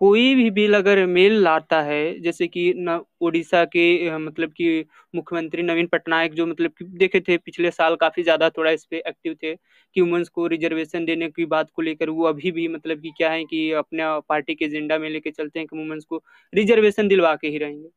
कोई 0.00 0.34
भी 0.34 0.50
बिल 0.50 0.74
अगर 0.76 1.04
मेल 1.06 1.32
लाता 1.42 1.80
है, 1.82 2.20
जैसे 2.20 2.46
कि 2.48 2.72
न 2.78 2.98
उड़ीसा 3.22 3.64
के 3.66 4.18
मतलब 4.18 4.50
कि 4.52 4.84
मुख्यमंत्री 5.14 5.62
नवीन 5.62 5.86
पटनायक 5.86 6.34
जो 6.34 6.46
मतलब 6.46 6.70
कि 6.72 6.84
देखे 6.98 7.20
थे 7.20 7.36
पिछले 7.38 7.70
साल 7.70 7.96
काफ़ी 7.96 8.22
ज़्यादा 8.22 8.48
थोड़ा 8.50 8.70
इस 8.70 8.84
पे 8.84 8.96
एक्टिव 8.98 9.34
थे, 9.42 9.54
कि 9.54 10.00
वुमेंस 10.00 10.28
को 10.30 10.46
रिजर्वेशन 10.46 11.04
देने 11.04 11.28
की 11.30 11.44
बात 11.46 11.70
को 11.74 11.82
लेकर 11.82 12.10
वो 12.10 12.24
अभी 12.26 12.50
भी 12.52 12.68
मतलब 12.68 13.00
कि 13.00 13.10
क्या 13.16 13.30
है 13.30 13.44
कि 13.44 13.70
अपने 13.74 14.04
पार्टी 14.28 14.54
के 14.54 14.64
एजेंडा 14.64 14.98
में 14.98 15.08
लेके 15.10 15.30
चलते 15.30 15.58
हैं 15.58 15.66
कि 15.68 15.76
वुमेंस 15.78 16.04
को 16.04 16.22
रिजर्वेशन 16.52 17.08
दिलवा 17.08 17.34
के 17.36 17.48
ही 17.48 17.58
रहेंगे। 17.58 17.88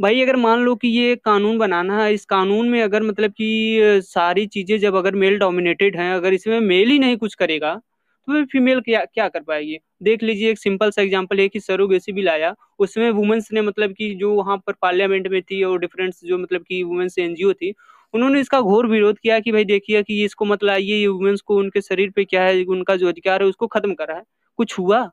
भाई 0.00 0.22
अगर 0.22 0.36
मान 0.38 0.60
लो 0.60 0.74
कि 0.76 0.88
ये 0.90 1.14
कानून 1.24 1.58
बनाना 1.58 2.02
है, 2.02 2.12
इस 2.14 2.24
कानून 2.26 2.68
में 2.70 2.82
अगर 2.82 3.02
मतलब 3.04 3.30
कि 3.32 4.00
सारी 4.04 4.46
चीज़ें 4.48 4.78
जब 4.80 4.94
अगर 4.96 5.14
मेल 5.16 5.38
डोमिनेटेड 5.38 5.96
हैं, 5.96 6.12
अगर 6.14 6.34
इसमें 6.34 6.60
मेल 6.62 6.90
ही 6.90 6.98
नहीं 6.98 7.16
कुछ 7.18 7.34
करेगा 7.36 7.80
तो 8.28 8.44
फीमेल 8.46 8.80
क्या 8.80 9.04
क्या 9.06 9.28
कर 9.28 9.40
पाएगी? 9.42 9.78
देख 10.02 10.22
लीजिए 10.22 10.50
एक 10.50 10.58
सिंपल 10.58 10.90
सा 10.90 11.02
एग्जांपल 11.02 11.40
है 11.40 11.48
कि 11.48 11.60
सरोगेसी 11.60 12.12
बिल 12.12 12.28
आया 12.28 12.54
उसमें 12.78 13.10
वुमेन्स 13.12 13.48
ने 13.52 13.62
मतलब 13.62 13.92
कि 13.92 14.14
जो 14.14 14.32
वहाँ 14.34 14.56
पर 14.66 14.72
पार्लियामेंट 14.82 15.28
में 15.28 15.40
थी 15.42 15.62
और 15.64 15.78
डिफरेंट 15.80 16.14
जो 16.24 16.38
मतलब 16.38 16.62
कि 16.62 16.82
वुमेन्स 16.82 17.18
एनजीओ 17.18 17.52
थी 17.54 17.72
उन्होंने 18.14 18.40
इसका 18.40 18.60
घोर 18.62 18.86
विरोध 18.86 19.18
किया 19.18 19.38
कि 19.40 19.52
भाई 19.52 19.64
देखिए 19.64 20.02
कि 20.02 20.24
इसको 20.24 20.44
मतलब 20.44 20.70
आइए 20.70 20.94
ये 20.94 21.06
वुमेन्स 21.08 21.40
को 21.42 21.56
उनके 21.58 21.80
शरीर 21.82 22.10
पे 22.10 22.24
क्या 22.24 22.42
है 22.44 22.64
उनका 22.66 22.96
जो 22.96 23.08
अधिकार 23.08 23.42
है 23.42 23.48
उसको 23.48 23.66
खत्म 23.68 23.94
करा 23.94 24.14
है। 24.16 24.22
कुछ 24.58 24.78
हुआ? 24.78 25.10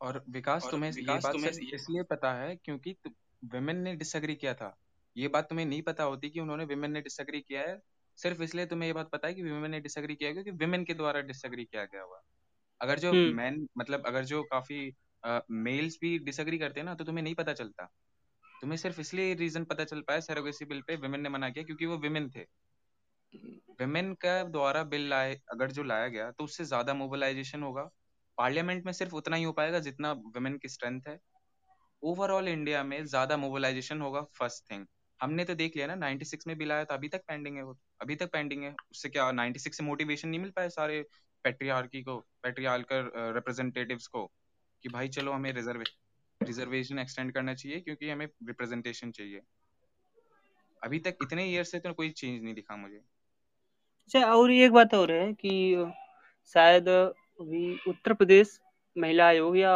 और 0.00 0.22
विकास 0.28 0.68
तुम्हें 0.70 0.90
ये 0.90 1.18
बात 1.18 1.36
इसलिए 1.74 2.02
पता 2.10 2.32
है 2.34 2.54
क्योंकि 2.56 2.94
विमेन 3.46 3.76
ने 3.78 3.94
डिसएग्री 3.96 4.34
किया 4.34 4.54
था। 4.54 4.76
ये 5.16 5.28
बात 5.28 5.48
तुम्हें 5.48 5.66
नहीं 5.66 5.82
पता 5.82 6.04
होती 6.04 6.30
कि 6.30 6.40
उन्होंने 6.40 6.64
विमेन 6.64 6.90
ने 6.90 7.00
डिसएग्री 7.00 7.40
किया 7.40 7.60
है। 7.60 7.74
सिर्फ़ 8.18 8.42
इसलिए 8.42 8.66
तुम्हें 8.66 8.86
ये 8.88 8.92
बात 8.94 9.10
पता 9.10 9.28
है 9.28 9.34
कि 9.34 9.42
विमेन 9.42 9.70
ने 9.70 9.80
डिसएग्री 9.80 10.14
किया 10.16 10.32
क्योंकि 10.32 10.50
विमेन 10.56 10.84
के 10.84 10.94
द्वारा 10.94 11.20
डिसएग्री 11.24 11.64
किया 11.64 11.84
गया 11.86 12.02
हुआ 12.02 12.20
अगर 12.80 12.98
जो 13.00 13.14
मैन 13.32 13.56
हम्म। 13.56 13.66
मतलब 13.78 14.06
अगर 14.06 14.24
जो 14.26 14.42
काफ़ी 14.46 14.80
मेल्स 15.62 15.98
भी 16.00 16.18
डिसएग्री 16.20 16.58
करते 16.58 16.80
हैं 16.80 16.84
ना 16.84 16.94
तो 16.94 17.04
तुम्हें 17.04 17.24
नहीं 17.24 17.34
पता 17.34 17.52
चलता। 17.54 17.86
तुम्हें 18.44 18.76
सिर्फ़ 18.78 19.00
इसलिए 19.00 19.34
रीजन 19.36 19.64
पता 19.66 19.84
चल 19.86 20.00
पाया 20.02 20.20
सरोगेसी 20.22 20.64
बिल 20.66 20.82
पे 20.82 20.96
विमेन 20.98 21.20
ने 21.20 21.28
मना 21.30 21.50
किया 21.50 21.64
क्योंकि 21.64 21.86
वो 21.86 21.98
विमेन 22.00 22.30
थे। 22.30 22.46
विमेन 23.78 24.12
का 24.16 24.32
द्वारा 24.46 24.82
बिल 24.86 25.08
लाए 25.08 25.34
अगर 25.52 25.70
जो 25.72 25.82
लाया 25.84 26.08
गया 26.08 26.30
तो 26.32 26.44
उससे 26.44 26.64
ज़्यादा 26.64 26.94
मोबिलाइजेशन 26.94 27.62
होगा। 27.62 27.82
पार्लियामेंट 28.38 28.84
में 28.86 28.92
सिर्फ़ 28.92 29.14
उतना 29.16 29.36
ही 29.36 29.42
हो 29.44 29.52
पाएगा 29.54 29.78
जितना 29.80 30.12
वुमेन 30.14 30.56
की 30.58 30.68
स्ट्रेंथ 30.68 31.08
है। 31.08 31.18
ओवरऑल 32.02 32.48
इंडिया 32.48 32.82
में 32.84 33.04
ज़्यादा 33.06 33.36
मोबिलाइजेशन 33.38 34.00
होगा 34.00 34.22
फ़र्स्ट 34.34 34.70
थिंग 34.70 34.86
हमने 35.24 35.44
तो 35.44 35.54
देख 35.54 35.76
लिया 35.76 35.86
ना 35.86 35.94
96 35.96 36.46
में 36.46 36.56
बिल 36.58 36.72
आया 36.72 36.84
तो 36.84 36.94
अभी 36.94 37.08
तक 37.08 37.22
पेंडिंग 37.28 37.56
है 37.56 37.62
वो, 37.62 37.76
अभी 38.00 38.16
तक 38.16 38.30
पेंडिंग 38.32 38.62
है। 38.62 38.74
उससे 38.90 39.08
क्या 39.08 39.30
96 39.32 39.72
से 39.72 39.84
मोटिवेशन 39.84 40.28
नहीं 40.28 40.40
मिल 40.40 40.50
पाया 40.50 40.68
सारे 40.70 41.00
पेट्रियार्की 41.44 42.02
को 42.02 42.16
पेट्रियार्कल 42.42 43.10
रिप्रेजेंटेटिव्स 43.34 44.06
को, 44.06 44.24
कि 44.84 44.88
भाई 44.88 45.08
चलो 45.08 45.32
हमें 45.32 45.52
रिजर्वे 45.52 45.84
रिजर्वेशन 46.40 46.98
एक्सटेंड 46.98 47.32
करना 47.32 47.54
चाहिए, 47.54 47.80
क्योंकि 47.80 48.10
हमें 48.10 48.26
रिप्रेजेंटेशन 48.46 49.10
चाहिए। 49.10 49.40
अभी 50.82 50.98
तक 50.98 51.18
इतने 51.22 51.44
ईयर 51.44 51.64
से 51.64 51.78
तो 51.78 51.92
कोई 51.92 52.10
चेंज 52.12 52.42
नहीं 52.42 52.54
दिखा 52.54 52.76
मुझे। 52.76 52.96
अच्छा 52.96 54.24
और 54.32 54.50
एक 54.52 54.72
बात 54.72 54.94
और 54.94 55.12
है 55.12 55.32
कि 55.34 55.52
शायद 56.56 56.88
अभी 56.88 57.78
उत्तर 57.88 58.12
प्रदेश 58.12 58.58
महिला 58.96 59.26
आयोग 59.26 59.56
या 59.56 59.72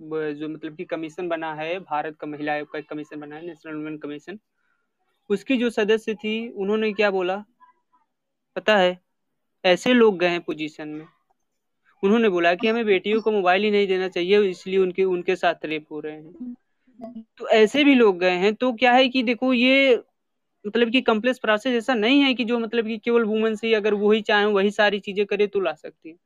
जो 0.00 0.48
मतलब 0.48 0.76
कि 0.76 0.84
कमीशन 0.84 1.28
बना 1.28 1.52
है, 1.54 1.78
भारत 1.80 2.16
का 2.20 2.26
महिला 2.26 2.52
आयोग 2.52 2.72
का 2.72 2.78
एक 2.78 2.88
कमीशन 2.88 3.20
बना 3.20 3.36
है 3.36 3.46
नेशनल 3.46 3.74
वुमेन 3.74 3.96
कमीशन 3.98 4.38
उसकी 5.30 5.56
जो 5.56 5.70
सदस्य 5.70 6.14
थी, 6.14 6.48
उन्होंने 6.48 6.92
क्या 6.92 7.10
बोला? 7.10 7.44
पता 8.56 8.76
है, 8.76 8.98
ऐसे 9.64 9.92
लोग 9.92 10.18
गए 10.18 10.28
हैं 10.28 10.40
पोजीशन 10.40 10.88
में। 10.88 11.06
उन्होंने 12.02 12.28
बोला 12.28 12.54
कि 12.54 12.68
हमें 12.68 12.84
बेटियों 12.84 13.20
को 13.20 13.30
मोबाइल 13.32 13.62
ही 13.64 13.70
नहीं 13.70 13.86
देना 13.86 14.08
चाहिए, 14.08 14.40
इसलिए 14.40 14.78
उनके 14.78 15.04
उनके 15.04 15.36
साथ 15.36 15.64
रेप 15.64 15.86
हो 15.92 16.00
रहे 16.00 16.14
हैं। 16.14 16.54
तो 17.38 17.48
ऐसे 17.48 17.84
भी 17.84 17.94
लोग 17.94 18.18
गए 18.18 18.36
हैं 18.36 18.54
तो 18.54 18.72
क्या 18.72 18.92
है 18.92 19.08
कि 19.08 19.22
देखो, 19.22 19.52
ये 19.52 20.02
मतलब 20.64 20.90
कि 20.90 21.00
कम्प्लेक्स 21.00 21.38
प्रोसेस 21.38 21.74
ऐसा 21.74 21.94
नहीं 21.94 22.20
है 22.20 22.34
कि 22.34 22.44
जो 22.44 22.58
मतलब 22.58 22.86
कि 22.86 22.98
केवल 22.98 23.24
वुमेन 23.24 23.54
से 23.54 23.74
अगर 23.74 23.94
वही 23.94 24.20
चाहे, 24.22 24.44
वही 24.44 24.70
सारी 24.70 25.00
चीज़ें 25.00 25.24
करे 25.26 25.46
तो 25.46 25.60
ला 25.60 25.72
सकती 25.72 26.08
है। 26.08 26.16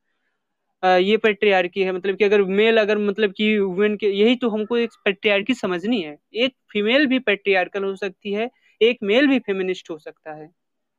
ये 0.83 1.17
पेट्रियार्की 1.17 1.83
है 1.83 1.93
मतलब 1.93 2.17
कि 2.17 2.25
अगर 2.25 2.43
मेल 2.45 2.79
अगर 2.79 2.99
मतलब 2.99 3.33
कि 3.33 3.59
वुमेन 3.59 3.97
के, 3.97 4.07
यही 4.09 4.37
तो 4.37 4.49
हमको 4.51 4.77
एक 4.77 4.91
पेट्रियार्की 5.05 5.55
समझनी 5.55 6.01
है। 6.03 6.17
एक 6.37 6.55
फीमेल 6.73 7.07
भी 7.07 7.19
पेट्रियार्कल 7.21 7.85
हो 7.85 7.95
सकती 7.97 8.33
है, 8.33 8.51
एक 8.81 8.99
मेल 9.03 9.27
भी 9.27 9.39
फेमिनिस्ट 9.39 9.91
हो 9.91 9.99
सकता 9.99 10.35
है। 10.35 10.51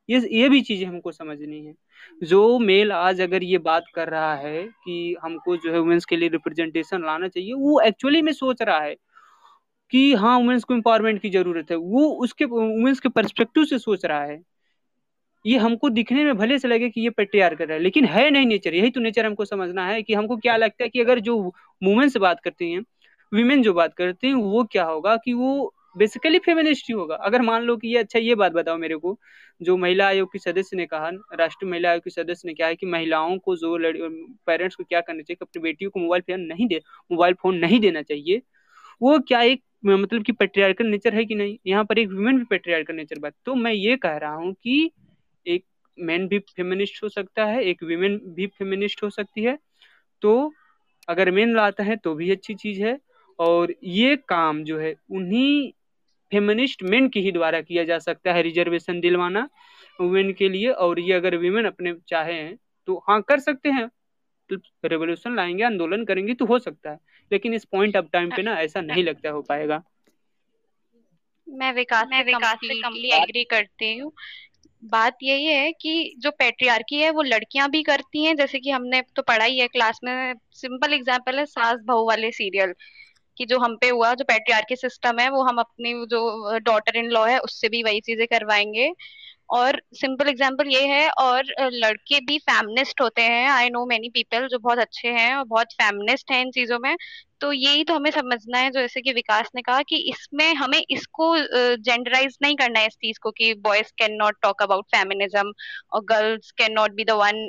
ये 0.09 0.19
ये 0.34 0.49
भी 0.49 0.61
चीज़ें 0.61 0.86
हमको 0.88 1.11
समझनी 1.11 1.65
है। 1.65 1.73
जो 2.23 2.59
मेल 2.59 2.91
आज 2.91 3.21
अगर 3.21 3.43
ये 3.43 3.57
बात 3.59 3.86
कर 3.95 4.09
रहा 4.09 4.36
है 4.36 4.63
कि 4.86 5.15
हमको 5.23 5.57
जो 5.57 5.71
है 5.73 5.80
वुमेन्स 5.80 6.05
के 6.05 6.17
लिए 6.17 6.30
रिप्रेजेंटेशन 6.30 7.05
लाना 7.05 7.27
चाहिए, 7.27 7.53
वो 7.53 7.80
एक्चुअली 7.82 8.21
में 8.21 8.32
सोच 8.34 8.61
रहा 8.61 8.80
है 8.80 8.95
कि 9.93 10.13
हाँ 10.15 10.38
वुमेन्स 10.39 10.63
को 10.63 10.73
एम्पावरमेंट 10.73 11.21
की 11.21 11.30
ज़रूरत 11.30 11.71
है। 11.71 11.77
वो 11.77 12.07
उसके 12.23 12.45
वुमेन्स 12.45 12.99
के 12.99 13.09
परस्पेक्टिव 13.09 13.65
से 13.65 13.80
सोच 13.80 14.05
रहा 14.05 14.23
है। 14.23 14.41
ये 15.46 15.58
हमको 15.58 15.90
दिखने 15.90 16.24
में 16.26 16.36
भले 16.38 16.58
से 16.60 16.68
लगे 16.68 16.90
कि 16.90 17.02
ये 17.02 17.10
पेट्रियार 17.12 17.56
कर 17.56 17.68
रहा 17.68 17.78
है, 17.78 17.84
लेकिन 17.84 18.06
है 18.06 18.30
नहीं 18.32 18.46
नेचर। 18.46 18.74
यही 18.76 18.90
तो 18.92 19.02
नेचर 19.02 19.26
हमको 19.26 19.46
समझना 19.46 19.86
है 19.88 20.02
कि 20.04 20.14
हमको 20.14 20.38
क्या 20.38 20.56
लगता 20.58 20.84
है 20.84 20.90
कि 20.90 21.02
अगर 21.02 21.20
जो 21.22 21.38
वुमेन 21.82 22.10
से 22.10 22.20
बात 22.20 22.40
करती 22.44 22.72
हैं 22.72 22.82
वीमेन 23.32 23.62
जो 23.64 23.74
बात 23.74 23.94
करते 23.94 24.28
हैं, 24.28 24.34
वो 24.34 24.64
क्या 24.72 24.84
होगा 24.86 25.16
कि 25.18 25.34
वो 25.34 25.74
बेसिकली 25.98 26.40
फेमिनिस्ट 26.40 26.86
ही 26.90 26.94
होगा। 26.94 27.16
अगर 27.18 27.42
मान 27.42 27.64
लो 27.64 27.76
कि 27.78 27.88
ये 27.88 27.98
अच्छा 27.98 28.20
ये 28.20 28.36
बात 28.36 28.52
बताओ 28.52 28.78
मेरे 28.78 28.96
को, 28.98 29.18
जो 29.62 29.76
महिला 29.78 30.08
आयोग 30.08 30.32
की 30.34 30.40
सदस्य 30.40 30.78
ने 30.78 30.86
कहा, 30.86 31.10
राष्ट्रीय 31.34 31.72
महिला 31.72 31.90
आयोग 31.90 32.04
की 32.04 32.10
सदस्य 32.10 32.48
ने 32.48 32.54
कहा 32.54 32.68
है 32.68 32.76
कि 32.76 32.86
महिलाओं 32.88 33.38
को 33.40 33.56
जो 33.58 33.78
पेरेंट्स 34.48 34.76
को 34.76 34.84
क्या 34.84 35.02
करना 35.02 35.22
चाहिए 35.22 35.38
अपनी 35.42 35.62
बेटियों 35.62 35.92
को 35.92 36.00
मोबाइल 36.00 36.22
फ़ोन 36.24 36.42
नहीं 36.44 36.68
दे 36.68 36.82
मोबाइल 37.12 37.34
फ़ोन 37.42 37.58
नहीं 37.58 37.80
देना 37.80 38.02
चाहिए, 38.04 38.42
वो 39.02 39.20
क्या 39.20 39.42
एक 39.44 39.62
मतलब 39.86 40.24
कि 40.24 40.32
पेट्रियार्कल 40.34 40.88
नेचर 40.88 41.16
है 41.16 41.26
कि 41.26 41.36
नहीं? 41.36 41.58
यहाँ 41.68 41.84
पर 41.86 42.00
एक 42.00 42.10
वुमेन 42.10 42.38
भी 42.38 42.44
पेट्रियार्कल 42.46 42.96
नेचर 42.96 43.20
बात। 43.20 43.34
तो 43.46 43.56
मैं 43.56 43.72
ये 43.74 43.96
कह 43.98 44.18
रहा 44.18 44.34
हूँ 44.34 44.54
कि 44.54 44.92
मैन 46.02 46.28
भी 46.28 46.39
फेमिनिस्ट 46.50 47.04
हो 47.04 47.10
सकता 47.10 47.45
है 47.45 47.64
एक 47.66 47.84
वीमेन 47.84 48.18
भी 48.36 48.47
फेमिनिस्ट 48.50 49.04
हो 49.04 49.10
सकती 49.12 49.43
है। 49.43 49.58
तो 50.22 50.54
अगर 51.08 51.32
मेन 51.32 51.56
लाता 51.56 51.84
है 51.84 51.95
तो 51.97 52.14
भी 52.16 52.32
अच्छी 52.32 52.54
चीज़ 52.56 52.82
है। 52.84 52.97
और 53.39 53.74
ये 53.86 54.16
काम 54.30 54.64
जो 54.64 54.80
है 54.80 54.93
उन्हीं 55.12 55.72
फेमिनिस्ट 56.32 56.84
मेन 56.86 57.08
के 57.10 57.20
ही 57.20 57.32
द्वारा 57.32 57.62
किया 57.62 57.84
जा 57.84 57.97
सकता 58.00 58.34
है 58.34 58.41
रिजर्वेशन 58.43 59.00
दिलवाना 59.00 59.47
वुमेन 60.00 60.32
के 60.34 60.50
लिए। 60.50 60.72
और 60.72 61.00
ये 61.00 61.14
अगर 61.14 61.36
वीमेन 61.38 61.66
अपने 61.66 61.93
चाहे 62.08 62.34
हैं 62.34 62.58
तो 62.88 62.97
हाँ 63.10 63.22
कर 63.24 63.39
सकते 63.41 63.70
हैं। 63.72 63.89
रेवोल्यूशन 64.86 65.36
लाएँगे 65.36 65.64
आंदोलन 65.64 66.04
करेंगे 66.06 66.34
तो 66.36 66.45
हो 66.45 66.60
सकता 66.60 66.91
है। 66.91 67.00
लेकिन 67.32 67.54
इस 67.54 67.66
पॉइंट 67.68 67.97
ऑफ़ 67.97 68.06
टाइम 68.14 68.32
पे 68.32 68.41
ना 68.43 68.60
ऐसा 68.62 68.82
नहीं 68.84 69.04
लगता 69.04 69.30
हो 69.30 69.41
पाएगा। 69.43 69.84
मैं 71.47 71.72
विकास 71.74 72.08
मैं 72.08 72.24
विकास 72.26 72.58
से 72.60 72.74
कम्प्लीटली 72.76 73.10
एग्री 73.14 73.43
करती 73.45 73.97
हूँ। 73.97 74.12
बात 74.84 75.17
यही 75.23 75.45
है 75.45 75.71
कि 75.73 76.13
जो 76.19 76.32
पेट्रियार्की 76.32 76.95
है, 76.95 77.09
वो 77.11 77.21
लड़कियाँ 77.23 77.69
भी 77.69 77.82
करती 77.84 78.23
हैं। 78.25 78.36
जैसे 78.36 78.59
कि 78.59 78.69
हमने 78.71 79.01
तो 79.15 79.21
पढ़ाई 79.23 79.57
है 79.57 79.67
क्लास 79.67 79.99
में 80.03 80.34
सिंपल 80.53 80.93
एग्जांपल 80.93 81.39
है 81.39 81.45
सास 81.47 81.80
बहू 81.86 82.05
वाले 82.07 82.32
सीरियल 82.32 82.73
कि 83.38 83.45
जो 83.45 83.59
हम 83.59 83.75
पे 83.77 83.89
हुआ, 83.89 84.13
जो 84.15 84.25
पेट्रियार्की 84.25 84.75
सिस्टम 84.77 85.19
है, 85.19 85.30
वो 85.32 85.43
हम 85.43 85.57
अपनी 85.59 85.93
जो 86.07 86.59
डॉटर 86.61 86.97
इन 86.97 87.09
लॉ 87.11 87.25
है, 87.27 87.39
उससे 87.39 87.69
भी 87.69 87.84
वही 87.84 88.01
चीज़ें 88.01 88.25
करवाएँगे। 88.27 88.91
और 89.50 89.82
सिंपल 89.95 90.30
एग्जांपल 90.30 90.68
ये 90.68 90.86
है 90.88 91.10
और 91.20 91.43
लड़के 91.74 92.20
भी 92.26 92.38
फेमिनिस्ट 92.39 93.02
होते 93.02 93.22
हैं। 93.24 93.47
आई 93.50 93.70
नो 93.70 93.86
मेनी 93.86 94.10
पीपल 94.10 94.47
जो 94.47 94.60
बहुत 94.60 94.80
अच्छे 94.80 95.08
हैं 95.10 95.36
और 95.36 95.45
बहुत 95.45 95.74
फेमिनिस्ट 95.74 96.32
हैं 96.32 96.41
इन 96.41 96.52
चीज़ों 96.52 96.80
में। 96.80 96.95
तो 97.41 97.52
यही 97.54 97.84
तो 97.84 97.93
हमें 97.93 98.10
समझना 98.12 98.58
है 98.58 98.70
जो 98.72 98.80
जैसे 98.80 99.02
कि 99.02 99.12
विकास 99.14 99.50
ने 99.56 99.62
कहा 99.62 99.82
कि 99.89 99.97
इसमें 100.10 100.54
हमें 100.56 100.80
इसको 100.80 101.28
जेंडराइज 101.80 102.38
नहीं 102.41 102.56
करना 102.56 102.80
है 102.80 102.88
इस 102.88 102.95
चीज़ 102.95 103.20
को 103.24 103.32
कि 103.32 103.54
boys 103.62 103.91
can 104.00 104.16
not 104.16 104.38
talk 104.41 104.62
about 104.64 104.86
feminism 104.95 105.54
और 105.93 106.04
girls 106.06 106.52
can 106.58 106.74
not 106.74 106.91
be 106.95 107.06
the 107.06 107.12
one 107.22 107.39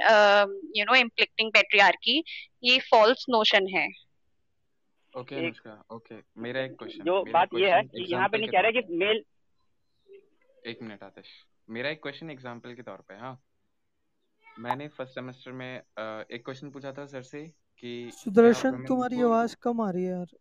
you 0.76 0.84
know 0.84 0.94
implicating 0.96 1.50
patriarchy 1.52 2.22
ये 2.64 2.78
फॉल्स 2.90 3.26
नोशन 3.30 3.66
है। 3.68 3.86
ओके 5.12 5.36
अनुष्का 5.36 5.82
ओके 5.92 6.22
मेरा 6.42 6.60
एक 6.62 6.76
क्वेश्चन 6.78 7.04
जो 7.04 7.22
बात 7.32 7.54
ये 7.54 7.70
है 7.70 7.82
कि 7.84 8.06
यहाँ 8.12 8.28
पे 8.28 8.38
नहीं 8.38 8.48
कह 8.48 8.60
रहे 8.60 8.72
कि 8.72 8.96
मेल 8.96 9.22
एक 10.64 10.82
मिनट 10.82 11.02
आतिश। 11.02 11.26
मेरा 11.70 11.90
एक 11.90 12.02
क्वेश्चन 12.02 12.30
एग्जांपल 12.30 12.74
के 12.74 12.82
तौर 12.82 13.04
पे 13.08 13.14
हाँ। 13.14 13.40
मैंने 14.60 14.88
फ़र्स्ट 14.88 15.14
सेमेस्टर 15.14 15.52
में 15.52 15.76
एक 15.76 16.42
क्वेश्चन 16.44 16.70
पूछा 16.70 16.92
था 16.92 17.06
सर 17.06 17.22
से 17.22 17.42
कि 17.78 18.10
सुदर्शन 18.14 18.84
तुम्हारी 18.84 19.20
आवाज़ 19.22 19.56
कम 19.62 19.80
आ 19.80 19.90
रही 19.90 20.04
है 20.04 20.10
यार। 20.10 20.36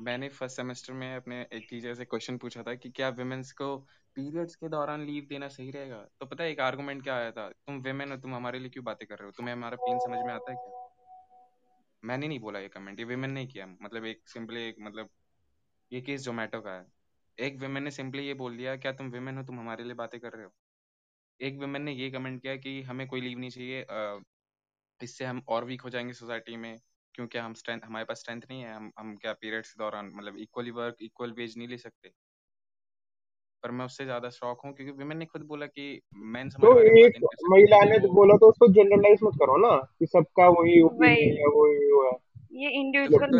मैंने 0.00 0.28
फ़र्स्ट 0.28 0.56
सेमेस्टर 0.56 0.92
में 0.92 1.14
अपने 1.16 1.40
एक 1.52 1.66
टीचर 1.70 1.94
से 1.94 2.04
क्वेश्चन 2.04 2.38
पूछा 2.38 2.62
था 2.62 2.74
कि 2.74 2.90
क्या 2.90 3.08
विमेंस 3.08 3.52
को 3.52 3.76
पीरियड्स 4.16 4.56
के 4.56 4.68
दौरान 4.68 5.04
लीव 5.06 5.26
देना 5.28 5.48
सही 5.48 5.70
रहेगा? 5.70 6.06
तो 6.20 6.26
पता 6.26 6.44
है 6.44 6.50
एक 6.50 6.60
आर्गुमेंट 6.60 7.02
क्या 7.02 7.16
आया 7.16 7.30
था? 7.30 7.48
तुम 7.48 7.80
विमेन 7.82 8.10
हो 8.10 8.16
तुम 8.16 8.34
हमारे 8.34 8.58
लिए 8.58 8.70
क्यों 8.70 8.84
बातें 8.84 9.06
कर 9.08 9.18
रहे 9.18 9.26
हो? 9.26 9.32
तुम्हें 9.36 9.54
हमारा 9.54 9.76
पेन 9.76 9.98
समझ 9.98 10.18
में 10.26 10.32
आता 10.34 10.50
है 10.50 10.56
क्या? 10.56 10.80
मैंने 12.02 12.28
नहीं 12.28 12.40
बोला 12.40 12.58
ये 12.58 12.68
कमेंट 12.68 12.98
ये 12.98 13.04
विमेन 13.04 13.30
ने 13.30 13.46
किया। 13.46 13.66
मतलब 13.82 14.04
एक 14.04 14.28
सिंपली 14.28 14.62
एक 14.68 14.76
मतलब 14.80 15.08
ये 15.92 16.00
केस 16.00 16.22
जोमेटो 16.22 16.60
का 16.60 16.70
है। 16.70 16.86
एक 17.38 17.56
विमेन 17.60 17.82
ने 17.82 17.90
सिंपली 17.90 18.26
ये 18.26 18.34
बोल 18.34 18.56
दिया 18.56 18.76
क्या 18.76 18.92
तुम 18.92 19.10
विमेन 19.10 19.36
हो? 19.36 19.42
तुम 19.44 19.58
हमारे 19.60 19.84
लिए 19.84 19.94
बातें 19.94 20.18
कर 20.20 20.32
रहे 20.32 20.44
हो? 20.44 20.52
एक 21.40 21.58
विमेन 21.60 21.82
ने 21.82 21.92
ये 21.92 22.10
कमेंट 22.10 22.40
किया 22.42 22.56
कि 22.56 22.80
हमें 22.82 23.06
कोई 23.08 23.20
लीव 23.20 23.38
नहीं 23.38 23.50
चाहिए 23.50 23.84
इससे 25.00 25.24
हम 25.24 25.42
और 25.48 25.64
वीक 25.64 25.82
हो 25.82 25.90
जाएँगे 25.90 26.12
सोसाइटी 26.12 26.56
में 26.56 26.76
क्योंकि 27.14 27.38
हम 27.38 27.54
स्ट्रेंथ 27.54 27.80
हमारे 27.84 28.04
पास 28.04 28.18
स्ट्रेंथ 28.18 28.42
नहीं 28.50 28.62
है 28.62 28.74
हम 28.74 28.90
हम 28.98 29.16
क्या 29.16 29.32
पीरियड्स 29.32 29.72
के 29.72 29.78
दौरान 29.78 30.12
मतलब 30.14 30.36
इक्वली 30.38 30.70
वर्क 30.70 30.96
इक्वल 31.02 31.32
वेज 31.32 31.54
नहीं 31.58 31.68
ले 31.68 31.78
सकते। 31.78 32.12
पर 33.62 33.70
मैं 33.70 33.84
उससे 33.84 34.04
ज़्यादा 34.04 34.28
शौक 34.30 34.60
हूँ 34.64 34.72
क्योंकि 34.74 34.92
विमेन 34.92 35.18
ने 35.18 35.26
खुद 35.26 35.42
बोला 35.42 35.66
कि 35.66 36.00
मैं 36.14 36.48
तो 36.50 36.78
एक 36.80 37.18
महिला 37.50 37.82
ने 37.84 37.98
तो 37.98 38.08
बोला 38.12 38.36
तो 38.36 38.48
उसको 38.50 38.68
जनरलाइज 38.72 39.18
मत 39.22 39.34
करो 39.34 39.56
ना 39.58 39.76
कि 39.98 40.06
सबका 40.06 40.48
वही 40.48 40.80
ओपिनियन 40.82 41.36
है 41.38 41.46
वही 41.48 41.90
वो 41.92 42.04
है। 42.06 42.16
ये 42.54 42.70
इंडिविजुअल 42.70 43.30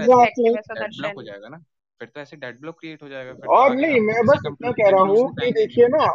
हो 1.16 1.22
जाएगा 1.22 1.48
ना। 1.48 1.62
फिर 2.02 2.10
तो 2.14 2.20
ऐसे 2.20 2.36
डेड 2.36 2.60
ब्लॉक 2.60 2.74
क्रिएट 2.80 3.02
हो 3.02 3.08
जाएगा 3.08 3.32
फिर 3.32 3.50
और 3.56 3.68
तो 3.68 3.74
नहीं 3.74 4.00
मैं 4.00 4.22
बस 4.26 4.40
इतना 4.46 4.70
कह 4.72 4.88
रहा 4.90 5.00
हूँ 5.00 5.26
कि 5.34 5.50
देखिए 5.52 5.86
ना 5.88 6.06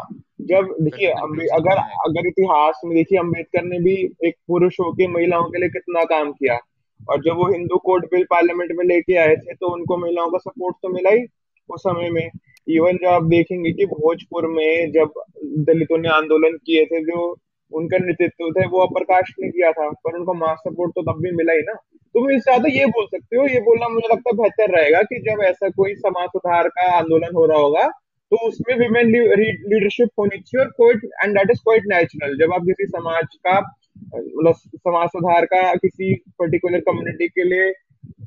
जब 0.50 0.74
देखिए 0.82 1.12
अगर 1.58 1.78
अगर 2.06 2.28
इतिहास 2.28 2.82
में 2.86 2.96
देखिए 2.96 3.20
अंबेडकर 3.20 3.64
ने 3.64 3.80
भी 3.80 3.94
एक 4.28 4.36
पुरुष 4.48 4.80
होकर 4.80 5.08
महिलाओं 5.12 5.50
के 5.50 5.60
लिए 5.60 5.70
कितना 5.70 6.04
काम 6.04 6.32
किया। 6.32 6.58
और 7.00 7.22
जब 7.24 7.38
वो 7.38 7.48
हिंदू 7.52 7.78
कोड 7.78 8.06
बिल 8.06 8.24
पार्लियामेंट 8.24 8.72
में 8.78 8.86
लेके 8.86 9.16
आए 9.18 9.36
थे 9.36 9.54
तो 9.54 9.74
उनको 9.74 9.98
महिलाओं 9.98 10.32
का 10.32 10.38
सपोर्ट 10.40 10.76
तो 10.84 10.90
मिला 10.90 11.10
ही 11.10 11.26
उस 11.70 11.82
समय 11.82 12.10
में। 12.10 12.30
इवन 12.68 12.98
जो 12.98 13.10
आप 13.10 13.24
देखेंगे 13.30 13.72
कि 13.72 13.86
भोजपुर 13.88 14.48
में 14.48 14.92
जब 14.92 15.22
दलितों 15.68 15.98
ने 15.98 16.10
आंदोलन 16.10 16.58
किए 16.66 16.86
थे 16.86 17.04
जो 17.04 17.34
उनका 17.72 17.98
नेतृत्व 17.98 18.50
थे, 18.52 18.66
वो 18.68 18.80
अपर 18.82 19.04
कास्ट 19.06 19.40
ने 19.42 19.50
किया 19.50 19.72
था, 19.72 19.90
पर 20.04 20.18
उनको 20.18 20.34
मास 20.36 20.58
सपोर्ट 20.60 20.92
तो 20.96 21.02
तब 21.04 21.22
भी 21.24 21.32
मिला 21.36 21.54
ही 21.54 21.62
ना। 21.62 21.74
तुम 22.16 22.30
इससे 22.32 22.40
ज़्यादा 22.42 22.70
ये 22.72 22.86
बोल 22.88 23.06
सकते 23.08 23.38
हो, 23.38 23.46
ये 23.48 23.60
बोलना 23.62 23.88
मुझे 23.90 24.08
लगता 24.08 24.30
है 24.30 24.38
बेहतर 24.38 24.78
रहेगा 24.78 25.02
कि 25.04 25.20
जब 25.22 25.44
ऐसा 25.46 25.70
कोई 25.72 25.96
समाज 25.98 26.30
सुधार 26.30 26.68
का 26.70 26.92
आंदोलन 26.98 27.36
हो 27.36 27.46
रहा 27.46 27.58
होगा 27.60 27.88
तो 28.32 28.38
उसमें 28.48 28.76
विमेन 28.78 29.10
लीडरशिप 29.10 30.10
होनी 30.20 30.38
चाहिए 30.38 30.64
और 30.64 30.72
कोई 30.78 30.94
and 30.94 31.38
that 31.38 31.52
is 31.52 31.60
quite 31.60 31.84
natural 31.88 32.36
जब 32.38 32.54
आप 32.54 32.64
किसी 32.64 32.86
समाज 32.88 33.36
का 33.38 33.60
मतलब 33.60 34.54
समाज 34.56 35.08
सुधार 35.10 35.46
का 35.54 35.62
किसी 35.76 36.14
पर्टिकुलर 36.40 36.80
कम्युनिटी 36.90 37.28
के 37.30 37.44
लिए 37.44 37.70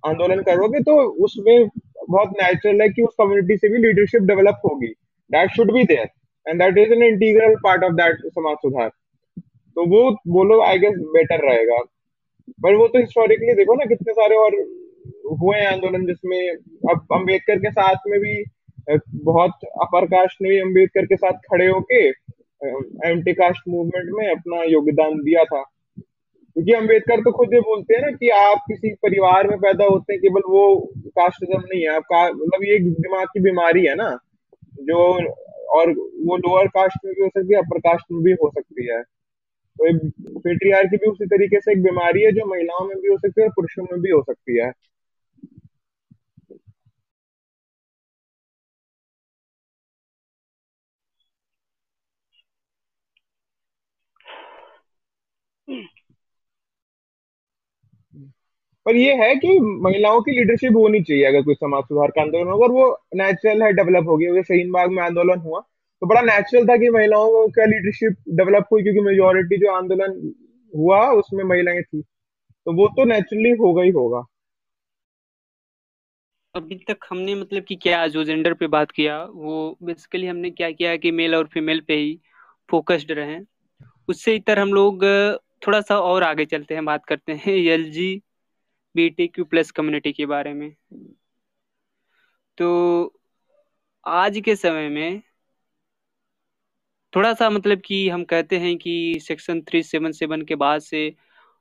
आंदोलन 0.06 0.40
करोगे 0.42 0.80
तो 0.82 0.96
उसमें 1.24 1.68
बहुत 2.08 2.32
नेचुरल 2.42 2.80
है 2.82 2.88
कि 2.88 3.02
उस 3.02 3.14
कम्युनिटी 3.18 3.56
से 3.56 3.68
भी 3.68 3.78
लीडरशिप 3.78 4.22
डेवलप 4.28 4.60
होगी। 4.64 4.92
That 5.30 5.50
should 5.56 5.72
be 5.72 5.84
there 5.84 6.08
and 6.46 6.62
that 6.62 6.78
is 6.78 6.92
an 6.92 7.02
integral 7.04 7.54
part 7.64 7.84
of 7.84 7.92
that 7.94 8.26
समाज 8.28 8.56
सुधार। 8.62 8.90
तो 9.80 9.84
वो 9.90 10.10
बोलो 10.28 10.60
आई 10.62 10.78
गेस 10.78 10.94
बेटर 11.12 11.44
रहेगा। 11.44 11.76
पर 12.62 12.74
वो 12.76 12.86
तो 12.88 12.98
हिस्टोरिकली 12.98 13.54
देखो 13.54 13.74
ना, 13.74 13.84
कितने 13.84 14.12
सारे 14.12 14.36
और 14.36 14.54
हुए 15.40 15.56
हैं 15.58 15.66
आंदोलन 15.66 16.04
जिसमें 16.06 16.40
अब 16.90 17.06
अंबेडकर 17.12 17.58
के 17.58 17.70
साथ 17.70 18.08
में 18.08 18.18
भी 18.20 18.42
बहुत 19.24 19.64
अपर 19.82 20.06
कास्ट 20.06 20.42
ने 20.42 20.48
भी 20.48 20.58
अंबेडकर 20.58 21.06
के 21.06 21.16
साथ 21.16 21.38
खड़े 21.50 21.66
होके 21.66 22.00
एंटी 22.08 23.32
कास्ट 23.32 23.68
मूवमेंट 23.68 24.08
में 24.12 24.26
अपना 24.30 24.62
योगदान 24.62 25.14
दिया 25.20 25.44
था। 25.44 25.62
क्योंकि 26.56 26.72
अंबेडकर 26.72 27.20
तो 27.20 27.32
खुद 27.32 27.54
ये 27.54 27.60
बोलते 27.60 27.94
हैं 27.94 28.02
ना 28.02 28.10
कि 28.12 28.28
आप 28.38 28.64
किसी 28.68 28.92
परिवार 29.04 29.48
में 29.48 29.58
पैदा 29.58 29.84
होते 29.84 30.12
हैं, 30.12 30.20
केवल 30.22 30.42
वो 30.48 30.64
कास्टिज्म 31.08 31.60
नहीं 31.62 31.82
है। 31.82 31.94
आपका 31.94 32.24
मतलब 32.24 32.64
ये 32.64 32.78
दिमाग 32.78 33.26
की 33.26 33.40
बीमारी 33.40 33.86
है 33.86 33.94
ना, 33.94 34.10
जो 34.82 34.98
और 35.78 35.90
वो 36.26 36.36
लोअर 36.36 36.66
कास्ट 36.68 37.04
में 37.04 37.14
भी 37.14 37.22
हो 37.22 37.28
सकती 37.28 37.54
है 37.54 37.60
अपर 37.60 37.78
कास्ट 37.80 38.06
में 38.12 38.22
भी 38.22 38.32
हो 38.32 38.50
सकती 38.50 38.86
है। 38.86 39.02
तो 39.76 40.40
पेट्रियार 40.40 40.86
की 40.86 40.96
भी 40.96 41.10
उसी 41.10 41.26
तरीके 41.26 41.60
से 41.60 41.72
एक 41.72 41.82
बीमारी 41.82 42.22
है 42.22 42.32
जो 42.32 42.46
महिलाओं 42.50 42.86
में 42.88 42.96
भी 42.96 43.08
हो 43.08 43.16
सकती 43.18 43.40
है 43.40 43.46
और 43.48 43.52
पुरुषों 43.56 43.84
में 43.84 44.00
भी 44.00 44.10
हो 44.10 44.22
सकती 44.22 44.58
है। 44.58 44.72
पर 58.86 58.96
ये 58.96 59.12
है 59.16 59.34
कि 59.36 59.58
महिलाओं 59.84 60.20
की 60.22 60.32
लीडरशिप 60.32 60.76
होनी 60.76 61.00
चाहिए, 61.02 61.24
अगर 61.24 61.42
कोई 61.42 61.54
समाज 61.54 61.82
सुधार 61.84 62.10
का 62.10 62.22
आंदोलन 62.22 62.50
होगा 62.50 62.64
और 62.64 62.72
वो 62.72 62.90
नेचुरल 63.16 63.62
है 63.62 63.72
डेवलप 63.74 64.08
हो 64.08 64.16
गया 64.16 64.42
शहीन 64.42 64.70
बाग 64.72 64.90
में 64.92 65.02
आंदोलन 65.04 65.40
हुआ 65.40 65.62
तो 66.02 66.06
बड़ा 66.06 66.20
नेचुरल 66.20 66.66
था 66.66 66.76
कि 66.76 66.90
महिलाओं 66.90 67.48
का 67.48 67.64
लीडरशिप 67.64 68.16
डेवलप 68.28 68.66
हुई, 68.72 68.82
क्योंकि 68.82 69.00
मेजोरिटी 69.00 69.56
जो 69.56 69.72
आंदोलन 69.72 70.34
हुआ, 70.72 71.10
उसमें 71.12 71.44
महिलाएँ 71.44 71.82
थी। 71.82 72.02
तो 72.66 72.72
वो 72.72 72.88
तो 72.88 73.04
नेचुरली 73.04 73.50
होगा 73.50 73.82
ही 73.82 73.90
होगा। 73.90 74.22
अभी 76.54 76.76
तक 76.88 76.98
हमने 77.10 77.34
मतलब 77.34 77.62
कि 77.62 77.76
क्या, 77.76 78.06
जो 78.06 78.24
जेंडर 78.24 78.54
पे 78.54 78.66
बात 78.66 78.90
किया, 78.90 79.24
वो 79.24 79.78
बेसिकली 79.82 80.26
हमने 80.26 80.50
क्या 80.50 80.70
किया 80.70 80.96
कि 80.96 81.10
मेल 81.10 81.34
और 81.34 81.46
फीमेल 81.46 81.80
पे 81.80 81.94
ही 81.94 82.18
फोकस्ड 82.70 83.12
रहे। 83.12 83.38
उससे 84.08 84.34
इतर 84.34 84.58
हम 84.58 84.72
लोग 84.72 85.04
थोड़ा 85.66 85.80
सा 85.80 85.98
और 86.00 86.22
आगे 86.22 86.44
चलते 86.44 86.74
हैं, 86.74 86.84
बात 86.84 87.04
करते 87.04 87.32
हैं 87.32 87.54
L 87.54 87.90
G 87.90 88.22
B 88.94 89.08
T 89.10 89.26
Q 89.28 89.44
plus 89.44 89.70
community 89.70 90.12
के 90.12 90.26
बारे 90.26 90.52
में। 90.54 90.74
तो 92.58 92.68
आज 94.06 94.40
के 94.44 94.56
समय 94.56 94.88
में 94.88 95.22
थोड़ा 97.12 97.32
सा 97.34 97.48
मतलब 97.50 97.80
कि 97.84 98.08
हम 98.08 98.24
कहते 98.24 98.58
हैं 98.58 98.76
कि 98.78 99.18
सेक्शन 99.22 99.60
थ्री 99.60 99.82
सेवन 99.82 100.12
सेवन 100.12 100.42
के 100.42 100.54
बाद 100.54 100.80
से 100.80 101.12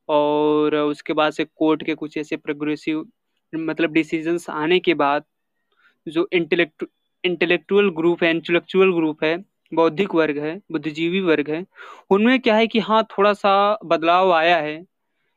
और 0.10 0.76
उसके 0.76 1.14
बाद 1.14 1.34
से 1.34 1.46
कोर्ट 1.46 1.84
के 1.84 1.96
कुछ 1.96 2.18
ऐसे 2.18 2.38
प्रोग्रेसिव 2.38 3.06
मतलब 3.54 3.92
डिसीजंस 3.94 4.50
आने 4.50 4.80
के 4.80 4.94
बाद 4.94 5.24
जो 6.08 6.28
इंटेलेक्ट 6.34 6.86
इंटेलेक्चुअल 7.24 7.90
ग्रुप 7.90 8.24
है 8.24 8.30
इंटेलेक्चुअल 8.32 8.94
ग्रुप 8.94 9.24
है, 9.24 9.38
बौद्धिक 9.72 10.16
वर्ग 10.16 10.38
है, 10.38 10.62
बुद्धिजीवी 10.72 11.22
वर्ग 11.22 11.50
है, 11.52 11.66
उनमें 12.12 12.40
क्या 12.42 12.56
है 12.56 12.68
कि 12.68 12.80
हाँ 12.80 13.04
थोड़ा 13.18 13.34
सा 13.34 13.80
बदलाव 13.86 14.32
आया 14.34 14.58
है। 14.58 14.78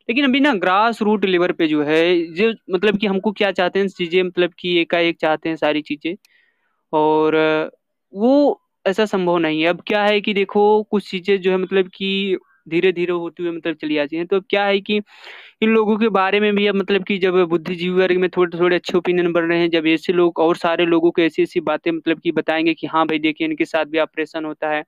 लेकिन 0.08 0.24
अभी 0.24 0.40
ना 0.40 0.54
ग्रास 0.54 1.02
रूट 1.02 1.24
लेवल 1.24 1.52
पे 1.52 1.66
जो 1.68 1.82
है 1.84 2.02
जो 2.34 2.52
मतलब 2.70 2.98
कि 2.98 3.06
हमको 3.06 3.32
क्या 3.32 3.52
चाहते 3.52 3.78
हैं, 3.78 3.88
चीज़ें 3.88 4.22
मतलब 4.22 4.52
कि 4.58 4.78
एकाएक 4.80 5.18
चाहते 5.20 5.48
हैं 5.48 5.56
सारी 5.56 5.82
चीज़ें 5.82 6.14
और 6.92 7.36
वो 8.12 8.61
ऐसा 8.84 9.04
संभव 9.06 9.36
नहीं 9.38 9.60
है। 9.62 9.68
अब 9.68 9.80
क्या 9.86 10.02
है 10.04 10.20
कि 10.20 10.34
देखो, 10.34 10.82
कुछ 10.82 11.10
चीज़ें 11.10 11.40
जो 11.40 11.50
है 11.50 11.56
मतलब 11.58 11.88
कि 11.94 12.36
धीरे 12.66 12.90
धीरे 12.92 13.12
होती 13.12 13.42
हुई 13.42 13.52
मतलब 13.52 13.74
चली 13.76 13.96
आती 13.98 14.16
हैं। 14.16 14.26
तो 14.26 14.36
अब 14.36 14.44
क्या 14.50 14.64
है 14.64 14.80
कि 14.80 14.96
इन 15.62 15.70
लोगों 15.70 15.96
के 15.98 16.08
बारे 16.10 16.40
में 16.40 16.54
भी 16.56 16.66
अब 16.66 16.74
मतलब 16.74 17.04
कि 17.04 17.18
जब 17.18 17.34
बुद्धिजीवी 17.50 17.94
वर्ग 17.96 18.18
में 18.18 18.28
थोड़े 18.36 18.58
थोड़े 18.58 18.76
अच्छे 18.76 18.96
ओपिनियन 18.98 19.32
बन 19.32 19.44
रहे 19.44 19.58
हैं, 19.60 19.70
जब 19.70 19.86
ऐसे 19.88 20.12
लोग 20.12 20.38
और 20.40 20.56
सारे 20.56 20.86
लोगों 20.86 21.10
को 21.10 21.22
ऐसी 21.22 21.42
ऐसी 21.42 21.60
बातें 21.62 21.90
मतलब 21.92 22.20
कि 22.20 22.32
बताएँगे 22.32 22.74
कि 22.74 22.86
हाँ 22.88 23.06
भाई 23.06 23.18
देखिए, 23.20 23.48
इनके 23.48 23.64
साथ 23.66 23.84
भी 23.86 23.98
ऑपरेशन 24.00 24.44
होता 24.44 24.70
है। 24.70 24.84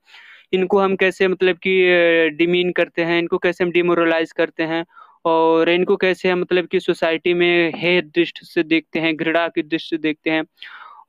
इनको 0.53 0.81
हम 0.81 0.97
कैसे 0.97 1.29
मतलब 1.29 1.57
कि 1.59 2.31
डिमीन 2.39 2.73
करते 2.73 3.05
हैं, 3.05 3.19
इनको 3.21 3.39
कैसे 3.39 3.65
हम 3.65 3.71
डिमोरलाइज 3.73 4.33
करते 4.35 4.63
हैं 4.65 4.85
और 5.27 5.69
इनको 5.71 5.97
कैसे 5.99 6.31
हम 6.31 6.41
मतलब 6.41 6.67
कि 6.69 6.81
सोसाइटी 6.81 7.35
में 7.35 7.73
हे 7.77 8.01
दृष्टि 8.03 8.47
से 8.47 8.63
देखते 8.65 9.01
हैं, 9.01 9.17
घृणा 9.17 9.47
की 9.51 9.63
दृष्टि 9.65 9.97
से 9.97 10.03
देखते 10.03 10.31
हैं। 10.31 10.45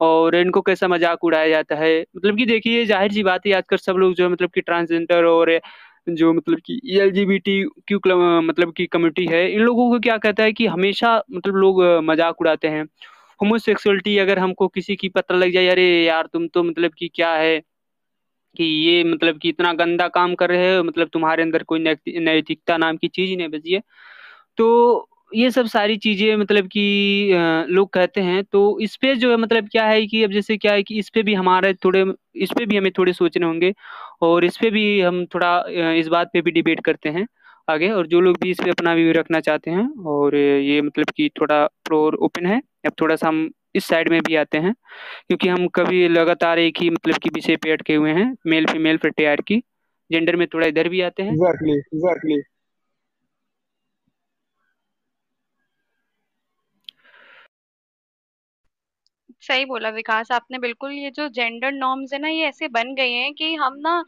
और 0.01 0.35
इनको 0.35 0.61
कैसा 0.61 0.87
मज़ाक 0.87 1.23
उड़ाया 1.23 1.47
जाता 1.49 1.75
है? 1.75 1.99
मतलब 2.15 2.37
कि 2.37 2.45
देखिए, 2.45 2.85
ज़ाहिर 2.85 3.11
सी 3.11 3.23
बात 3.23 3.45
है, 3.47 3.53
आजकल 3.53 3.77
सब 3.77 3.95
लोग 3.97 4.13
जो 4.15 4.23
है 4.23 4.29
मतलब 4.31 4.49
कि 4.49 4.61
ट्रांसजेंडर 4.61 5.25
और 5.25 5.59
जो 6.09 6.31
मतलब 6.33 6.59
कि 6.65 6.79
L 6.99 7.11
G 7.11 7.25
B 7.25 7.37
T 7.39 7.61
Q 7.87 7.99
मतलब 8.41 8.73
की 8.73 8.85
कम्युनिटी 8.87 9.25
है, 9.27 9.51
इन 9.51 9.61
लोगों 9.61 9.89
को 9.91 9.99
क्या 9.99 10.17
कहता 10.17 10.43
है 10.43 10.53
कि 10.53 10.65
हमेशा 10.67 11.15
मतलब 11.31 11.55
लोग 11.57 11.81
मज़ाक 12.03 12.41
उड़ाते 12.41 12.67
हैं। 12.67 12.83
होमोसेक्सुअलिटी 13.39 14.17
अगर 14.17 14.39
हमको 14.39 14.67
किसी 14.69 14.95
की 14.95 15.09
पता 15.09 15.35
लग 15.35 15.51
जाए, 15.51 15.67
अरे 15.67 15.85
यार, 16.05 16.27
तुम 16.33 16.47
तो 16.47 16.63
मतलब 16.63 16.91
कि 16.97 17.07
क्या 17.15 17.33
है 17.35 17.59
कि 18.55 18.63
ये 18.63 19.03
मतलब 19.03 19.37
कि 19.39 19.49
इतना 19.49 19.73
गंदा 19.73 20.07
काम 20.09 20.35
कर 20.35 20.49
रहे 20.49 20.75
हो 20.75 20.83
मतलब 20.83 21.09
तुम्हारे 21.13 21.43
अंदर 21.43 21.63
कोई 21.63 21.79
नैतिकता 21.79 22.77
नाम 22.77 22.97
की 22.97 23.07
चीज़ 23.09 23.29
ही 23.29 23.35
नहीं 23.35 23.49
बची 23.49 23.73
है। 23.73 23.81
तो 24.57 25.09
ये 25.31 25.51
सब 25.51 25.65
सारी 25.65 25.97
चीज़ें 25.97 26.35
मतलब 26.35 26.67
कि 26.67 27.29
लोग 27.69 27.89
कहते 27.89 28.21
हैं 28.21 28.43
तो 28.43 28.79
इस 28.79 28.95
पे 28.95 29.15
जो 29.15 29.31
है 29.31 29.37
मतलब 29.37 29.67
क्या 29.67 29.85
है 29.85 30.05
कि 30.07 30.23
अब 30.23 30.31
जैसे 30.31 30.57
क्या 30.57 30.73
है 30.73 30.83
कि 30.83 30.99
इस 30.99 31.09
पे 31.09 31.23
भी 31.23 31.33
हमारे 31.33 31.73
थोड़े 31.73 32.05
इस 32.35 32.51
पे 32.57 32.65
भी 32.65 32.77
हमें 32.77 32.91
थोड़े 32.97 33.13
सोचने 33.13 33.45
होंगे 33.45 33.73
और 34.21 34.45
इस 34.45 34.57
पे 34.57 34.69
भी 34.69 35.01
हम 35.01 35.25
थोड़ा 35.25 35.65
इस 35.93 36.07
बात 36.07 36.29
पे 36.33 36.41
भी 36.41 36.51
डिबेट 36.51 36.79
करते 36.79 37.09
हैं 37.09 37.27
आगे 37.69 37.89
और 37.89 38.07
जो 38.07 38.19
लोग 38.21 38.37
भी 38.41 38.51
इस 38.51 38.57
पे 38.63 38.69
अपना 38.69 38.93
व्यू 38.93 39.11
रखना 39.11 39.39
चाहते 39.39 39.71
हैं 39.71 39.89
और 40.05 40.35
ये 40.35 40.81
मतलब 40.81 41.09
कि 41.09 41.29
थोड़ा 41.41 41.65
फ्लोर 41.67 42.15
ओपन 42.15 42.45
है 42.45 42.61
अब 42.85 42.91
थोड़ा 43.01 43.15
सा 43.15 43.27
हम 43.27 43.49
इस 43.75 43.85
साइड 43.85 44.09
में 44.09 44.21
भी 44.21 44.35
आते 44.35 44.57
हैं 44.57 44.73
क्योंकि 45.27 45.47
हम 45.47 45.67
कभी 45.67 46.07
लगातार 46.07 46.59
एक 46.59 46.81
ही 46.81 46.89
मतलब 46.89 47.15
कि 47.15 47.29
विषय 47.29 47.55
पे 47.55 47.71
अटके 47.71 47.95
हुए 47.95 48.11
हैं 48.11 48.35
मेल 48.47 48.65
फीमेल 48.65 48.97
फ्रटियार 48.97 49.41
की 49.41 49.63
जेंडर 50.11 50.35
में 50.35 50.47
थोड़ा 50.47 50.67
इधर 50.67 50.89
भी 50.89 51.01
आते 51.01 51.23
हैं 51.23 51.31
exactly, 51.31 51.77
exactly. 51.93 52.54
सही 59.45 59.65
बोला 59.65 59.89
विकास, 59.91 60.31
आपने 60.31 60.59
बिल्कुल 60.59 60.91
ये 60.93 61.09
जो 61.11 61.27
जेंडर 61.31 61.71
नॉर्म्स 61.73 62.13
है 62.13 62.19
ना, 62.19 62.27
ये 62.29 62.45
ऐसे 62.47 62.67
बन 62.69 62.93
गए 62.95 63.09
हैं 63.11 63.33
कि 63.35 63.53
हम 63.55 63.75
ना, 63.79 64.03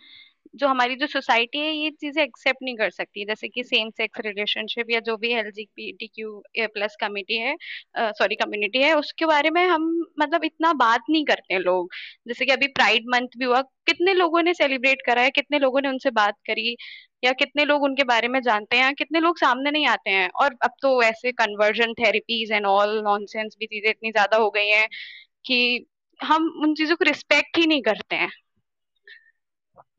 जो 0.55 0.67
हमारी 0.67 0.95
जो 0.97 1.07
सोसाइटी 1.07 1.59
है, 1.59 1.71
ये 1.73 1.89
चीज़ें 1.93 2.21
एक्सेप्ट 2.23 2.59
नहीं 2.63 2.75
कर 2.77 2.89
सकती। 2.91 3.25
जैसे 3.25 3.47
कि 3.49 3.63
सेम 3.65 3.89
सेक्स 3.91 4.19
रिलेशनशिप 4.25 4.89
या 4.91 4.99
जो 5.01 5.15
भी 5.17 5.31
L 5.33 5.49
G 5.51 5.65
P 5.75 6.07
Q 6.07 6.41
plus 6.67 6.95
committee 7.01 7.37
है 7.39 7.55
सॉरी 7.97 8.35
कम्युनिटी 8.37 8.79
है, 8.79 8.93
उसके 8.95 9.25
बारे 9.27 9.49
में 9.51 9.65
हम 9.65 9.89
मतलब 10.19 10.43
इतना 10.45 10.73
बात 10.77 11.03
नहीं 11.09 11.25
करते 11.25 11.59
लोग। 11.59 11.89
जैसे 12.27 12.45
कि 12.45 12.51
अभी 12.51 12.67
प्राइड 12.73 13.05
मंथ 13.09 13.37
भी 13.39 13.45
हुआ, 13.45 13.61
कितने 13.87 14.13
लोगों 14.15 14.41
ने 14.43 14.53
सेलिब्रेट 14.55 15.01
करा 15.05 15.21
है, 15.21 15.31
कितने 15.31 15.59
लोगों 15.59 15.81
ने 15.81 15.89
उनसे 15.89 16.11
बात 16.13 16.35
करी, 16.47 16.75
या 17.23 17.31
कितने 17.35 17.63
लोग 17.65 17.83
उनके 17.83 18.03
बारे 18.05 18.27
में 18.27 18.39
जानते 18.41 18.77
हैं 18.77 18.93
कितने 18.95 19.19
लोग 19.19 19.37
सामने 19.37 19.71
नहीं 19.71 19.85
आते 19.89 20.09
हैं। 20.11 20.29
और 20.35 20.55
अब 20.63 20.71
तो 20.81 21.01
ऐसे 21.03 21.31
conversion 21.33 21.93
therapies 21.95 22.51
and 22.51 22.65
all 22.67 23.01
nonsense 23.03 23.55
भी 23.59 23.65
चीज़ें 23.67 23.89
इतनी 23.89 24.11
ज़्यादा 24.11 24.37
हो 24.37 24.49
गई 24.51 24.67
हैं। 24.69 24.87
कि 25.47 25.85
हम 26.19 26.47
उन 26.63 26.73
चीज़ों 26.75 26.95
को 26.95 27.05
रिस्पेक्ट 27.05 27.57
ही 27.57 27.65
नहीं 27.67 27.81
करते 27.81 28.15
हैं। 28.15 28.29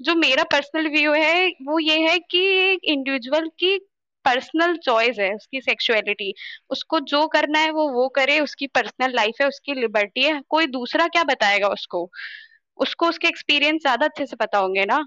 जो 0.01 0.15
मेरा 0.15 0.45
पर्सनल 0.45 0.89
व्यू 0.89 1.13
है 1.13 1.49
वो 1.63 1.79
ये 1.79 1.99
है 2.01 2.19
कि 2.21 2.39
एक 2.63 2.85
इंडिविजुअल 2.85 3.49
की 3.59 3.77
पर्सनल 4.25 4.77
चॉइस 4.77 5.19
है 5.19 5.35
उसकी 5.35 5.61
सेक्सुअलिटी 5.61 6.33
उसको 6.71 7.01
जो 7.03 7.27
करना 7.29 7.59
है 7.59 7.71
वो 7.71 7.89
वो 7.91 8.09
करे 8.09 8.39
उसकी 8.41 8.67
पर्सनल 8.67 9.15
लाइफ 9.15 9.41
है 9.43 9.49
उसकी 9.49 9.75
लिबर्टी 9.75 10.23
है। 10.23 10.41
कोई 10.49 10.67
दूसरा 10.67 11.07
क्या 11.09 11.25
बताएगा 11.25 11.69
उसको? 11.69 12.11
उसको 12.79 13.09
उसके 13.09 13.29
एक्सपीरियंस 13.29 13.81
ज़्यादा 13.83 14.07
अच्छे 14.07 14.27
से 14.27 14.37
पता 14.37 14.59
होंगे 14.59 14.85
ना? 14.85 15.05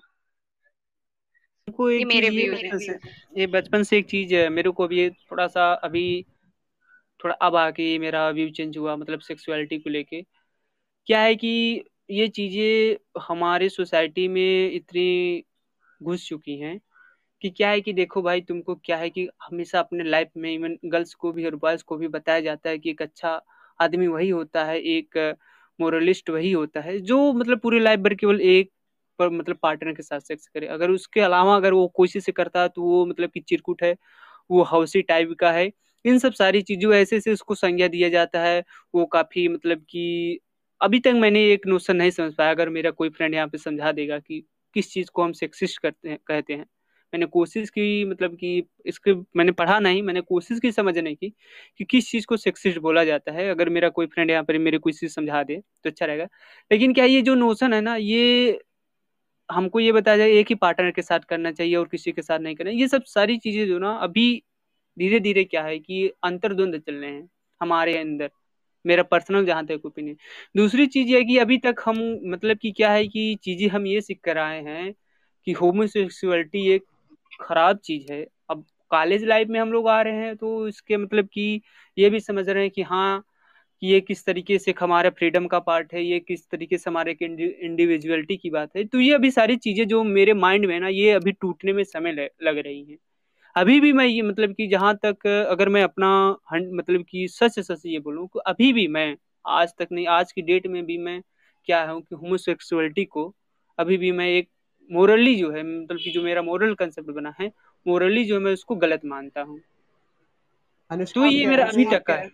मेरे 1.68 2.30
व्यू 2.30 2.54
ये, 2.54 2.98
ये 3.38 3.48
बचपन 3.48 3.84
से 3.84 3.98
एक 3.98 4.10
चीज़ 4.10 4.34
है 4.36 4.48
मेरे 4.50 4.70
को 4.70 4.84
अभी 4.84 5.10
थोड़ा 5.10 5.48
सा 5.48 5.72
अभी 5.84 6.26
थोड़ा 7.22 7.36
अब 7.44 7.56
आके 7.58 7.98
मेरा 8.00 8.30
व्यू 8.32 8.50
चेंज 8.52 8.78
हुआ 8.78 8.96
मतलब 8.98 9.20
सेक्सुअलिटी 9.22 9.78
को 9.80 9.90
लेके। 9.90 10.22
क्या 11.08 11.22
है 11.22 11.36
कि 11.38 11.50
ये 12.12 12.28
चीज़ें 12.30 13.22
हमारे 13.24 13.70
सोसाइटी 13.70 14.28
में 14.30 14.72
इतनी 14.72 15.44
घुस 16.02 16.28
चुकी 16.28 16.58
हैं 16.60 16.80
कि 17.42 17.50
क्या 17.52 17.70
है 17.70 17.82
कि 17.82 17.94
देखो 17.94 18.22
भाई, 18.22 18.42
तुमको 18.42 18.76
क्या 18.78 18.98
है 18.98 19.10
कि 19.10 19.28
हमेशा 19.44 19.80
अपने 19.80 20.04
लाइफ 20.06 20.30
में 20.38 20.52
इवन 20.54 20.78
गर्ल्स 20.86 21.14
को 21.16 21.32
भी 21.34 21.46
और 21.46 21.56
बॉयज़ 21.58 21.84
को 21.86 21.98
भी 21.98 22.08
बताया 22.10 22.40
जाता 22.42 22.70
है 22.70 22.80
कि 22.80 22.90
एक 22.92 23.02
अच्छा 23.02 23.42
आदमी 23.80 24.08
वही 24.08 24.30
होता 24.30 24.64
है, 24.66 24.80
एक 24.80 25.18
मोरलिस्ट 25.80 26.30
वही 26.30 26.52
होता 26.54 26.82
है, 26.82 27.00
जो 27.02 27.34
मतलब 27.34 27.60
पूरी 27.60 27.80
लाइफ 27.80 28.00
भर 28.02 28.14
केवल 28.16 28.42
एक 28.44 28.72
पर 29.20 29.30
मतलब 29.32 29.58
पार्टनर 29.64 29.94
के 29.94 30.04
साथ 30.04 30.20
सेक्स 30.22 30.48
करे। 30.50 30.68
अगर 30.70 30.90
उसके 30.92 31.22
अलावा 31.22 31.56
अगर 31.56 31.74
वो 31.74 31.88
कोशिश 31.96 32.26
करता 32.38 32.62
है 32.62 32.70
तो 32.70 32.82
वो 32.84 33.06
मतलब 33.08 33.30
कि 33.32 33.40
चिरकुट 33.42 33.84
है, 33.84 33.96
वो 34.50 34.64
हाउसी 34.66 35.02
टाइप 35.04 35.36
का 35.40 35.52
है। 35.54 35.72
इन 36.06 36.20
सब 36.20 36.34
सारी 36.34 36.62
चीज़ों 36.62 36.94
ऐसे 36.94 37.20
से 37.20 37.34
उसको 37.34 37.56
संज्ञा 37.56 37.88
दिया 37.88 38.10
जाता 38.10 38.42
है। 38.42 38.64
वो 38.96 39.06
काफ़ी 39.08 39.48
मतलब 39.48 39.86
कि 39.90 40.40
अभी 40.82 41.00
तक 41.00 41.14
मैंने 41.16 41.44
एक 41.46 41.68
नोशन 41.68 41.96
नहीं 41.96 42.12
समझ 42.12 42.34
पाया। 42.36 42.52
अगर 42.52 42.70
मेरा 42.70 42.92
कोई 42.92 43.10
फ्रेंड 43.10 43.36
यहाँ 43.36 43.48
पे 43.48 43.58
समझा 43.58 43.92
देगा 43.92 44.20
कि 44.20 44.44
किस 44.76 44.92
चीज़ 44.94 45.10
को 45.14 45.24
हम 45.24 45.32
सेक्सिस्ट 45.34 45.82
करते 45.82 46.10
हैं, 46.10 46.18
कहते 46.28 46.54
हैं। 46.54 46.66
मैंने 47.14 47.26
कोशिश 47.26 47.70
की 47.70 48.06
मतलब 48.06 48.36
कि 48.36 48.64
इसके 48.86 49.14
मैंने 49.38 49.52
पढ़ा 49.52 49.80
नहीं, 49.80 50.02
मैंने 50.04 50.22
कोशिश 50.22 50.60
की 50.60 50.72
समझने 50.72 51.14
की 51.16 51.30
कि 51.80 51.84
किस 51.86 52.10
चीज़ 52.12 52.26
को 52.28 52.38
सेक्सिस्ट 52.38 52.80
बोला 52.80 53.04
जाता 53.06 53.32
है। 53.32 53.50
अगर 53.50 53.70
मेरा 53.70 53.90
कोई 53.90 54.06
फ्रेंड 54.08 54.32
यहाँ 54.32 54.44
पर 54.44 54.58
मेरे 54.60 54.78
कोई 54.78 54.94
चीज़ 54.94 55.14
समझा 55.14 55.44
दे 55.44 55.56
तो 55.84 55.90
अच्छा 55.90 56.06
रहेगा। 56.06 56.28
लेकिन 56.72 56.94
क्या 56.94 57.06
ये 57.06 57.22
जो 57.22 57.36
नोशन 57.36 57.74
है 57.74 57.82
ना, 57.82 57.96
ये 57.96 58.60
हमको 59.50 59.80
ये 59.80 59.92
बताया 59.92 60.18
जाए, 60.18 60.32
एक 60.32 60.48
ही 60.50 60.56
पार्टनर 60.58 60.92
के 60.92 61.02
साथ 61.02 61.20
करना 61.30 61.52
चाहिए 61.52 61.76
और 61.76 61.88
किसी 61.88 62.12
के 62.12 62.22
साथ 62.22 62.40
नहीं 62.40 62.56
करना 62.56 62.72
ये 62.72 62.88
सब 62.88 63.04
सारी 63.08 63.38
चीज़ें 63.40 63.68
जो 63.68 63.80
ना 63.80 63.92
अभी 64.00 64.44
धीरे 64.98 65.20
धीरे 65.20 65.44
क्या 65.44 65.64
है 65.64 65.78
कि 65.80 66.08
अंतर्द्वंद 66.24 66.80
चल 66.80 66.94
रहे 66.96 67.12
हैं 67.12 67.30
हमारे 67.62 67.98
अंदर। 67.98 68.30
मेरा 68.86 69.04
पर्सनल 69.04 69.46
जहाँ 69.46 69.66
तक 69.66 69.86
ओपिनियन 69.86 70.16
दूसरी 70.56 70.86
चीज़ 70.88 71.08
ये 71.10 71.24
कि 71.26 71.38
अभी 71.38 71.58
तक 71.58 71.82
हम 71.86 71.98
मतलब 72.26 72.58
कि 72.58 72.72
क्या 72.72 72.92
है 72.92 73.08
कि 73.08 73.36
चीज़ें 73.44 73.68
हम 73.70 73.86
ये 73.88 74.02
सीख 74.02 74.20
कर 74.24 74.38
आए 74.38 74.62
हैं 74.64 74.94
कि 75.48 75.52
होमोसेक्सुअलिटी 75.54 76.68
एक 76.72 76.84
खराब 77.42 77.78
चीज़ 77.86 78.12
है। 78.12 78.26
अब 78.50 78.66
कॉलेज 78.92 79.24
लाइफ 79.26 79.48
में 79.48 79.60
हम 79.60 79.72
लोग 79.72 79.88
आ 79.90 80.02
रहे 80.02 80.16
हैं 80.18 80.36
तो 80.38 80.68
इसके 80.68 80.98
मतलब 80.98 81.28
कि 81.34 81.62
ये 81.98 82.10
भी 82.10 82.20
समझ 82.20 82.48
रहे 82.50 82.64
हैं 82.64 82.72
कि 82.72 82.82
हाँ 82.84 83.24
कि 83.82 83.88
ये 83.88 84.00
किस 84.02 84.26
तरीके 84.26 84.58
से 84.60 84.74
हमारे 84.80 85.10
फ्रीडम 85.10 85.48
का 85.48 85.60
पार्ट 85.60 85.94
है, 85.94 86.04
ये 86.04 86.20
किस 86.20 86.50
तरीके 86.50 86.78
से 86.78 86.90
हमारे 86.90 87.12
इंडिविजुअलिटी 87.22 88.38
की 88.38 88.50
बात 88.50 88.76
है। 88.78 88.84
तो 88.86 89.00
ये 89.00 89.14
अभी 89.16 89.32
सारी 89.32 89.56
चीज़ें 89.58 89.88
जो 89.88 90.04
मेरे 90.06 90.34
माइंड 90.36 90.66
में 90.66 90.80
ना, 90.80 90.88
ये 90.90 91.12
अभी 91.12 91.32
टूटने 91.32 91.74
में 91.74 91.84
समय 91.86 92.30
लग 92.44 92.58
रही 92.58 92.84
हैं। 92.84 92.98
अभी 93.56 93.80
भी 93.80 93.94
मैं 93.94 94.06
ये 94.06 94.22
मतलब 94.22 94.54
कि 94.54 94.68
जहाँ 94.68 95.00
तक 95.06 95.28
अगर 95.28 95.70
मैं 95.70 95.84
अपना 95.84 96.38
मतलब 96.54 97.06
कि 97.10 97.28
सच 97.28 97.60
सच 97.60 97.82
ये 97.86 98.00
बोलूँ 98.00 98.28
तो 98.34 98.40
अभी 98.40 98.74
भी 98.74 98.88
मैं 98.88 99.18
आज 99.46 99.74
तक 99.80 99.88
नहीं 99.92 100.08
आज 100.08 100.32
की 100.32 100.42
डेट 100.42 100.68
में 100.68 100.86
भी 100.86 100.98
मैं 100.98 101.22
क्या 101.66 101.84
हूँ 101.92 102.02
कि 102.02 102.16
होमोसेक्सुअलिटी 102.16 103.06
को 103.06 103.36
अभी 103.80 103.98
भी 103.98 104.12
मैं 104.12 104.28
एक 104.28 104.50
मोरली 104.92 105.36
जो 105.36 105.52
है 105.52 105.64
मतलब 105.64 105.98
कि 105.98 106.12
जो 106.12 106.24
मेरा 106.24 106.42
मोरल 106.42 106.74
कंसेप्ट 106.74 107.10
बना 107.10 107.34
है 107.42 107.52
मोरली 107.88 108.26
जो 108.26 108.36
है 108.36 108.42
मैं 108.42 108.54
उसको 108.54 108.76
गलत 108.76 109.02
मानता 109.06 109.42
हूँ। 109.42 109.60
तो 110.92 111.26
ये 111.26 111.46
मेरा 111.48 111.66
अभी 111.66 111.86
तक 111.86 112.04
का 112.04 112.14
है 112.14 112.30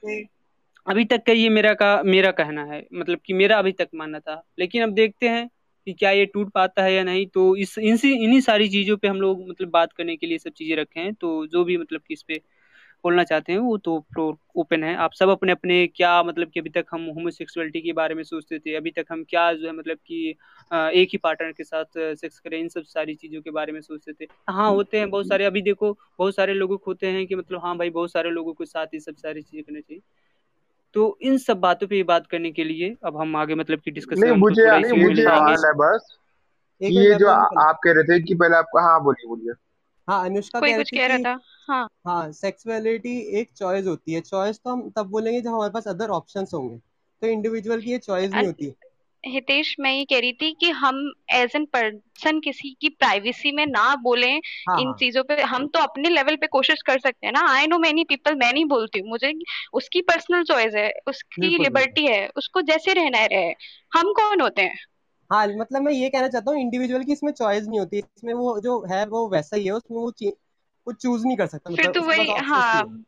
अभी 0.88 1.06
तक 1.06 1.24
का 1.28 1.34
ये 1.34 1.50
मेरा 1.50 1.74
का 1.74 2.02
मेरा 2.04 2.32
कहना 2.32 2.64
है 2.64 2.88
मतलब 2.94 3.20
कि 3.26 3.34
मेरा 3.34 3.58
अभी 3.60 3.72
तक 3.72 3.90
मानना 3.96 4.20
था। 4.20 4.44
लेकिन 4.60 4.84
अब 4.84 4.90
देखते 4.90 5.30
हैं 5.30 5.50
कि 5.88 5.94
क्या 5.94 6.12
ये 6.12 6.26
टूट 6.28 6.52
पाता 6.52 6.84
है 6.84 6.94
या 6.94 7.04
नहीं? 7.04 7.26
तो 7.28 7.56
इस 7.58 7.78
इन्हीं 7.80 8.40
सारी 8.42 8.70
चीज़ों 8.70 8.98
पे 8.98 9.08
हम 9.08 9.22
लोग 9.22 9.48
मतलब 9.50 9.70
बात 9.72 9.94
करने 9.94 10.16
के 10.16 10.28
लिए 10.28 10.38
सब 10.38 10.52
चीज़ें 10.54 10.76
रखे 10.78 11.00
हैं। 11.00 11.14
तो 11.16 11.46
जो 11.48 11.64
भी 11.64 11.78
मतलब 11.78 12.02
कि 12.08 12.14
इस 12.14 12.24
पे 12.24 12.42
बोलना 13.04 13.24
चाहते 13.24 13.52
हैं, 13.52 13.60
वो 13.60 13.78
तो 13.78 14.00
फ्लोर 14.14 14.38
ओपन 14.56 14.84
है। 14.84 14.96
आप 14.98 15.14
सब 15.14 15.30
अपने 15.30 15.52
अपने 15.52 15.86
क्या 15.88 16.22
मतलब 16.24 16.50
कि 16.50 16.60
अभी 16.60 16.70
तक 16.70 16.86
हम 16.92 17.06
होमोसेक्सुअलिटी 17.08 17.82
के 17.82 17.94
बारे 17.94 18.16
में 18.16 18.24
सोचते 18.24 18.60
थे, 18.60 18.76
अभी 18.76 18.92
तक 18.92 19.06
हम 19.12 19.24
क्या 19.24 19.52
जो 19.54 19.68
है 19.68 19.74
मतलब 19.74 19.98
कि 20.08 20.30
एक 20.72 21.10
ही 21.14 21.18
पार्टनर 21.18 21.52
के 21.52 21.64
साथ 21.64 21.86
सेक्स 22.16 22.40
करें, 22.40 22.60
इन 22.60 22.68
सब 22.70 22.84
सारी 22.86 23.16
चीज़ों 23.16 23.42
के 23.42 23.52
बारे 23.52 23.72
में 23.72 23.82
सोचते 23.82 24.14
थे। 24.14 24.28
हाँ 24.50 24.70
होते 24.72 25.00
हैं 25.00 25.10
बहुत 25.10 25.28
सारे। 25.28 25.46
अभी 25.46 25.62
देखो, 25.62 25.92
बहुत 26.20 26.36
सारे 26.36 26.54
लोगों 26.54 26.78
को 26.78 26.92
होते 26.92 27.08
हैं 27.08 27.26
कि 27.28 27.36
मतलब 27.36 27.62
हाँ 27.64 27.78
भाई, 27.78 27.90
बहुत 27.90 28.12
सारे 28.12 28.30
लोगों 28.32 28.54
के 28.54 28.66
साथ 28.66 28.88
ये 28.94 29.00
सब 29.00 29.16
सारी 29.16 29.42
चीज़ें 29.42 29.64
करनी 29.64 29.82
चाहिए। 29.82 30.02
तो 30.94 31.18
इन 31.22 31.38
सब 31.38 31.60
बातों 31.60 31.88
पे 31.88 32.04
बात 32.04 32.28
करने 32.28 32.52
के 32.52 32.64
लिए 32.64 32.96
अब 33.06 33.18
हम 33.18 33.36
आगे 33.36 33.56
मतलब 33.56 33.80
की 33.80 33.92
डिस्कशन 33.92 34.22
नहीं 34.22 34.38
मुझे 34.38 34.80
नहीं 34.80 35.04
मुझे 35.04 35.24
सवाल 35.24 35.66
है 35.66 35.74
बस। 35.74 36.18
ये 36.82 37.16
जो 37.16 37.30
आप 37.60 37.80
कह 37.84 37.92
रहे 37.92 38.04
थे 38.04 38.24
कि 38.24 38.36
पहले 38.36 38.56
आपका 38.56 38.82
हाँ 38.82 39.04
बोलिए 39.04 39.28
बोलिए। 39.28 39.54
हाँ 40.08 40.26
अनुष्का 40.26 40.60
कोई 40.60 40.74
कुछ 40.74 40.90
कह 40.90 41.08
रहा 41.08 41.18
था? 41.18 41.40
हाँ। 41.68 41.88
हाँ 42.08 42.32
सेक्सुअलिटी 42.32 43.20
एक 43.40 43.50
चॉइस 43.52 43.86
होती 43.86 44.14
है। 44.14 44.22
चॉइस 44.22 44.60
तो 44.60 44.70
हम 44.70 44.90
तब 44.90 45.06
बोलेंगे 45.06 45.42
जब 45.42 45.50
हमारे 45.50 45.72
पास 45.72 45.88
अदर 45.88 46.10
ऑप्शंस 46.10 46.54
होंगे। 46.54 46.78
तो 47.22 47.28
इंडिविजुअल 47.28 47.82
की 47.82 47.92
ये 47.92 47.98
चॉइस 47.98 48.32
नहीं 48.32 48.46
होती। 48.46 48.74
हितेश 49.26 49.76
मैं 49.80 49.92
ये 49.94 50.06
कह 50.06 50.20
रही 50.20 50.34
थी 50.34 50.52
कि 50.54 50.70
हम 50.72 51.14
एज 51.32 51.52
एन 51.56 51.66
पर्सन 51.66 52.40
किसी 52.40 52.78
की 52.82 52.90
प्राइवेसी 52.90 53.52
में 53.52 53.66
ना 53.66 53.96
बोले 53.96 54.28
हाँ, 54.70 54.82
इन 54.82 54.86
हाँ. 54.86 54.94
चीज़ों 54.94 55.24
पे 55.24 55.42
हम 55.42 55.68
तो 55.68 55.80
अपने 55.80 56.10
लेवल 56.10 56.36
पे 56.36 56.48
कोशिश 56.48 56.82
कर 56.82 57.00
सकते 57.00 57.26
हैं 57.28 57.34
ना। 57.34 57.46
आई 57.50 57.68
नो 57.68 57.78
मैनी 57.78 58.04
पीपल 58.04 58.36
मैं 58.36 58.54
नहीं 58.54 58.66
बोलती 58.66 59.00
हूँ 59.00 59.10
मुझे 59.10 59.34
उसकी 59.74 60.02
पर्सनल 60.02 60.44
चॉइस 60.44 60.76
है 60.76 60.92
उसकी 61.08 61.58
लिबर्टी 61.58 62.06
है 62.06 62.28
उसको 62.38 62.62
जैसे 62.62 62.94
रहना 62.94 63.18
है 63.18 63.28
रहे 63.28 63.54
हम 63.94 64.14
कौन 64.14 64.42
होते 64.42 64.62
हैं? 64.62 64.76
हाँ 65.30 65.48
मतलब 65.48 65.82
मैं 65.82 65.92
ये 65.92 66.10
कहना 66.10 66.28
चाहता 66.28 66.52
हूँ 66.52 66.60
इंडिविजुअल 66.60 67.04
की 67.04 67.12
इसमें 67.12 67.32
चॉइस 67.32 67.64
नहीं 67.68 67.80
होती 67.80 67.98
इसमें 67.98 68.34
वो 68.34 68.60
जो 68.60 68.86
है 68.86 69.06
वो 69.06 69.28
वैसा 69.30 69.58
ही 69.58 69.66
है 69.66 69.72
उसमें 69.72 69.98
वो 69.98 70.12
वो 70.88 70.94
चूज़ 70.94 71.26
नहीं 71.28 71.38
कर 71.38 71.48
सकता 71.48 71.70
फिर 71.70 71.86
मतलब 71.86 71.94
तो 71.94 72.02
वही 72.02 72.32
हाँ। 72.32 73.04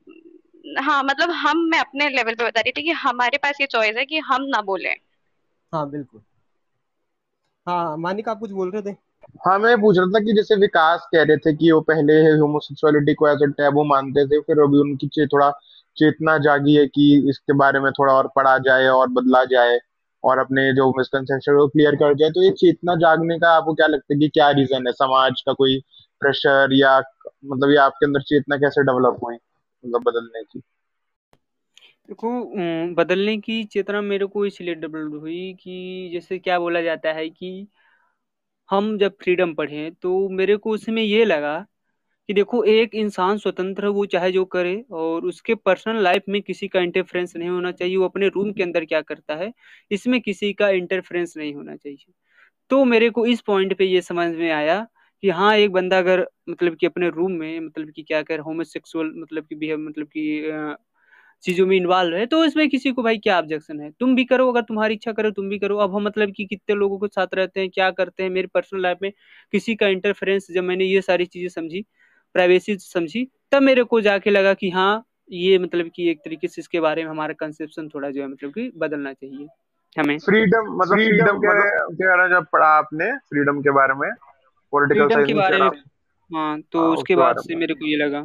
हाँ। 0.82 1.04
मतलब 1.04 1.32
हम 1.32 1.58
मैं 1.58 1.80
अपने 1.80 2.10
लेवल 2.10 2.36
पे 2.36 2.46
बता 2.46 2.62
रही 2.62 2.72
थी 2.72 2.84
कि 2.84 2.92
हमारे 2.92 3.38
पास 3.38 3.62
ये 3.62 3.68
चॉइस 3.68 3.98
है 3.98 4.06
कि 4.06 4.20
हम 4.20 4.44
ना 4.46 4.62
बोले। 4.62 4.90
हाँ 5.74 5.90
बिल्कुल। 5.90 6.22
हाँ 7.68 7.98
मानिक 7.98 8.30
आप 8.30 8.40
कुछ 8.40 8.52
बोल 8.52 8.72
रहे 8.72 8.82
थे? 8.84 8.96
हाँ 9.46 9.58
मैं 9.60 9.76
पूछ 9.82 9.98
रहा 9.98 10.06
था 10.06 10.20
कि 10.20 10.34
जैसे 10.34 10.56
विकास 10.56 11.08
कह 11.12 11.24
रहे 11.24 11.38
थे 11.38 11.54
कि 11.56 11.72
वो 11.72 11.80
पहले 11.82 12.14
होमोसेक्सुअलिटी 12.40 13.14
को 13.14 13.28
एज 13.28 13.44
ए 13.44 13.48
टैबू 13.52 13.84
मानते 13.84 14.26
थे 14.28 14.40
फिर 14.42 14.60
अभी 14.60 14.80
उनकी 14.80 15.08
चे, 15.08 15.26
थोड़ा 15.28 15.50
चेतना 15.98 16.38
जागी 16.38 16.76
है 16.76 16.86
कि 16.88 17.06
इसके 17.30 17.54
बारे 17.54 17.80
में 17.80 17.92
थोड़ा 17.92 18.14
और 18.14 18.28
पढ़ा 18.36 18.58
जाए 18.58 18.88
और 18.88 19.08
बदला 19.10 19.44
जाए 19.46 19.80
और 20.24 20.40
अपने 20.40 20.72
जो 20.74 20.90
मिसकनसेप्शन 20.98 21.58
को 21.58 21.68
क्लियर 21.68 21.96
कर 21.96 22.14
जाए। 22.14 22.30
तो 22.30 22.44
ये 22.44 22.52
चेतना 22.52 22.96
जागने 22.96 23.38
का 23.40 23.52
आपको 23.52 23.74
क्या 23.74 23.88
लगता 23.88 24.14
है 24.14 24.20
कि 24.20 24.30
क्या 24.30 24.50
रीजन 24.52 24.88
है? 24.88 24.94
समाज 24.94 25.42
का 25.46 25.54
कोई 25.54 25.80
प्रेशर 26.22 26.74
या 26.74 26.98
मतलब 27.46 27.70
ये 27.72 27.78
आपके 27.80 28.06
अंदर 28.06 28.22
चेतना 28.24 28.58
कैसे 28.58 28.84
डेवलप 28.84 29.20
हुई 29.24 29.36
मतलब 29.36 30.02
बदलने 30.04 30.44
की? 30.44 30.62
देखो 32.10 32.30
बदलने 32.96 33.38
की 33.40 33.64
चेतना 33.66 34.02
मेरे 34.02 34.26
को 34.28 34.46
इसलिए 34.46 34.76
डेवलप 34.76 35.20
हुई 35.22 35.54
कि 35.56 36.10
जैसे 36.14 36.38
क्या 36.40 36.58
बोला 36.60 36.82
जाता 36.82 37.12
है 37.14 37.30
कि 37.30 37.50
हम 38.70 38.98
जब 38.98 39.16
फ्रीडम 39.22 39.54
पढ़े 39.56 39.90
तो 40.02 40.28
मेरे 40.32 40.56
को 40.58 40.72
उसमें 40.72 41.02
ये 41.04 41.24
लगा 41.26 41.58
कि 42.30 42.34
देखो, 42.34 42.64
एक 42.66 42.96
इंसान 42.96 43.38
स्वतंत्र 43.38 43.86
है 43.86 43.90
वो 43.92 44.06
चाहे 44.08 44.32
जो 44.32 44.44
करे, 44.48 44.76
और 44.92 45.26
उसके 45.26 45.56
पर्सनल 45.58 46.02
लाइफ 46.04 46.24
में 46.30 46.42
किसी 46.44 46.68
का 46.68 46.82
इंटरफेरेंस 46.82 47.36
नहीं 47.38 47.50
होना 47.50 47.72
चाहिए। 47.74 47.98
वो 47.98 48.06
अपने 48.06 48.28
रूम 48.30 48.52
के 48.54 48.64
अंदर 48.64 48.86
क्या 48.86 49.02
करता 49.04 49.36
है, 49.36 49.52
इसमें 49.92 50.20
किसी 50.22 50.54
का 50.56 50.70
इंटरफेरेंस 50.72 51.34
नहीं 51.38 51.54
होना 51.56 51.76
चाहिए। 51.78 52.14
तो 52.72 52.84
मेरे 52.86 53.10
को 53.12 53.26
इस 53.28 53.42
पॉइंट 53.44 53.78
पे 53.78 53.86
ये 53.86 54.02
समझ 54.04 54.30
में 54.36 54.50
आया 54.52 54.80
कि 55.24 55.30
हाँ 55.32 55.56
एक 55.58 55.72
बंदा 55.74 55.98
अगर 56.00 56.28
मतलब 56.50 56.76
कि 56.78 56.86
अपने 56.86 57.10
रूम 57.12 57.32
में 57.34 57.60
मतलब 57.62 57.92
कि 57.92 58.04
क्या 58.04 58.22
कर 58.24 58.40
होमोसेक्सुअल 58.42 59.12
मतलब 59.18 59.46
कि 59.46 59.56
बिहेव 59.56 59.80
मतलब 59.80 60.08
कि 60.10 60.42
चीज़ों 61.44 61.66
में 61.68 61.76
इन्वॉल्व 61.78 62.16
है 62.18 62.26
तो 62.26 62.44
इसमें 62.46 62.68
किसी 62.70 62.92
को 62.92 63.04
भाई 63.04 63.18
क्या 63.18 63.38
ऑब्जेक्शन 63.38 63.80
है? 63.80 63.90
तुम 64.00 64.16
भी 64.16 64.24
करो 64.26 64.48
अगर 64.52 64.62
तुम्हारी 64.62 64.94
इच्छा 64.94 65.12
करो 65.12 65.32
तुम 65.32 65.50
भी 65.50 65.60
करो। 65.60 65.78
अब 65.78 65.96
हम 65.96 66.04
मतलब 66.04 66.32
कि 66.32 66.46
कितने 66.46 66.76
लोगों 66.76 66.98
के 67.00 67.08
साथ 67.08 67.34
रहते 67.34 67.60
हैं 67.60 67.70
क्या 67.70 67.90
करते 67.92 68.24
हैं 68.24 68.30
मेरी 68.30 68.48
पर्सनल 68.48 68.82
लाइफ 68.82 68.98
में 69.02 69.12
किसी 69.52 69.76
का 69.76 69.88
इंटरफेरेंस 69.88 70.48
जब 70.52 70.64
मैंने 70.64 70.86
ये 70.86 71.02
सारी 71.02 71.26
चीज़ें 71.26 71.50
समझी 71.50 71.86
प्राइवेसी 72.36 72.76
समझी 72.78 73.28
तब 73.52 73.62
मेरे 73.62 73.84
को 73.84 74.02
जाके 74.02 74.30
लगा 74.30 74.54
कि 74.54 74.70
हाँ 74.70 75.06
ये 75.32 75.58
मतलब 75.60 75.90
कि 75.96 76.10
एक 76.10 76.20
तरीके 76.20 76.48
से 76.48 76.62
इसके 76.62 76.80
बारे 76.80 77.04
में 77.04 77.10
हमारा 77.12 77.34
कंसेप्शन 77.34 77.90
थोड़ा 77.90 78.10
जो 78.10 78.22
है 78.22 78.28
मतलब 78.28 78.52
कि 78.52 78.72
बदलना 78.78 79.14
चाहिए। 79.14 79.48
हमें। 79.96 80.18
फ्रीडम 80.20 80.76
मतलब 80.76 80.98
फ्रीडम 80.98 81.38
के 81.38 81.48
बारे 81.48 82.24
में 82.24 82.30
जब 82.30 82.46
पढ़ा 82.54 82.68
आपने 82.68 83.12
फ्रीडम 83.30 83.62
के 83.62 83.72
बारे 83.72 83.94
में 83.94 84.10
पॉलिटिकल 84.74 85.10
साइंस 85.10 85.28
के 85.28 85.34
बारे 85.34 85.58
में 85.58 85.70
हाँ 86.32 86.62
तो 86.62 86.80
हाँ, 86.80 86.90
उसके 86.90 87.16
बाद 87.16 87.40
से 87.40 87.56
मेरे 87.56 87.74
को 87.74 87.86
ये 87.86 87.96
लगा। 87.98 88.20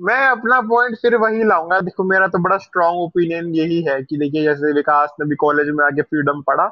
मैं 0.00 0.26
अपना 0.26 0.60
पॉइंट 0.60 0.96
फिर 1.02 1.16
वही 1.16 1.44
लाऊँगा। 1.44 1.80
देखो, 1.80 2.04
मेरा 2.04 2.26
तो 2.28 2.38
बड़ा 2.38 2.56
स्ट्रांग 2.58 2.96
ओपिनियन 2.96 3.54
यही 3.54 3.82
है 3.82 4.02
कि 4.02 4.16
देखिए, 4.18 4.42
जैसे 4.42 4.72
विकास 4.72 5.14
ने 5.20 5.26
भी 5.28 5.36
कॉलेज 5.36 5.68
में 5.70 5.84
आके 5.84 6.02
फ्रीडम 6.02 6.42
पढ़ा 6.42 6.68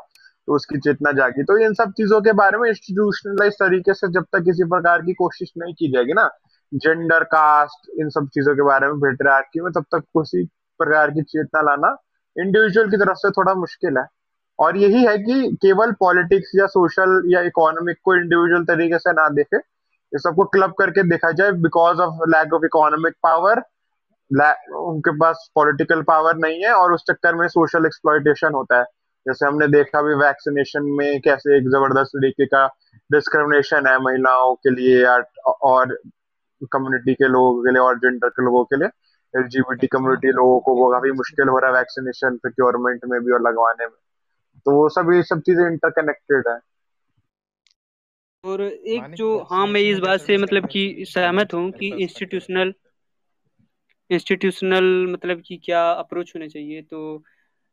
तो 0.48 0.54
उसकी 0.54 0.78
चेतना 0.78 1.12
जागी। 1.12 1.42
तो 1.42 1.56
इन 1.58 1.74
सब 1.74 1.92
चीज़ों 1.96 2.20
के 2.20 2.32
बारे 2.32 2.58
में 2.58 2.68
इंस्टीट्यूशनलाइज 2.68 3.54
तरीके 3.54 3.94
से 3.94 4.08
जब 4.12 4.24
तक 4.32 4.44
किसी 4.44 4.64
प्रकार 4.64 5.02
की 5.02 5.14
कोशिश 5.14 5.52
नहीं 5.58 5.74
की 5.74 5.90
जाएगी 5.92 6.12
ना 6.12 6.28
जेंडर 6.72 7.24
कास्ट 7.24 7.90
इन 8.00 8.08
सब 8.08 8.28
चीज़ों 8.34 8.54
के 8.54 8.62
बारे 8.62 8.86
में 8.86 8.96
पेट्रियार्की 9.00 9.60
में 9.60 9.72
तब 9.72 9.84
तक 9.94 10.04
किसी 10.18 10.44
प्रकार 10.80 11.10
की 11.10 11.22
चेतना 11.22 11.62
लाना 11.62 11.96
इंडिविजुअल 12.36 12.90
की 12.90 12.96
तरफ़ 12.96 13.16
से 13.16 13.30
थोड़ा 13.30 13.54
मुश्किल 13.54 13.98
है। 13.98 14.04
और 14.58 14.76
यही 14.76 15.04
है 15.04 15.16
कि 15.18 15.56
केवल 15.62 15.92
पॉलिटिक्स 16.00 16.50
या 16.56 16.66
सोशल 16.66 17.22
या 17.26 17.40
इकोनॉमिक 17.42 17.96
को 18.04 18.14
इंडिविजुअल 18.14 18.64
तरीके 18.64 18.98
से 18.98 19.12
ना 19.12 19.28
देखे 19.28 19.58
ये 20.12 20.18
सबको 20.18 20.44
क्लब 20.54 20.72
करके 20.78 21.02
देखा 21.08 21.30
जाए 21.32 21.52
because 21.64 22.00
of 22.02 22.28
lack 22.30 22.54
of 22.54 22.64
economic 22.64 23.14
power 23.22 23.62
उनके 24.30 25.10
पास 25.18 25.48
पॉलिटिकल 25.54 26.02
पावर 26.08 26.36
नहीं 26.36 26.62
है 26.64 26.72
और 26.72 26.92
उस 26.92 27.04
चक्कर 27.10 27.34
में 27.34 27.46
सोशल 27.48 27.86
एक्सप्लॉयटेशन 27.86 28.54
होता 28.54 28.78
है। 28.78 28.84
जैसे 29.26 29.46
हमने 29.46 29.66
देखा 29.68 30.02
भी 30.02 30.14
वैक्सीनेशन 30.14 30.82
में 30.98 31.20
कैसे 31.20 31.56
एक 31.56 31.68
ज़बरदस्त 31.70 32.10
तरीके 32.16 32.46
का 32.46 32.66
डिस्क्रिमिनेशन 33.10 33.86
है 33.86 33.98
महिलाओं 34.02 34.54
के 34.54 34.70
लिए 34.70 35.02
या 35.02 35.16
और 35.70 35.96
कम्युनिटी 36.72 37.14
के 37.14 37.28
लोगों 37.28 37.62
के 37.64 37.70
लिए 37.70 37.82
और 37.82 37.98
जेंडर 37.98 38.28
के 38.28 38.44
लोगों 38.44 38.64
के 38.64 38.76
लिए। 38.76 38.88
एलजीबीटी 39.34 39.86
कम्युनिटी 39.86 40.32
लोगों 40.32 40.58
को 40.60 40.74
वो 40.76 40.90
काफ़ी 40.92 41.10
मुश्किल 41.12 41.48
हो 41.48 41.58
रहा 41.58 41.70
है 41.70 41.76
वैक्सीनेशन 41.76 42.36
प्रिक्योरमेंट 42.36 43.04
में 43.10 43.20
भी 43.24 43.32
और 43.32 43.42
लगवाने 43.42 43.86
में। 43.86 43.96
तो 44.66 44.74
वो 44.74 44.88
सब 44.88 45.12
ये 45.14 45.22
सब 45.22 45.40
चीज़ें 45.40 45.66
इंटरकनेक्टेड 45.66 46.48
है। 46.48 46.58
और 48.44 48.62
एक 48.62 49.14
जो 49.14 49.38
हाँ 49.42 49.66
मैं 49.66 49.80
इस 49.80 49.98
बात 49.98 50.20
से 50.20 50.36
मतलब 50.36 50.68
कि 50.68 51.04
सहमत 51.08 51.54
हूँ 51.54 51.70
कि 51.72 51.88
इंस्टीट्यूशनल 52.02 52.74
इंस्टीट्यूशनल 54.10 55.06
मतलब 55.10 55.42
कि 55.46 55.56
क्या 55.56 55.90
अप्रोच 55.90 56.32
होना 56.36 56.46
चाहिए। 56.48 56.82
तो 56.82 57.24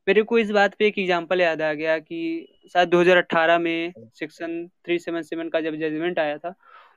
मेरे 0.08 0.24
को 0.24 0.38
इस 0.40 0.52
बात 0.52 0.76
पे 0.80 0.88
एक 0.88 0.98
एग्जांपल 1.00 1.42
याद 1.42 1.62
आ 1.62 1.74
गया 1.74 1.98
कि 2.00 2.20
शायद 2.74 2.90
2018 2.90 3.58
में 3.58 3.94
सेक्शन 4.14 4.68
377 4.86 5.50
का 5.50 5.62
जब 5.62 5.76
जजमेंट 5.76 6.20
आया 6.20 6.38
था 6.38 6.54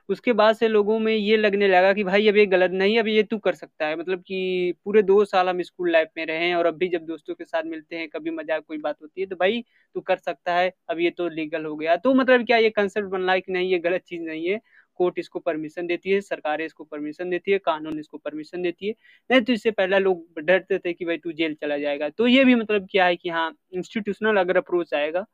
उसके 0.09 0.33
बाद 0.33 0.55
से 0.55 0.67
लोगों 0.67 0.97
में 0.99 1.13
ये 1.13 1.37
लगने 1.37 1.67
लगा 1.67 1.91
कि 1.93 2.03
भाई 2.03 2.27
अब 2.27 2.37
ये 2.37 2.45
गलत 2.47 2.71
नहीं, 2.71 2.97
अब 2.99 3.07
ये 3.07 3.23
तू 3.23 3.37
कर 3.39 3.53
सकता 3.55 3.87
है। 3.87 3.95
मतलब 3.95 4.21
कि 4.21 4.73
पूरे 4.85 5.01
दो 5.03 5.23
साल 5.25 5.49
हम 5.49 5.61
स्कूल 5.61 5.91
लाइफ 5.91 6.09
में 6.17 6.25
रहे 6.25 6.37
हैं 6.39 6.55
और 6.55 6.65
अब 6.65 6.77
भी 6.77 6.87
जब 6.89 7.05
दोस्तों 7.05 7.35
के 7.35 7.45
साथ 7.45 7.63
मिलते 7.65 7.95
हैं, 7.95 8.07
कभी 8.09 8.31
मज़ाक 8.31 8.63
कोई 8.67 8.77
बात 8.79 9.01
होती 9.01 9.21
है 9.21 9.27
तो 9.27 9.35
भाई 9.35 9.63
तू 9.95 10.01
कर 10.01 10.17
सकता 10.17 10.55
है, 10.55 10.71
अब 10.89 10.99
ये 10.99 11.09
तो 11.11 11.27
लीगल 11.29 11.65
हो 11.65 11.75
गया। 11.75 11.95
तो 11.97 12.13
मतलब 12.13 12.45
क्या 12.45 12.57
ये 12.57 12.69
कंसेप्ट 12.71 13.07
बन 13.09 13.21
रहा 13.21 13.33
है 13.33 13.41
कि 13.41 13.51
नहीं, 13.51 13.71
ये 13.71 13.79
गलत 13.79 14.03
चीज़ 14.03 14.21
नहीं 14.23 14.47
है। 14.47 14.59
कोर्ट 14.99 15.19
इसको 15.19 15.39
परमिशन 15.39 15.87
देती 15.87 16.11
है, 16.11 16.19
सरकारें 16.21 16.65
इसको 16.65 16.83
परमिशन 16.83 17.29
देती 17.29 17.51
है, 17.51 17.57
कानून 17.59 17.99
इसको 17.99 18.17
परमिशन 18.17 18.61
देती 18.61 18.87
है। 18.87 18.93
नहीं 19.29 19.41
तो 19.41 19.53
इससे 19.53 19.71
पहले 19.71 19.99
लोग 19.99 20.39
डरते 20.39 20.77
थे 20.79 20.93
कि 20.93 21.05
भाई 21.05 21.17
तू 21.17 21.31
जेल 21.33 21.53
चला 21.55 21.77
जाएगा। 21.77 22.09
तो 22.09 22.27
ये 22.27 22.43
भी 22.45 22.55
मतलब 22.55 22.87
क्या 22.91 23.05
है 23.05 23.15
कि 23.15 23.29
हाँ 23.29 23.51
इंस्टीट्यूशनल 23.73 24.37
अगर 24.39 24.57
अप्रोच 24.57 24.93
आएगा 24.93 25.25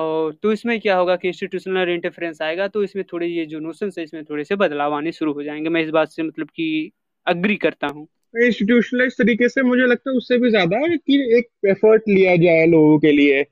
और 0.00 0.32
तो 0.42 0.52
इसमें 0.52 0.78
क्या 0.80 0.96
होगा 0.96 1.16
कि 1.16 1.28
इंस्टीट्यूशनल 1.28 1.88
इंटरफेरेंस 1.90 2.42
आएगा 2.42 2.66
तो 2.68 2.82
इसमें 2.82 3.04
थोड़े 3.12 3.26
ये 3.26 3.44
जो 3.46 3.58
नोशन 3.60 3.90
है, 3.98 4.04
इसमें 4.04 4.24
थोड़े 4.24 4.44
से 4.44 4.56
बदलाव 4.56 4.94
आने 4.94 5.12
शुरू 5.12 5.32
हो 5.32 5.42
जाएँगे। 5.42 5.68
मैं 5.68 5.82
इस 5.82 5.90
बात 5.90 6.08
से 6.08 6.22
मतलब 6.22 6.46
कि 6.46 6.90
अग्री 7.26 7.56
करता 7.58 7.86
हूँ। 7.86 8.06
इंस्टीट्यूशनलाइज 8.34 9.16
तरीके 9.18 9.48
से 9.48 9.62
मुझे 9.62 9.86
लगता 9.86 10.10
है 10.10 10.16
उससे 10.16 10.38
भी 10.38 10.50
ज़्यादा 10.50 10.86
कि 10.88 11.16
एक 11.38 11.48
एफर्ट 11.68 12.02
लिया 12.08 12.36
जाए 12.36 12.66
लोगों 12.66 12.98
के 12.98 13.12
लिए। 13.12 13.42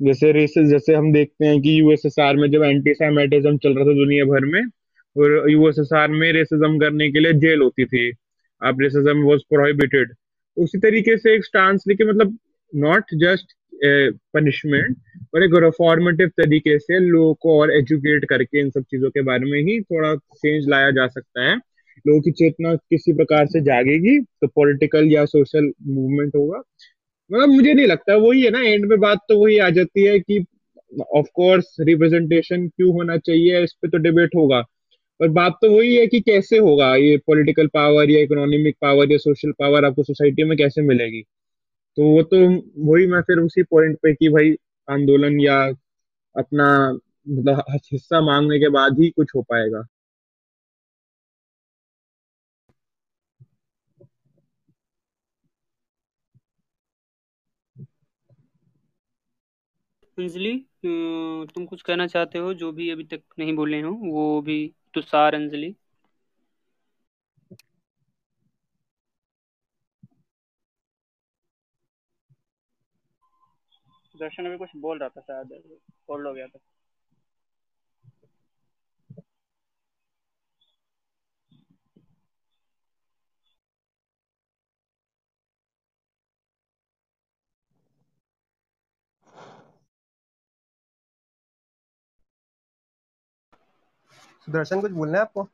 जैसे 0.00 0.32
रेसेस 0.32 0.68
जैसे 0.70 0.94
हम 0.94 1.12
देखते 1.12 1.46
हैं 1.46 1.60
कि 1.62 1.78
यूएसएसआर 1.80 2.36
में 2.36 2.50
जब 2.50 2.62
एंटी 2.62 2.94
सेमेटिज्म 2.94 3.56
चल 3.58 3.74
रहा 3.74 3.84
था 3.84 3.94
दुनिया 3.94 4.24
भर 4.24 4.44
में, 4.44 4.62
और 5.16 5.50
यूएसएसआर 5.50 6.08
में 6.10 6.32
रेसिज्म 6.32 6.78
करने 6.78 7.10
के 7.12 7.20
लिए 7.20 7.32
जेल 7.40 7.62
होती 7.62 7.84
थी। 7.86 8.10
अब 8.62 8.80
रेसिज्म 8.82 9.22
वाज 9.24 9.40
प्रोहिबिटेड 9.50 10.12
उसी 10.56 10.78
तरीके 10.78 11.16
से 11.18 11.34
एक 11.34 11.44
स्टांस 11.44 11.84
लेके 11.88 12.04
मतलब 12.04 12.38
नॉट 12.72 13.14
जस्ट 13.14 13.52
पनिशमेंट 14.34 14.96
और 15.34 15.44
एक 15.44 15.50
रिफॉर्मेटिव 15.64 16.28
तरीके 16.38 16.78
से 16.78 16.98
लोगों 17.00 17.34
को 17.34 17.60
और 17.60 17.72
एजुकेट 17.72 18.24
करके 18.28 18.60
इन 18.60 18.70
सब 18.70 18.82
चीज़ों 18.82 19.10
के 19.10 19.22
बारे 19.22 19.50
में 19.50 19.58
ही 19.62 19.80
थोड़ा 19.82 20.14
चेंज 20.14 20.68
लाया 20.68 20.90
जा 20.90 21.06
सकता 21.08 21.48
है। 21.50 21.56
लोगों 22.04 22.20
की 22.20 22.30
चेतना 22.32 22.74
किसी 22.74 23.12
प्रकार 23.12 23.46
से 23.46 23.60
जागेगी 23.64 24.18
तो 24.20 24.46
पॉलिटिकल 24.46 25.06
या 25.12 25.24
सोशल 25.26 25.70
मूवमेंट 25.86 26.34
होगा। 26.36 26.58
मतलब 27.30 27.48
मुझे 27.48 27.74
नहीं 27.74 27.86
लगता, 27.86 28.16
वही 28.16 28.42
है 28.42 28.50
ना 28.50 28.60
एंड 28.62 28.84
में 28.86 28.98
बात 29.00 29.18
तो 29.28 29.38
वही 29.44 29.58
आ 29.58 29.68
जाती 29.70 30.04
है 30.04 30.18
कि 30.20 30.44
ऑफ़ 31.16 31.26
कोर्स 31.34 31.76
रिप्रेजेंटेशन 31.80 32.66
क्यों 32.68 32.92
होना 32.92 33.16
चाहिए, 33.18 33.62
इस 33.64 33.72
पे 33.82 33.88
तो 33.88 33.98
डिबेट 33.98 34.36
होगा। 34.36 34.60
पर 35.20 35.28
बात 35.30 35.58
तो 35.62 35.70
वही 35.70 35.94
है 35.96 36.06
कि 36.06 36.20
कैसे 36.20 36.58
होगा, 36.58 36.94
ये 36.96 37.16
पॉलिटिकल 37.26 37.66
पावर 37.74 38.10
या 38.10 38.20
इकोनॉमिक 38.20 38.76
पावर 38.80 39.12
या 39.12 39.18
सोशल 39.18 39.52
पावर 39.58 39.84
आपको 39.84 40.02
सोसाइटी 40.02 40.44
में 40.44 40.56
कैसे 40.58 40.82
मिलेगी? 40.82 41.24
तो 41.96 42.02
वो 42.06 42.22
तो 42.24 42.38
वही 42.86 43.06
मैं 43.06 43.20
फिर 43.22 43.38
उसी 43.38 43.62
पॉइंट 43.64 43.96
पे 44.02 44.12
कि 44.14 44.28
भाई 44.30 44.54
आंदोलन 44.88 45.40
या 45.40 45.60
अपना 46.36 46.68
मतलब 46.92 47.64
हिस्सा 47.92 48.20
मांगने 48.22 48.58
के 48.60 48.68
बाद 48.72 49.00
ही 49.00 49.10
कुछ 49.12 49.32
हो 49.36 49.42
पाएगा। 49.44 49.84
अंजलि 60.18 60.52
तुम 60.84 61.64
कुछ 61.66 61.82
कहना 61.82 62.06
चाहते 62.06 62.38
हो? 62.38 62.52
जो 62.54 62.70
भी 62.72 62.90
अभी 62.90 63.04
तक 63.04 63.22
नहीं 63.38 63.54
बोले 63.56 63.80
हो, 63.82 63.90
वो 64.06 64.40
भी 64.42 64.58
तुषार 64.94 65.34
अंजलि। 65.34 65.74
दर्शन 74.16 74.46
अभी 74.46 74.56
कुछ 74.58 74.76
बोल 74.78 74.98
रहा 74.98 75.08
था 75.08 75.20
शायद 75.22 75.52
होल्ड 76.10 76.26
हो 76.26 76.32
गया 76.34 76.46
था 76.46 76.58
सुदर्शन 94.48 94.80
कुछ 94.80 94.92
बोलना 94.92 95.18
है 95.18 95.22
आपको? 95.22 95.48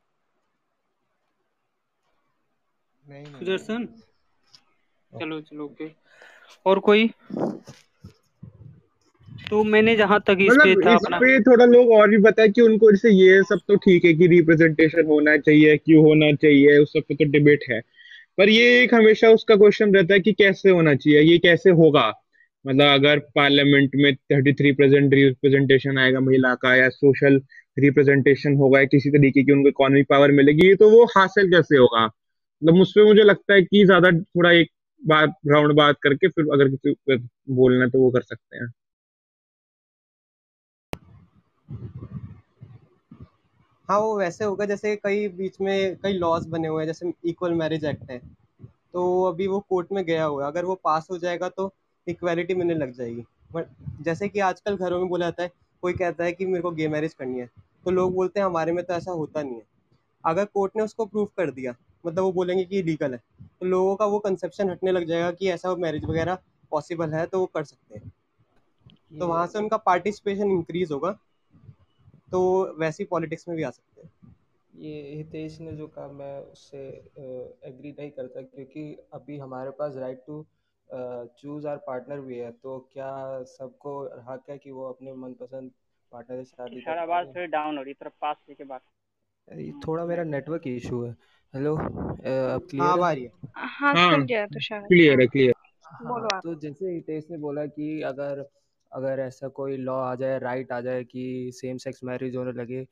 नहीं 3.07 3.25
सुदर्शन? 3.33 3.87
चलो 5.13 5.41
चलो 5.41 5.65
ओके 5.65 5.91
और 6.67 6.79
कोई? 6.81 7.11
तो 9.53 9.63
मैंने 9.65 9.95
जहाँ 9.97 10.19
तक 10.27 10.39
इस 10.41 10.51
मतलब 10.51 10.67
पे 10.67 10.85
था 10.87 10.95
अपना 10.95 11.19
पे 11.19 11.39
थोड़ा 11.41 11.65
लोग 11.65 11.91
और 11.93 12.09
भी 12.11 12.19
बताए 12.19 12.49
कि 12.49 12.61
उनको 12.61 12.91
जैसे 12.93 13.11
ये 13.11 13.43
सब 13.43 13.59
तो 13.69 13.77
ठीक 13.77 14.05
है 14.05 14.13
कि 14.15 14.27
रिप्रेजेंटेशन 14.27 15.07
होना 15.07 15.37
चाहिए 15.39 15.77
क्यों 15.77 16.05
होना 16.05 16.33
चाहिए 16.37 16.79
उस 16.79 16.93
सब 16.93 17.03
पे 17.09 17.15
तो 17.15 17.25
डिबेट 17.33 17.65
है। 17.71 17.81
पर 18.39 18.49
ये 18.49 18.83
एक 18.83 18.95
हमेशा 18.95 19.29
उसका 19.31 19.57
क्वेश्चन 19.57 19.95
रहता 19.95 20.15
है 20.15 20.21
कि 20.21 20.33
कैसे 20.33 20.71
होना 20.71 20.95
चाहिए 20.95 21.21
ये 21.23 21.39
कैसे 21.39 21.71
होगा? 21.71 22.07
मतलब 22.65 22.87
अगर 22.87 23.19
पार्लियामेंट 23.37 23.91
में 23.97 24.15
थर्टी 24.15 24.53
थ्री 24.53 24.73
परसेंट 24.73 25.15
रिप्रेजेंटेशन 25.15 25.99
आएगा 25.99 26.21
महिला 26.21 26.55
का 26.55 26.75
या 26.77 26.89
सोशल 26.91 27.41
रिप्रेजेंटेशन 27.77 28.57
होगा 28.57 28.81
या 28.81 28.85
किसी 28.87 29.11
तरीके 29.11 29.43
की 29.45 29.53
उनको 29.53 29.69
इकोनॉमिक 29.69 30.07
पावर 30.11 30.31
मिलेगी 30.33 30.69
ये 30.69 30.75
तो 30.77 30.91
वो 30.91 31.05
हासिल 31.17 31.51
कैसे 31.51 31.77
होगा? 31.79 32.05
मतलब 32.07 32.75
मुझसे 32.75 33.05
मुझे 33.05 33.23
लगता 33.23 33.55
है 33.55 33.63
कि 33.63 33.85
ज़्यादा 33.87 34.11
थोड़ा 34.21 34.53
एक 34.53 34.71
बात 35.03 35.35
राउंड 35.49 35.73
बात 35.77 35.97
करके 36.03 36.29
फिर 36.29 36.53
अगर 36.53 36.69
किसी 36.69 37.17
बोलना 37.55 37.87
तो 37.89 38.01
वो 38.01 38.11
कर 38.11 38.23
सकते 38.23 38.57
हैं। 38.59 38.73
हाँ 43.89 43.99
वो 44.01 44.17
वैसे 44.19 44.45
होगा 44.45 44.65
जैसे 44.65 44.95
कई 44.97 45.27
बीच 45.29 45.61
में 45.61 45.97
कई 45.97 46.13
लॉज 46.13 46.47
बने 46.47 46.69
हुए 46.69 46.83
हैं 46.83 46.87
जैसे 46.87 47.13
इक्वल 47.25 47.55
मैरिज 47.55 47.85
एक्ट 47.85 48.11
है। 48.11 48.19
तो 48.93 49.23
अभी 49.25 49.47
वो 49.47 49.59
कोर्ट 49.61 49.93
में 49.93 50.05
गया 50.05 50.25
हुआ 50.25 50.45
है। 50.45 50.51
अगर 50.51 50.65
वो 50.65 50.75
पास 50.75 51.09
हो 51.11 51.19
जाएगा 51.19 51.49
तो 51.49 51.73
इक्वालिटी 52.07 52.55
मिलने 52.55 52.75
लग 52.75 52.93
जाएगी। 52.93 53.25
बट 53.55 53.67
जैसे 54.03 54.29
कि 54.29 54.41
आजकल 54.41 54.77
घरों 54.77 54.99
में 55.01 55.09
बोला 55.09 55.27
जाता 55.27 55.43
है 55.43 55.51
कोई 55.83 55.93
कहता 55.93 56.25
है 56.25 56.33
कि 56.33 56.47
मेरे 56.47 56.63
को 56.63 56.71
गे 56.71 56.89
मैरिज 56.89 57.15
करनी 57.15 57.41
है 57.41 57.49
तो 57.85 57.91
लोग 57.91 58.15
बोलते 58.15 58.41
हैं 58.41 58.47
हमारे 58.47 58.73
में 58.73 58.85
तो 58.85 58.95
ऐसा 58.95 59.13
होता 59.13 59.43
नहीं 59.43 59.55
है। 59.55 59.63
अगर 60.25 60.45
कोर्ट 60.45 60.73
ने 60.77 60.83
उसको 60.83 61.07
प्रूव 61.07 61.29
कर 61.37 61.51
दिया 61.51 61.75
मतलब 62.05 62.23
वो 62.25 62.33
बोलेंगे 62.33 62.65
कि 62.65 62.83
लीगल 62.83 63.13
है 63.13 63.21
तो 63.41 63.67
लोगों 63.67 63.95
का 63.97 64.07
वो 64.07 64.19
कंसेप्शन 64.19 64.71
हटने 64.71 64.93
लग 64.93 65.07
जाएगा 65.07 65.31
कि 65.33 65.49
ऐसा 65.51 65.75
मैरिज 65.77 66.05
वगैरह 66.05 66.39
पॉसिबल 66.73 67.13
है 67.15 67.27
तो 67.27 67.41
वो 67.41 67.47
कर 67.47 67.65
सकते 67.65 67.99
हैं। 67.99 68.13
तो 69.19 69.27
वहाँ 69.27 69.47
से 69.47 69.59
उनका 69.59 69.77
पार्टिसिपेशन 69.77 70.51
इंक्रीज 70.51 70.93
होगा। 70.93 71.17
तो 72.33 72.41
वैसी 72.81 73.05
पॉलिटिक्स 73.05 73.49
में 73.49 73.57
भी 73.57 73.63
आ 73.63 73.71
सकते 73.71 74.03
हैं। 74.03 74.11
ये 74.73 74.93
हितेश 75.17 75.61
ने 75.61 75.73
जो 75.73 75.87
कहा 75.87 76.09
मैं 76.13 76.39
उससे 76.43 76.79
एग्री 77.65 77.91
नहीं 77.99 78.11
करता 78.11 78.43
क्योंकि 78.43 78.85
अभी 79.13 79.39
हमारे 79.39 79.71
पास 79.71 79.97
right 79.97 80.23
to 80.27 80.45
choose 81.39 81.67
our 81.67 81.77
partner 81.77 82.21
भी 82.21 82.39
है। 82.39 82.51
तो 82.53 82.79
क्या 82.93 83.11
सबको 83.49 83.99
हक 84.29 84.51
है 84.51 84.59
कि 84.59 84.71
वो 84.71 84.89
अपने 84.89 85.13
मनपसंद 85.15 85.71
पार्टनर 86.13 86.43
से 86.45 86.51
शादी 86.51 86.81
कर 86.81 86.99
आवाज़ 86.99 87.27
थोड़ी 87.37 87.47
डाउन 87.47 87.77
हो 87.79 87.83
रही 87.83 87.95
तरफ़ 87.95 88.13
पास 88.21 88.45
लेके 88.49 88.65
बात 88.65 88.83
थोड़ा 89.87 90.05
मेरा 90.05 90.25
नेटवर्क 90.25 90.67
इशू 90.67 91.03
है। 91.05 91.13
हेलो 91.55 91.75
अब 91.77 92.67
क्लियर 92.71 92.83
हाँ 92.83 92.97
आ 92.99 93.13
रही 93.13 93.25
है। 93.25 93.31
हाँ 93.57 93.95
सुन 93.97 94.27
गया 94.27 94.47
तो 94.47 94.61
शायद। 94.61 94.85
क्लियर 94.85 95.21
है 95.21 95.27
क्लियर 95.27 95.55
बोलो 96.03 96.31
तो 96.41 96.55
जैसे 96.61 96.93
हितेश 96.95 97.27
ने 97.31 97.39
बोला 97.39 97.65
कि 97.67 98.01
अगर 98.03 98.45
अगर 98.93 99.21
ऐसा 99.21 99.49
कोई 99.49 99.77
लॉ 99.77 99.95
आ 99.95 100.15
जाए 100.15 100.39
राइट 100.39 100.73
आ 100.73 100.81
जाए 100.81 101.05
कि 101.05 101.51
सेम 101.55 101.77
सेक्स 101.77 102.05
मैरिज 102.05 102.37
होने 102.37 102.53
लगे 102.53 102.87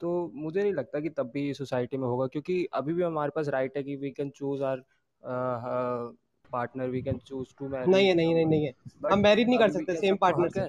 तो 0.00 0.30
मुझे 0.34 0.62
नहीं 0.62 0.72
लगता 0.72 1.00
कि 1.00 1.08
तब 1.08 1.30
भी 1.34 1.52
सोसाइटी 1.54 1.96
में 1.96 2.06
होगा 2.08 2.26
क्योंकि 2.26 2.64
अभी 2.72 2.92
भी 2.92 3.02
हमारे 3.02 3.30
पास 3.36 3.48
राइट 3.48 3.76
है 3.76 3.82
कि 3.82 3.96
we 3.96 4.10
can 4.10 4.30
choose 4.30 4.62
our 4.62 4.82
partner 6.52 6.88
we 6.88 7.02
can 7.02 7.18
choose 7.18 7.54
to 7.58 7.68
marriage 7.68 7.88
नहीं 7.88 8.06
है 8.08 8.14
नहीं 8.14 8.34
नहीं 8.34 8.46
नहीं 8.46 8.64
है। 8.64 8.72
हम 9.12 9.18
मैरिज 9.18 9.48
नहीं 9.48 9.58
कर 9.58 9.70
सकते 9.70 9.94
सेम 9.96 10.16
पार्टनर 10.16 10.48
से। 10.48 10.60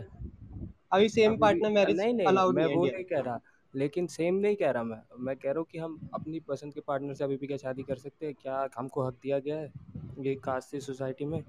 अभी 0.92 1.10
सेम 1.10 1.38
पार्टनर 1.38 1.70
मैरिज 1.72 1.98
नहीं 1.98 2.14
नहीं 2.14 2.54
मैं 2.54 2.66
वो 2.66 2.86
नहीं 2.86 3.04
कह 3.04 3.20
रहा 3.20 3.40
लेकिन 3.74 4.08
सेम 4.08 4.36
नहीं 4.36 4.56
कह 4.56 4.72
रहा 4.72 4.84
मैं। 4.84 5.02
मैं 5.20 5.36
कह 5.36 5.50
रहा 5.50 5.60
हूँ 5.60 5.66
कि 5.72 5.78
हम 5.78 6.00
अपनी 6.14 6.40
पसंद 6.40 6.74
के 6.74 6.82
पार्टनर 6.82 7.14
से 7.14 7.24
अभी 7.24 7.36
भी 7.38 7.48
क्या 7.48 7.58
शादी 7.58 7.84
कर 7.84 7.96
सकते 7.96 8.26
हैं? 8.26 8.36
क्या 8.42 8.68
हमको 8.78 9.08
हक 9.08 9.14
दिया 9.24 9.40
गया 9.40 9.58
है 9.58 9.72
ये 10.18 10.36
कास्ट 10.36 10.76
सोसाइटी 10.78 11.26
में? 11.26 11.44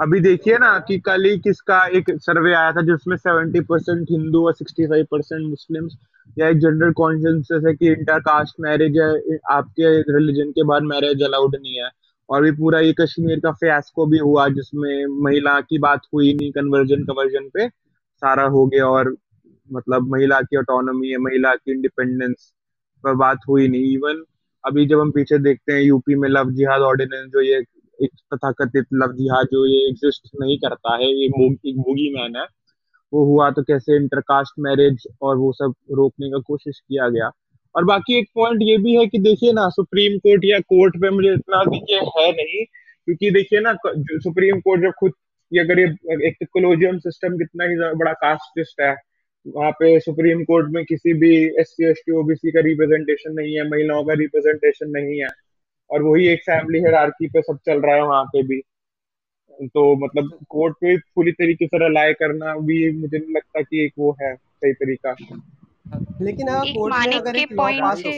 अभी 0.00 0.18
देखिए 0.20 0.56
ना 0.58 0.78
कि 0.78 0.98
कल 0.98 1.24
ही 1.24 1.38
किसका 1.38 1.84
एक 1.96 2.10
सर्वे 2.20 2.52
आया 2.54 2.72
था 2.72 2.82
जिसमें 2.82 3.16
सेवेंटी 3.16 3.60
परसेंट 3.60 4.06
हिंदू 4.10 4.44
और 4.46 4.52
सिक्सटी 4.54 4.86
फाइव 4.86 5.06
परसेंट 5.10 5.40
मुस्लिम 5.48 5.88
या 6.38 6.48
एक 6.48 6.58
जनरल 6.58 6.92
कॉन्सेंसस 6.92 7.64
है 7.66 7.74
कि 7.74 7.88
इंटरकास्ट 7.88 8.60
मैरिज 8.60 8.98
है 8.98 9.38
आपके 9.50 9.90
रिलीजन 10.12 10.50
के 10.50 10.62
बाद 10.64 10.82
मैरिज 10.82 11.22
अलाउड 11.22 11.56
नहीं 11.56 11.74
है। 11.74 11.90
और 12.28 12.42
भी 12.42 12.52
पूरा 12.52 12.80
ये 12.80 12.92
कश्मीर 13.00 13.40
का 13.40 13.50
फैसको 13.52 14.06
भी 14.06 14.18
हुआ 14.18 14.48
जिसमें 14.48 15.22
महिला 15.24 15.60
की 15.60 15.78
बात 15.78 16.00
हुई 16.14 16.32
नहीं 16.34 16.50
कन्वर्जन 16.52 17.04
कन्वर्जन 17.04 17.48
पे 17.54 17.68
सारा 17.68 18.44
हो 18.48 18.66
गया 18.66 18.86
और 18.88 19.14
मतलब 19.70 20.08
महिला 20.12 20.40
की 20.42 20.56
ऑटोनॉमी 20.56 21.08
है, 21.08 21.18
महिला 21.18 21.54
की 21.54 21.72
इंडिपेंडेंस 21.72 22.52
पर 23.04 23.14
बात 23.16 23.40
हुई 23.48 23.68
नहीं। 23.68 23.92
इवन 23.94 24.22
अभी 24.64 24.86
जब 24.86 25.00
हम 25.00 25.10
पीछे 25.10 25.38
देखते 25.38 25.72
हैं 25.72 25.82
यूपी 25.82 26.14
में 26.14 26.28
लव 26.28 26.50
जिहाद 26.52 26.82
ऑर्डिनेंस 26.82 27.30
जो 27.32 27.40
ये 27.40 27.62
एक 28.00 28.10
तथाकथित 28.34 28.86
लव 28.94 29.12
जिहाद 29.14 29.46
जो 29.52 29.66
ये 29.66 29.88
एग्जिस्ट 29.88 30.30
नहीं 30.40 30.56
करता 30.58 30.94
है, 30.96 31.10
ये 31.12 31.28
बोगी 31.28 32.12
मैन 32.14 32.36
है, 32.36 32.46
वो 33.12 33.24
हुआ 33.26 33.50
तो 33.50 33.62
कैसे 33.62 33.96
इंटरकास्ट 33.96 34.60
मैरिज 34.60 35.06
और 35.22 35.36
वो 35.36 35.52
सब 35.52 35.74
रोकने 35.92 36.30
का 36.30 36.38
कोशिश 36.38 36.78
किया 36.78 37.08
गया। 37.08 37.30
और 37.74 37.84
बाकी 37.84 38.18
एक 38.18 38.28
पॉइंट 38.34 38.62
ये 38.62 38.76
भी 38.78 38.94
है 38.96 39.06
कि 39.06 39.18
देखिए 39.20 39.52
ना, 39.52 39.68
सुप्रीम 39.70 40.18
कोर्ट 40.18 40.44
या 40.44 40.58
कोर्ट 40.60 40.96
पे 41.00 41.10
मुझे 41.10 41.32
इतना 41.32 41.62
देखिए 41.64 41.98
है 42.16 42.30
नहीं, 42.32 42.64
क्योंकि 42.64 43.30
देखिए 43.30 43.60
ना 43.60 43.72
सुप्रीम 43.84 44.60
कोर्ट 44.60 44.82
जब 44.82 44.92
खुद 45.00 45.12
अगर 45.52 45.78
ये, 45.78 45.86
एक 46.28 46.44
कोलोजियम 46.52 46.98
सिस्टम 46.98 47.36
कितना 47.38 47.64
ही 47.64 47.76
बड़ा 47.98 48.12
कास्टिस्ट 48.14 48.80
है, 48.80 48.94
वहाँ 49.46 49.70
पे 49.72 49.98
सुप्रीम 50.00 50.42
कोर्ट 50.44 50.66
में 50.70 50.84
किसी 50.84 51.12
भी 51.12 51.34
S 51.60 51.68
C 51.68 51.84
S 51.86 52.02
T 52.06 52.12
OBC 52.12 52.50
का 52.50 52.60
रिप्रेजेंटेशन 52.60 53.32
नहीं 53.34 53.54
है, 53.54 53.68
महिलाओं 53.70 54.04
का 54.04 54.14
रिप्रेजेंटेशन 54.14 54.90
नहीं 54.90 55.20
है। 55.20 55.28
और 55.90 56.02
वही 56.02 56.26
एक 56.28 56.40
फैमिली 56.40 56.78
हेरारकी 56.78 57.28
पे 57.28 57.42
सब 57.42 57.58
चल 57.66 57.80
रहा 57.80 57.94
है 57.94 58.02
वहाँ 58.02 58.24
पे 58.24 58.42
भी। 58.42 58.60
तो 59.66 59.82
मतलब 59.96 60.38
कोर्ट 60.48 60.74
पे 60.74 60.96
पूरी 61.14 61.32
तरीके 61.32 61.66
से 61.66 61.78
रिलाय 61.78 62.12
करना 62.12 62.54
भी 62.60 62.78
मुझे 63.00 63.18
नहीं 63.18 63.34
लगता 63.34 63.62
कि 63.62 63.84
एक 63.84 63.92
वो 63.98 64.16
है 64.22 64.34
सही 64.36 64.72
तरीका। 64.72 65.14
लेकिन 66.22 66.48
हाँ 66.48 66.64
कोर्ट 66.66 66.94
में 66.96 67.12
अगर 67.14 67.36
एक 67.36 67.52
लॉ 67.52 67.70
पास 67.72 68.02
हो 68.06 68.12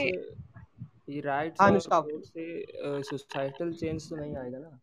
ये 1.11 1.21
राइट्स 1.21 1.61
से 1.63 3.03
सोसाइटल 3.03 3.73
चेंज 3.73 4.11
तो 4.11 4.17
नहीं 4.17 4.37
आएगा 4.37 4.59
ना? 4.59 4.79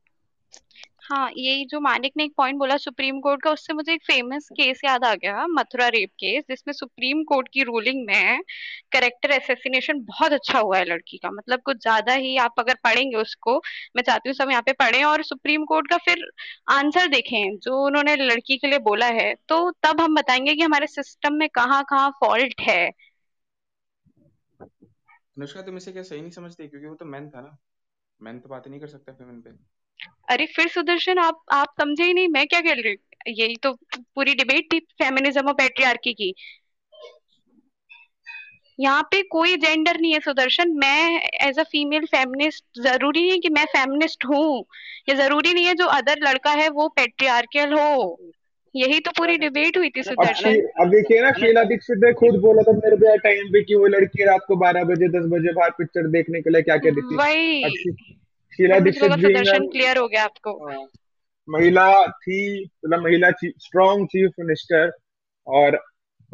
हाँ 1.10 1.30
यही 1.38 1.66
जो 1.66 1.80
मानिक 1.80 2.14
ने 2.18 2.24
एक 2.24 2.34
पॉइंट 2.38 2.58
बोला 2.60 2.76
सुप्रीम 2.78 3.20
कोर्ट 3.20 3.42
का, 3.44 3.52
उससे 3.52 3.74
मुझे 3.74 3.94
एक 3.94 4.04
फ़ेमस 4.06 4.48
केस 4.52 4.82
याद 4.86 5.04
आ 5.06 5.14
गया, 5.16 5.46
मथुरा 5.50 5.88
रेप 5.90 6.10
केस 6.16 6.44
जिसमें 6.50 6.74
सुप्रीम 6.74 7.24
कोर्ट 7.26 7.48
की 7.54 7.64
रूलिंग 7.64 8.06
में 8.08 8.42
करेक्टर 8.94 9.32
एसेसिनेशन 9.32 10.00
बहुत 10.06 10.32
अच्छा 10.34 10.60
हुआ 10.60 10.78
है 10.78 10.86
लड़की 10.86 11.18
का। 11.18 11.32
मतलब 11.32 11.62
कुछ 11.66 11.78
ज़्यादा 11.78 12.14
ही 12.16 12.36
आप 12.40 12.60
अगर 12.60 12.76
पढ़ेंगे 12.84 13.18
उसको, 13.18 13.58
मैं 13.96 14.04
चाहती 14.04 14.30
हूँ 14.30 14.34
सब 14.36 14.50
यहाँ 14.50 14.62
पे 14.62 14.74
पढ़ें 14.76 15.04
और 15.06 15.24
सुप्रीम 15.24 15.66
कोर्ट 15.66 15.90
का 15.90 15.98
फिर 16.06 16.24
आंसर 16.72 17.08
देखें, 17.10 17.58
जो 17.58 17.86
उन्होंने 17.86 18.16
लड़की 18.18 18.58
के 18.58 18.68
लिए 18.68 18.80
बोला 18.82 19.06
है 19.14 19.34
तो 19.50 19.70
तब 19.84 20.02
हम 20.02 20.16
बताएँगे 20.16 20.56
कि 20.56 20.62
हमारे 20.64 20.88
सिस्टम 20.90 21.34
में 21.36 21.48
कहाँ 21.52 21.84
कहाँ 21.90 22.10
फॉल्ट 22.20 22.62
है। 22.62 22.90
अनुष्का, 25.38 25.62
तुम 25.62 25.78
इसे 25.78 25.92
क्या 25.92 26.04
सही 26.04 26.22
नहीं 26.22 26.32
समझती? 26.32 26.68
क्योंकि 26.68 26.88
वो 26.88 26.96
तो 26.96 27.06
मैन 27.06 27.30
था 27.30 27.42
ना। 27.42 27.58
मैन 28.20 28.40
तो 28.40 28.50
बात 28.50 28.68
नहीं 28.68 28.80
कर 28.80 28.88
सकता 28.90 29.14
फेमिन 29.14 29.42
पे। 29.42 29.52
अरे 30.30 30.46
फिर 30.46 30.68
सुदर्शन 30.68 31.18
आप 31.18 31.42
आप 31.52 31.68
समझे 31.82 32.04
ही 32.04 32.14
नहीं 32.14 32.28
मैं 32.28 32.48
क्या 32.48 32.62
कह 32.62 32.74
रही 32.74 32.90
हूँ? 32.90 32.98
यही 33.28 33.56
तो 33.56 33.74
पूरी 33.98 34.36
डिबेट 34.36 34.74
थी 34.74 34.80
फेमिनिज्म 34.80 35.48
और 35.48 35.54
पेट्रियार्की 35.54 36.14
की। 36.14 36.34
यहाँ 38.80 39.02
पे 39.04 39.22
कोई 39.22 39.56
जेंडर 39.56 40.00
नहीं 40.00 40.14
है 40.14 40.20
सुदर्शन। 40.20 40.72
मैं 40.72 41.22
एज 41.42 41.60
अ 41.60 41.64
फीमेल 41.64 42.06
फेमिनिस्ट 42.06 42.64
ज़रूरी 42.82 43.30
नहीं 43.30 43.40
कि 43.40 43.50
मैं 43.50 43.66
फेमिनिस्ट 43.66 44.26
हूँ। 44.26 44.66
ये 45.10 45.16
ज़रूरी 45.16 45.54
नहीं 45.54 45.66
है 45.66 45.74
जो 45.74 45.86
अदर 45.86 46.20
लड़का 46.24 46.52
है 46.52 46.70
वो 46.70 46.88
पेट्रियार्कल 46.88 47.74
हो। 47.74 48.20
यही 48.76 49.00
तो 49.00 49.12
पूरी 49.12 49.38
डिबेट 49.38 49.78
हुई 49.78 49.90
थी 49.90 50.04
सुदर्शन। 50.04 50.56
अब 50.82 50.90
देखिए 50.90 51.22
ना 51.22 51.32
शीला 51.32 51.64
दीक्षित 51.64 51.98
ने 51.98 52.14
खुद 52.14 52.40
बोला 52.40 52.62
था 52.62 52.72
मेरे 52.72 52.96
पे 52.96 53.18
टाइम 53.18 53.48
पे 53.48 53.64
कि 53.64 53.76
वो 53.76 53.88
लड़की 53.88 54.26
रात 54.26 54.42
को 54.48 54.56
बारह 54.56 54.84
बजे 54.84 55.08
दस 55.08 55.26
बजे 55.26 55.54
बाहर 55.54 55.70
पिक्चर 55.70 56.08
देखने 56.08 56.42
के 56.42 56.50
लिए 56.50 56.62
क्या 56.62 56.78
क्या 56.78 56.92
थी 56.92 57.16
वही। 57.16 57.64
शीला 58.60 58.80
दीक्षित 58.80 59.12
सुदर्शन 59.12 59.68
क्लियर 59.68 59.98
हो 59.98 60.08
गया 60.08 60.24
आपको। 60.24 60.68
हाँ। 60.68 60.86
महिला 61.50 62.06
थी 62.06 62.64
मतलब 62.86 63.04
महिला 63.04 63.32
स्ट्रॉन्ग 63.46 64.08
चीफ 64.08 64.32
मिनिस्टर 64.40 64.92
और 65.48 65.76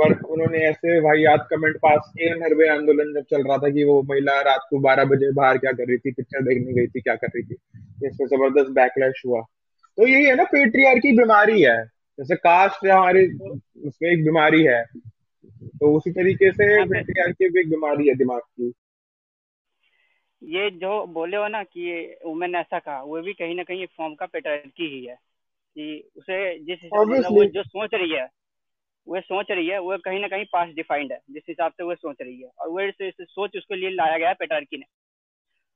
पर 0.02 0.20
उन्होंने 0.20 0.58
ऐसे 0.58 1.00
वाहियात 1.00 1.48
कमेंट 1.52 1.76
पास 1.78 2.12
किए 2.18 2.30
नरवे 2.30 2.70
आंदोलन 2.70 3.14
जब 3.14 3.22
चल 3.22 3.48
रहा 3.48 3.58
था 3.58 3.70
कि 3.70 3.84
वो 3.84 4.04
महिला 4.04 4.42
रात 4.42 4.60
को 4.70 4.80
बारह 4.80 5.04
बजे 5.06 5.32
बाहर 5.32 5.58
क्या 5.58 5.72
कर 5.72 5.88
रही 5.88 5.98
थी 5.98 6.12
पिक्चर 6.12 6.42
देखने 6.42 6.74
गई 6.74 6.88
थी 6.88 7.02
क्या 7.02 7.16
कर 7.16 7.28
रही 7.28 7.44
थी। 7.44 7.56
इस 8.08 8.16
पर 8.22 8.28
ज़बरदस्त 8.28 8.72
बैकलैश 8.72 9.22
हुआ। 9.26 9.42
तो 9.98 10.08
यही 10.08 10.26
है 10.26 10.36
ना 10.36 10.44
पेट्रियार 10.44 11.00
की 11.00 11.18
बीमारी 11.18 11.62
है। 11.62 11.86
जैसे 11.86 12.36
कास्ट 12.36 12.88
हमारे 12.88 13.28
उसमें 13.88 14.10
एक 14.10 14.24
बीमारी 14.24 14.64
है। 14.64 14.86
तो 15.56 15.98
उसी 15.98 16.12
तरीके 16.12 16.52
से 16.52 16.86
पेट्रियार 16.86 17.32
की 17.32 17.50
भी 17.50 17.60
एक 17.60 17.70
बीमारी 17.70 18.08
है 18.08 18.16
दिमाग 18.16 18.40
की। 18.40 18.74
ये 20.42 20.70
जो 20.72 21.06
बोले 21.08 21.38
हो 21.38 21.48
ना 21.48 21.64
कि 21.64 22.16
वुमेन 22.26 22.52
ने 22.52 22.60
ऐसा 22.60 22.80
कहा 22.80 23.02
वो 23.02 23.22
भी 23.22 23.34
कहीं 23.34 23.56
ना 23.56 23.64
कहीं 23.64 23.84
एक 23.84 23.90
फॉर्म 23.98 24.16
का 24.16 24.26
पेटर्निटी 24.26 24.88
ही 24.96 25.06
है। 25.06 25.16
कि 25.76 26.10
उसे 26.18 26.38
जिस 26.60 26.80
हिसाब 26.84 27.14
से 27.14 27.36
वो 27.36 27.46
जो 27.46 27.64
सोच 27.64 27.94
रही 27.94 28.12
है 28.12 28.28
वो 29.08 29.20
सोच 29.22 29.52
रही 29.52 29.68
है 29.68 29.80
वो 29.80 29.98
कहीं 29.98 30.20
ना 30.20 30.28
कहीं 30.28 30.46
पास 30.54 30.70
डिफाइंड 30.76 31.12
है 31.12 31.20
जिस 31.32 31.44
हिसाब 31.50 31.72
से 31.72 31.84
वो 31.84 31.96
सोच 31.96 32.16
रही 32.22 32.42
है। 32.42 32.50
और 32.60 32.70
वो 32.70 32.92
सोच 33.26 33.58
उसके 33.58 33.76
लिए 33.76 33.90
लाया 33.90 34.18
गया 34.18 34.30
है 34.30 34.36
पेटर्की 34.40 34.78
ने। 34.78 34.86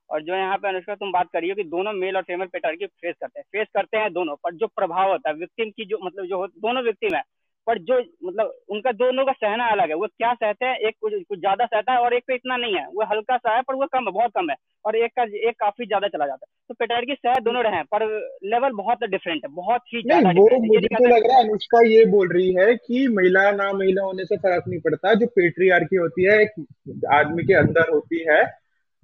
और 0.09 0.21
जो 0.23 0.35
यहाँ 0.35 0.57
पे 0.57 0.67
अनुष्का 0.67 0.95
तुम 0.95 1.11
बात 1.11 1.29
करियो 1.33 1.51
हो 1.51 1.55
कि 1.55 1.69
दोनों 1.69 1.93
मेल 1.93 2.15
और 2.17 2.23
फीमेल 2.23 2.47
पेटर्की 2.47 2.85
फेस 2.85 3.15
करते 3.21 3.39
हैं 3.39 3.45
फेस 3.51 3.67
करते 3.73 3.97
हैं 3.97 4.13
दोनों 4.13 4.35
पर 4.35 4.55
जो 4.55 4.67
प्रभाव 4.67 5.11
होता 5.11 5.29
है 5.29 5.35
विक्टिम 5.35 5.69
की 5.69 5.85
जो 5.85 5.97
मतलब 6.03 6.25
जो 6.25 6.47
दोनों 6.47 6.83
विक्टिम 6.83 7.15
है 7.15 7.21
पर 7.67 7.77
जो 7.79 7.97
मतलब 8.25 8.53
उनका 8.69 8.91
दोनों 8.93 9.25
का 9.25 9.31
सहना 9.33 9.65
अलग 9.71 9.89
है। 9.89 9.95
वो 9.95 10.07
क्या 10.07 10.33
सहते 10.33 10.65
हैं? 10.65 10.75
एक 10.77 10.95
कुछ 11.01 11.13
कुछ 11.29 11.39
ज़्यादा 11.39 11.65
सहता 11.65 11.93
है 11.93 11.99
और 11.99 12.13
एक 12.13 12.23
पे 12.27 12.35
इतना 12.35 12.57
नहीं 12.57 12.75
है। 12.75 12.85
वो 12.87 13.05
हल्का 13.05 13.37
सा 13.37 13.55
है 13.55 13.61
पर 13.61 13.75
वो 13.75 13.85
कम 13.93 14.05
है 14.05 14.11
बहुत 14.11 14.31
कम 14.35 14.49
है। 14.49 14.55
और 14.85 14.95
एक 14.95 15.11
का 15.15 15.23
एक 15.49 15.55
काफ़ी 15.59 15.85
ज़्यादा 15.85 16.07
चला 16.07 16.25
जाता 16.25 16.45
है। 16.45 16.51
तो 16.69 16.73
पेटायर 16.73 17.05
की 17.05 17.15
सह 17.15 17.39
दोनों 17.39 17.63
रहे 17.63 17.81
पर 17.93 18.05
लेवल 18.45 18.71
बहुत 18.73 19.03
डिफरेंट 19.05 19.41
है 19.45 19.51
बहुत 19.55 19.81
ही 19.93 20.01
ज़्यादा 20.01 20.29
वो 20.31 20.47
मुझे 20.65 20.87
तो 20.87 21.05
लग 21.07 21.27
रहा 21.27 21.37
है 21.37 21.43
अनुष्का 21.43 21.81
ये 21.87 22.05
बोल 22.11 22.33
रही 22.33 22.53
है 22.53 22.73
कि 22.77 23.07
महिला 23.07 23.49
ना 23.51 23.71
महिला 23.73 24.03
होने 24.03 24.25
से 24.25 24.37
फ़र्क 24.37 24.63
नहीं 24.67 24.79
पड़ता। 24.79 25.13
जो 25.13 25.27
पेट्रियार्की 25.35 25.95
होती 25.95 26.23
है 26.23 26.41
एक 26.41 27.05
आदमी 27.13 27.43
के 27.43 27.53
अंदर 27.55 27.91
होती 27.93 28.23
है 28.29 28.41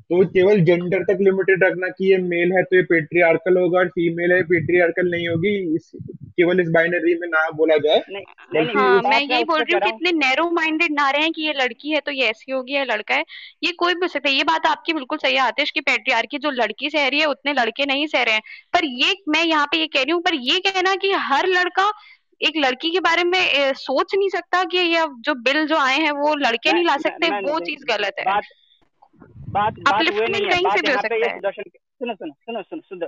तो 0.10 0.26
केवल 0.26 0.60
जेंडर 0.60 1.04
तक 1.04 1.18
लिमिटेड 1.22 1.64
रखना 1.64 1.88
कि 1.88 2.12
ये 2.12 2.18
मेल 2.18 2.52
है 2.52 2.64
तो 2.64 2.76
ये 2.76 2.82
पेट्रियार्कल 2.82 3.58
होगा 3.58 3.80
और 3.80 3.88
फीमेल 3.88 4.32
है 4.32 4.42
पेट्रियार्कल 4.44 5.10
नहीं 5.12 5.28
होगी 5.28 5.76
इस, 5.76 5.92
केवल 6.38 6.60
इस 6.62 6.70
बाइनरी 6.70 7.16
में 7.20 7.28
ना 7.28 7.50
बोला 7.50 7.78
जाए। 7.78 8.02
नहीं, 8.10 8.66
हाँ, 8.76 9.02
मैं 9.04 9.20
यही 9.22 9.44
बोल 9.44 9.60
रही 9.60 9.74
हूँ 9.74 9.82
कि 9.82 9.90
इतने 9.90 10.12
नैरो 10.12 10.50
माइंडेड 10.50 10.92
ना 10.92 11.10
रहे 11.10 11.30
कि 11.30 11.42
ये 11.42 11.54
लड़की 11.54 11.90
है 11.90 12.00
तो 12.00 12.12
ये 12.12 12.26
ऐसी 12.26 12.52
होगी 12.52 12.76
या 12.76 12.84
लड़का 12.84 13.16
है। 13.16 13.24
ये 13.64 13.72
कोई 13.72 13.94
भी 13.94 14.08
सकता 14.08 14.30
है। 14.30 14.36
ये 14.36 14.44
बात 14.44 14.68
आपकी 14.68 14.94
बिल्कुल 14.94 15.18
सही 15.18 15.34
है 15.34 15.42
आतिश 15.42 15.72
की 15.72 15.82
पेट्रियार्की 15.82 16.38
जो 16.38 16.52
लड़की 16.52 16.90
सह 16.90 17.08
रही 17.08 17.20
है 17.20 17.26
उतने 17.26 17.54
लड़के 17.54 17.86
नहीं 17.86 18.08
सह 18.08 18.24
रहे 18.24 18.34
हैं। 18.34 18.42
पर 18.74 18.86
ये 18.86 19.16
मैं 19.30 19.44
यहाँ 19.44 19.66
पे 19.66 19.78
ये 19.78 19.88
कह 19.88 20.02
रही 20.02 20.12
हूँ 20.12 20.22
पर 20.22 20.34
ये 20.34 20.60
कहना 20.60 20.96
की 20.96 21.12
हर 21.12 21.48
लड़का 21.48 21.92
एक 22.42 22.54
लड़की 22.58 22.90
के 22.90 23.00
बारे 23.00 23.24
में 23.24 23.74
सोच 23.74 24.16
नहीं 24.16 24.30
सकता 24.30 24.64
कि 24.64 24.78
ये 24.78 25.06
जो 25.20 25.34
बिल 25.34 25.66
जो 25.68 25.78
आए 25.78 26.00
हैं 26.00 26.12
वो 26.12 26.36
लड़के 26.36 26.74
नहीं 26.74 26.86
ला 26.86 26.98
सकते 26.98 27.30
वो 27.42 27.60
चीज़ 27.60 27.86
गलत 27.86 28.16
है। 28.20 28.40
बात 29.56 29.80
बात 29.82 30.10
वो 30.14 30.26
नहीं 30.28 30.46
है 30.46 30.62
बात 30.64 30.86
यहाँ 30.86 31.02
पे 31.04 31.30
सुदर्शन 31.30 31.70
सुनो 31.70 32.14
सुनो 32.16 32.62
सुनो 32.62 32.82
सुनो 32.82 33.08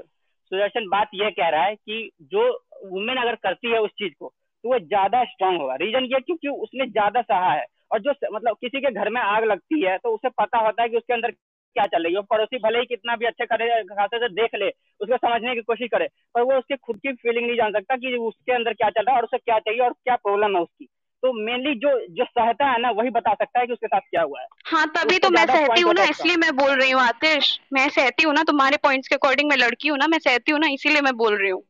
सुदर्शन 0.51 0.87
बात 0.89 1.09
ये 1.15 1.29
कह 1.31 1.49
रहा 1.49 1.63
है 1.63 1.75
कि 1.77 2.09
जो 2.33 2.43
वुमेन 2.85 3.17
अगर 3.17 3.35
करती 3.37 3.71
है 3.71 3.79
उस 3.81 3.91
चीज़ 3.93 4.13
को 4.19 4.33
तो 4.63 4.69
वो 4.69 4.77
ज़्यादा 4.81 5.23
स्ट्रांग 5.25 5.57
होगा। 5.61 5.75
रीजन 5.77 6.05
ये 6.05 6.19
क्योंकि 6.19 6.47
उसने 6.49 6.85
ज़्यादा 6.87 7.21
सहा 7.23 7.51
है? 7.51 7.65
और 7.91 7.99
जो 8.01 8.11
मतलब 8.33 8.55
किसी 8.61 8.79
के 8.81 8.91
घर 8.91 9.09
में 9.09 9.19
आग 9.21 9.43
लगती 9.45 9.81
है 9.81 9.97
तो 9.97 10.13
उसे 10.15 10.29
पता 10.39 10.59
होता 10.59 10.81
है 10.81 10.89
कि 10.89 10.97
उसके 10.97 11.13
अंदर 11.13 11.31
क्या 11.31 11.85
चल 11.85 12.03
रही 12.03 12.15
है। 12.15 12.21
पड़ोसी 12.31 12.57
भले 12.59 12.79
ही 12.79 12.85
कितना 12.85 13.15
भी 13.15 13.25
अच्छे 13.25 13.45
करे 13.45 13.67
खाते 13.85 14.17
से 14.19 14.29
देख 14.31 14.55
ले 14.55 14.69
उसको 15.01 15.17
समझने 15.17 15.55
की 15.55 15.61
कोशिश 15.63 15.89
करे 15.91 16.07
पर 16.35 16.41
वो 16.43 16.57
उसके 16.57 16.75
खुद 16.77 16.97
की 16.97 17.13
फीलिंग 17.15 17.45
नहीं 17.45 17.57
जान 17.57 17.71
सकता 17.73 17.95
कि 17.97 18.15
उसके 18.17 18.53
अंदर 18.53 18.73
क्या 18.73 18.89
चल 18.89 19.03
रहा 19.03 19.15
है 19.15 19.21
और 19.21 19.25
उसे 19.25 19.37
क्या 19.39 19.59
चाहिए 19.59 19.81
और 19.81 19.93
क्या 19.93 20.15
प्रॉब्लम 20.17 20.55
है 20.55 20.61
उसकी। 20.61 20.87
तो 21.23 21.31
मेनली 21.35 21.73
जो 21.75 21.91
जो 22.15 22.25
सहता 22.25 22.65
है 22.65 22.81
ना 22.81 22.89
वही 22.91 23.09
बता 23.11 23.33
सकता 23.33 23.59
है 23.59 23.67
कि 23.67 23.73
उसके 23.73 23.87
साथ 23.87 24.01
क्या 24.01 24.21
हुआ 24.21 24.41
है। 24.41 24.47
हाँ 24.65 24.85
तभी 24.95 25.17
तो 25.19 25.29
मैं 25.29 25.45
सहती 25.45 25.81
हूँ 25.81 25.93
ना 25.93 26.03
इसलिए 26.03 26.35
मैं 26.37 26.55
बोल 26.55 26.71
रही 26.71 26.91
हूँ 26.91 27.01
आतिश। 27.01 27.59
मैं 27.73 27.87
सहती 27.89 28.23
हूँ 28.23 28.33
ना 28.33 28.43
तुम्हारे 28.43 28.77
पॉइंट्स 28.83 29.07
के 29.07 29.15
अकॉर्डिंग 29.15 29.49
मैं 29.49 29.57
लड़की 29.57 29.87
हूँ 29.87 29.97
ना 29.97 30.07
मैं 30.07 30.19
सहती 30.19 30.51
हूँ 30.51 30.59
ना 30.59 30.67
इसीलिए 30.73 31.01
मैं 31.01 31.15
बोल 31.17 31.37
रही 31.37 31.49
हूँ। 31.49 31.61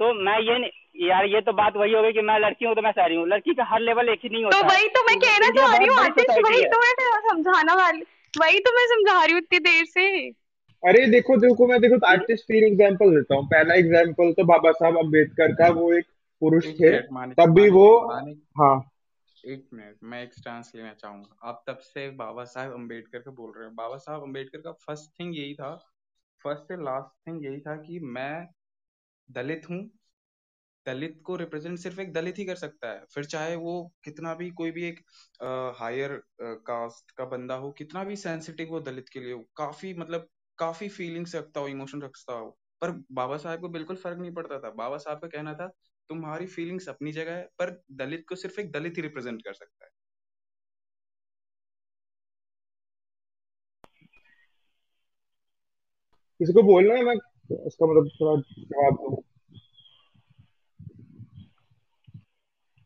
तो 0.00 0.12
मैं 0.24 0.38
ये 0.40 0.58
नहीं 0.58 1.08
यार 1.08 1.24
ये 1.26 1.40
तो 1.40 1.52
बात 1.52 1.76
वही 1.76 1.92
हो 1.92 2.02
गई 2.02 2.12
कि 2.12 2.22
मैं 2.22 2.38
लड़की 2.40 2.66
हूँ 2.66 2.74
तो 2.74 2.82
मैं 2.82 2.90
सह 2.92 3.06
रही 3.06 3.16
हूँ। 3.16 3.26
लड़की 3.28 3.54
का 3.54 3.64
हर 3.70 3.80
लेवल 3.80 4.08
एक 4.08 4.20
ही 4.22 4.28
नहीं 4.28 4.44
होता 4.44 4.60
तो 4.60 4.66
वही 4.66 4.88
तो 4.88 5.02
मैं 5.04 5.18
कहना 5.20 5.48
चाह 5.56 5.76
रही 5.76 5.86
हूँ 5.86 5.96
आतिश 5.98 6.26
वही 6.44 6.64
तो 6.64 6.80
मैं 6.80 6.92
समझाना 7.28 7.74
वाली 7.74 8.02
वही 8.34 8.58
तो 8.60 8.72
मैं 8.76 8.86
समझा 8.86 9.22
रही 9.24 9.32
हूँ 9.32 9.40
इतनी 9.40 9.58
देर 9.58 9.84
से। 9.86 10.06
अरे 10.82 11.06
देखो 11.10 11.36
देखो 11.36 11.66
मैं 11.66 11.80
देखो 11.80 11.98
आर्टिस्ट 12.06 12.44
तीन 12.44 12.64
एग्जांपल 12.64 13.14
देता 13.14 13.34
हूँ। 13.34 13.46
पहला 13.46 13.74
एग्जांपल 13.74 14.32
तो 14.32 14.44
बाबा 14.44 14.72
साहब 14.72 14.98
अंबेडकर 14.98 15.52
का 15.52 15.68
वो 15.78 15.92
एक 15.92 16.04
पुरुष 16.42 16.66
थे 16.80 16.96
तब 17.34 17.54
भी 17.54 17.68
वो 17.70 17.86
हाँ। 18.60 18.76
एक 19.44 19.68
मिनट 19.74 19.96
मैं 20.02 20.22
एक 20.22 20.34
चांस 20.34 20.72
लेना 20.74 20.92
चाहूँगा। 20.94 21.48
आप 21.48 21.62
तब 21.66 21.78
से 21.78 22.08
बाबा 22.10 22.44
साहेब 22.44 22.72
अंबेडकर 22.72 23.18
का 23.18 23.30
बोल 23.30 23.52
रहे 23.56 23.66
हैं। 23.66 23.74
बाबा 23.74 23.96
साहब 23.96 24.22
अंबेडकर 24.22 24.58
का 24.58 24.72
फ़र्स्ट 24.86 25.10
थिंग 25.20 25.36
यही 25.36 25.54
था 25.54 25.74
फ़र्स्ट 26.44 26.62
से 26.62 26.76
लास्ट 26.76 27.26
थिंग 27.26 27.44
यही 27.44 27.60
था 27.60 27.76
कि 27.76 27.98
मैं 28.00 28.46
दलित 29.28 29.70
हूँ। 29.70 29.78
दलित 30.86 31.20
को 31.24 31.36
रिप्रेजेंट 31.36 31.78
सिर्फ़ 31.78 32.00
एक 32.00 32.12
दलित 32.12 32.38
ही 32.38 32.44
कर 32.44 32.56
सकता 32.56 32.90
है। 32.92 33.04
फिर 33.14 33.24
चाहे 33.24 33.54
वो 33.56 33.72
कितना 34.04 34.34
भी 34.34 34.50
कोई 34.50 34.70
भी 34.70 34.84
एक 34.84 35.00
हायर 35.78 36.20
कास्ट 36.66 37.10
का 37.10 37.24
बंदा 37.24 37.54
हो 37.54 37.70
कितना 37.72 38.04
भी 38.04 38.16
सेंसिटिव 38.16 38.68
हो 38.68 38.80
दलित 38.80 39.08
के 39.08 39.20
लिए 39.20 39.32
हो 39.32 39.44
काफ़ी 39.56 39.94
मतलब 39.94 40.28
काफ़ी 40.58 40.88
फीलिंग्स 40.88 41.34
रखता 41.36 41.60
हो 41.60 41.68
इमोशन 41.68 42.02
रखता 42.02 42.32
हो। 42.32 42.50
पर 42.82 42.90
बाबा 43.12 43.36
साहब 43.36 43.60
को 43.60 43.68
बिल्कुल 43.68 43.96
फ़र्क 43.96 44.18
नहीं 44.18 44.32
पड़ता 44.32 44.58
था। 44.58 44.70
बाबा 44.70 44.96
साहब 44.98 45.18
का 45.18 45.28
कहना 45.28 45.54
था 45.54 45.70
तुम्हारी 46.10 46.46
फीलिंग्स 46.46 46.88
अपनी 46.88 47.12
जगह 47.12 47.32
है 47.32 47.42
पर 47.58 47.82
दलित 47.92 48.24
को 48.28 48.34
सिर्फ़ 48.36 48.60
एक 48.60 48.70
दलित 48.72 48.96
ही 48.96 49.02
रिप्रेजेंट 49.02 49.42
कर 49.42 49.52
सकता 49.52 49.84
है। 49.84 49.90
किसी 56.40 56.52
को 56.52 56.62
बोलना 56.62 56.94
है 56.94 57.02
मैं 57.02 57.14
उसका 57.56 57.86
मतलब 57.86 58.10
थोड़ा 58.20 58.42
जवाब 58.58 58.94
दूँ। 58.94 59.22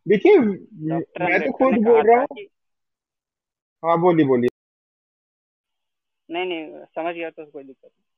देखिए 0.06 0.38
मैं 0.38 1.40
तो 1.40 1.52
खुद 1.52 1.74
बोल 1.84 2.02
रहा 2.10 2.20
हूँ। 2.20 2.44
हाँ 3.84 4.01
बोलिए 4.01 4.26
बोलिए। 4.26 4.48
नहीं 6.30 6.47
नहीं 6.47 6.84
समझ 6.84 7.14
गया 7.14 7.30
तो 7.30 7.47
कोई 7.47 7.64
दिक्कत 7.64 7.90
नहीं। 7.98 8.10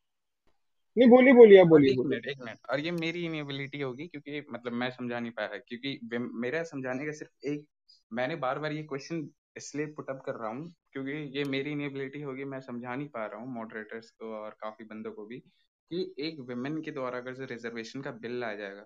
नहीं 0.96 1.08
बोलिए 1.08 1.32
बोलिए 1.32 1.60
आप 1.60 1.66
बोलिए 1.66 1.90
एक 1.92 1.98
मिनट 1.98 2.26
एक 2.26 2.38
मिनट। 2.40 2.58
और 2.70 2.80
ये 2.80 2.90
मेरी 2.90 3.24
इनेबिलिटी 3.26 3.80
होगी 3.80 4.06
क्योंकि 4.06 4.44
मतलब 4.52 4.72
मैं 4.72 4.90
समझा 4.90 5.20
नहीं 5.20 5.32
पाया 5.32 5.58
क्योंकि 5.58 5.98
मेरा 6.40 6.62
समझाने 6.62 7.04
का 7.06 7.12
सिर्फ़ 7.12 7.46
एक 7.46 7.64
मैंने 8.12 8.36
बार 8.36 8.58
बार 8.58 8.72
ये 8.72 8.82
क्वेश्चन 8.82 9.28
इसलिए 9.56 9.86
पुटअप 9.86 10.22
कर 10.26 10.34
रहा 10.34 10.50
हूँ 10.50 10.74
क्योंकि 10.92 11.12
ये 11.38 11.44
मेरी 11.44 11.70
इनेबिलिटी 11.72 12.20
होगी 12.20 12.44
मैं 12.44 12.60
समझा 12.60 12.94
नहीं 12.94 13.08
पा 13.08 13.26
रहा 13.26 13.40
हूँ 13.40 13.54
मॉडरेटर्स 13.54 14.10
को 14.10 14.34
और 14.34 14.56
काफ़ी 14.60 14.84
बंदों 14.84 15.12
को 15.12 15.26
भी 15.26 15.38
कि 15.38 16.14
एक 16.18 16.40
वेमेन 16.40 16.80
के 16.82 16.90
द्वारा 16.90 17.18
अगर 17.18 17.34
जो 17.34 17.44
रिजर्वेशन 17.44 18.00
का 18.00 18.10
बिल 18.10 18.38
लाया 18.40 18.56
जाएगा 18.56 18.84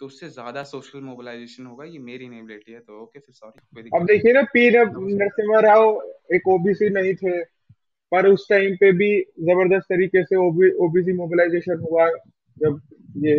तो 0.00 0.06
उससे 0.06 0.28
ज़्यादा 0.28 0.62
सोशल 0.62 1.00
मोबिलाइजेशन 1.00 1.66
होगा 1.66 1.84
ये 1.84 1.98
मेरी 1.98 2.24
इनेबिलिटी 2.24 2.72
है 2.72 2.80
तो 2.80 3.02
ओके 3.02 3.18
फिर 3.18 3.34
सॉरी 3.34 3.90
अब 3.96 4.06
देखिए 4.06 4.32
ना 4.32 4.42
पी 4.42 4.70
नरसिम्हा 4.70 5.60
राव 5.60 6.00
एक 6.34 6.48
ओबीसी 6.48 6.88
नहीं 6.88 7.14
थे 7.14 7.40
पर 8.16 8.26
उस 8.28 8.46
टाइम 8.50 8.74
पे 8.80 8.90
भी 8.98 9.08
ज़बरदस्त 9.20 9.86
तरीके 9.88 10.22
से 10.24 10.36
ओबीसी 10.84 11.12
मोबिलाइजेशन 11.12 11.80
हुआ 11.80 12.08
जब 12.56 12.80
ये 13.24 13.34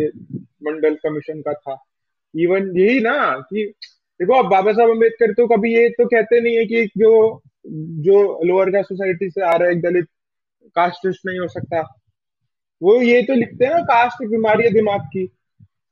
मंडल 0.64 0.94
कमीशन 1.04 1.40
का 1.40 1.52
था। 1.52 1.76
इवन 2.34 2.70
यही 2.76 3.00
ना 3.00 3.14
कि 3.50 3.64
देखो, 4.20 4.34
अब 4.34 4.48
बाबा 4.50 4.72
साहब 4.72 4.90
अंबेडकर 4.90 5.32
तो 5.32 5.46
कभी 5.46 5.74
ये 5.74 5.88
तो 5.88 6.06
कहते 6.06 6.40
नहीं 6.40 6.56
है 6.56 6.64
कि 6.66 6.84
जो 6.98 7.10
जो 8.04 8.18
लोअर 8.44 8.70
कास्ट 8.70 8.88
सोसाइटी 8.88 9.30
से 9.30 9.42
आ 9.42 9.52
रहा 9.52 9.68
है 9.68 9.80
दलित 9.80 10.06
कास्टिस्ट 10.76 11.26
नहीं 11.26 11.38
हो 11.38 11.48
सकता। 11.48 11.80
वो 12.82 12.94
ये 13.02 13.22
तो 13.22 13.34
लिखते 13.34 13.64
हैं 13.64 13.72
ना 13.72 13.80
कास्ट 13.84 14.24
बीमारी 14.26 14.64
है 14.64 14.70
दिमाग 14.72 15.00
की। 15.06 15.28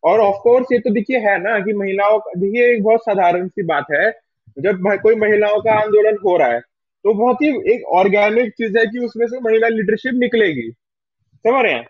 और 0.03 0.21
ऑफ़ 0.21 0.37
कोर्स 0.43 0.73
ये 0.73 0.79
तो 0.79 0.91
देखिए 0.91 1.19
है 1.19 1.37
ना 1.43 1.59
कि 1.59 1.73
महिलाओं 1.75 2.19
का 2.19 2.41
देखिए 2.41 2.71
एक 2.75 2.83
बहुत 2.85 3.01
साधारण 3.01 3.49
सी 3.49 3.63
बात 3.65 3.87
है। 3.93 4.11
जब 4.57 4.87
कोई 5.03 5.15
महिलाओं 5.17 5.61
का 5.61 5.73
आंदोलन 5.81 6.19
हो 6.25 6.37
रहा 6.37 6.49
है 6.49 6.61
तो 7.07 7.15
बहुत 7.15 7.37
ही 7.43 7.49
एक 7.49 7.85
ऑर्गेनिक 7.85 8.53
चीज़ 8.53 8.79
है 8.79 8.87
कि 8.87 8.99
उसमें 8.99 9.27
से 9.27 9.41
महिला 9.41 9.69
लीडरशिप 9.69 10.15
निकलेगी। 10.15 10.71
समझ 11.37 11.65
रहे 11.65 11.73
हैं? 11.73 11.87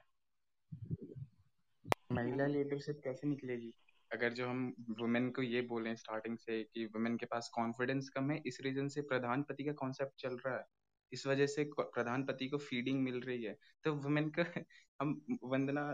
महिला 2.13 2.47
लीडरशिप 2.47 3.01
कैसे 3.05 3.29
निकलेगी? 3.29 3.73
अगर 4.13 4.33
जो 4.33 4.47
हम 4.47 4.75
वुमेन 5.01 5.31
को 5.31 5.43
ये 5.43 5.61
बोले 5.61 5.97
स्टार्टिंग 5.97 6.39
से 6.39 6.63
कि 6.63 6.85
वुमेन 6.85 7.17
के 7.17 7.27
पास 7.27 7.51
कॉन्फिडेंस 7.55 8.09
कम 8.09 8.31
है, 8.31 8.43
इस 8.47 8.59
रीजन 8.61 8.89
से 8.89 9.01
प्रधानपति 9.01 9.65
का 9.65 9.73
कॉन्सेप्ट 9.73 10.13
चल 10.19 10.37
रहा 10.47 10.57
है। 10.57 10.65
इस 11.13 11.27
वजह 11.27 11.47
से 11.47 11.71
प्रधानपति 11.79 12.49
को 12.49 12.59
फीडिंग 12.59 13.03
मिल 13.03 13.21
रही 13.21 13.43
है। 13.43 13.57
तो 13.85 13.95
वुमेन 13.95 14.33
का 14.39 14.45
हम 15.01 15.39
वंदना 15.45 15.91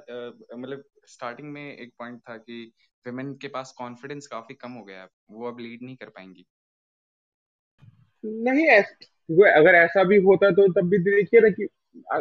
मतलब 0.56 0.84
स्टार्टिंग 1.06 1.52
में 1.52 1.76
एक 1.76 1.92
पॉइंट 1.98 2.20
था 2.20 2.36
कि 2.36 2.72
वुमेन 3.06 3.34
के 3.34 3.48
पास 3.48 3.74
कॉन्फिडेंस 3.78 4.26
काफ़ी 4.26 4.54
कम 4.54 4.72
हो 4.72 4.84
गया 4.84 5.08
वो 5.30 5.48
अब 5.48 5.58
लीड 5.60 5.82
नहीं 5.82 5.96
कर 5.96 6.08
पाएँगी। 6.08 6.46
नहीं 8.24 8.66
क्योंकि 8.66 9.50
अगर 9.50 9.74
ऐसा 9.74 10.04
भी 10.04 10.16
होता 10.22 10.50
तो 10.50 10.66
तब 10.72 10.88
भी 10.88 10.98
देखिए 10.98 11.40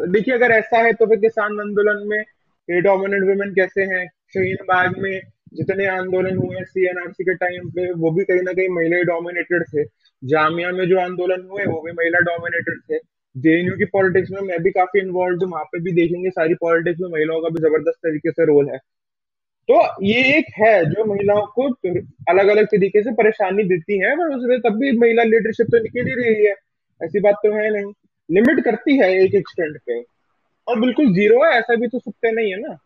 देखिए 0.08 0.34
अगर 0.36 0.52
ऐसा 0.52 0.78
है 0.78 0.94
तो 0.94 1.06
फिर 1.06 1.20
किसान 1.20 1.60
आंदोलन 1.60 2.08
में 2.08 2.24
डोमिनेंट 2.70 3.24
वुमेन 3.24 3.54
कैसे 3.54 3.82
हैं? 3.84 4.06
शहीन 4.34 4.64
बाग 4.68 4.98
में 4.98 5.20
जितने 5.54 5.86
आंदोलन 5.86 6.38
हुए 6.38 6.64
सीएनआरसी 6.64 7.24
के 7.24 7.34
टाइम 7.36 7.70
पे, 7.70 7.92
वो 7.92 8.12
भी 8.12 8.24
कहीं 8.24 8.42
ना 8.42 8.54
कहीं 8.54 8.70
महिला 8.70 9.02
डोमिनेटेड 9.04 9.64
थे। 9.74 9.84
जामिया 10.24 10.72
में 10.72 10.86
जो 10.90 11.00
आंदोलन 11.00 11.48
हुए, 11.52 11.66
वो 11.66 11.82
भी 11.82 11.92
महिला 11.92 12.20
डोमिनेटेड 12.20 12.80
थे। 12.92 13.00
जेएनयू 13.36 13.78
की 13.78 13.86
पॉलिटिक्स 13.86 14.32
में 14.32 14.42
मैं 14.42 14.60
भी 14.64 14.72
काफ़ी 14.72 15.00
इन्वॉल्व 15.00 15.44
हूँ, 15.44 15.52
वहाँ 15.52 15.64
पे 15.64 15.80
भी 15.80 15.92
देखेंगे 15.92 16.30
सारी 16.30 16.54
पॉलिटिक्स 16.54 17.00
में 17.02 17.10
महिलाओं 17.10 17.42
का 17.42 17.50
भी 17.50 17.62
ज़बरदस्त 17.62 18.00
तरीके 18.08 18.32
से 18.32 18.46
रोल 18.46 18.70
है। 18.70 18.78
तो 19.70 20.06
ये 20.06 20.22
एक 20.38 20.46
है 20.60 20.74
जो 20.86 21.06
महिलाओं 21.06 21.46
को 21.56 21.68
अलग 22.30 22.48
अलग 22.48 22.66
तरीके 22.66 23.04
से 23.04 23.12
परेशानी 23.14 23.64
देती 23.64 24.00
है, 24.00 24.16
पर 24.16 24.36
उसमें 24.36 24.60
तब 24.62 24.78
भी 24.80 24.92
महिला 24.98 25.24
लीडरशिप 25.24 25.68
तो 25.68 25.82
निकल 25.84 26.08
ही 26.10 26.16
रही 26.22 26.46
है। 26.46 26.54
ऐसी 27.02 27.20
बात 27.20 27.36
तो 27.36 27.54
है 27.56 27.70
नहीं। 27.72 27.94
लिमिट 28.30 28.64
करती 28.66 28.98
है 28.98 29.10
एक 29.24 29.36
एक्सटेंट 29.36 29.78
पे। 29.78 30.02
और 30.68 30.80
बिल्कुल 30.80 31.14
ज़ीरो 31.16 31.44
है, 31.46 31.52
ऐसा 31.52 31.76
भी 31.76 31.88
तो 31.88 32.00
सकते 32.00 32.32
नहीं 32.32 32.52
है 32.52 32.60
ना। 32.62 32.78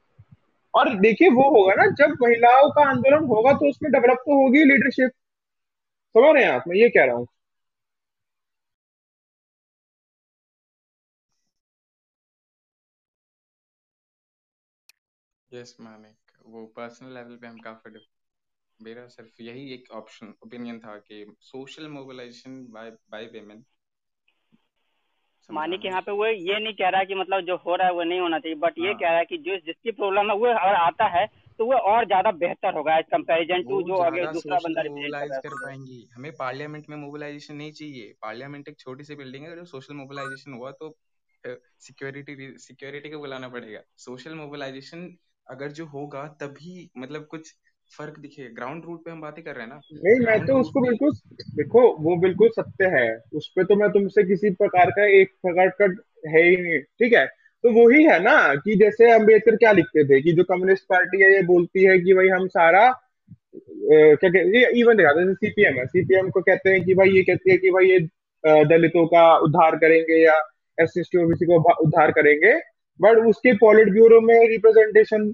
और 0.73 0.93
देखिए, 0.99 1.29
वो 1.29 1.49
होगा 1.51 1.73
ना, 1.75 1.85
जब 1.99 2.15
महिलाओं 2.23 2.69
का 2.71 2.89
आंदोलन 2.89 3.25
होगा 3.25 3.53
तो 3.53 3.69
उसमें 3.69 3.91
डेवलप 3.91 4.17
तो 4.19 4.43
होगी 4.43 4.63
लीडरशिप 4.65 5.11
समझ 6.15 6.33
रहे 6.35 6.43
हैं 6.43 6.51
आप? 6.51 6.63
मैं 6.67 6.75
ये 6.77 6.89
कह 6.89 7.05
रहा 7.05 7.15
हूँ। 7.15 7.27
यस 15.51 15.75
मानिक 15.81 16.24
वो 16.45 16.65
पर्सनल 16.75 17.13
लेवल 17.13 17.37
पे 17.37 17.47
हम 17.47 17.57
काफ़ी 17.59 18.05
मेरा 18.79 19.07
सिर्फ़ 19.07 19.41
यही 19.43 19.73
एक 19.73 19.91
ऑप्शन 19.91 20.33
ओपिनियन 20.43 20.79
था 20.79 20.97
कि 20.99 21.25
social 21.41 21.87
mobilisation 21.89 22.65
by 22.69 22.89
by 23.11 23.25
women 23.33 23.63
मानी 25.49 25.77
कि 25.77 25.87
यहाँ 25.87 26.01
पे 26.01 26.11
वो 26.11 26.25
ये 26.25 26.59
नहीं 26.59 26.73
कह 26.73 26.89
रहा 26.89 27.03
कि 27.03 27.15
मतलब 27.15 27.45
जो 27.45 27.55
हो 27.55 27.75
रहा 27.75 27.87
है 27.87 27.93
वो 27.93 28.03
नहीं 28.03 28.19
होना 28.19 28.39
चाहिए 28.39 28.55
बट 28.55 28.79
ये 28.79 28.87
हाँ। 28.87 28.97
कह 28.99 29.09
रहा 29.09 29.17
है 29.17 29.25
कि 29.25 29.37
जो 29.37 29.57
जिसकी 29.57 29.91
प्रॉब्लम 29.91 30.31
है 30.31 30.35
वो 30.37 30.45
अगर 30.45 30.75
आता 30.75 31.07
है 31.07 31.25
तो 31.59 31.65
वो 31.65 31.73
और 31.73 32.05
ज़्यादा 32.05 32.31
बेहतर 32.31 32.73
होगा 32.73 32.97
एज 32.97 33.05
कम्पेरिजन 33.11 33.63
टू 33.63 33.81
जो 33.81 33.95
अगर 34.03 34.31
दूसरा 34.31 34.57
बंदा 34.57 34.83
मोबिलाइज 34.83 35.37
कर 35.43 35.49
पाएँगी। 35.55 36.07
हमें 36.15 36.31
पार्लियामेंट 36.31 36.89
में 36.89 36.97
मोबिलाइजेशन 36.97 37.55
नहीं 37.55 37.71
चाहिए। 37.71 38.13
पार्लियामेंट 38.21 38.67
एक 38.67 38.79
छोटी 38.79 39.03
सी 39.03 39.15
बिल्डिंग 39.15 39.45
है 39.45 39.55
जो 39.55 39.65
सोशल 39.65 39.93
मोबिलाइजेशन 39.93 40.53
हुआ 40.53 40.71
तो 40.81 40.95
सिक्योरिटी 41.43 42.35
सिक्योरिटी 42.59 43.09
को 43.09 43.19
बुलाना 43.19 43.49
पड़ेगा। 43.49 43.81
सोशल 43.97 44.35
मोबिलाइजेशन 44.35 45.07
अगर 45.47 45.71
जो 45.71 45.85
होगा 45.85 46.25
तभी 46.41 46.89
मतलब 46.97 47.27
कुछ 47.31 47.53
फ़र्क 47.97 48.19
दिखे। 48.19 48.49
ग्राउंड 48.53 48.85
रूट 48.85 49.03
पे 49.05 49.11
हम 49.11 49.21
बातें 49.21 49.43
कर 49.43 49.55
रहे 49.55 49.61
हैं 49.61 49.69
ना। 49.69 49.79
नहीं 49.95 50.25
मैं 50.25 50.45
तो 50.45 50.59
उसको 50.59 50.81
बिल्कुल 50.81 51.11
देखो 51.55 51.81
वो 51.99 52.15
बिल्कुल 52.17 52.49
सत्य 52.49 52.85
है। 52.93 53.07
उस 53.33 53.51
पर 53.55 53.63
तो 53.63 53.75
मैं 53.75 53.89
तुमसे 53.89 54.23
किसी 54.23 54.49
प्रकार 54.51 54.89
का 54.91 55.05
एक 55.19 55.31
प्रकार 55.41 55.69
का 55.81 55.85
है 56.31 56.43
ही 56.43 56.57
नहीं। 56.57 56.79
ठीक 56.79 57.13
है? 57.13 57.25
तो 57.63 57.71
वही 57.73 58.03
है 58.03 58.19
ना 58.23 58.55
कि 58.55 58.75
जैसे 58.75 59.11
अंबेडकर 59.11 59.55
क्या 59.55 59.71
लिखते 59.71 60.03
थे 60.05 60.21
कि 60.21 60.33
जो 60.33 60.43
कम्युनिस्ट 60.43 60.83
पार्टी 60.83 61.21
है 61.21 61.33
ये 61.33 61.41
बोलती 61.43 61.83
है 61.83 61.97
कि 61.99 62.13
भाई 62.13 62.27
हम 62.27 62.47
सारा 62.47 62.89
क्या 63.57 64.29
कहते 64.29 64.79
इवन 64.79 64.97
देखा 64.97 65.11
जैसे 65.13 65.33
सीपीएम 65.35 65.77
है। 65.79 65.85
सीपीएम 65.87 66.29
को 66.29 66.41
कहते 66.41 66.69
हैं 66.69 66.83
कि 66.85 66.93
भाई 66.93 67.09
ये 67.09 67.23
कहती 67.23 67.51
है 67.51 67.57
कि 67.57 67.71
भाई 67.71 67.89
ये 67.89 67.99
दलितों 68.65 69.05
का 69.07 69.25
उद्धार 69.37 69.75
करेंगे 69.75 70.23
या 70.23 70.33
एस 70.77 70.93
टी 70.97 71.23
ओबीसी 71.23 71.45
को 71.45 71.59
उद्धार 71.83 72.11
करेंगे। 72.11 72.53
बट 73.01 73.25
उसके 73.25 73.53
पॉलिट 73.53 73.89
ब्यूरो 73.89 74.21
में 74.21 74.49
रिप्रेजेंटेशन 74.49 75.33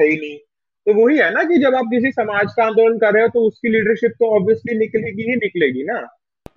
है 0.00 0.06
ही 0.06 0.16
नहीं। 0.16 0.38
तो 0.86 1.06
वही 1.06 1.18
है 1.18 1.30
ना 1.34 1.42
कि 1.42 1.58
जब 1.58 1.74
आप 1.74 1.84
किसी 1.84 2.10
समाज 2.12 2.52
का 2.56 2.64
आंदोलन 2.64 2.98
कर 2.98 3.12
रहे 3.12 3.22
हो 3.22 3.28
तो 3.28 3.40
उसकी 3.40 3.68
लीडरशिप 3.68 4.10
तो 4.10 4.36
ऑब्वियसली 4.36 4.78
निकलेगी 4.78 5.22
ही 5.22 5.36
निकलेगी 5.36 5.84
ना। 5.84 6.06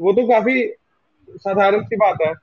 वो 0.01 0.13
तो 0.13 0.27
काफ़ी 0.27 0.73
साधारण 1.29 1.83
सी 1.83 1.95
बात 1.95 2.17
है। 2.21 2.33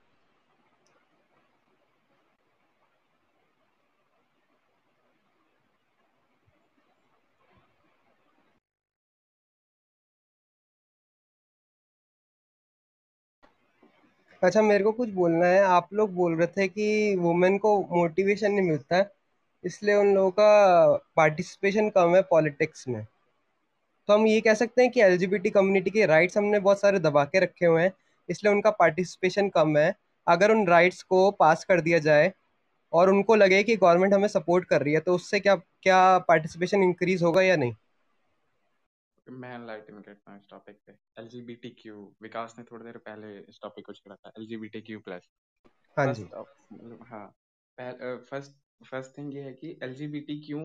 अच्छा 14.43 14.63
मेरे 14.63 14.85
को 14.85 14.91
कुछ 14.93 15.09
बोलना 15.11 15.47
है। 15.47 15.61
आप 15.67 15.89
लोग 15.95 16.13
बोल 16.15 16.35
रहे 16.37 16.47
थे 16.49 16.67
कि 16.69 17.15
वुमेन 17.19 17.57
को 17.59 17.79
मोटिवेशन 17.93 18.53
नहीं 18.53 18.69
मिलता 18.69 18.97
है, 18.97 19.11
इसलिए 19.65 19.95
उन 19.95 20.15
लोगों 20.15 20.31
का 20.33 20.97
पार्टिसिपेशन 21.17 21.89
कम 21.91 22.15
है 22.17 22.23
पॉलिटिक्स 22.31 22.87
में। 22.89 23.05
तो 24.09 24.15
हम 24.15 24.27
ये 24.27 24.41
कह 24.41 24.55
सकते 24.55 24.83
हैं 24.83 24.91
कि 24.91 25.01
एल 25.03 25.51
कम्युनिटी 25.51 25.91
के 25.91 26.07
राइट्स 26.07 26.37
हमने 26.39 26.59
बहुत 26.61 26.81
सारे 26.81 26.99
दबा 27.01 27.25
के 27.25 27.41
रखे 27.41 27.67
हुए 27.67 27.83
हैं, 27.83 27.93
इसलिए 28.29 28.53
उनका 28.53 28.71
पार्टिसिपेशन 28.73 29.49
कम 29.49 29.77
है। 29.79 29.95
अगर 30.27 30.51
उन 30.53 30.67
राइट्स 30.69 31.03
को 31.05 31.31
पास 31.33 31.65
कर 31.65 31.81
दिया 31.81 31.99
जाए 32.01 32.33
और 32.93 33.11
उनको 33.11 33.35
लगे 33.37 33.63
कि 33.63 33.77
गवर्नमेंट 33.77 34.15
हमें 34.15 34.29
सपोर्ट 34.29 34.65
कर 34.67 34.83
रही 34.83 34.95
है 34.95 35.01
तो 35.01 35.15
उससे 35.15 35.41
क्या 35.41 35.55
क्या 35.57 36.19
पार्टिसिपेशन 36.29 36.83
इंक्रीज 36.83 37.23
होगा 37.23 37.43
या 37.43 37.57
नहीं? 37.57 37.75
मैं 39.33 39.55
एनलाइटन 39.55 40.01
करता 40.03 40.31
हूँ 40.33 40.41
इस 40.41 40.47
टॉपिक 40.51 40.81
पे। 40.87 40.93
एलजीबीटीक्यू 41.19 42.15
विकास 42.23 42.55
ने 42.59 42.65
थोड़ी 42.65 42.85
देर 42.85 42.99
पहले 42.99 43.39
इस 43.39 43.59
टॉपिक 43.63 43.87
को 43.87 43.93
छेड़ा 43.93 44.17
था 44.17 44.33
एलजीबीटीक्यू 44.39 45.01
प्लस 45.01 45.29
हाँ 45.97 46.13
जी। 46.15 46.23
मतलब 46.23 47.07
हाँ 47.09 47.27
फ़र्स्ट 47.79 48.57
फ़र्स्ट 48.87 49.19
थिंग 49.19 49.35
ये 49.35 49.43
है 49.43 49.53
कि 49.53 49.79
एलजीबीटीक्यू 49.83 50.59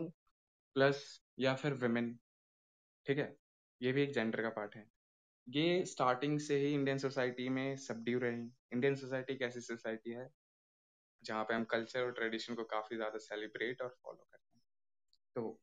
प्लस 0.75 1.03
या 1.39 1.53
फिर 1.55 1.73
विमेन 1.73 2.19
ठीक 3.05 3.17
है? 3.17 3.37
ये 3.81 3.91
भी 3.91 4.03
एक 4.03 4.13
जेंडर 4.13 4.41
का 4.41 4.49
पार्ट 4.49 4.75
है। 4.75 4.85
ये 5.47 5.85
स्टार्टिंग 5.85 6.39
से 6.39 6.57
ही 6.57 6.73
इंडियन 6.73 6.97
सोसाइटी 6.97 7.49
में 7.49 7.75
सबड्यू 7.77 8.19
रहे 8.19 8.37
इंडियन 8.73 8.95
सोसाइटी 8.95 9.33
एक 9.33 9.41
ऐसी 9.41 9.61
सोसाइटी 9.61 10.11
है 10.11 10.29
जहाँ 11.23 11.43
पे 11.43 11.53
हम 11.53 11.63
कल्चर 11.63 12.03
और 12.03 12.11
ट्रेडिशन 12.11 12.55
को 12.55 12.63
काफ़ी 12.63 12.95
ज़्यादा 12.95 13.17
सेलिब्रेट 13.17 13.81
और 13.81 13.89
फॉलो 14.03 14.27
करते 14.31 14.57
हैं। 14.57 14.63
तो 15.35 15.59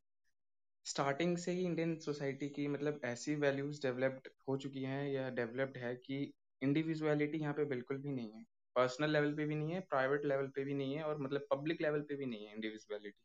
स्टार्टिंग 0.86 1.36
से 1.38 1.52
ही 1.52 1.64
इंडियन 1.64 1.94
सोसाइटी 2.00 2.48
की 2.48 2.66
मतलब 2.68 3.00
ऐसी 3.04 3.34
वैल्यूज़ 3.36 3.80
डेवलप्ड 3.82 4.28
हो 4.48 4.56
चुकी 4.56 4.82
हैं 4.84 5.06
या 5.08 5.28
डेवलप्ड 5.30 5.76
है 5.76 5.94
कि 5.96 6.22
इंडिविजुअलिटी 6.62 7.38
यहाँ 7.38 7.54
पे 7.54 7.64
बिल्कुल 7.64 7.98
भी 7.98 8.10
नहीं 8.10 8.32
है। 8.32 8.44
पर्सनल 8.76 9.10
लेवल 9.10 9.32
पे 9.34 9.44
भी 9.46 9.54
नहीं 9.54 9.72
है 9.72 9.80
प्राइवेट 9.90 10.24
लेवल 10.24 10.48
पे 10.48 10.64
भी 10.64 10.74
नहीं 10.74 10.94
है 10.94 11.02
और 11.04 11.20
मतलब 11.20 11.46
पब्लिक 11.50 11.80
लेवल 11.82 12.00
पे 12.00 12.16
भी 12.16 12.26
नहीं 12.26 12.46
है 12.46 12.54
इंडिविजुअलिटी 12.54 13.16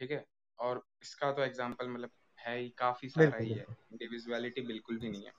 ठीक 0.00 0.10
है? 0.10 0.24
और 0.58 0.82
इसका 1.02 1.32
तो 1.32 1.42
एग्ज़ाम्पल 1.42 1.88
मतलब 1.88 2.10
है 2.38 2.58
ही 2.58 2.68
काफ़ी 2.78 3.08
सारा 3.10 3.38
ही 3.38 3.52
है। 3.52 3.64
इंडिविजुअलिटी 3.92 4.62
बिल्कुल 4.62 4.98
भी 4.98 5.10
नहीं 5.10 5.24
है। 5.26 5.32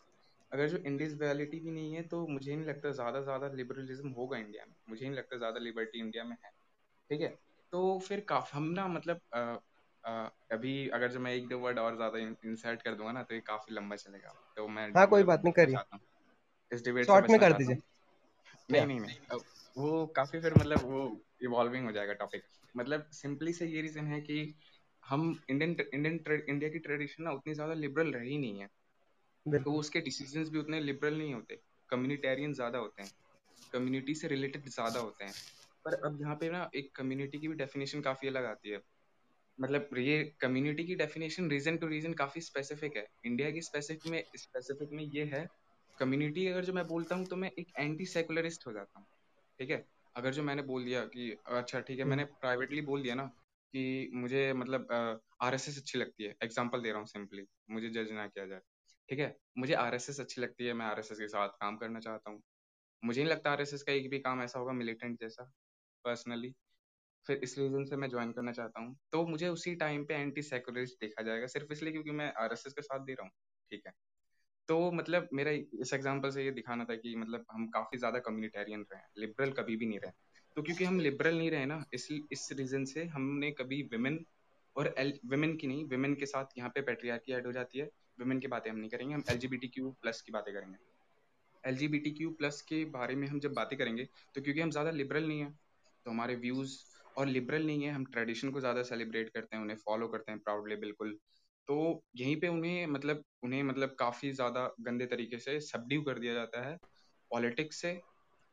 अगर 0.52 0.68
जो 0.70 0.78
इंडिविजुअलिटी 0.80 1.60
भी 1.60 1.72
नहीं 1.72 1.94
है 1.94 2.04
तो 2.08 2.26
मुझे 2.28 2.56
नहीं 2.56 2.68
लगता 2.68 2.92
ज़्यादा 2.94 3.22
ज़्यादा 3.22 3.50
लिबरलिज्म 3.54 4.10
होगा 4.12 4.38
इंडिया 4.38 4.66
में। 4.66 4.76
मुझे 4.90 5.06
नहीं 5.06 5.18
लगता 5.18 5.38
ज़्यादा 5.38 5.60
लिबर्टी 5.62 6.00
इंडिया 6.00 6.24
में 6.24 6.36
है। 6.46 6.52
ठीक 7.10 7.22
है? 7.22 7.36
तो 7.74 8.00
फिर 8.00 8.22
काफ़ी 8.30 8.58
हम 8.58 8.64
ना 8.72 8.88
मतलब 8.90 9.22
अभी 10.06 10.74
अगर 10.90 11.12
जो 11.12 11.20
मैं 11.20 11.34
एक 11.34 11.48
दो 11.50 11.60
वर्ड 11.60 11.80
और 11.80 11.96
ज़्यादा 11.96 12.20
इंसर्ट 12.46 12.82
कर 12.82 12.96
दूँगा 12.96 13.12
ना 13.12 13.24
तो 13.24 13.36
ये 13.36 13.42
काफ़ी 13.44 13.76
लंबा 13.76 13.96
चलेगा। 13.98 14.36
तो 14.58 14.68
मैं 14.70 14.90
हाँ 14.96 15.06
कोई 15.08 15.24
बात 15.24 15.44
नहीं 15.44 15.54
करिए। 15.54 15.78
इस 16.72 16.84
डिबेट 16.84 17.06
शॉर्ट 17.08 17.30
में 17.30 17.40
कर 17.40 17.54
दीजिए। 17.54 17.76
नहीं 18.70 18.86
नहीं 18.86 19.00
नहीं। 19.00 19.40
वो 19.76 20.06
काफ़ी 20.16 20.40
फिर 20.42 20.54
मतलब 20.56 20.84
वो 20.84 21.00
इवॉल्विंग 21.44 21.86
हो 21.86 21.92
जाएगा 21.92 22.14
टॉपिक 22.16 22.44
मतलब 22.76 23.10
सिंपली 23.14 23.54
से 23.54 23.66
ये 23.68 23.82
रीजन 23.82 24.08
है 24.08 24.20
कि 24.22 24.38
हम 25.04 25.24
इंडियन 25.50 25.76
इंडियन 25.94 26.42
इंडिया 26.50 26.70
की 26.72 26.80
ट्रेडिशन 26.80 27.24
ना 27.24 27.32
उतनी 27.32 27.54
ज़्यादा 27.54 27.74
लिबरल 27.76 28.12
रही 28.14 28.38
नहीं 28.38 28.60
है। 28.62 28.68
तो 29.46 29.74
उसके 29.76 30.02
डिसीजंस 30.02 30.50
भी 30.50 30.60
उतने 30.60 30.80
लिबरल 30.82 31.18
नहीं 31.18 31.34
होते। 31.34 31.62
कम्युनिटेरियन 31.90 32.54
ज़्यादा 32.54 32.80
होते 32.80 33.04
हैं। 33.04 33.12
कम्युनिटी 33.74 34.16
से 34.16 34.28
रिलेटेड 34.28 34.70
ज़्यादा 34.70 35.00
होते 35.00 35.26
हैं। 35.26 35.36
पर 35.86 35.94
अब 36.06 36.22
यहाँ 36.22 36.36
पे 36.36 36.50
ना 36.52 36.70
एक 36.76 36.96
कम्युनिटी 36.96 37.40
की 37.40 37.48
भी 37.48 37.56
डेफिनेशन 37.56 38.02
काफ़ी 38.02 38.28
अलग 38.28 38.46
आती 38.46 38.70
है। 38.70 38.80
मतलब 39.60 39.98
ये 39.98 40.24
कम्युनिटी 40.40 40.84
की 40.84 40.96
डेफिनेशन 40.96 41.50
रीजन 41.50 41.78
टू 41.78 41.88
रीजन 41.88 42.14
काफ़ी 42.14 42.42
स्पेसिफिक 42.42 42.98
है। 42.98 43.06
इंडिया 43.26 43.52
की 43.52 43.62
स्पेसिफिक 43.62 44.12
में 44.12 44.24
स्पेसिफिक 44.36 44.90
में 44.92 45.04
ये 45.06 45.24
है 45.34 45.48
कम्युनिटी 45.98 46.48
अगर 46.48 46.66
जो 46.66 46.74
मैं 46.74 46.86
बोलता 46.88 47.16
हूँ 47.16 47.26
तो 47.26 47.36
मैं 47.36 47.52
एक 47.60 47.72
एंटी 47.80 48.06
सेकुलरिस्ट 48.06 48.68
हो 48.68 48.74
जाता 48.74 49.00
हूँ 49.00 49.06
ठीक 49.60 49.70
है? 49.70 49.86
अगर 50.16 50.34
जो 50.34 50.44
मैंने 50.44 50.62
बोल 50.62 50.84
दिया 50.86 51.02
कि 51.06 51.32
अच्छा 51.48 51.80
ठीक 51.80 52.00
है 52.00 52.06
मैंने 52.06 52.24
प्राइवेटली 52.26 52.82
बोल 52.82 53.02
दिया 53.04 53.16
ना 53.16 53.24
कि 53.74 54.12
मुझे 54.14 54.52
मतलब 54.54 55.22
आर 55.42 55.54
एस 55.54 55.68
एस 55.70 55.78
अच्छी 55.78 56.00
लगती 56.00 56.24
है। 56.24 56.36
एग्ज़ाम्पल 56.44 56.82
दे 56.82 56.90
रहा 56.90 57.00
हूँ 57.00 57.08
सिंपली 57.08 57.46
मुझे 57.72 57.90
जज 57.90 58.12
ना 58.12 58.28
किया 58.28 58.46
जाए 58.46 58.60
ठीक 59.10 59.20
है? 59.20 59.36
मुझे 59.58 59.74
आर 59.74 59.96
एस 59.96 60.10
एस 60.10 60.20
अच्छी 60.20 60.42
लगती 60.42 60.66
है 60.66 60.74
मैं 60.74 60.86
आर 60.86 61.00
एस 61.00 61.12
एस 61.12 61.20
के 61.20 61.28
साथ 61.28 61.50
काम 61.62 61.78
करना 61.78 62.00
चाहता 62.00 62.32
हूँ। 62.32 62.42
मुझे 63.04 63.22
नहीं 63.22 63.32
लगता 63.32 63.52
आर 63.52 63.62
एस 63.62 63.74
एस 63.74 63.84
का 63.84 63.94
एक 63.94 64.10
भी 64.10 64.20
काम 64.20 64.42
ऐसा 64.42 64.60
होगा 64.60 64.74
मिलिटेंट 64.74 65.20
जैसा 65.22 65.52
पर्सनली 66.06 66.54
फिर 67.28 67.40
इस 67.44 67.58
रीजन 67.58 67.86
से 67.86 67.96
मैं 67.96 68.10
ज्वाइन 68.10 68.32
करना 68.32 68.52
चाहता 68.52 68.82
हूँ। 68.82 68.96
तो 69.12 69.26
मुझे 69.28 69.48
उसी 69.50 69.76
टाइम 69.76 70.04
पे 70.06 70.14
एंटी 70.16 70.42
सेकुलरिस्ट 70.44 71.00
देखा 71.02 71.24
जाएगा, 71.24 71.48
सिर्फ़ 71.48 71.72
इसलिए 71.72 71.92
क्योंकि 71.92 72.12
मैं 72.14 72.32
आर 72.36 72.54
एस 72.54 72.64
एस 72.68 72.74
के 72.74 72.82
साथ 72.82 73.00
दे 73.02 73.14
रहा 73.14 73.24
हूँ, 73.24 73.32
ठीक 73.72 73.82
है? 73.88 73.94
तो 74.70 74.92
मतलब 74.92 75.28
मेरा 75.34 75.52
इस 75.52 75.94
एग्ज़ाम्पल 75.94 76.30
से 76.32 76.44
ये 76.44 76.52
दिखाना 76.52 76.86
था 76.86 76.96
कि 76.96 77.16
मतलब 77.16 77.46
हम 77.52 77.68
काफ़ी 77.70 77.98
ज़्यादा 77.98 78.20
कम्युनिटेरियन 78.22 78.86
रहे 78.92 79.00
हैं 79.00 79.08
लिबरल 79.18 79.52
कभी 79.54 79.76
भी 79.76 79.86
नहीं 79.86 80.00
रहे। 80.00 80.12
तो 80.58 80.62
क्योंकि 80.62 80.84
हम 80.84 81.00
लिबरल 81.00 81.38
नहीं 81.38 81.50
रहे 81.52 81.66
ना, 81.66 81.84
इस 81.94 82.08
इस 82.12 82.50
रीजन 82.54 82.86
से 82.86 83.06
हमने 83.08 83.52
कभी 83.54 83.82
विमेन 83.92 84.24
और 84.76 84.94
एल 84.98 85.14
विमेन 85.26 85.56
की 85.58 85.68
नहीं 85.68 85.86
विमेन 85.88 86.16
के 86.16 86.26
साथ 86.26 86.58
यहाँ 86.58 86.70
पे 86.70 86.82
पेट्रियार्की 86.84 87.34
ऐड 87.34 87.46
हो 87.46 87.52
जाती 87.52 87.80
है। 87.80 87.90
विमेन 88.20 88.40
की 88.40 88.48
बातें 88.48 88.70
हम 88.72 88.78
नहीं 88.78 88.90
करेंगे, 88.90 89.14
हम 89.14 89.24
एल 89.30 89.94
प्लस 90.02 90.22
की 90.22 90.32
बातें 90.32 90.54
करेंगे। 90.54 90.78
एल 91.64 92.34
प्लस 92.40 92.62
के 92.62 92.84
बारे 92.92 93.16
में 93.16 93.28
हम 93.28 93.40
जब 93.40 93.54
बातें 93.54 93.78
करेंगे 93.78 94.08
तो 94.36 94.42
क्योंकि 94.42 94.62
हम 94.62 94.72
ज़्यादा 94.72 94.92
लिबरल 94.94 95.28
नहीं 95.28 95.40
है 95.40 95.50
तो 96.06 96.12
हमारे 96.12 96.36
व्यूज़ 96.38 96.78
और 97.18 97.28
लिबरल 97.28 97.66
नहीं 97.66 97.84
है 97.84 97.92
हम 97.92 98.06
ट्रेडिशन 98.08 98.52
को 98.52 98.60
ज़्यादा 98.60 98.84
सेलिब्रेट 98.84 99.30
करते 99.30 99.56
हैं 99.56 99.64
उन्हें 99.64 99.78
फॉलो 99.80 100.08
करते 100.10 100.32
हैं 100.32 100.40
प्राउडली 100.42 100.76
बिल्कुल। 100.78 101.18
तो 101.68 101.78
यहीं 102.18 102.40
पे 102.42 102.48
उन्हें 102.50 102.86
मतलब 102.88 103.24
उन्हें 103.44 103.62
मतलब 103.64 103.96
काफ़ी 104.00 104.32
ज़्यादा 104.34 104.68
गंदे 104.82 105.06
तरीके 105.08 105.40
से 105.40 105.60
सबड्यू 105.64 106.02
कर 106.04 106.20
दिया 106.20 106.34
जाता 106.34 106.62
है 106.62 106.76
पॉलिटिक्स 107.32 107.82
से 107.82 108.00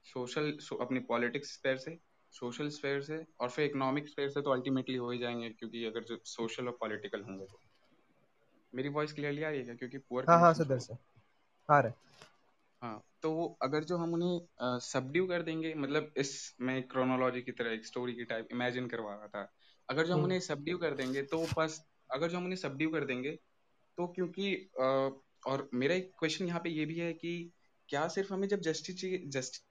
सोशल 0.06 0.56
सो, 0.59 0.76
अपनी 0.76 1.01
पॉलिटिक्स 1.05 1.55
स्पेयर 1.55 1.76
से 1.78 1.98
सोशल 2.32 2.68
स्पेयर 2.70 3.01
से 3.02 3.24
और 3.40 3.51
फिर 3.51 3.64
इकोनॉमिक 3.66 4.09
स्पेयर 4.09 4.28
से 4.30 4.43
तो 4.43 4.52
अल्टीमेटली 4.52 4.97
हो 4.98 5.10
ही 5.10 5.18
जाएँगे 5.18 5.51
क्योंकि 5.51 5.84
अगर 5.86 6.05
जो 6.05 6.18
सोशल 6.26 6.68
और 6.68 6.76
पॉलिटिकल 6.80 7.22
होंगे 7.22 7.47
तो। 7.47 7.59
मेरी 8.72 8.89
वॉइस 8.90 9.12
क्लियरली 9.12 9.43
आ 9.43 9.51
रही 9.51 9.62
है 9.62 9.74
क्योंकि 9.76 9.98
पुअर 10.01 10.26
हाँ 10.26 10.39
हाँ 10.40 10.52
सदर 10.55 10.78
से 10.78 10.94
आ 11.68 11.80
रहा 11.80 11.89
है। 11.89 11.94
हाँ 12.82 13.02
तो 13.22 13.59
अगर 13.62 13.84
जो 13.84 13.96
हम 13.96 14.14
उन्हें 14.14 14.78
सबड्यू 14.78 15.26
कर 15.26 15.42
देंगे 15.42 15.74
मतलब 15.74 16.12
इस 16.16 16.56
मैं 16.60 16.82
क्रोनोलॉजी 16.88 17.42
की 17.42 17.52
तरह 17.52 17.70
एक 17.70 17.86
स्टोरी 17.86 18.14
की 18.14 18.24
टाइप 18.24 18.48
इमेजिन 18.52 18.86
करवा 18.88 19.14
रहा 19.14 19.26
था। 19.28 19.52
अगर 19.88 20.06
जो 20.06 20.12
हम 20.12 20.16
हम्म। 20.16 20.24
उन्हें 20.24 20.40
सबड्यू 20.40 20.78
कर 20.78 20.94
देंगे 20.94 21.22
तो 21.22 21.46
बस 21.59 21.84
अगर 22.10 22.30
जो 22.30 22.36
हम 22.36 22.44
उन्हें 22.44 22.56
सबड्यू 22.56 22.90
कर 22.90 23.04
देंगे 23.04 23.38
तो 23.98 24.06
क्योंकि 24.06 24.70
आ, 24.80 25.10
और 25.46 25.70
मेरा 25.74 25.94
एक 25.94 26.12
क्वेश्चन 26.18 26.46
यहाँ 26.46 26.60
पे 26.60 26.70
ये 26.70 26.84
भी 26.86 26.98
है 26.98 27.12
कि 27.12 27.52
क्या 27.88 28.09
सिर्फ़ 28.09 28.32
हमें 28.32 28.48
जब 28.48 28.60
जस्टिस 28.60 29.00
चाहिए 29.00 29.18
जस्ट 29.26 29.62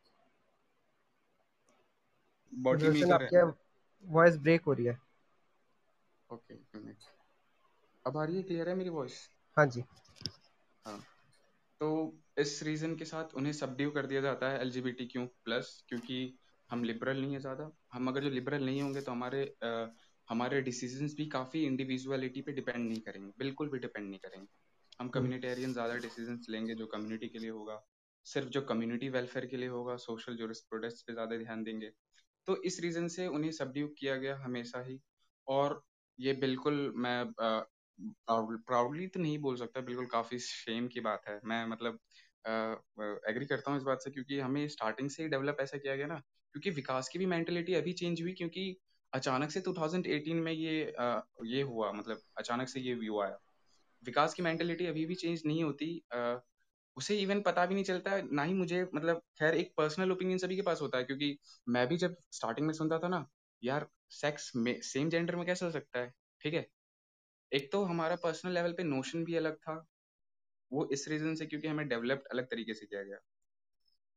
बॉडी 2.53 2.85
है। 3.35 3.43
वॉइस 4.05 4.37
ब्रेक 4.37 4.61
हो 4.61 4.73
रही 4.73 4.85
है। 4.85 4.99
ओके 6.33 6.53
अब 8.05 8.17
आ 8.17 8.23
रही 8.23 8.37
है 8.37 8.43
क्लियर 8.43 8.69
है 8.69 8.75
मेरी 8.75 8.89
वॉइस 8.89 9.29
हाँ 9.57 9.65
जी। 9.65 9.83
हाँ। 10.85 10.99
तो 11.79 12.17
इस 12.37 12.61
रीजन 12.63 12.95
के 12.95 13.05
साथ 13.05 13.33
उन्हें 13.35 13.53
सबड्यू 13.53 13.91
कर 13.91 14.05
दिया 14.05 14.21
जाता 14.21 14.49
है 14.49 14.61
एल 14.61 14.71
क्यों 15.11 15.25
प्लस 15.45 15.83
क्योंकि 15.89 16.37
हम 16.69 16.83
लिबरल 16.83 17.21
नहीं 17.21 17.33
है 17.33 17.39
ज़्यादा। 17.39 17.71
हम 17.93 18.07
अगर 18.07 18.23
जो 18.23 18.29
लिबरल 18.29 18.65
नहीं 18.65 18.81
होंगे 18.81 19.01
तो 19.01 19.11
हमारे 19.11 19.43
आ, 19.63 19.85
हमारे 20.27 20.61
डिसीजंस 20.61 21.15
भी 21.15 21.25
काफ़ी 21.25 21.63
इंडिविजुअलिटी 21.65 22.41
पे 22.41 22.51
डिपेंड 22.51 22.87
नहीं 22.89 22.99
करेंगे। 23.01 23.31
बिल्कुल 23.37 23.69
भी 23.69 23.79
डिपेंड 23.79 24.09
नहीं 24.09 24.19
करेंगे। 24.19 24.47
हम 24.99 25.09
कम्युनिटेरियन 25.09 25.63
हम्म। 25.63 25.73
ज़्यादा 25.73 25.95
डिसीजंस 25.95 26.45
लेंगे 26.49 26.75
जो 26.75 26.85
कम्युनिटी 26.85 27.27
के 27.27 27.39
लिए 27.39 27.49
होगा। 27.49 27.81
सिर्फ़ 28.25 28.49
जो 28.49 28.61
कम्युनिटी 28.61 29.09
वेलफेयर 29.09 29.45
के 29.45 29.57
लिए 29.57 29.69
होगा 29.69 29.95
सोशल 29.97 30.35
जो 30.35 30.47
प्रोटेस्ट 30.47 31.05
पे 31.07 31.13
ज़्यादा 31.13 31.37
ध्यान 31.37 31.63
देंगे। 31.63 31.91
तो 32.47 32.61
इस 32.63 32.79
रीजन 32.81 33.07
से 33.07 33.27
उन्हें 33.27 33.51
सबड्यू 33.51 33.87
किया 33.87 34.15
गया 34.15 34.37
हमेशा 34.37 34.81
ही। 34.81 34.99
और 35.47 35.81
ये 36.19 36.33
बिल्कुल 36.33 36.93
मैं 36.95 37.23
प्राउडली 37.99 39.07
तो 39.07 39.19
नहीं 39.19 39.37
बोल 39.39 39.55
सकता 39.55 39.81
बिल्कुल 39.81 40.05
काफ़ी 40.05 40.39
शेम 40.39 40.87
की 40.87 40.99
बात 40.99 41.27
है। 41.27 41.39
मैं 41.45 41.65
मतलब 41.65 41.99
एग्री 43.29 43.45
करता 43.45 43.71
हूँ 43.71 43.77
इस 43.79 43.83
बात 43.83 44.01
से 44.01 44.11
क्योंकि 44.11 44.39
हमें 44.39 44.67
स्टार्टिंग 44.67 45.09
से 45.09 45.23
ही 45.23 45.29
डेवलप 45.29 45.57
ऐसा 45.61 45.77
किया 45.77 45.95
गया 45.95 46.07
ना 46.07 46.15
क्योंकि 46.55 46.69
विकास 46.69 47.09
की 47.09 47.19
भी 47.19 47.25
मेंटेलिटी 47.25 47.73
अभी 47.73 47.93
चेंज 47.93 48.21
हुई 48.21 48.33
क्योंकि 48.33 48.75
अचानक 49.13 49.51
से 49.51 49.61
2018 49.61 50.41
में 50.41 50.51
ये 50.51 50.93
आ, 50.99 51.21
ये 51.45 51.61
हुआ 51.61 51.91
मतलब 51.91 52.21
अचानक 52.37 52.69
से 52.69 52.79
ये 52.79 52.93
व्यू 52.95 53.19
आया। 53.21 53.37
विकास 54.03 54.33
की 54.33 54.43
मेंटेलिटी 54.43 54.85
अभी 54.85 55.05
भी 55.05 55.15
चेंज 55.15 55.41
नहीं 55.45 55.63
होती 55.63 56.01
आ, 56.13 56.37
उसे 56.97 57.17
इवन 57.17 57.41
पता 57.41 57.65
भी 57.65 57.75
नहीं 57.75 57.83
चलता 57.83 58.21
ना 58.31 58.43
ही 58.43 58.53
मुझे 58.53 58.83
मतलब 58.95 59.21
खैर 59.39 59.55
एक 59.55 59.73
पर्सनल 59.77 60.11
ओपिनियन 60.11 60.37
सभी 60.37 60.55
के 60.55 60.61
पास 60.61 60.81
होता 60.81 60.97
है 60.97 61.03
क्योंकि 61.03 61.37
मैं 61.69 61.87
भी 61.87 61.97
जब 61.97 62.15
स्टार्टिंग 62.31 62.67
में 62.67 62.73
सुनता 62.73 62.99
था 62.99 63.07
ना 63.07 63.25
यार 63.63 63.87
सेक्स 64.11 64.51
में 64.55 64.81
सेम 64.81 65.09
जेंडर 65.09 65.35
में 65.35 65.45
कैसे 65.45 65.65
हो 65.65 65.71
सकता 65.71 65.99
है? 65.99 66.13
ठीक 66.41 66.53
है? 66.53 66.67
एक 67.51 67.71
तो 67.71 67.83
हमारा 67.83 68.15
पर्सनल 68.15 68.53
लेवल 68.53 68.71
पे 68.71 68.83
नोशन 68.83 69.23
भी 69.23 69.35
अलग 69.35 69.55
था। 69.55 69.85
वो 70.71 70.89
इस 70.93 71.07
रीजन 71.09 71.35
से 71.35 71.45
क्योंकि 71.45 71.67
हमें 71.67 71.87
डेवलप्ड 71.87 72.27
अलग 72.27 72.45
तरीके 72.45 72.73
से 72.73 72.85
किया 72.85 73.03
गया। 73.03 73.17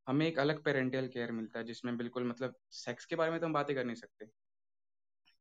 हमें 0.06 0.26
एक 0.26 0.38
अलग 0.38 0.62
पेरेंटियल 0.62 1.08
केयर 1.08 1.32
मिलता 1.32 1.58
है 1.58 1.64
जिसमें 1.64 1.96
बिल्कुल 1.96 2.24
मतलब 2.24 2.54
सेक्स 2.72 3.04
के 3.04 3.16
बारे 3.16 3.30
में 3.30 3.40
तो 3.40 3.46
हम 3.46 3.52
बातें 3.52 3.76
कर 3.76 3.84
नहीं 3.84 3.96
सकते। 3.96 4.26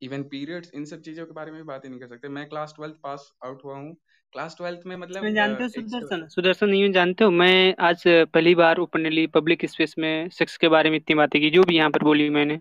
इवन 0.02 0.24
पीरियड्स 0.24 0.72
इन 0.74 0.86
सब 0.86 1.02
चीज़ों 1.02 1.26
के 1.26 1.34
बारे 1.34 1.52
में 1.52 1.61
भी 1.61 1.68
बातें 1.68 1.90
नहीं 1.90 1.99
कर 1.99 2.07
सकते। 2.07 2.30
मैं 2.30 2.48
क्लास 2.49 2.74
ट्वेल्थ 2.76 2.95
पास 3.03 3.32
आउट 3.45 3.64
हुआ 3.64 3.76
हूँ। 3.76 3.94
क्लास 4.34 4.56
ट्वेल्थ 4.57 4.86
में 4.86 4.95
मतलब 4.95 5.24
मैं 5.24 5.34
जानते 5.34 5.64
हो 5.64 5.70
सुदर्शन 5.70 6.28
सुदर्शन 6.28 6.70
नहीं 6.70 6.91
जानते 6.91 7.24
हो 7.24 7.32
मैं 7.32 7.76
आज 7.80 8.03
पहली 8.07 8.56
बार 8.56 8.78
ओपनली 8.78 9.26
पब्लिक 9.28 9.65
स्पेस 9.65 9.95
में 9.99 10.30
सेक्स 10.30 10.57
के 10.57 10.68
बारे 10.68 10.90
में 10.90 10.98
इतनी 10.98 11.15
बातें 11.15 11.41
की 11.41 11.49
जो 11.49 11.64
भी 11.64 11.76
यहाँ 11.76 11.90
पर 11.90 12.03
बोली 12.03 12.30
मैंने। 12.30 12.60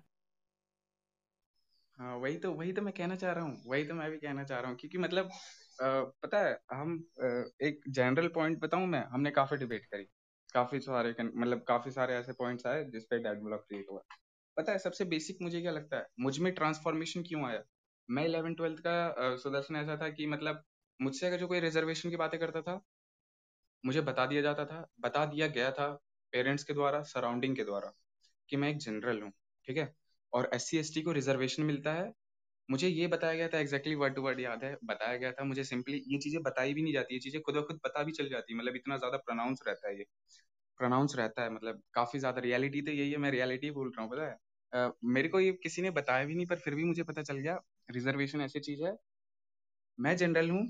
हाँ 2.03 2.15
वही 2.17 2.37
तो 2.37 2.51
वही 2.53 2.73
तो 2.73 2.83
मैं 2.83 2.93
कहना 2.95 3.17
चाह 3.17 3.33
रहा 3.33 3.45
हूँ, 3.45 3.63
वही 3.67 3.85
तो 3.85 3.95
मैं 3.95 4.11
भी 4.11 4.17
कहना 4.19 4.45
चाह 4.45 4.61
रहा 4.61 4.69
हूँ, 4.71 4.77
क्योंकि 4.79 4.99
मतलब 4.99 5.29
पता 5.79 6.39
है, 6.39 6.59
हम 6.73 6.95
एक 7.63 7.81
जनरल 7.91 8.29
पॉइंट 8.29 8.59
बताऊँ 8.61 8.87
मैं, 8.87 9.05
हमने 9.07 9.31
काफ़ी 9.31 9.57
डिबेट 9.57 9.85
करी, 9.87 10.05
काफ़ी 10.55 10.81
सारे 10.81 11.15
मतलब 11.21 11.63
काफ़ी 11.69 11.91
सारे 11.91 12.15
ऐसे 12.15 12.33
पॉइंट्स 12.33 12.67
आए 12.67 12.85
जिसपे 12.85 13.19
डेड 13.19 13.43
ब्लॉक 13.45 13.65
क्रिएट 13.69 13.87
हुआ। 13.91 14.01
पता 14.57 14.73
है, 14.73 14.79
सबसे 14.79 15.05
बेसिक 15.05 15.39
मुझे 15.43 15.61
क्या 15.61 15.73
लगता 15.73 15.97
है, 15.97 16.07
मुझमें 16.21 16.53
ट्रांसफॉर्मेशन 16.55 17.23
क्यों 17.23 17.47
आया? 17.47 17.63
मैं 18.09 18.25
इलेवन 18.25 18.55
ट्वेल्थ 18.55 18.81
का 18.81 19.37
सुदर्शन 19.39 19.77
ऐसा 19.77 19.97
था 19.97 20.09
कि 20.11 20.27
मतलब 20.27 20.63
मुझसे 21.01 21.27
अगर 21.27 21.39
जो 21.39 21.47
कोई 21.49 21.61
रिजर्वेशन 21.61 22.11
की 22.11 22.17
बातें 22.17 22.39
करता 22.41 22.63
था, 22.63 22.81
मुझे 23.85 24.01
बता 24.03 24.27
दिया 24.27 24.43
जाता 24.43 24.65
था, 24.67 24.87
बता 25.01 25.25
दिया 25.27 25.47
गया 25.49 25.71
था 25.71 25.89
पेरेंट्स 26.33 26.65
के 26.65 26.75
द्वारा 26.75 27.03
सराउंडिंग 27.07 27.57
के 27.57 27.65
द्वारा, 27.65 27.93
कि 28.49 28.57
मैं 28.57 28.69
एक 28.69 28.79
जनरल 28.79 29.23
हूँ, 29.23 29.33
ठीक 29.67 29.77
है? 29.77 29.95
और 30.33 30.51
एस 30.55 30.71
सी 30.71 31.03
को 31.03 31.13
रिजर्वेशन 31.13 31.63
मिलता 31.65 31.93
है। 31.95 32.13
मुझे 32.69 32.89
ये 32.89 33.07
बताया 33.09 33.35
गया 33.35 33.49
था 33.49 33.59
एग्जैक्टली 33.59 33.95
वर्ड 33.97 34.15
टू 34.17 34.23
वर्ड 34.23 34.41
याद 34.41 34.65
है 34.65 34.77
बताया 34.87 35.17
गया 35.17 35.33
था। 35.33 35.45
मुझे 35.45 35.65
सिंपली 35.65 36.03
ये 36.09 36.19
चीज़ें 36.21 36.43
बताई 36.43 36.75
भी 36.75 36.83
नहीं 36.83 36.93
जाती 36.93 37.15
ये 37.15 37.21
चीज़ें 37.21 37.41
खुद 37.43 37.57
खुद 37.69 37.81
पता 37.85 38.03
भी 38.05 38.13
चल 38.13 38.29
जाती 38.29 38.53
है। 38.53 38.59
मतलब 38.59 38.77
इतना 38.77 38.97
ज़्यादा 38.99 39.19
प्रोनाउंस 39.21 39.63
रहता 39.69 39.89
है 39.89 39.99
ये। 39.99 40.05
प्रोनाउंस 40.81 41.17
रहता 41.17 41.43
है 41.43 41.51
मतलब 41.51 41.83
काफ़ी 41.95 42.19
ज़्यादा 42.19 42.41
रियलिटी 42.43 42.83
तो 42.83 42.93
यही 42.93 43.11
है 43.13 43.19
मैं 43.19 43.31
रियलिटी 43.31 43.71
बोल 43.73 43.89
रहा 43.91 44.03
हूँ 44.05 44.11
पता 44.13 44.27
है? 44.27 44.37
uh, 44.73 44.93
मेरे 45.07 45.29
को 45.29 45.41
ये 45.41 45.53
किसी 45.63 45.83
ने 45.83 45.91
बताया 45.93 46.25
भी 46.27 46.35
नहीं 46.35 46.47
पर 46.47 46.57
फिर 46.59 46.75
भी 46.75 46.85
मुझे 46.85 47.03
पता 47.05 47.23
चल 47.23 47.39
गया 47.39 47.59
रिजर्वेशन 47.89 48.41
ऐसी 48.41 48.61
चीज़ 48.61 48.85
है। 48.85 48.97
मैं 49.99 50.17
जनरल 50.17 50.51
हूँ 50.51 50.61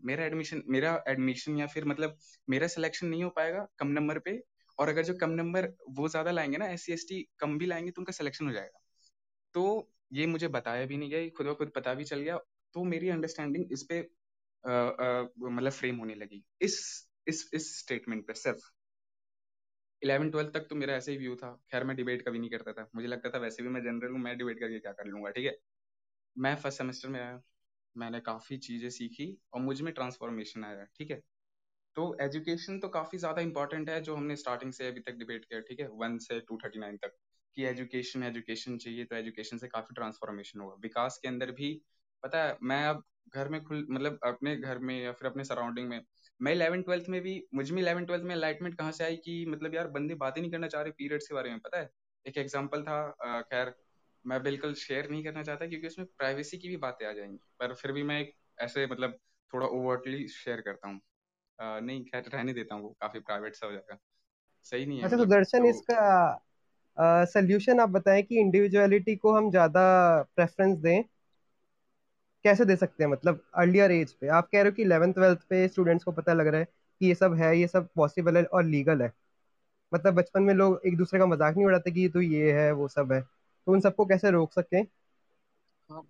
मेरा 0.00 0.24
एडमिशन 0.24 0.62
मेरा 0.68 0.92
एडमिशन 1.08 1.58
या 1.58 1.66
फिर 1.66 1.84
मतलब 1.86 2.16
मेरा 2.48 2.66
सिलेक्शन 2.68 3.06
नहीं 3.08 3.24
हो 3.24 3.30
पाएगा 3.32 3.66
कम 3.78 3.88
नंबर 3.90 4.18
पे। 4.20 4.38
और 4.78 4.88
अगर 4.88 5.04
जो 5.04 5.14
कम 5.16 5.30
नंबर 5.32 5.68
वो 5.90 6.08
ज़्यादा 6.08 6.30
लाएँगे 6.30 6.58
ना 6.58 6.66
एस 6.68 6.86
सी 7.02 7.22
कम 7.40 7.58
भी 7.58 7.66
लाएँगे 7.66 7.90
तो 7.90 8.00
उनका 8.02 8.12
सिलेक्शन 8.12 8.46
हो 8.46 8.52
जाएगा। 8.52 8.81
तो 9.54 9.64
ये 10.12 10.26
मुझे 10.26 10.48
बताया 10.48 10.86
भी 10.86 10.96
नहीं 10.96 11.10
गया 11.10 11.28
खुद 11.36 11.54
खुद 11.58 11.70
पता 11.76 11.94
भी 11.94 12.04
चल 12.04 12.20
गया 12.20 12.38
तो 12.74 12.84
मेरी 12.84 13.08
अंडरस्टैंडिंग 13.08 13.72
इस 13.72 13.82
पे 13.90 14.00
मतलब 14.64 15.70
फ्रेम 15.70 15.96
होने 15.98 16.14
लगी। 16.14 16.42
इस 16.60 16.76
इस 17.28 17.48
इस 17.54 17.78
स्टेटमेंट 17.80 18.26
पे 18.26 18.34
सिर्फ़। 18.34 18.70
इलेवन 20.02 20.30
ट्वेल्थ 20.30 20.52
तक 20.54 20.66
तो 20.70 20.76
मेरा 20.76 20.94
ऐसे 20.94 21.12
ही 21.12 21.18
व्यू 21.18 21.34
था। 21.36 21.50
खैर, 21.72 21.84
मैं 21.84 21.96
डिबेट 21.96 22.22
कभी 22.28 22.38
नहीं 22.38 22.50
करता 22.50 22.72
था। 22.72 22.88
मुझे 22.94 23.08
लगता 23.08 23.30
था 23.30 23.38
वैसे 23.38 23.62
भी 23.62 23.68
मैं 23.68 23.82
जनरल 23.82 24.12
हूँ, 24.12 24.20
मैं 24.20 24.36
डिबेट 24.38 24.60
करके 24.60 24.78
क्या 24.78 24.92
कर 24.92 25.06
लूँगा, 25.06 25.30
ठीक 25.30 25.46
है? 25.46 25.56
मैं 26.36 26.54
फ़र्स्ट 26.56 26.78
सेमेस्टर 26.78 27.08
में 27.08 27.20
आया। 27.20 27.40
मैंने 27.96 28.20
काफ़ी 28.20 28.56
चीज़ें 28.58 28.88
सीखी 28.90 29.26
और 29.54 29.60
मुझमें 29.60 29.92
ट्रांसफॉर्मेशन 29.94 30.64
आया, 30.64 30.84
ठीक 30.98 31.10
है? 31.10 31.20
तो 31.96 32.16
एजुकेशन 32.20 32.78
तो 32.80 32.88
काफ़ी 32.90 33.18
ज़्यादा 33.18 33.42
इंपॉर्टेंट 33.42 33.90
है, 33.90 34.00
जो 34.02 34.16
हमने 34.16 34.36
स्टार्टिंग 34.36 34.72
से 34.72 34.88
अभी 34.88 35.00
तक 35.00 35.14
डिबेट 35.14 35.44
किया, 35.44 35.60
ठीक 35.60 35.80
है? 35.80 35.88
वन 35.94 36.18
से 36.18 36.40
टू 36.40 36.58
थर्टी 36.64 36.78
नाइन 36.78 36.96
तक। 36.96 37.16
कि 37.56 37.64
एजुकेशन 37.64 38.22
एजुकेशन 38.22 38.76
चाहिए 38.78 39.04
तो 39.04 39.16
एजुकेशन 39.16 39.58
से 39.58 39.68
काफ़ी 39.68 39.94
ट्रांसफॉर्मेशन 39.94 40.60
होगा। 40.60 40.74
विकास 40.82 41.18
के 41.22 41.28
अंदर 41.28 41.50
भी 41.50 41.72
पता 42.22 42.42
है 42.44 42.56
मैं 42.62 42.84
अब 42.86 43.02
घर 43.34 43.48
में 43.48 43.62
खुल 43.64 43.86
मतलब 43.90 44.18
अपने 44.26 44.56
घर 44.56 44.78
में 44.78 44.98
या 45.02 45.12
फिर 45.12 45.30
अपने 45.30 45.44
सराउंडिंग 45.44 45.88
में 45.88 46.00
मैं 46.40 46.52
इलेवन 46.52 46.82
ट्वेल्थ 46.82 47.08
में 47.08 47.20
भी 47.22 47.42
मुझमें 47.54 47.80
इलेवन 47.82 48.04
ट्वेल्थ 48.04 48.24
में 48.24 48.34
लाइटमेंट 48.36 48.74
कहाँ 48.78 48.92
से 48.92 49.04
आई 49.04 49.16
कि 49.16 49.44
मतलब 49.48 49.74
यार 49.74 49.88
बंदे 49.88 50.14
बातें 50.14 50.40
नहीं 50.40 50.50
करना 50.50 50.68
चाह 50.68 50.82
रहे 50.82 50.92
पीरियड्स 50.92 51.26
के 51.28 51.34
बारे 51.34 51.50
में 51.50 51.58
पता 51.58 51.78
है? 51.78 51.90
एक 52.26 52.38
एग्ज़ाम्पल 52.38 52.82
था 52.82 53.42
खैर 53.42 53.74
मैं 54.24 54.42
बिल्कुल 54.42 54.74
शेयर 54.74 55.10
नहीं 55.10 55.24
करना 55.24 55.42
चाहता 55.42 55.66
क्योंकि 55.66 55.86
उसमें 55.86 56.06
प्राइवेसी 56.18 56.58
की 56.58 56.68
भी 56.68 56.76
बातें 56.76 57.06
आ 57.06 57.12
जाएँगी 57.12 57.38
पर 57.60 57.74
फिर 57.74 57.92
भी 57.92 58.02
मैं 58.02 58.20
एक 58.20 58.34
ऐसे 58.58 58.86
मतलब 58.86 59.18
थोड़ा 59.52 59.66
ओवरटली 59.66 60.26
शेयर 60.28 60.60
करता 60.60 60.88
हूँ। 60.88 61.00
नहीं 61.58 62.04
खैर 62.04 62.30
रहने 62.34 62.52
देता 62.52 62.74
हूँ 62.74 62.82
वो 62.82 62.96
काफ़ी 63.00 63.20
प्राइवेट 63.20 63.54
सा 63.54 63.66
हो 63.66 63.72
जाएगा। 63.72 63.98
सही 64.62 64.86
नहीं 64.86 64.98
है 64.98 65.04
अच्छा 65.04 65.16
तो, 65.16 65.24
तो 65.24 65.68
इसका 65.68 66.32
सोल्यूशन 66.96 67.80
आप 67.80 67.88
बताएँ 67.90 68.22
कि 68.22 68.38
इंडिविजुअलिटी 68.40 69.16
को 69.16 69.32
हम 69.32 69.50
ज़्यादा 69.50 69.82
प्रेफरेंस 70.36 70.78
दें? 70.78 71.02
कैसे 72.44 72.64
दे 72.64 72.74
सकते 72.76 73.04
हैं? 73.04 73.10
मतलब 73.10 73.40
अर्लियर 73.56 73.90
एज 73.92 74.12
पे। 74.14 74.28
आप 74.30 74.48
कह 74.48 74.58
रहे 74.58 74.64
हो 74.64 74.74
कि 74.74 74.82
इलेवन 74.82 75.12
ट्वेल्थ 75.12 75.42
पे 75.50 75.66
स्टूडेंट्स 75.68 76.04
को 76.04 76.12
पता 76.12 76.32
लग 76.32 76.46
रहा 76.46 76.60
है 76.60 76.66
कि 77.00 77.06
ये 77.06 77.14
सब 77.14 77.34
है 77.36 77.56
ये 77.58 77.66
सब 77.68 77.88
पॉसिबल 77.96 78.36
है 78.36 78.44
और 78.44 78.64
लीगल 78.64 79.02
है। 79.02 79.12
मतलब 79.92 80.14
बचपन 80.14 80.42
में 80.42 80.54
लोग 80.54 80.80
एक 80.86 80.96
दूसरे 80.96 81.20
का 81.20 81.26
मज़ाक 81.26 81.56
नहीं 81.56 81.66
उड़ाते 81.66 81.90
कि 81.92 82.08
तो 82.10 82.20
ये 82.22 82.52
है 82.54 82.70
वो 82.74 82.88
सब 82.90 83.12
है। 83.12 83.20
तो 83.22 83.72
उन 83.72 83.80
सबको 83.82 84.06
कैसे 84.06 84.30
रोक 84.32 84.52
सकें 84.52 84.84
हाँ? 85.88 86.02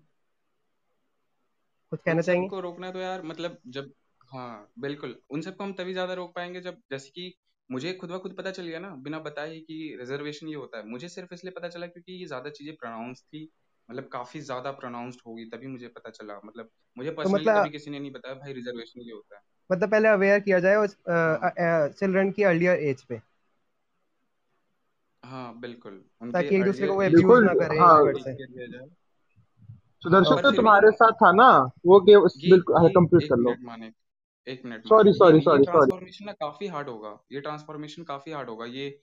कुछ 1.93 2.01
कहना 2.01 2.23
चाहेंगे? 2.23 2.51
को 2.51 2.61
रोकना 2.61 2.91
तो 2.91 2.99
यार 2.99 3.23
मतलब 3.25 3.59
जब 3.69 3.93
हाँ 4.31 4.73
बिल्कुल। 4.79 5.17
उन 5.31 5.41
सबको 5.43 5.65
हम 5.65 5.73
तभी 5.73 5.93
ज़्यादा 5.93 6.15
रोक 6.15 6.35
पाएँगे 6.35 6.61
जब 6.61 6.81
जैसे 6.91 7.11
कि 7.11 7.33
मुझे 7.73 7.93
खुद 7.93 8.11
ब 8.11 8.19
खुद 8.19 8.35
पता 8.39 8.51
चल 8.51 8.67
गया 8.67 8.79
ना 8.79 8.89
बिना 9.01 9.19
बताए 9.21 9.59
कि 9.61 9.97
रिजर्वेशन 10.01 10.49
ये 10.49 10.55
होता 10.55 10.79
है। 10.79 10.87
मुझे 10.89 11.09
सिर्फ़ 11.09 11.35
इसलिए 11.35 11.53
पता 11.53 11.69
चला 11.69 11.87
क्योंकि 11.87 12.13
ये 12.13 12.27
ज़्यादा 12.27 12.51
चीज़ें 12.51 12.75
प्रोनाउंस 12.77 13.23
थी 13.23 13.49
मतलब 13.89 14.09
काफ़ी 14.13 14.41
ज़्यादा 14.41 14.71
प्रोनाउंस्ड 14.73 15.21
होगी 15.27 15.45
तभी 15.45 15.67
मुझे 15.67 15.89
पता 15.89 16.11
चला। 16.11 16.41
मतलब 16.45 16.69
मुझे 16.97 17.11
पर्सनली 17.11 17.45
तो 17.45 17.51
मतलब, 17.51 17.63
कभी 17.63 17.71
किसी 17.71 17.91
ने 17.91 17.99
नहीं 17.99 18.13
बताया 18.13 18.35
भाई 18.35 18.53
रिजर्वेशन 18.53 19.01
ये 19.01 19.13
होता 19.13 19.37
है। 19.37 19.43
मतलब 19.71 19.91
पहले 19.91 20.09
अवेयर 20.09 20.41
किया 20.41 20.59
जाए 20.61 20.77
उस 20.77 20.97
चिल्ड्रन। 21.99 22.31
की 22.31 22.43
अर्लियर 22.43 22.81
एज 22.83 23.03
पे। 23.03 23.21
हाँ 25.23 25.61
बिल्कुल। 25.61 26.03
ताकि 26.25 26.57
एक 26.57 26.65
दूसरे 26.65 26.87
को 26.89 26.95
वो 26.95 27.03
अब्यूज 27.03 27.45
ना 27.45 27.55
करें 27.55 27.79
हाँ, 27.81 27.99
सुदर्शन 30.05 30.37
तो 30.39 30.51
तुम्हारे 30.53 30.91
साथ 30.93 31.13
था 31.17 31.31
ना 31.33 31.49
वो 31.87 32.01
के 32.01 32.17
बिल्कुल 32.51 32.89
कंप्लीट 32.91 33.29
कर 33.29 33.37
लो। 33.39 33.55
एक 34.49 34.65
minute 34.65 34.87
sorry 34.87 35.13
sorry 35.13 35.41
sorry 35.41 35.41
sorry 35.41 35.65
transformation 35.65 36.25
ना 36.25 36.33
काफ़ी 36.33 36.67
हार्ड 36.67 36.89
होगा। 36.89 37.25
ये 37.33 37.41
ट्रांसफॉर्मेशन 37.41 38.03
काफ़ी 38.03 38.33
हार्ड 38.33 38.49
होगा। 38.49 38.65
ये 38.67 39.01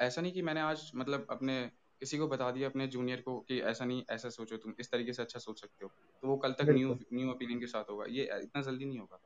ऐसा 0.00 0.22
नहीं 0.22 0.32
कि 0.32 0.42
मैंने 0.42 0.60
आज 0.60 0.92
मतलब 0.96 1.26
अपने 1.30 1.70
किसी 2.00 2.18
को 2.18 2.28
बता 2.28 2.50
दिया 2.50 2.68
अपने 2.68 2.86
जूनियर 2.86 3.20
को 3.20 3.40
कि 3.40 3.60
ऐसा 3.60 3.84
नहीं 3.84 4.02
ऐसा 4.10 4.28
सोचो 4.28 4.56
तुम 4.56 4.72
इस 4.80 4.90
तरीके 4.90 5.12
से 5.12 5.22
अच्छा 5.22 5.38
सोच 5.38 5.60
सकते 5.60 5.84
हो। 5.84 5.90
तो 6.22 6.28
वो 6.28 6.36
कल 6.36 6.52
तक 6.52 6.66
न्यू 6.68 6.98
न्यू 7.14 7.30
ओपिनियन 7.30 7.60
के 7.60 7.66
साथ 7.66 7.84
होगा। 7.90 8.04
ये 8.08 8.22
इतना 8.22 8.62
जल्दी 8.62 8.84
नहीं 8.84 8.98
होगा। 8.98 9.20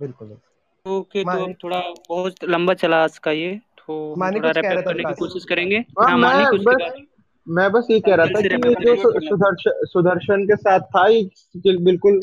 बिल्कुल। 0.00 0.38
ओके 0.86 1.24
तो 1.24 1.54
थोड़ा 1.54 1.80
बहुत 1.80 2.44
लंबा 2.44 2.74
चला 2.74 3.04
आज 3.04 3.18
का 3.18 3.30
ये। 3.30 3.60
तो 3.78 4.14
थोड़ा 4.16 4.50
रैप 4.50 4.84
करने 4.84 5.04
की 5.04 5.14
कोशिश 5.14 5.44
करेंगे। 5.44 5.76
हाँ, 5.76 6.08
हाँ 6.08 6.18
मानिक 6.18 6.48
कुछ 6.48 6.64
मैं 7.48 7.72
बस 7.72 7.86
ये 7.90 8.00
कह 8.00 8.14
रहा 8.14 8.26
था 8.26 8.40
कि 8.40 8.54
ये 8.54 8.96
जो 8.96 8.96
सुदर्शन 8.96 9.84
सुदर्शन 9.84 10.44
के 10.44 10.56
साथ 10.56 10.80
था 10.80 11.06
ये 11.06 11.76
बिल्कुल 11.76 12.20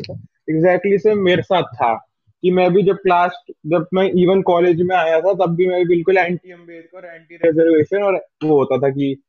एग्जैक्टली 0.49 0.98
से 0.98 1.14
मेरे 1.14 1.41
साथ 1.41 1.64
था। 1.64 2.07
कि 2.43 2.51
मैं 2.51 2.73
भी 2.73 2.84
जब 2.84 2.95
क्लास 2.95 3.31
जब 3.68 3.85
मैं 3.93 4.09
इवन 4.11 4.41
कॉलेज 4.41 4.81
में 4.81 4.95
आया 4.95 5.19
था, 5.22 5.34
तब 5.34 5.55
भी 5.55 5.68
मैं 5.68 5.88
बिल्कुल 5.88 6.18
एंटी 6.18 6.51
अंबेडकर 6.51 7.15
एंटी 7.15 7.35
रिजर्वेशन 7.35 8.03
और 8.03 8.15
वो 8.43 8.57
होता 8.57 8.77
था 8.77 8.89
कि, 8.89 9.23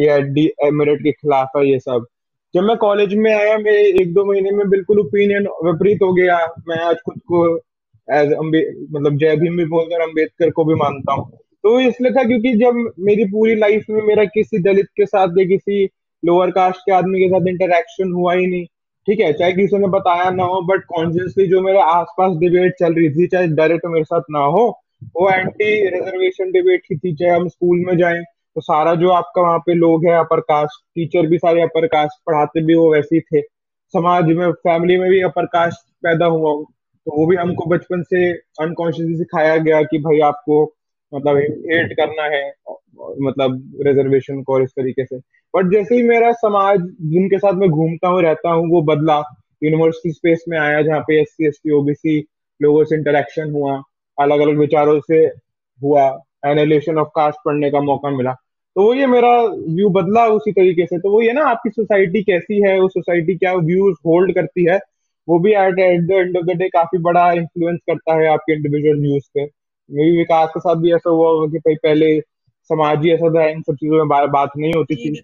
ये 0.00 0.70
मेरिट 0.70 1.00
के 1.02 1.12
खिलाफ 1.12 1.48
है 1.56 1.70
ये 1.70 1.78
सब। 1.78 2.06
जब 2.54 2.62
मैं 2.62 2.76
कॉलेज 2.76 3.14
में 3.14 3.32
आया, 3.34 3.58
मैं 3.58 3.72
एक 3.72 4.12
दो 4.14 4.24
महीने 4.24 4.50
में 4.50 4.68
बिल्कुल 4.70 4.98
ओपिनियन 5.00 5.46
विपरीत 5.64 5.98
हो 6.02 6.12
गया। 6.12 6.38
मैं 6.68 6.76
आज 6.76 6.96
खुद 6.96 7.18
को 7.18 7.56
एज 8.08 8.32
अम्बे 8.32 8.60
मतलब 8.92 9.16
जय 9.18 9.36
भीम 9.36 9.56
भी 9.56 9.64
बोलकर 9.64 10.00
अंबेडकर 10.00 10.50
को 10.50 10.64
भी 10.64 10.74
मानता 10.74 11.12
हूँ। 11.12 11.30
तो 11.64 11.80
इसलिए 11.80 12.12
था 12.12 12.24
क्योंकि 12.24 12.52
जब 12.54 12.92
मेरी 12.98 13.24
पूरी 13.24 13.54
लाइफ 13.54 13.84
में 13.90 14.02
मेरा 14.02 14.24
किसी 14.24 14.58
दलित 14.58 14.86
के 14.96 15.06
साथ 15.06 15.28
या 15.38 15.44
किसी 15.44 15.84
लोअर 16.24 16.50
कास्ट 16.50 16.80
के 16.80 16.92
आदमी 16.92 17.20
के 17.20 17.28
साथ 17.28 17.46
इंटरेक्शन 17.48 18.12
हुआ 18.12 18.34
ही 18.34 18.46
नहीं। 18.46 18.66
ठीक 19.06 19.20
है, 19.20 19.32
चाहे 19.32 19.52
किसी 19.52 19.78
ने 19.78 19.88
बताया 19.88 20.30
ना 20.30 20.44
हो 20.44 20.60
बट 20.64 20.84
कॉन्शियसली 20.88 21.46
जो 21.48 21.60
मेरे 21.60 21.80
आसपास 21.82 22.36
डिबेट 22.38 22.74
चल 22.80 22.94
रही 22.94 23.08
थी, 23.10 23.26
चाहे 23.26 23.46
डायरेक्ट 23.50 23.86
मेरे 23.86 24.04
साथ 24.04 24.22
ना 24.30 24.38
हो, 24.46 24.66
वो 25.16 25.30
एंटी 25.30 25.88
रिजर्वेशन 25.90 26.50
डिबेट 26.52 26.82
की 26.86 26.96
थी, 26.96 27.14
चाहे 27.14 27.30
हम 27.30 27.48
स्कूल 27.48 27.84
में 27.86 27.96
जाए 27.98 28.22
तो 28.56 28.60
सारा 28.60 28.94
जो 28.94 29.08
आपका 29.10 29.42
वहाँ 29.42 29.58
पे 29.58 29.74
लोग 29.74 30.04
है 30.06 30.12
अपर 30.18 30.40
कास्ट 30.42 30.80
टीचर 30.94 31.26
भी 31.26 31.38
सारे 31.38 31.62
अपर 31.62 31.86
कास्ट 31.86 32.20
पढ़ाते 32.26 32.62
भी 32.64 32.74
वो 32.74 32.92
वैसे 32.92 33.16
ही 33.16 33.20
थे। 33.22 33.40
समाज 33.94 34.24
में 34.32 34.50
फैमिली 34.52 34.98
में 34.98 35.08
भी 35.10 35.20
अपर 35.22 35.46
कास्ट 35.46 35.86
पैदा 36.02 36.26
हुआ 36.26 36.52
तो 37.06 37.16
वो 37.16 37.26
भी 37.26 37.36
हमको 37.36 37.64
बचपन 37.70 38.02
से 38.02 38.30
अनकॉन्शियसली 38.62 39.16
सिखाया 39.16 39.56
गया 39.58 39.82
कि 39.82 39.98
भाई 39.98 40.20
आपको 40.26 40.62
मतलब 41.12 41.36
हेट 41.36 41.92
करना 41.92 42.24
है 42.36 42.48
मतलब 43.22 43.80
रिजर्वेशन 43.86 44.42
को 44.42 44.60
इस 44.60 44.70
तरीके 44.70 45.04
से। 45.04 45.16
बट 45.54 45.70
जैसे 45.72 45.94
ही 45.94 46.02
मेरा 46.02 46.32
समाज 46.32 46.80
जिनके 47.02 47.38
साथ 47.38 47.52
मैं 47.52 47.68
घूमता 47.70 48.08
हूँ, 48.08 48.22
रहता 48.22 48.50
हूँ, 48.50 48.68
वो 48.70 48.82
बदला। 48.84 49.22
यूनिवर्सिटी 49.64 50.12
स्पेस 50.12 50.44
में 50.48 50.58
आया 50.58 50.80
जहाँ 50.82 51.00
पे 51.00 51.20
S 51.20 51.28
C 51.28 51.46
S 51.48 51.60
T 51.64 51.70
OBC 51.72 52.18
लोगों 52.60 52.84
से 52.84 52.96
इंटरेक्शन 52.96 53.50
हुआ 53.52 53.80
अलग 54.18 54.40
अलग 54.40 54.58
विचारों 54.58 54.98
से 55.00 55.18
हुआ 55.80 56.06
एनालिशन 56.46 56.98
ऑफ़ 56.98 57.08
कास्ट 57.16 57.38
पढ़ने 57.44 57.70
का 57.70 57.80
मौका 57.80 58.10
मिला। 58.10 58.32
तो 58.76 58.82
वो 58.82 58.94
ये 58.94 59.06
मेरा 59.06 59.30
व्यू 59.68 59.88
बदला 59.90 60.26
उसी 60.28 60.52
तरीके 60.52 60.86
से। 60.86 60.98
तो 60.98 61.10
वो 61.10 61.20
ये 61.22 61.32
ना, 61.32 61.44
आपकी 61.44 61.70
सोसाइटी 61.70 62.22
कैसी 62.22 62.60
है 62.68 62.78
वो 62.80 62.88
सोसाइटी 62.88 63.34
क्या 63.36 63.54
व्यूज़ 63.54 63.96
होल्ड 64.06 64.34
करती 64.34 64.64
है, 64.64 64.78
वो 65.28 65.38
भी 65.38 65.52
at 65.52 65.78
at 65.78 66.06
the 66.06 66.10
end 66.10 66.36
of 66.38 66.44
the 66.46 66.56
day 66.58 66.68
काफ़ी 66.68 66.98
बड़ा 67.02 67.30
इन्फ्लुएंस 67.32 67.78
करता 67.90 68.14
है 68.20 68.26
आपके 68.28 68.52
इंडिविजुअल 68.52 69.00
व्यूज़ 69.00 69.24
पे। 69.34 69.44
मे 69.44 70.04
भी 70.04 70.16
विकास 70.18 70.48
के 70.50 70.60
साथ 70.60 70.76
भी 70.76 70.92
ऐसा 70.94 71.10
हुआ 71.10 71.28
होगा 71.28 71.46
कि 71.52 71.58
भाई 71.58 71.74
पहले 71.82 72.18
समाज 72.68 73.06
ऐसा 73.06 73.28
था 73.34 73.46
इन 73.48 73.62
सब 73.62 73.74
चीज़ों 73.74 73.96
में 73.96 74.08
बा, 74.08 74.26
बात 74.26 74.50
नहीं 74.56 74.72
होती 74.76 74.96
थी। 74.96 75.22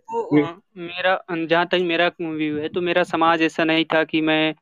मेरा 0.76 1.18
जहाँ 1.30 1.66
तक 1.66 1.78
मेरा 1.82 2.10
व्यू 2.20 2.58
है 2.58 2.68
तो 2.68 2.80
मेरा 2.80 3.02
समाज 3.02 3.42
ऐसा 3.42 3.64
नहीं 3.64 3.84
था 3.84 4.04
कि 4.04 4.20
मैं 4.20 4.54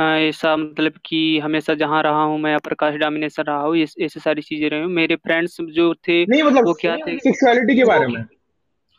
ऐसा 0.00 0.56
मतलब 0.56 0.92
कि 1.04 1.38
हमेशा 1.38 1.74
जहाँ 1.74 2.02
रहा 2.02 2.22
हूँ 2.22 2.38
मैं 2.38 2.58
प्रकाश 2.58 2.94
डोमिनेशन 2.94 3.42
रहा 3.42 3.60
हूँ 3.60 3.76
ऐसी 3.76 4.20
सारी 4.20 4.42
चीज़ें 4.42 4.70
रही 4.70 4.80
हूँ। 4.80 4.90
मेरे 4.90 5.16
फ्रेंड्स 5.16 5.56
जो 5.60 5.94
थे 5.94 6.26
नहीं 6.26 6.42
मतलब 6.42 6.64
वो 6.64 6.74
क्या 6.74 6.96
थे? 6.96 7.18
सेक्सुअलिटी 7.18 7.76
के 7.76 7.84
बारे 7.84 8.06
में। 8.06 8.24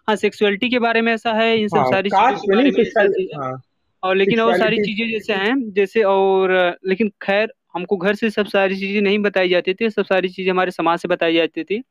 हाँ 0.08 0.16
सेक्सुअलिटी 0.16 0.70
के 0.70 0.80
बारे 0.80 1.02
में 1.02 1.14
ऐसा 1.14 1.34
है 1.34 1.60
इन 1.60 1.68
सब 1.68 1.78
हाँ, 1.78 1.86
सारी 1.86 2.10
चीज़ों 2.10 3.44
हाँ, 3.44 3.62
और 4.04 4.16
लेकिन 4.16 4.40
और 4.40 4.58
सारी 4.58 4.78
चीज़ें 4.78 5.12
जैसे 5.12 5.34
हैं 5.34 5.72
जैसे 5.72 6.04
और 6.04 6.78
लेकिन 6.88 7.10
खैर 7.22 7.54
हमको 7.74 7.98
घर 7.98 8.16
से 8.16 8.30
सब 8.30 8.46
सारी 8.46 8.76
चीज़ें 8.76 9.02
नहीं 9.02 9.20
बताई 9.20 9.50
जाती 9.50 9.74
थी 9.74 9.90
सब 9.90 10.06
सारी 10.06 10.30
चीज़ें 10.30 10.52
हमारे 10.52 10.72
समाज 10.72 11.00
से 11.00 11.08
बताई 11.08 11.34
जाती 11.34 11.64
थी। 11.64 11.84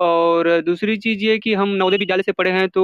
और 0.00 0.48
दूसरी 0.62 0.96
चीज़ 0.98 1.24
ये 1.24 1.38
कि 1.38 1.52
हम 1.54 1.68
नवोदय 1.70 1.96
विद्यालय 1.96 2.22
से 2.22 2.32
पढ़े 2.32 2.50
हैं 2.50 2.68
तो 2.68 2.82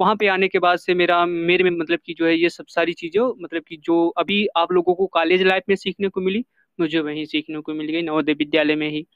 वहाँ 0.00 0.14
पे 0.16 0.26
आने 0.28 0.48
के 0.48 0.58
बाद 0.58 0.78
से 0.78 0.94
मेरा, 0.94 1.24
मेरे 1.26 1.64
में 1.64 1.70
मतलब 1.72 1.98
कि 2.06 2.14
जो 2.14 2.26
है 2.26 2.34
ये 2.36 2.50
सब 2.50 2.66
सारी 2.68 2.92
चीज़ें 2.94 3.20
मतलब 3.42 3.62
कि 3.68 3.76
जो 3.84 4.08
अभी 4.18 4.46
आप 4.56 4.72
लोगों 4.72 4.94
को 4.94 5.06
कॉलेज 5.08 5.42
लाइफ 5.42 5.62
में 5.68 5.76
सीखने 5.76 6.08
को 6.08 6.20
मिली, 6.20 6.44
मुझे 6.78 7.00
वहीं 7.00 7.24
सीखने 7.26 7.60
को 7.60 7.74
मिल 7.74 7.86
गई 7.88 8.02
नवोदय 8.02 8.32
विद्यालय 8.34 8.76
में 8.76 8.88
ही। 8.90 9.06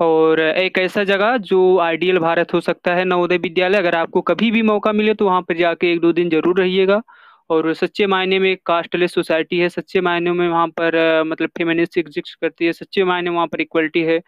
और 0.00 0.40
एक 0.40 0.78
ऐसा 0.78 1.02
जगह 1.04 1.36
जो 1.38 1.78
आइडियल 1.80 2.18
भारत 2.18 2.52
हो 2.54 2.60
सकता 2.60 2.94
है 2.94 3.04
नवोदय 3.04 3.36
विद्यालय, 3.38 3.78
अगर 3.78 3.94
आपको 3.96 4.20
कभी 4.22 4.50
भी 4.50 4.62
मौका 4.64 4.92
मिले 4.92 5.14
तो 5.14 5.24
वहाँ 5.26 5.42
पर 5.42 5.56
जाके 5.56 5.92
एक 5.92 6.00
दो 6.00 6.12
दिन 6.12 6.30
ज़रूर 6.30 6.60
रहिएगा। 6.60 7.00
और 7.50 7.72
सच्चे 7.74 8.06
मायने 8.06 8.38
में 8.38 8.56
कास्टलेस 8.66 9.14
सोसाइटी 9.14 9.58
है, 9.58 9.68
सच्चे 9.68 10.00
मायने 10.00 10.32
में 10.32 10.48
वहाँ 10.48 10.66
पर 10.70 11.22
मतलब 11.26 11.48
फेमिनिस्ट 11.58 11.98
एग्जिस्ट 11.98 12.34
करती 12.40 12.66
है, 12.66 12.72
सच्चे 12.72 13.04
मायने 13.04 13.30
वहाँ 13.30 13.46
पर 13.46 13.60
इक्वलिटी 13.60 14.02
है। 14.02 14.20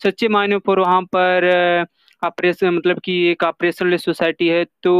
सच्चे 0.00 0.28
मायने 0.28 0.58
पर 0.60 0.78
वहाँ 0.80 1.00
पर 1.14 1.46
ऑपरेशन 2.22 2.70
मतलब 2.70 2.98
कि 3.04 3.12
एक 3.28 3.42
ऑपरेशनलेस 3.44 4.04
सोसाइटी 4.04 4.48
है 4.48 4.64
तो 4.82 4.92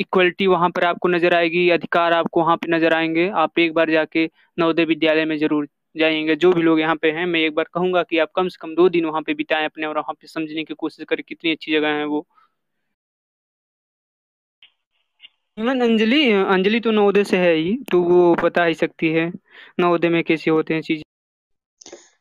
इक्वलिटी 0.00 0.46
वहाँ 0.46 0.68
पर 0.70 0.84
आपको 0.84 1.08
नज़र 1.08 1.34
आएगी, 1.34 1.68
अधिकार 1.70 2.12
आपको 2.12 2.40
वहाँ 2.42 2.56
पे 2.56 2.72
नज़र 2.72 2.94
आएँगे। 2.94 3.28
आप 3.36 3.58
एक 3.58 3.74
बार 3.74 3.90
जाके 3.90 4.24
नवोदय 4.58 4.84
विद्यालय 4.86 5.24
में 5.24 5.36
ज़रूर 5.38 5.68
जाएँगे। 5.96 6.36
जो 6.36 6.52
भी 6.52 6.62
लोग 6.62 6.80
यहाँ 6.80 6.96
पे 7.02 7.10
हैं, 7.12 7.26
मैं 7.26 7.40
एक 7.40 7.54
बार 7.54 7.66
कहूँगा 7.74 8.02
कि 8.04 8.18
आप 8.18 8.30
कम 8.36 8.48
से 8.48 8.58
कम 8.60 8.74
दो 8.74 8.88
दिन 8.88 9.04
वहाँ 9.06 9.22
पे 9.22 9.34
बिताएँ 9.34 9.64
अपने 9.66 9.86
और 9.86 9.96
वहाँ 9.98 10.14
पे 10.14 10.26
समझने 10.28 10.64
की 10.64 10.74
कोशिश 10.76 11.04
करें 11.08 11.22
कितनी 11.28 11.52
अच्छी 11.52 11.72
जगह 11.72 11.88
है 11.90 12.04
वो। 12.06 12.26
अंजलि 15.58 16.20
अंजलि 16.32 16.80
तो 16.80 16.90
नवोदय 16.92 17.24
से 17.24 17.36
है 17.38 17.52
ही 17.54 17.76
तो 17.90 18.00
वो 18.02 18.34
बता 18.42 18.64
ही 18.64 18.74
सकती 18.76 19.08
है, 19.12 19.30
नवोदय 19.80 20.08
में 20.10 20.22
कैसे 20.24 20.50
होते 20.50 20.74
हैं 20.74 20.82
चीज़। 20.82 21.02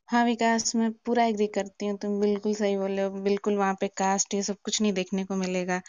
हाँ 0.10 0.24
विकास 0.26 0.76
मैं 0.76 0.92
पूरा 1.06 1.24
एग्री 1.26 1.46
करती 1.50 1.86
हूँ 1.88 1.98
तुम 1.98 2.20
बिल्कुल 2.20 2.54
सही 2.56 2.76
बोले 2.78 3.02
हो 3.02 3.10
बिल्कुल 3.22 3.56
वहाँ 3.58 3.74
पे 3.82 3.88
कास्ट 3.98 4.34
ये 4.34 4.42
सब 4.44 4.58
कुछ 4.64 4.82
नहीं 4.82 4.92
देखने 4.94 5.24
को 5.26 5.36
मिलेगा। 5.36 5.80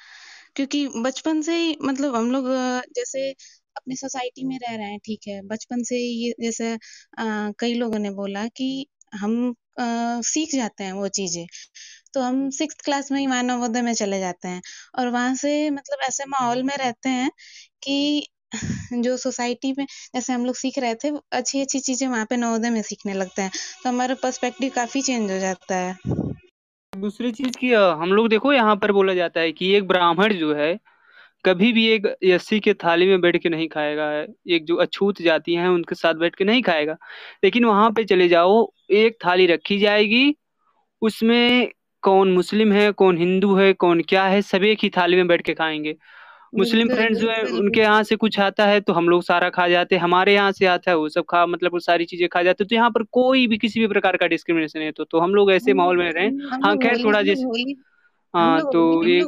क्योंकि 0.56 0.86
बचपन 0.98 1.42
से 1.42 1.56
ही 1.56 1.76
मतलब 1.82 2.16
हम 2.16 2.30
लोग 2.32 2.46
जैसे 2.96 3.30
अपनी 3.76 3.96
सोसाइटी 3.96 4.44
में 4.44 4.56
रह 4.60 4.76
रहे 4.76 4.86
हैं 4.86 4.98
ठीक 5.00 5.28
है 5.28 5.40
बचपन 5.48 5.82
से 5.84 5.98
ये 5.98 6.32
जैसे 6.40 6.72
आ, 7.18 7.50
कई 7.60 7.74
लोगों 7.74 7.98
ने 7.98 8.10
बोला 8.12 8.46
कि 8.50 8.86
हम 9.14 9.38
आ, 9.80 10.20
सीख 10.22 10.54
जाते 10.54 10.84
हैं 10.84 10.92
वो 10.94 11.08
चीज़ें। 11.10 11.46
तो 12.14 12.20
हम 12.22 12.48
सिक्स 12.52 12.76
क्लास 12.84 13.10
में 13.12 13.18
ही 13.20 13.26
मानवोदय 13.26 13.82
में 13.82 13.92
चले 13.94 14.18
जाते 14.20 14.48
हैं। 14.48 14.62
और 14.98 15.08
वहाँ 15.10 15.34
से 15.36 15.70
मतलब 15.72 15.98
ऐसे 16.02 16.24
माहौल 16.28 16.62
में 16.64 16.76
रहते 16.76 17.08
हैं 17.10 17.30
कि 17.82 18.28
जो 18.94 19.16
सोसाइटी 19.16 19.72
में 19.78 19.84
जैसे 20.14 20.32
हम 20.32 20.46
लोग 20.46 20.54
सीख 20.54 20.78
रहे 20.78 20.94
थे 20.94 21.08
अच्छी 21.32 21.60
अच्छी 21.60 21.78
चीज़ें 21.80 22.06
वहाँ 22.08 22.24
पे 22.24 22.36
नवोदय 22.36 22.70
में 22.70 22.82
सीखने 22.82 23.14
लगते 23.14 23.42
हैं। 23.42 23.50
तो 23.82 23.88
हमारा 23.88 24.14
पर्सपेक्टिव 24.14 24.70
काफ़ी 24.74 25.02
चेंज 25.02 25.30
हो 25.30 25.38
जाता 25.38 25.76
है। 25.76 25.96
दूसरी 26.92 27.32
चीज़ 27.32 27.56
की 27.58 27.72
हम 27.72 28.12
लोग 28.12 28.28
देखो 28.28 28.52
यहाँ 28.52 28.76
पर 28.76 28.92
बोला 28.92 29.14
जाता 29.14 29.40
है 29.40 29.52
कि 29.52 29.72
एक 29.74 29.86
ब्राह्मण 29.88 30.32
जो 30.34 30.54
है, 30.54 30.78
कभी 31.44 31.72
भी 31.72 31.86
एक 31.86 32.06
एससी 32.24 32.60
के 32.60 32.74
थाली 32.74 33.06
में 33.06 33.20
बैठ 33.20 33.36
के 33.36 33.48
नहीं 33.48 33.68
खाएगा, 33.68 34.10
एक 34.48 34.64
जो 34.64 34.76
अछूत 34.76 35.22
जाति 35.22 35.54
हैं 35.54 35.68
उनके 35.68 35.94
साथ 35.94 36.14
बैठ 36.14 36.34
के 36.34 36.44
नहीं 36.44 36.62
खाएगा। 36.62 36.96
लेकिन 37.44 37.64
वहाँ 37.64 37.90
पे 37.90 38.04
चले 38.04 38.28
जाओ, 38.28 38.66
एक 38.90 39.18
थाली 39.26 39.46
रखी 39.46 39.78
जाएगी, 39.78 40.34
उसमें 41.02 41.68
कौन 42.02 42.32
मुस्लिम 42.32 42.72
है, 42.72 42.90
कौन 42.92 43.18
हिंदू 43.18 43.54
है, 43.56 43.72
कौन 43.72 44.02
क्या 44.02 44.24
है, 44.24 44.42
सब 44.42 44.64
एक 44.64 44.78
ही 44.82 44.90
थाली 44.90 45.16
में 45.16 45.26
बैठ 45.26 45.42
के 45.42 45.54
खाएँगे। 45.54 45.96
मुस्लिम 46.52 46.88
फ्रेंड्स 46.88 47.18
जो 47.18 47.30
है 47.30 47.42
उनके 47.44 47.80
यहाँ 47.80 48.02
से 48.02 48.16
कुछ 48.16 48.38
आता 48.40 48.66
है 48.66 48.80
तो 48.80 48.92
हम 48.92 49.08
लोग 49.08 49.22
सारा 49.22 49.48
खा 49.50 49.66
जाते 49.68 49.94
हैं 49.96 50.02
हमारे 50.02 50.34
यहाँ 50.34 50.52
से 50.52 50.66
आता 50.66 50.90
है 50.90 50.96
वो 50.96 51.08
सब 51.08 51.24
खा 51.30 51.44
मतलब 51.46 51.72
वो 51.72 51.78
सारी 51.80 52.04
चीज़ें 52.04 52.28
खा 52.28 52.42
जाते 52.42 52.64
हैं। 52.64 52.68
तो 52.68 52.74
यहाँ 52.74 52.90
पर 52.90 53.02
कोई 53.12 53.46
भी 53.46 53.58
किसी 53.58 53.80
भी 53.80 53.86
प्रकार 53.86 54.16
का 54.16 54.26
डिस्क्रिमिनेशन 54.26 54.80
है। 54.80 54.90
तो 54.92 55.04
तो 55.04 55.20
हम 55.20 55.34
लोग 55.34 55.52
ऐसे 55.52 55.74
माहौल 55.74 55.96
में 55.96 56.12
रहे। 56.12 56.26
हाँ 56.64 56.76
खैर 56.78 56.98
थोड़ा 57.04 57.22
जैसे 57.22 57.74
हाँ 58.34 58.60
तो 58.62 59.04
ये 59.06 59.20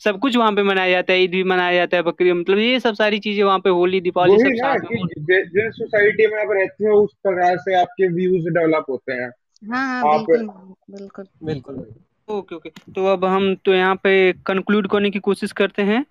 सब 0.00 0.18
कुछ 0.20 0.36
वहाँ 0.36 0.52
पे 0.52 0.62
मनाया 0.62 0.90
जाता 0.90 1.12
है 1.12 1.22
ईद 1.22 1.30
भी 1.30 1.42
मनाया 1.44 1.74
जाता 1.74 1.96
है 1.96 2.02
बकरी 2.02 2.32
मतलब 2.32 2.58
ये 2.58 2.80
सब 2.80 2.94
सारी 2.94 3.18
चीज़ें 3.18 3.42
वहाँ 3.44 3.58
पे 3.58 3.70
होली 3.70 4.00
दीपावली 4.00 4.38
सब 4.38 4.54
साथ 4.56 4.90
में 4.92 5.06
जिस 5.50 5.74
सोसाइटी 5.74 6.26
में 6.26 6.38
आप 6.42 6.50
रहते 6.50 6.86
हो 6.86 7.00
उस 7.02 7.12
प्रकार 7.22 7.56
से 7.58 7.74
आपके 7.80 8.08
व्यूज़ 8.08 8.48
डेवलप 8.48 8.86
होते 8.88 9.12
हैं। 9.12 9.30
हाँ 9.62 9.86
हाँ 9.86 10.02
बिल्कुल। 10.26 10.46
बिल्कुल 10.90 11.26
बिल्कुल। 11.42 11.84
Okay 12.28 12.54
okay. 12.54 12.70
तो 12.94 13.04
अब 13.06 13.24
हम 13.24 13.54
तो 13.64 13.72
यहाँ 13.74 13.94
पे 14.02 14.32
कंक्लूड 14.46 14.88
करने 14.90 15.10
की 15.10 15.18
कोशिश 15.20 15.52
करते 15.52 15.82
हैं। 15.82 16.04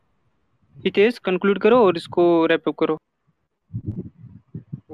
हितेश 0.78 1.18
कंक्लूड 1.20 1.60
करो 1.62 1.80
और 1.86 1.98
इसको 1.98 2.24
रैप 2.46 2.68
अप 2.68 2.76
करो। 2.80 2.98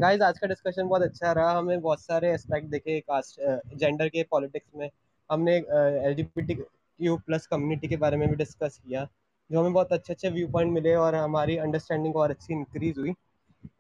गाइस 0.02 0.22
आज 0.22 0.40
का 0.40 0.48
डिस्कशन 0.48 0.88
बहुत 0.88 1.02
अच्छा 1.02 1.32
रहा। 1.32 1.58
हमें 1.58 1.82
बहुत 1.82 2.02
सारे 2.02 2.32
एस्पेक्ट 2.34 2.68
देखे 2.68 3.00
कास्ट 3.02 3.41
जेंडर 3.76 4.10
के 4.10 4.24
पॉलिटिक्स 4.32 4.68
में। 4.76 4.90
हमने 5.30 5.56
एल 5.56 6.16
क्यू 6.20 7.16
प्लस 7.18 7.48
कम्युनिटी 7.48 7.88
के 7.88 7.98
बारे 7.98 8.18
में 8.18 8.28
भी 8.30 8.36
डिस्कस 8.36 8.80
किया, 8.86 9.08
जो 9.50 9.60
हमें 9.60 9.74
बहुत 9.74 9.94
अच्छे 9.94 10.14
अच्छे 10.14 10.30
व्यू 10.30 10.48
पॉइंट 10.48 10.72
मिले 10.74 10.96
और 10.96 11.16
हमारी 11.16 11.58
अंडरस्टैंडिंग 11.58 12.16
और 12.16 12.30
अच्छी 12.30 12.54
इंक्रीज 12.54 12.98
हुई। 12.98 13.14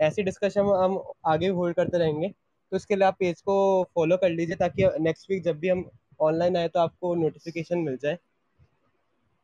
ऐसी 0.01 0.23
डिस्कशन 0.23 0.65
हम 0.75 0.99
आगे 1.27 1.47
होल्ड 1.49 1.75
करते 1.75 1.97
रहेंगे। 1.97 2.27
तो 2.27 2.75
इसके 2.77 2.95
लिए 2.95 3.05
आप 3.05 3.15
पेज 3.19 3.41
को 3.41 3.83
फॉलो 3.95 4.17
कर 4.17 4.29
लीजिए 4.29 4.55
ताकि 4.55 4.89
नेक्स्ट 4.99 5.29
वीक 5.31 5.43
जब 5.43 5.59
भी 5.59 5.69
हम 5.69 5.83
ऑनलाइन 6.21 6.57
आए 6.57 6.67
तो 6.67 6.79
आपको 6.79 7.13
नोटिफिकेशन 7.15 7.79
मिल 7.79 7.97
जाए। 7.97 8.17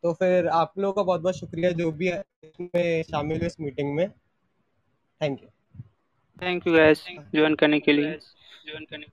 तो 0.03 0.13
फिर 0.13 0.47
आप 0.47 0.73
लोगों 0.77 0.93
का 0.93 1.03
बहुत 1.03 1.21
बहुत 1.21 1.35
शुक्रिया 1.35 1.71
जो 1.71 1.91
भी 1.91 2.09
इसमें 2.09 3.03
शामिल 3.03 3.37
हुए 3.37 3.47
इस 3.47 3.59
मीटिंग 3.61 3.95
में। 3.95 4.09
Thank 4.09 5.43
you 5.43 5.49
thank 6.41 6.67
you 6.67 6.73
guys 6.73 7.05
join 7.35 7.55
करने 7.55 7.79
के 7.79 7.93
लिए। 7.93 8.11
ज्वाइन 8.11 8.85
करने 8.85 9.05